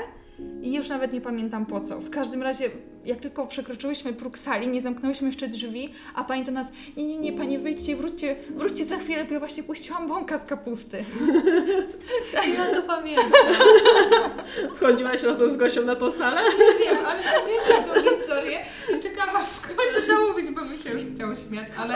i 0.63 0.75
już 0.75 0.89
nawet 0.89 1.13
nie 1.13 1.21
pamiętam 1.21 1.67
po 1.67 1.81
co. 1.81 2.01
W 2.01 2.11
każdym 2.11 2.43
razie, 2.43 2.71
jak 3.07 3.21
tylko 3.21 3.47
przekroczyłyśmy 3.47 4.13
próg 4.13 4.39
sali, 4.39 4.69
nie 4.69 4.81
zamknęłyśmy 4.81 5.27
jeszcze 5.27 5.49
drzwi, 5.49 5.95
a 6.15 6.25
pani 6.25 6.45
do 6.45 6.53
nas, 6.53 6.67
nie, 6.97 7.05
nie, 7.07 7.19
nie, 7.19 7.33
panie 7.33 7.59
wyjdźcie, 7.59 7.97
wróćcie, 7.97 8.37
wróćcie 8.51 8.85
za 8.85 8.97
chwilę, 8.97 9.25
bo 9.25 9.33
ja 9.35 9.39
właśnie 9.39 9.63
puściłam 9.63 10.07
bąka 10.09 10.39
z 10.39 10.45
kapusty. 10.45 11.05
Ja 12.57 12.75
to 12.75 12.83
pamiętam. 12.83 13.31
Wchodziłaś 14.77 15.23
razem 15.23 15.53
z 15.53 15.57
Gosią 15.57 15.83
na 15.85 15.95
tą 15.95 16.13
salę? 16.13 16.41
Nie 16.81 16.87
wiem, 16.87 17.05
ale 17.07 17.23
pamiętam 17.23 17.95
tą 17.95 18.11
historię 18.11 18.59
i 18.97 19.01
czekam 19.03 19.37
aż 19.37 19.45
skończę 19.45 20.03
to 20.09 20.29
mówić, 20.29 20.51
bo 20.51 20.65
mi 20.65 20.79
się 20.79 20.91
już 20.91 21.03
chciało 21.15 21.35
śmiać, 21.35 21.69
ale 21.79 21.95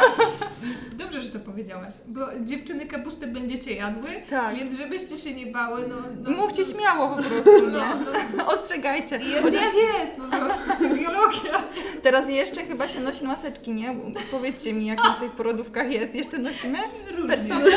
dobrze, 0.93 1.23
że 1.23 1.29
to 1.31 1.39
powiedziałaś, 1.39 1.95
bo 2.07 2.21
dziewczyny 2.41 2.87
kapustę 2.87 3.27
będziecie 3.27 3.75
jadły, 3.75 4.09
Tak. 4.31 4.55
więc 4.57 4.75
żebyście 4.77 5.17
się 5.17 5.35
nie 5.35 5.47
bały, 5.47 5.85
no... 5.89 5.97
no 6.23 6.31
Mówcie 6.31 6.65
śmiało 6.65 7.09
po 7.17 7.23
prostu, 7.23 7.71
No, 7.73 7.79
nie? 7.79 8.45
Ostrzegajcie. 8.55 9.17
Jest 9.17 9.43
Chociaż 9.43 9.63
jak 9.65 9.75
jest, 10.01 10.17
po 10.17 10.37
prostu 10.39 10.95
fizjologia. 11.05 11.63
teraz 12.03 12.29
jeszcze 12.29 12.63
chyba 12.63 12.89
się 12.89 13.01
nosi 13.01 13.25
maseczki, 13.25 13.73
nie? 13.73 13.97
Powiedzcie 14.31 14.73
mi, 14.73 14.87
jak 14.87 14.99
na 14.99 15.13
tych 15.13 15.31
porodówkach 15.33 15.91
jest. 15.91 16.15
Jeszcze 16.15 16.39
nosimy? 16.39 16.79
Różnie. 17.17 17.29
Personel? 17.37 17.73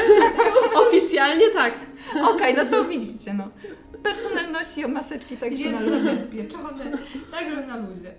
Oficjalnie 0.88 1.50
tak. 1.50 1.74
Okej, 2.24 2.56
no 2.56 2.66
to 2.66 2.86
widzicie, 2.86 3.34
no. 3.34 3.48
Personel 4.04 4.52
nosi 4.52 4.88
maseczki 4.88 5.38
także 5.38 5.66
na 5.72 5.80
Jest 5.80 5.92
luzie. 5.92 6.02
zabezpieczone, 6.02 6.92
także 7.32 7.68
na 7.68 7.78
luzie. 7.78 8.14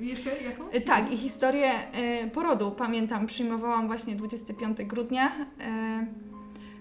Jeszcze 0.00 0.42
jakąś? 0.42 0.74
E, 0.76 0.80
Tak, 0.80 1.12
i 1.12 1.16
historię 1.16 1.70
e, 1.92 2.26
porodu 2.30 2.70
pamiętam. 2.70 3.26
Przyjmowałam 3.26 3.86
właśnie 3.86 4.16
25 4.16 4.78
grudnia. 4.84 5.32
E, 5.60 6.06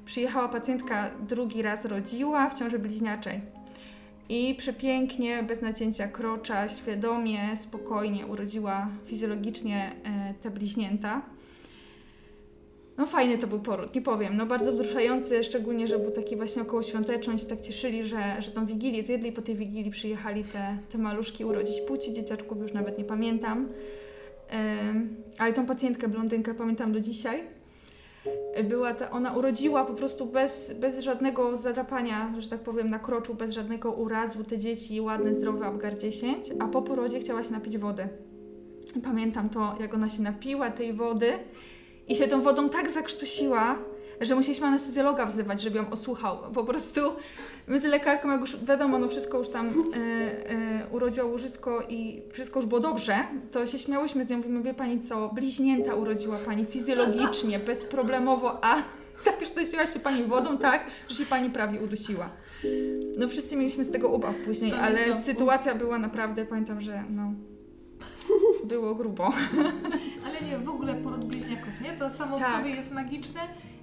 przyjechała 0.05 0.47
pacjentka, 0.47 1.12
drugi 1.20 1.62
raz 1.62 1.86
rodziła 1.86 2.49
w 2.49 2.53
ciąży 2.59 2.80
bliźniaczej. 2.80 3.41
I 4.34 4.56
przepięknie, 4.56 5.44
bez 5.44 5.62
nacięcia 5.62 6.08
krocza, 6.08 6.70
świadomie, 6.70 7.58
spokojnie 7.58 8.28
urodziła 8.28 8.88
fizjologicznie 9.06 9.96
e, 10.04 10.34
te 10.42 10.52
bliźnięta. 10.52 11.22
No 12.98 13.06
fajny 13.06 13.38
to 13.38 13.48
był 13.48 13.60
poród, 13.60 13.96
nie 13.96 14.02
powiem. 14.02 14.38
No 14.38 14.46
bardzo 14.46 14.72
wzruszający, 14.72 15.44
szczególnie, 15.44 15.88
że 15.88 16.00
był 16.00 16.12
taki 16.12 16.36
właśnie 16.36 16.62
około 16.62 16.84
świąteczny. 16.84 17.34
Oni 17.34 17.42
się 17.42 17.48
tak 17.48 17.62
cieszyli, 17.62 18.04
że, 18.04 18.42
że 18.42 18.52
tą 18.52 18.66
Wigilię 18.66 19.04
zjedli 19.04 19.32
po 19.32 19.42
tej 19.42 19.56
Wigilii 19.56 19.92
przyjechali 19.92 20.44
te, 20.44 20.78
te 20.92 20.98
maluszki 20.98 21.46
urodzić 21.46 21.82
płci. 21.82 22.14
Dzieciaczków 22.14 22.58
już 22.62 22.74
nawet 22.74 22.98
nie 22.98 23.04
pamiętam. 23.04 23.70
Ym, 24.90 25.16
ale 25.38 25.54
tą 25.54 25.66
pacjentkę, 25.66 26.08
blondynkę, 26.08 26.54
pamiętam 26.54 26.92
do 26.92 27.00
dzisiaj. 27.00 27.61
Była 28.63 28.93
ta, 28.93 29.11
ona 29.11 29.34
urodziła 29.34 29.86
po 29.86 29.93
prostu 29.93 30.26
bez, 30.26 30.74
bez 30.74 30.99
żadnego 30.99 31.57
zadrapania, 31.57 32.34
że 32.39 32.49
tak 32.49 32.59
powiem, 32.59 32.89
na 32.89 32.99
kroczu, 32.99 33.34
bez 33.34 33.51
żadnego 33.51 33.91
urazu. 33.91 34.43
Te 34.43 34.57
dzieci 34.57 35.01
ładne, 35.01 35.36
zdrowe, 35.36 35.65
Apgar 35.65 35.97
10, 35.97 36.51
a 36.59 36.67
po 36.67 36.82
porodzie 36.82 37.19
chciała 37.19 37.43
się 37.43 37.51
napić 37.51 37.78
wody. 37.78 38.07
Pamiętam 39.03 39.49
to, 39.49 39.76
jak 39.80 39.93
ona 39.93 40.09
się 40.09 40.22
napiła 40.22 40.72
tej 40.72 40.93
wody 40.93 41.34
i 42.07 42.15
się 42.15 42.28
tą 42.28 42.41
wodą 42.41 42.69
tak 42.69 42.91
zakrztusiła, 42.91 43.78
że 44.22 44.36
musieliśmy 44.36 44.67
anestezjologa 44.67 45.26
wzywać, 45.26 45.61
żeby 45.61 45.78
ją 45.78 45.89
osłuchał. 45.89 46.38
Po 46.53 46.63
prostu 46.63 47.01
my 47.67 47.80
z 47.80 47.84
lekarką, 47.84 48.32
jak 48.32 48.41
już 48.41 48.57
wiadomo, 48.65 48.99
no 48.99 49.07
wszystko 49.07 49.38
już 49.38 49.49
tam 49.49 49.67
e, 49.67 49.72
e, 50.49 50.88
urodziła 50.91 51.26
łożysko 51.26 51.82
i 51.89 52.22
wszystko 52.32 52.59
już 52.59 52.69
było 52.69 52.82
dobrze, 52.82 53.15
to 53.51 53.65
się 53.65 53.78
śmiałyśmy 53.78 54.24
z 54.24 54.30
nią, 54.30 54.38
mówimy, 54.38 54.63
wie 54.63 54.74
Pani 54.74 55.01
co, 55.01 55.30
bliźnięta 55.30 55.95
urodziła 55.95 56.38
Pani 56.45 56.65
fizjologicznie, 56.65 57.59
bezproblemowo, 57.59 58.65
a 58.65 58.76
zakrztusiła 59.26 59.88
się 59.88 59.99
Pani 59.99 60.24
wodą 60.24 60.57
tak, 60.57 60.86
że 61.09 61.15
się 61.15 61.26
Pani 61.26 61.49
prawie 61.49 61.80
udusiła. 61.80 62.30
No 63.17 63.28
wszyscy 63.28 63.55
mieliśmy 63.55 63.84
z 63.84 63.91
tego 63.91 64.09
ubaw 64.09 64.36
później, 64.36 64.74
ale 64.74 65.13
sytuacja 65.13 65.76
była 65.76 65.97
naprawdę, 65.97 66.45
pamiętam, 66.45 66.82
że 66.82 67.03
no 67.09 67.34
było 68.66 68.95
grubo. 68.95 69.30
Ale 70.28 70.41
nie, 70.49 70.57
w 70.57 70.70
ogóle 70.70 70.95
poród 70.95 71.26
bliźniaków, 71.26 71.82
nie? 71.82 71.93
To 71.93 72.12
samo 72.12 72.38
w 72.38 72.41
Tak. 72.41 72.57
sobie 72.57 72.70
jest 72.70 72.91
magiczne, 72.91 73.41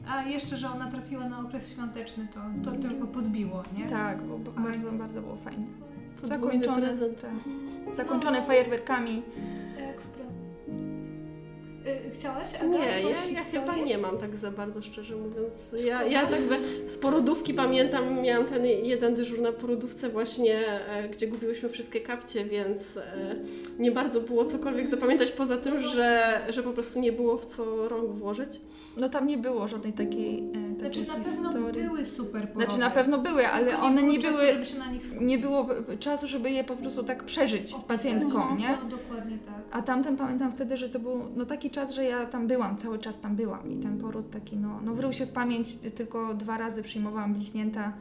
a 0.08 0.22
jeszcze, 0.22 0.56
że 0.56 0.70
ona 0.70 0.90
trafiła 0.90 1.24
na 1.28 1.40
okres 1.40 1.72
świąteczny, 1.72 2.26
to, 2.64 2.70
to 2.70 2.98
go 3.00 3.06
podbiło, 3.06 3.62
nie? 3.78 3.86
Tak, 3.86 4.22
bo 4.22 4.38
bardzo, 4.38 4.92
bardzo 4.92 5.20
było 5.22 5.36
fajnie. 5.36 5.66
Zakończone, 6.22 6.82
prezent. 6.86 7.20
tak. 7.22 7.30
Zakończone 7.94 8.40
No. 8.40 8.46
fajerwerkami. 8.46 9.22
Ekstra. 9.76 10.24
Y, 11.88 12.10
chciałaś, 12.14 12.54
Aga, 12.54 12.66
Nie, 12.66 12.78
ja, 13.10 13.24
ja 13.32 13.44
chyba 13.52 13.76
nie 13.76 13.98
mam 13.98 14.18
tak 14.18 14.36
za 14.36 14.50
bardzo, 14.50 14.82
szczerze 14.82 15.16
mówiąc. 15.16 15.76
Ja, 15.84 16.02
ja 16.02 16.26
tak 16.26 16.40
z 16.86 16.98
porodówki 16.98 17.54
pamiętam, 17.54 18.22
miałam 18.22 18.46
ten 18.46 18.66
jeden 18.66 19.14
dyżur 19.14 19.40
na 19.40 19.52
porodówce 19.52 20.08
właśnie, 20.08 20.82
e, 20.88 21.08
gdzie 21.08 21.26
gubiłyśmy 21.28 21.68
wszystkie 21.68 22.00
kapcie, 22.00 22.44
więc 22.44 22.96
e, 22.96 23.36
nie 23.78 23.90
bardzo 23.90 24.20
było 24.20 24.44
cokolwiek 24.44 24.88
zapamiętać 24.88 25.32
poza 25.32 25.56
tym, 25.56 25.74
No 25.74 25.80
że, 25.80 26.40
że 26.48 26.62
po 26.62 26.72
prostu 26.72 27.00
nie 27.00 27.12
było 27.12 27.36
w 27.38 27.46
co 27.46 27.88
rąk 27.88 28.10
włożyć. 28.10 28.60
No 28.96 29.08
tam 29.08 29.26
nie 29.26 29.38
było 29.38 29.68
żadnej 29.68 29.92
takiej, 29.92 30.38
e, 30.38 30.74
takiej 30.74 31.04
Znaczy 31.04 31.18
na 31.18 31.24
pewno 31.24 31.52
historii. 31.52 31.82
były 31.82 32.04
super 32.04 32.48
porody. 32.48 32.64
Znaczy 32.64 32.80
na 32.80 32.90
pewno 32.90 33.18
były, 33.18 33.48
ale 33.48 33.66
Tylko 33.66 33.82
one 33.82 34.00
było 34.00 34.12
nie 34.12 34.18
czasu, 34.18 34.38
były, 34.38 35.26
nie 35.26 35.38
było 35.38 35.68
czasu, 35.98 36.26
żeby 36.26 36.50
je 36.50 36.64
po 36.64 36.76
prostu 36.76 37.02
tak 37.02 37.24
przeżyć 37.24 37.74
z 37.74 37.80
pacjentką, 37.80 38.56
nie? 38.56 38.78
No, 38.82 38.88
dokładnie 38.88 39.38
tak. 39.38 39.54
A 39.70 39.82
tamten 39.82 40.16
pamiętam 40.16 40.52
wtedy, 40.52 40.76
że 40.76 40.88
to 40.88 40.98
był 40.98 41.22
no, 41.36 41.46
taki 41.46 41.70
czas, 41.70 41.94
że 41.94 42.04
ja 42.04 42.26
tam 42.26 42.46
byłam, 42.46 42.76
cały 42.76 42.98
czas 42.98 43.20
tam 43.20 43.36
byłam 43.36 43.70
i 43.70 43.76
ten 43.76 43.98
poród 43.98 44.30
taki, 44.30 44.56
no, 44.56 44.80
no 44.84 44.94
wrył 44.94 45.12
się 45.12 45.26
w 45.26 45.32
pamięć, 45.32 45.76
tylko 45.76 46.34
dwa 46.34 46.58
razy 46.58 46.82
przyjmowałam 46.82 47.32
bliźnięta, 47.32 47.92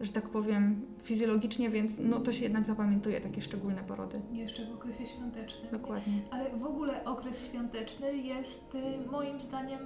że 0.00 0.12
tak 0.12 0.28
powiem, 0.28 0.82
fizjologicznie, 1.02 1.70
więc 1.70 1.92
no 1.98 2.20
to 2.20 2.32
się 2.32 2.44
jednak 2.44 2.66
zapamiętuje, 2.66 3.20
takie 3.20 3.42
szczególne 3.42 3.82
porody. 3.82 4.20
Jeszcze 4.32 4.66
w 4.66 4.74
okresie 4.74 5.06
świątecznym. 5.06 5.72
Dokładnie. 5.72 6.20
Ale 6.30 6.50
w 6.50 6.64
ogóle 6.64 7.04
okres 7.04 7.46
świąteczny 7.46 8.16
jest 8.16 8.74
y, 8.74 9.10
moim 9.10 9.40
zdaniem 9.40 9.80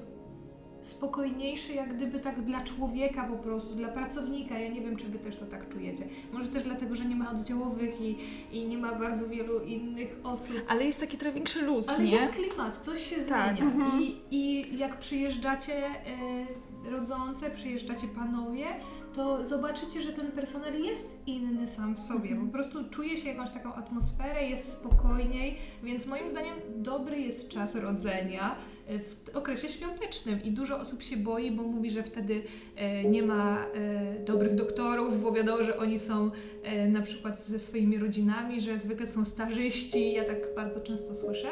spokojniejszy, 0.82 1.72
jak 1.72 1.94
gdyby 1.96 2.20
tak 2.20 2.40
dla 2.42 2.60
człowieka 2.60 3.24
po 3.24 3.36
prostu, 3.36 3.74
dla 3.74 3.88
pracownika. 3.88 4.58
Ja 4.58 4.68
nie 4.68 4.80
wiem, 4.80 4.96
czy 4.96 5.06
Wy 5.06 5.18
też 5.18 5.36
to 5.36 5.46
tak 5.46 5.68
czujecie. 5.68 6.04
Może 6.32 6.48
też 6.48 6.62
dlatego, 6.62 6.96
że 6.96 7.04
nie 7.04 7.16
ma 7.16 7.30
oddziałowych 7.30 8.00
i, 8.00 8.16
i 8.52 8.68
nie 8.68 8.78
ma 8.78 8.94
bardzo 8.94 9.28
wielu 9.28 9.60
innych 9.60 10.16
osób. 10.22 10.56
Ale 10.68 10.84
jest 10.84 11.00
taki 11.00 11.16
trochę 11.18 11.34
większy 11.34 11.62
luz, 11.62 11.88
Ale 11.88 12.04
nie? 12.04 12.10
jest 12.10 12.32
klimat, 12.32 12.76
coś 12.76 13.02
się 13.10 13.16
Tak. 13.16 13.56
zmienia. 13.56 13.86
I, 14.00 14.16
I 14.30 14.66
jak 14.78 14.98
przyjeżdżacie 14.98 15.74
e, 15.86 16.90
rodzące, 16.90 17.50
przyjeżdżacie 17.50 18.08
panowie, 18.08 18.64
to 19.12 19.44
zobaczycie, 19.44 20.02
że 20.02 20.12
ten 20.12 20.32
personel 20.32 20.82
jest 20.82 21.18
inny 21.26 21.68
sam 21.68 21.94
w 21.94 21.98
sobie. 21.98 22.36
Po 22.36 22.46
prostu 22.52 22.88
czuje 22.90 23.16
się 23.16 23.28
jakąś 23.28 23.50
taką 23.50 23.74
atmosferę, 23.74 24.48
jest 24.48 24.72
spokojniej, 24.72 25.56
więc 25.82 26.06
moim 26.06 26.28
zdaniem 26.28 26.54
dobry 26.76 27.20
jest 27.20 27.48
czas 27.48 27.74
rodzenia 27.76 28.56
w 28.98 29.36
okresie 29.36 29.68
świątecznym 29.68 30.42
i 30.42 30.50
dużo 30.50 30.78
osób 30.78 31.02
się 31.02 31.16
boi, 31.16 31.50
bo 31.50 31.62
mówi, 31.62 31.90
że 31.90 32.02
wtedy 32.02 32.42
e, 32.76 33.04
nie 33.04 33.22
ma 33.22 33.66
e, 33.66 34.24
dobrych 34.24 34.54
doktorów, 34.54 35.22
bo 35.22 35.32
wiadomo, 35.32 35.64
że 35.64 35.76
oni 35.76 35.98
są 35.98 36.30
e, 36.62 36.88
na 36.88 37.02
przykład 37.02 37.42
ze 37.42 37.58
swoimi 37.58 37.98
rodzinami, 37.98 38.60
że 38.60 38.78
zwykle 38.78 39.06
są 39.06 39.24
starzyści, 39.24 40.12
ja 40.12 40.24
tak 40.24 40.54
bardzo 40.56 40.80
często 40.80 41.14
słyszę, 41.14 41.48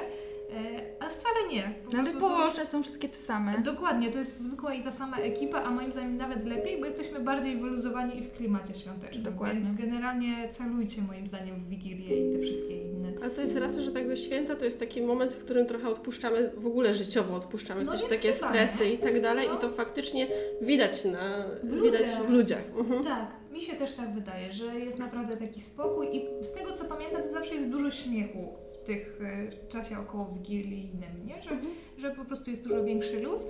e, 0.53 0.80
a 1.01 1.09
wcale 1.09 1.49
nie. 1.53 1.62
Po 1.84 1.90
No, 1.92 1.99
ale 1.99 2.03
prostu 2.03 2.20
to- 2.20 2.28
położne 2.36 2.66
są 2.66 2.82
wszystkie 2.82 3.09
te 3.09 3.16
same. 3.18 3.59
Dokładnie, 3.59 4.11
to 4.11 4.18
jest 4.18 4.40
zwykła 4.42 4.74
i 4.74 4.82
ta 4.82 4.92
sama 4.92 5.16
ekipa, 5.18 5.62
a 5.62 5.70
moim 5.70 5.92
zdaniem 5.92 6.16
nawet 6.16 6.46
lepiej, 6.46 6.80
bo 6.80 6.86
jesteśmy 6.86 7.20
bardziej 7.20 7.57
wyluzowani 7.57 8.18
i 8.18 8.22
w 8.22 8.32
klimacie 8.32 8.74
świątecznym. 8.74 9.22
Dokładnie. 9.24 9.55
Więc 9.61 9.76
generalnie 9.76 10.49
celujcie 10.53 11.03
moim 11.03 11.26
zdaniem 11.26 11.57
w 11.57 11.68
Wigilię 11.68 12.28
i 12.30 12.32
te 12.32 12.38
wszystkie 12.42 12.82
inne. 12.82 13.09
A 13.26 13.30
to 13.30 13.40
jest 13.40 13.57
raz, 13.57 13.78
że 13.78 13.90
tak 13.92 14.07
by 14.09 14.16
święta 14.16 14.57
to 14.57 14.64
jest 14.64 14.78
taki 14.80 15.03
moment, 15.03 15.32
w 15.32 15.44
którym 15.44 15.66
trochę 15.66 15.88
odpuszczamy, 15.88 16.51
w 16.57 16.66
ogóle 16.66 16.94
życiowo 16.94 17.34
odpuszczamy 17.34 17.82
No 17.84 17.92
coś 17.92 18.03
nie 18.03 18.09
takie 18.09 18.32
stresy 18.32 18.88
i 18.88 18.99
tak 18.99 19.22
dalej 19.22 19.46
No. 19.49 19.57
i 19.57 19.59
to 19.61 19.70
faktycznie 19.70 20.26
widać 20.62 21.05
na, 21.05 21.44
W 21.62 21.82
widać 21.82 22.01
ludziach. 22.01 22.26
w 22.26 22.30
ludziach. 22.30 22.62
Mhm. 22.78 23.05
Tak, 23.05 23.26
mi 23.53 23.61
się 23.61 23.72
też 23.76 23.92
tak 23.92 24.14
wydaje, 24.14 24.53
że 24.53 24.64
jest 24.80 24.99
naprawdę 24.99 25.36
taki 25.36 25.61
spokój 25.61 26.16
i 26.16 26.44
z 26.44 26.53
tego 26.53 26.72
co 26.72 26.84
pamiętam, 26.84 27.22
to 27.22 27.28
zawsze 27.28 27.55
jest 27.55 27.70
dużo 27.70 27.90
śmiechu 27.90 28.49
w 28.74 28.78
tych 28.89 29.18
e, 29.22 29.51
w 29.51 29.68
czasie 29.68 29.99
około 29.99 30.26
wigilijnym, 30.26 31.26
nie? 31.26 31.43
Że, 31.43 31.51
że 31.99 32.11
po 32.11 32.24
prostu 32.24 32.51
jest 32.51 32.64
dużo 32.68 32.84
większy 32.84 33.20
luz. 33.20 33.47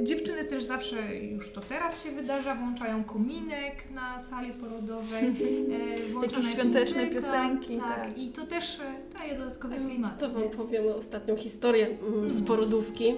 E, 0.00 0.04
Dziewczyny 0.04 0.44
też 0.44 0.64
zawsze, 0.64 1.16
już 1.16 1.50
to 1.52 1.60
teraz 1.60 2.04
się 2.04 2.10
wydarza, 2.10 2.54
włączają 2.54 3.04
kominek 3.04 3.90
na 3.94 4.20
sali 4.20 4.52
porodowej, 4.52 5.24
Jakieś 6.22 6.38
jest 6.38 6.52
świąteczne 6.52 7.04
muzyka, 7.04 7.20
piosenki, 7.22 7.76
Tak, 7.76 7.96
tak. 7.96 8.18
i 8.18 8.28
to 8.28 8.46
też 8.46 8.80
daje 9.18 9.38
dodatkowy 9.38 9.76
klimat. 9.76 10.18
To 10.18 10.30
Wam 10.30 10.42
nie? 10.42 10.50
powiem 10.50 10.84
ostatnią 10.98 11.36
historię 11.36 11.86
mm, 12.08 12.30
z 12.30 12.42
porodówki. 12.42 13.14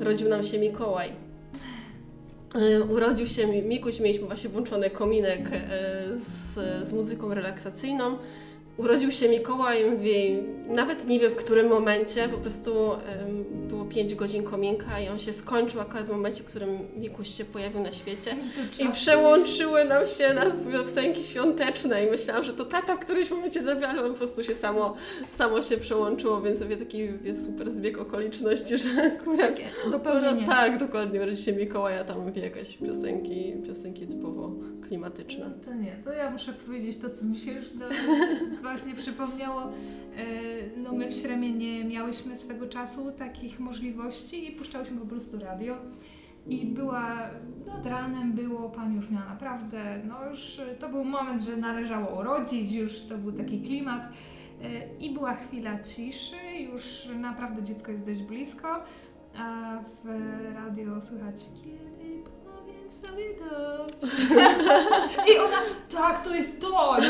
Rodził 0.00 0.28
nam 0.28 0.44
się 0.44 0.58
Mikołaj. 0.58 1.12
Urodził 2.90 3.26
się 3.26 3.46
Mi- 3.46 3.62
Mikuś, 3.62 4.00
mieliśmy 4.00 4.26
właśnie 4.26 4.50
włączony 4.50 4.90
kominek 4.90 5.50
z, 6.16 6.54
z 6.88 6.92
muzyką 6.92 7.34
relaksacyjną. 7.34 8.18
Urodził 8.76 9.12
się 9.12 9.28
Mikołaj, 9.28 9.90
mówię, 9.90 10.42
nawet 10.68 11.06
nie 11.06 11.20
wiem 11.20 11.32
w 11.32 11.34
którym 11.36 11.68
momencie, 11.68 12.28
po 12.28 12.38
prostu 12.38 12.92
em, 12.92 13.44
było 13.68 13.84
5 13.84 14.14
godzin 14.14 14.42
kominka 14.42 15.00
i 15.00 15.08
on 15.08 15.18
się 15.18 15.32
skończył 15.32 15.80
akurat 15.80 16.06
w 16.06 16.10
momencie, 16.10 16.42
w 16.42 16.46
którym 16.46 16.78
Mikuś 16.96 17.28
się 17.28 17.44
pojawił 17.44 17.80
na 17.80 17.92
świecie. 17.92 18.36
To 18.78 18.84
I 18.84 18.92
przełączyły 18.92 19.84
nam 19.84 20.06
się 20.06 20.34
na 20.34 20.50
piosenki 20.72 21.22
świąteczne 21.24 22.04
i 22.06 22.10
myślałam, 22.10 22.44
że 22.44 22.52
to 22.52 22.64
tata 22.64 22.96
w 22.96 23.00
którymś 23.00 23.30
momencie 23.30 23.62
zrobił, 23.62 23.84
ale 23.84 24.04
on 24.04 24.12
po 24.12 24.18
prostu 24.18 24.44
się 24.44 24.54
samo, 24.54 24.96
samo 25.32 25.62
się 25.62 25.76
przełączyło, 25.76 26.40
więc 26.40 26.58
sobie 26.58 26.76
taki 26.76 26.98
jest 27.24 27.44
super 27.46 27.70
zbieg 27.70 27.98
okoliczności, 27.98 28.78
że 28.78 28.88
akurat 29.20 29.40
Takie 29.40 29.64
dopełnienie. 29.90 30.46
tak, 30.46 30.78
dokładnie, 30.78 31.20
urodzi 31.20 31.42
się 31.42 31.52
Mikołaja, 31.52 32.04
tam 32.04 32.32
wie 32.32 32.42
jakieś 32.42 32.76
piosenki, 32.76 33.54
piosenki 33.66 34.06
typowo 34.06 34.52
klimatyczne. 34.88 35.50
To 35.64 35.74
nie, 35.74 35.96
to 36.04 36.12
ja 36.12 36.30
muszę 36.30 36.52
powiedzieć 36.52 36.96
to, 36.96 37.10
co 37.10 37.24
mi 37.24 37.38
się 37.38 37.52
już 37.52 37.70
do, 37.70 37.84
właśnie 38.66 38.94
przypomniało. 38.94 39.62
E, 39.62 39.68
No 40.76 40.92
my 40.92 41.08
w 41.08 41.14
Śremie 41.14 41.50
nie 41.50 41.84
miałyśmy 41.84 42.36
swego 42.36 42.68
czasu 42.68 43.12
takich 43.12 43.60
możliwości 43.60 44.48
i 44.48 44.56
puszczałyśmy 44.56 44.96
po 45.00 45.06
prostu 45.06 45.38
radio. 45.38 45.76
I 46.46 46.66
była, 46.66 47.16
nad 47.66 47.86
ranem 47.86 48.32
było, 48.32 48.70
pani 48.70 48.96
już 48.96 49.10
miała 49.10 49.24
naprawdę, 49.26 50.00
no 50.04 50.28
już 50.30 50.60
to 50.78 50.88
był 50.88 51.04
moment, 51.04 51.42
że 51.42 51.56
należało 51.56 52.20
urodzić, 52.20 52.72
już 52.72 53.00
to 53.00 53.18
był 53.18 53.32
taki 53.32 53.60
klimat. 53.60 54.02
E, 54.62 54.96
I 54.98 55.14
była 55.14 55.34
chwila 55.34 55.82
ciszy, 55.82 56.36
już 56.72 57.08
naprawdę 57.20 57.62
dziecko 57.62 57.92
jest 57.92 58.06
dość 58.06 58.22
blisko, 58.22 58.82
a 59.38 59.78
w 60.04 60.08
radio 60.54 61.00
słychać 61.00 61.34
kiedy 61.64 62.22
powiem 62.44 62.90
sobie 62.90 63.24
dość. 63.38 64.22
I 65.34 65.38
ona, 65.38 65.56
tak, 65.94 66.24
to 66.24 66.34
jest 66.34 66.60
to, 66.60 66.96
nie? 67.00 67.08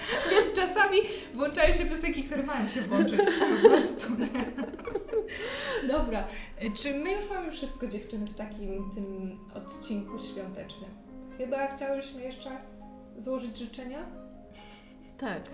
Więc 0.30 0.52
czasami 0.52 0.98
włączają 1.34 1.72
się 1.72 1.84
piosenki, 1.84 2.22
które 2.22 2.42
mają 2.42 2.68
się 2.68 2.82
włączyć 2.82 3.20
po 3.20 3.68
prostu, 3.68 4.12
nie? 4.18 4.44
Dobra, 5.94 6.24
czy 6.74 6.94
my 6.94 7.12
już 7.12 7.30
mamy 7.30 7.50
wszystko 7.50 7.86
dziewczyny 7.86 8.26
w 8.26 8.34
takim 8.34 8.90
tym 8.94 9.38
odcinku 9.54 10.18
świątecznym? 10.18 10.90
Chyba 11.38 11.76
chciałyśmy 11.76 12.22
jeszcze 12.22 12.50
złożyć 13.16 13.58
życzenia? 13.58 14.06
Tak. 15.20 15.48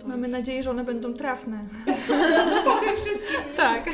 to- 0.00 0.08
Mamy 0.08 0.28
nadzieję, 0.28 0.62
że 0.62 0.70
one 0.70 0.84
będą 0.84 1.14
trafne. 1.14 1.64
Po 2.64 2.80
tym 2.80 2.96
wszystkim. 2.96 3.40
Tak. 3.56 3.84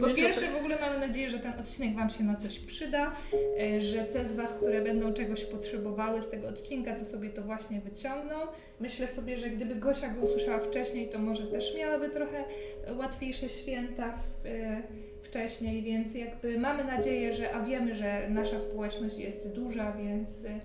Po 0.00 0.14
pierwsze, 0.14 0.50
w 0.50 0.56
ogóle 0.56 0.78
mamy 0.80 1.06
nadzieję, 1.06 1.30
że 1.30 1.38
ten 1.38 1.52
odcinek 1.60 1.96
Wam 1.96 2.10
się 2.10 2.24
na 2.24 2.36
coś 2.36 2.58
przyda, 2.58 3.12
e, 3.60 3.80
że 3.80 3.98
te 4.04 4.26
z 4.28 4.32
Was, 4.32 4.52
które 4.52 4.82
będą 4.82 5.12
czegoś 5.12 5.44
potrzebowały 5.44 6.22
z 6.22 6.30
tego 6.30 6.48
odcinka, 6.48 6.94
to 6.94 7.04
sobie 7.04 7.30
to 7.30 7.42
właśnie 7.42 7.80
wyciągną. 7.80 8.36
Myślę 8.80 9.08
sobie, 9.08 9.36
że 9.36 9.50
gdyby 9.50 9.74
Gosia 9.74 10.08
go 10.08 10.20
usłyszała 10.20 10.58
wcześniej, 10.58 11.08
to 11.08 11.18
może 11.18 11.46
też 11.46 11.76
miałaby 11.76 12.08
trochę 12.10 12.44
łatwiejsze 12.96 13.48
święta 13.48 14.16
w, 14.16 14.46
e, 14.46 14.82
wcześniej, 15.22 15.82
więc 15.82 16.14
jakby 16.14 16.58
mamy 16.58 16.84
nadzieję, 16.84 17.32
że, 17.32 17.54
a 17.54 17.62
wiemy, 17.62 17.94
że 17.94 18.30
nasza 18.30 18.58
społeczność 18.58 19.18
jest 19.18 19.52
duża, 19.52 19.92
więc 19.92 20.44
e, 20.44 20.60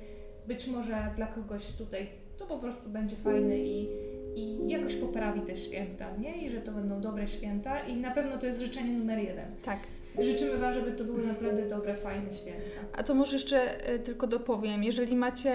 być 0.48 0.68
może 0.68 1.11
dla 1.15 1.28
kogoś 1.28 1.68
tutaj 1.78 2.07
to 2.41 2.47
po 2.47 2.57
prostu 2.57 2.89
będzie 2.89 3.15
fajne 3.15 3.57
i, 3.57 3.89
i 4.35 4.69
jakoś 4.69 4.95
poprawi 4.95 5.41
te 5.41 5.55
święta, 5.55 6.18
nie? 6.18 6.45
I 6.45 6.49
że 6.49 6.61
to 6.61 6.72
będą 6.72 7.01
dobre 7.01 7.27
święta 7.27 7.80
i 7.80 7.95
na 7.95 8.11
pewno 8.11 8.38
to 8.38 8.45
jest 8.45 8.59
życzenie 8.59 8.93
numer 8.93 9.19
jeden. 9.19 9.45
Tak. 9.65 9.80
Życzymy 10.19 10.57
Wam, 10.57 10.73
żeby 10.73 10.91
to 10.91 11.03
były 11.03 11.27
naprawdę 11.27 11.68
dobre, 11.68 11.95
fajne 11.95 12.34
święta. 12.34 12.61
A 12.93 13.03
to 13.03 13.13
może 13.13 13.34
jeszcze 13.34 13.85
e, 13.85 13.99
tylko 13.99 14.27
dopowiem, 14.27 14.84
jeżeli 14.84 15.15
macie 15.15 15.53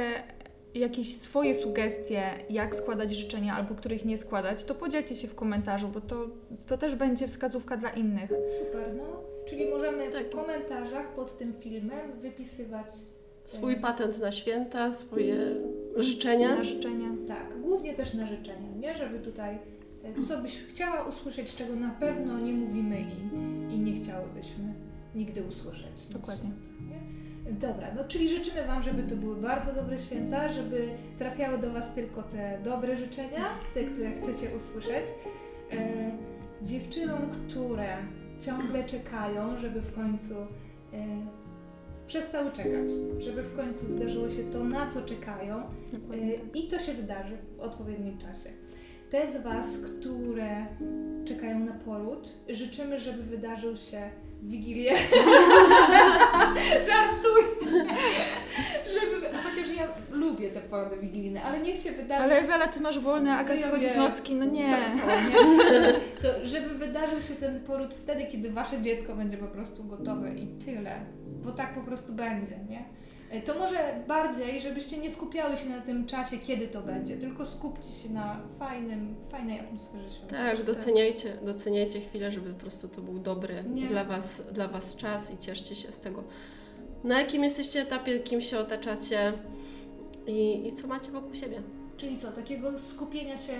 jakieś 0.74 1.14
swoje 1.14 1.54
sugestie, 1.54 2.22
jak 2.50 2.74
składać 2.76 3.14
życzenia 3.14 3.54
albo 3.56 3.74
których 3.74 4.04
nie 4.04 4.16
składać, 4.16 4.64
to 4.64 4.74
podzielcie 4.74 5.14
się 5.14 5.28
w 5.28 5.34
komentarzu, 5.34 5.88
bo 5.88 6.00
to, 6.00 6.26
to 6.66 6.78
też 6.78 6.94
będzie 6.94 7.26
wskazówka 7.28 7.76
dla 7.76 7.90
innych. 7.90 8.30
Super, 8.66 8.94
no. 8.96 9.04
Czyli 9.48 9.68
możemy 9.68 10.10
Tak. 10.10 10.24
w 10.24 10.30
komentarzach 10.30 11.08
pod 11.08 11.38
tym 11.38 11.54
filmem 11.54 12.12
wypisywać 12.20 12.86
Swój 13.46 13.76
patent 13.76 14.20
na 14.20 14.32
święta, 14.32 14.92
swoje 14.92 15.36
życzenia. 15.96 16.54
Na 16.54 16.64
życzenia. 16.64 17.08
Tak, 17.28 17.60
głównie 17.60 17.94
też 17.94 18.14
na 18.14 18.26
życzenia, 18.26 18.68
nie? 18.80 18.94
Żeby 18.94 19.18
tutaj, 19.18 19.58
e, 20.04 20.22
co 20.22 20.38
byś 20.38 20.58
chciała 20.58 21.08
usłyszeć, 21.08 21.54
czego 21.54 21.76
na 21.76 21.90
pewno 21.90 22.38
nie 22.38 22.52
mówimy 22.52 23.00
i, 23.00 23.74
i 23.74 23.78
nie 23.78 23.92
chciałybyśmy 23.92 24.74
nigdy 25.14 25.42
usłyszeć. 25.42 26.06
Dokładnie. 26.10 26.50
święta? 26.50 26.76
Dobra, 27.50 27.94
no 27.94 28.04
czyli 28.04 28.28
życzymy 28.28 28.66
Wam, 28.66 28.82
żeby 28.82 29.02
to 29.02 29.16
były 29.16 29.36
bardzo 29.36 29.72
dobre 29.72 29.98
święta, 29.98 30.48
żeby 30.48 30.88
trafiały 31.18 31.58
do 31.58 31.72
Was 31.72 31.94
tylko 31.94 32.22
te 32.22 32.58
dobre 32.64 32.96
życzenia, 32.96 33.44
te, 33.74 33.84
które 33.84 34.12
chcecie 34.12 34.56
usłyszeć. 34.56 35.06
E, 35.72 36.10
dziewczynom, 36.62 37.18
które 37.30 37.96
ciągle 38.40 38.84
czekają, 38.84 39.56
żeby 39.56 39.80
w 39.80 39.94
końcu 39.94 40.34
e, 40.34 40.46
przestały 42.06 42.52
czekać, 42.52 42.90
żeby 43.18 43.42
w 43.42 43.56
końcu 43.56 43.86
zdarzyło 43.86 44.30
się 44.30 44.50
to, 44.50 44.64
na 44.64 44.90
co 44.90 45.02
czekają, 45.02 45.62
Dokładnie. 45.92 46.34
Y, 46.34 46.40
I 46.54 46.68
to 46.68 46.78
się 46.78 46.92
wydarzy 46.92 47.36
w 47.56 47.60
odpowiednim 47.60 48.18
czasie. 48.18 48.50
Te 49.10 49.30
z 49.30 49.42
Was, 49.42 49.78
które 49.78 50.66
czekają 51.24 51.58
na 51.60 51.72
poród, 51.72 52.34
życzymy, 52.48 53.00
żeby 53.00 53.22
wydarzył 53.22 53.76
się 53.76 54.10
w 54.42 54.50
Wigilię. 54.50 54.92
Żartuję! 56.88 57.46
żeby, 59.00 59.38
chociaż 59.42 59.76
ja 59.76 59.88
lubię 60.10 60.50
te 60.50 60.60
porody 60.60 60.96
wigilijne, 60.96 61.42
ale 61.42 61.60
niech 61.60 61.78
się 61.78 61.92
wydarzy. 61.92 62.24
Ale 62.24 62.38
Ewela, 62.38 62.68
ty 62.68 62.80
masz 62.80 62.98
wolne, 62.98 63.36
a 63.38 63.44
z 63.56 63.62
wiem. 63.80 63.96
nocki, 63.96 64.34
no 64.34 64.44
nie. 64.44 64.70
Tak, 64.70 64.90
to, 64.90 65.06
nie? 65.06 65.92
to 66.22 66.46
żeby 66.46 66.74
wydarzył 66.74 67.22
się 67.22 67.34
ten 67.34 67.60
poród 67.60 67.94
wtedy, 67.94 68.26
kiedy 68.26 68.50
Wasze 68.50 68.82
dziecko 68.82 69.14
będzie 69.14 69.36
po 69.36 69.46
prostu 69.46 69.84
gotowe 69.84 70.34
i 70.34 70.46
tyle. 70.46 71.00
Bo 71.44 71.52
tak 71.52 71.74
po 71.74 71.80
prostu 71.80 72.12
będzie, 72.12 72.58
nie? 72.68 72.84
E, 73.30 73.40
To 73.42 73.58
może 73.58 73.76
bardziej, 74.08 74.60
żebyście 74.60 74.98
nie 74.98 75.10
skupiały 75.10 75.56
się 75.56 75.68
na 75.68 75.80
tym 75.80 76.06
czasie, 76.06 76.38
kiedy 76.38 76.68
to 76.68 76.80
będzie, 76.82 77.16
tylko 77.16 77.46
skupcie 77.46 77.92
się 78.08 78.14
na 78.14 78.40
fajnym, 78.58 79.14
fajnej 79.30 79.60
atmosferze 79.60 80.10
świąt. 80.10 80.30
Tak, 80.30 80.62
doceniajcie, 80.62 81.36
doceniajcie 81.42 82.00
chwilę, 82.00 82.30
żeby 82.32 82.52
po 82.54 82.60
prostu 82.60 82.88
to 82.88 83.00
był 83.00 83.18
dobry 83.18 83.64
Nie. 83.74 83.86
dla 83.86 84.04
was, 84.04 84.42
dla 84.52 84.68
was 84.68 84.96
czas 84.96 85.30
i 85.34 85.38
cieszcie 85.38 85.74
się 85.74 85.92
z 85.92 86.00
tego. 86.00 86.24
Na 87.04 87.20
jakim 87.20 87.44
jesteście 87.44 87.80
etapie, 87.80 88.18
kim 88.20 88.40
się 88.40 88.58
otaczacie 88.58 89.32
i, 90.26 90.66
i 90.68 90.72
co 90.72 90.86
macie 90.86 91.10
wokół 91.10 91.34
siebie. 91.34 91.62
Czyli 91.96 92.18
co, 92.18 92.32
takiego 92.32 92.78
skupienia 92.78 93.36
się 93.36 93.52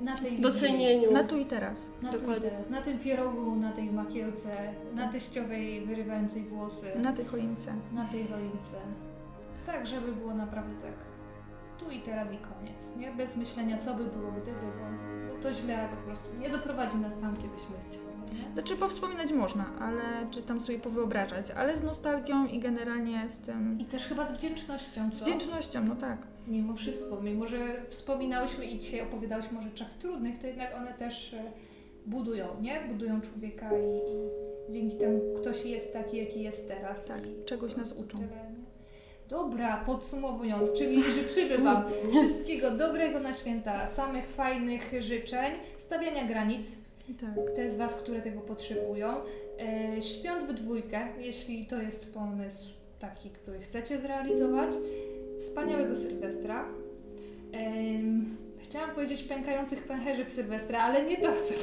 na 0.00 0.16
tej 0.16 0.40
Docenieniu. 0.40 1.12
Na 1.12 1.24
tu 1.24 1.38
i 1.38 1.44
teraz. 1.44 1.88
na 2.02 2.10
tu 2.10 2.16
i 2.16 2.20
Dokładnie. 2.20 2.50
teraz, 2.50 2.70
na 2.70 2.82
tym 2.82 2.98
pierogu, 2.98 3.56
na 3.56 3.72
tej 3.72 3.90
makiełce, 3.92 4.50
na 4.94 5.08
teściowej 5.08 5.86
wyrywającej 5.86 6.42
włosy. 6.42 6.86
Na 7.02 7.12
tej 7.12 7.24
choince. 7.24 7.72
na 7.92 8.04
tej 8.04 8.26
choince. 8.26 8.76
Tak, 9.66 9.86
żeby 9.86 10.12
było 10.12 10.34
naprawdę 10.34 10.74
tak 10.82 10.92
tu 11.84 11.90
i 11.90 12.00
teraz 12.00 12.32
i 12.32 12.36
koniec, 12.36 12.96
nie? 12.96 13.12
Bez 13.12 13.36
myślenia, 13.36 13.78
co 13.78 13.94
by 13.94 14.04
było 14.04 14.32
gdyby, 14.32 14.60
bo, 14.60 15.32
bo 15.34 15.42
to 15.42 15.52
źle 15.52 15.88
po 15.90 15.96
prostu 15.96 16.28
nie 16.40 16.50
doprowadzi 16.50 16.96
nas 16.96 17.18
tam, 17.20 17.34
gdzie 17.34 17.48
byśmy 17.48 17.76
chcieli. 17.88 18.14
Nie? 18.42 18.52
Znaczy 18.52 18.76
powspominać 18.76 19.32
można, 19.32 19.64
ale 19.80 20.02
czy 20.30 20.42
tam 20.42 20.60
sobie 20.60 20.78
powyobrażać, 20.78 21.50
ale 21.50 21.76
z 21.76 21.82
nostalgią 21.82 22.46
i 22.46 22.58
generalnie 22.58 23.28
z 23.28 23.38
tym 23.38 23.78
I 23.80 23.84
też 23.84 24.06
chyba 24.06 24.26
z 24.26 24.36
wdzięcznością, 24.36 25.12
z 25.12 25.18
co? 25.18 25.24
wdzięcznością, 25.24 25.84
no 25.84 25.96
tak. 25.96 26.18
Mimo 26.46 26.74
wszystko, 26.74 27.20
mimo 27.20 27.46
że 27.46 27.86
wspominałyśmy 27.88 28.64
i 28.64 28.78
dzisiaj 28.78 29.00
opowiadałyśmy 29.00 29.58
o 29.58 29.62
rzeczach 29.62 29.94
trudnych, 29.94 30.38
to 30.38 30.46
jednak 30.46 30.76
one 30.76 30.94
też 30.94 31.34
e, 31.34 31.52
budują, 32.06 32.46
nie? 32.60 32.80
Budują 32.88 33.20
człowieka 33.20 33.70
i, 33.72 34.10
i 34.68 34.72
dzięki 34.72 34.96
temu 34.96 35.20
ktoś 35.36 35.64
jest 35.64 35.92
taki, 35.92 36.16
jaki 36.16 36.42
jest 36.42 36.68
teraz. 36.68 37.04
Tak, 37.04 37.26
i 37.26 37.44
czegoś 37.44 37.76
nas 37.76 37.92
uczą. 37.92 38.18
tyle? 38.18 38.53
Dobra, 39.28 39.82
podsumowując, 39.86 40.72
czyli 40.72 41.02
życzymy 41.02 41.58
Wam 41.58 41.84
wszystkiego 42.10 42.70
dobrego 42.70 43.20
na 43.20 43.34
święta, 43.34 43.88
samych 43.88 44.26
fajnych 44.26 44.92
życzeń, 45.00 45.52
stawiania 45.78 46.24
granic, 46.24 46.68
tak. 47.20 47.54
te 47.56 47.70
z 47.70 47.76
Was, 47.76 47.94
które 47.94 48.20
tego 48.20 48.40
potrzebują, 48.40 49.16
e, 49.96 50.02
świąt 50.02 50.44
w 50.44 50.52
dwójkę, 50.52 51.08
jeśli 51.18 51.66
to 51.66 51.82
jest 51.82 52.14
pomysł 52.14 52.64
taki, 52.98 53.30
który 53.30 53.60
chcecie 53.60 53.98
zrealizować, 53.98 54.70
wspaniałego 55.38 55.96
Sylwestra. 55.96 56.64
Em, 57.52 58.36
chciałam 58.58 58.90
powiedzieć 58.90 59.22
pękających 59.22 59.82
pęcherzy 59.82 60.24
w 60.24 60.30
Sylwestra, 60.30 60.78
ale 60.78 61.04
nie 61.04 61.16
to 61.16 61.32
chcę. 61.32 61.54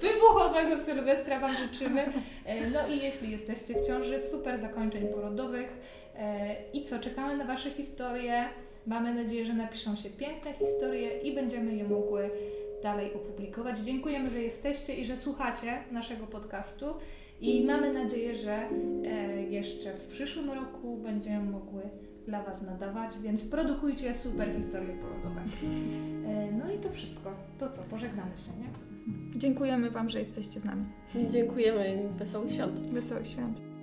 Wybuchowego 0.00 0.78
Sylwestra 0.78 1.40
Wam 1.40 1.50
życzymy. 1.56 2.04
E, 2.44 2.70
No 2.70 2.80
i 2.94 2.98
jeśli 3.02 3.30
jesteście 3.30 3.74
w 3.74 3.86
ciąży, 3.86 4.20
super 4.20 4.60
zakończeń 4.60 5.08
porodowych. 5.08 5.72
E, 6.18 6.54
I 6.72 6.84
co, 6.84 6.98
czekamy 6.98 7.36
na 7.36 7.44
Wasze 7.44 7.70
historie. 7.70 8.44
Mamy 8.86 9.14
nadzieję, 9.14 9.44
że 9.44 9.52
napiszą 9.52 9.96
się 9.96 10.10
piękne 10.10 10.52
historie 10.52 11.18
i 11.18 11.34
będziemy 11.34 11.74
je 11.74 11.84
mogły 11.84 12.30
dalej 12.82 13.14
opublikować. 13.14 13.78
Dziękujemy, 13.78 14.30
że 14.30 14.42
jesteście 14.42 14.94
i 14.94 15.04
że 15.04 15.16
słuchacie 15.16 15.78
naszego 15.90 16.26
podcastu. 16.26 16.86
I 17.40 17.64
mamy 17.64 17.92
nadzieję, 17.92 18.36
że 18.36 18.52
e, 18.54 19.42
jeszcze 19.42 19.92
w 19.94 20.06
przyszłym 20.06 20.50
roku 20.52 20.96
będziemy 20.96 21.50
mogły 21.50 21.82
dla 22.26 22.42
Was 22.42 22.62
nadawać, 22.62 23.18
więc 23.22 23.42
produkujcie 23.42 24.14
super 24.14 24.54
historie 24.56 24.94
porodowe. 24.94 25.40
E, 26.26 26.52
no 26.52 26.72
i 26.72 26.78
to 26.78 26.90
wszystko. 26.90 27.30
To 27.58 27.70
co, 27.70 27.82
pożegnamy 27.82 28.30
się, 28.38 28.50
nie? 28.60 28.86
Dziękujemy 29.38 29.90
Wam, 29.90 30.08
że 30.08 30.18
jesteście 30.18 30.60
z 30.60 30.64
nami. 30.64 30.84
Dziękujemy 31.30 32.08
i 32.14 32.18
wesołych 32.18 32.52
świąt. 32.52 32.90
Wesołych 32.90 33.28
świąt. 33.28 33.75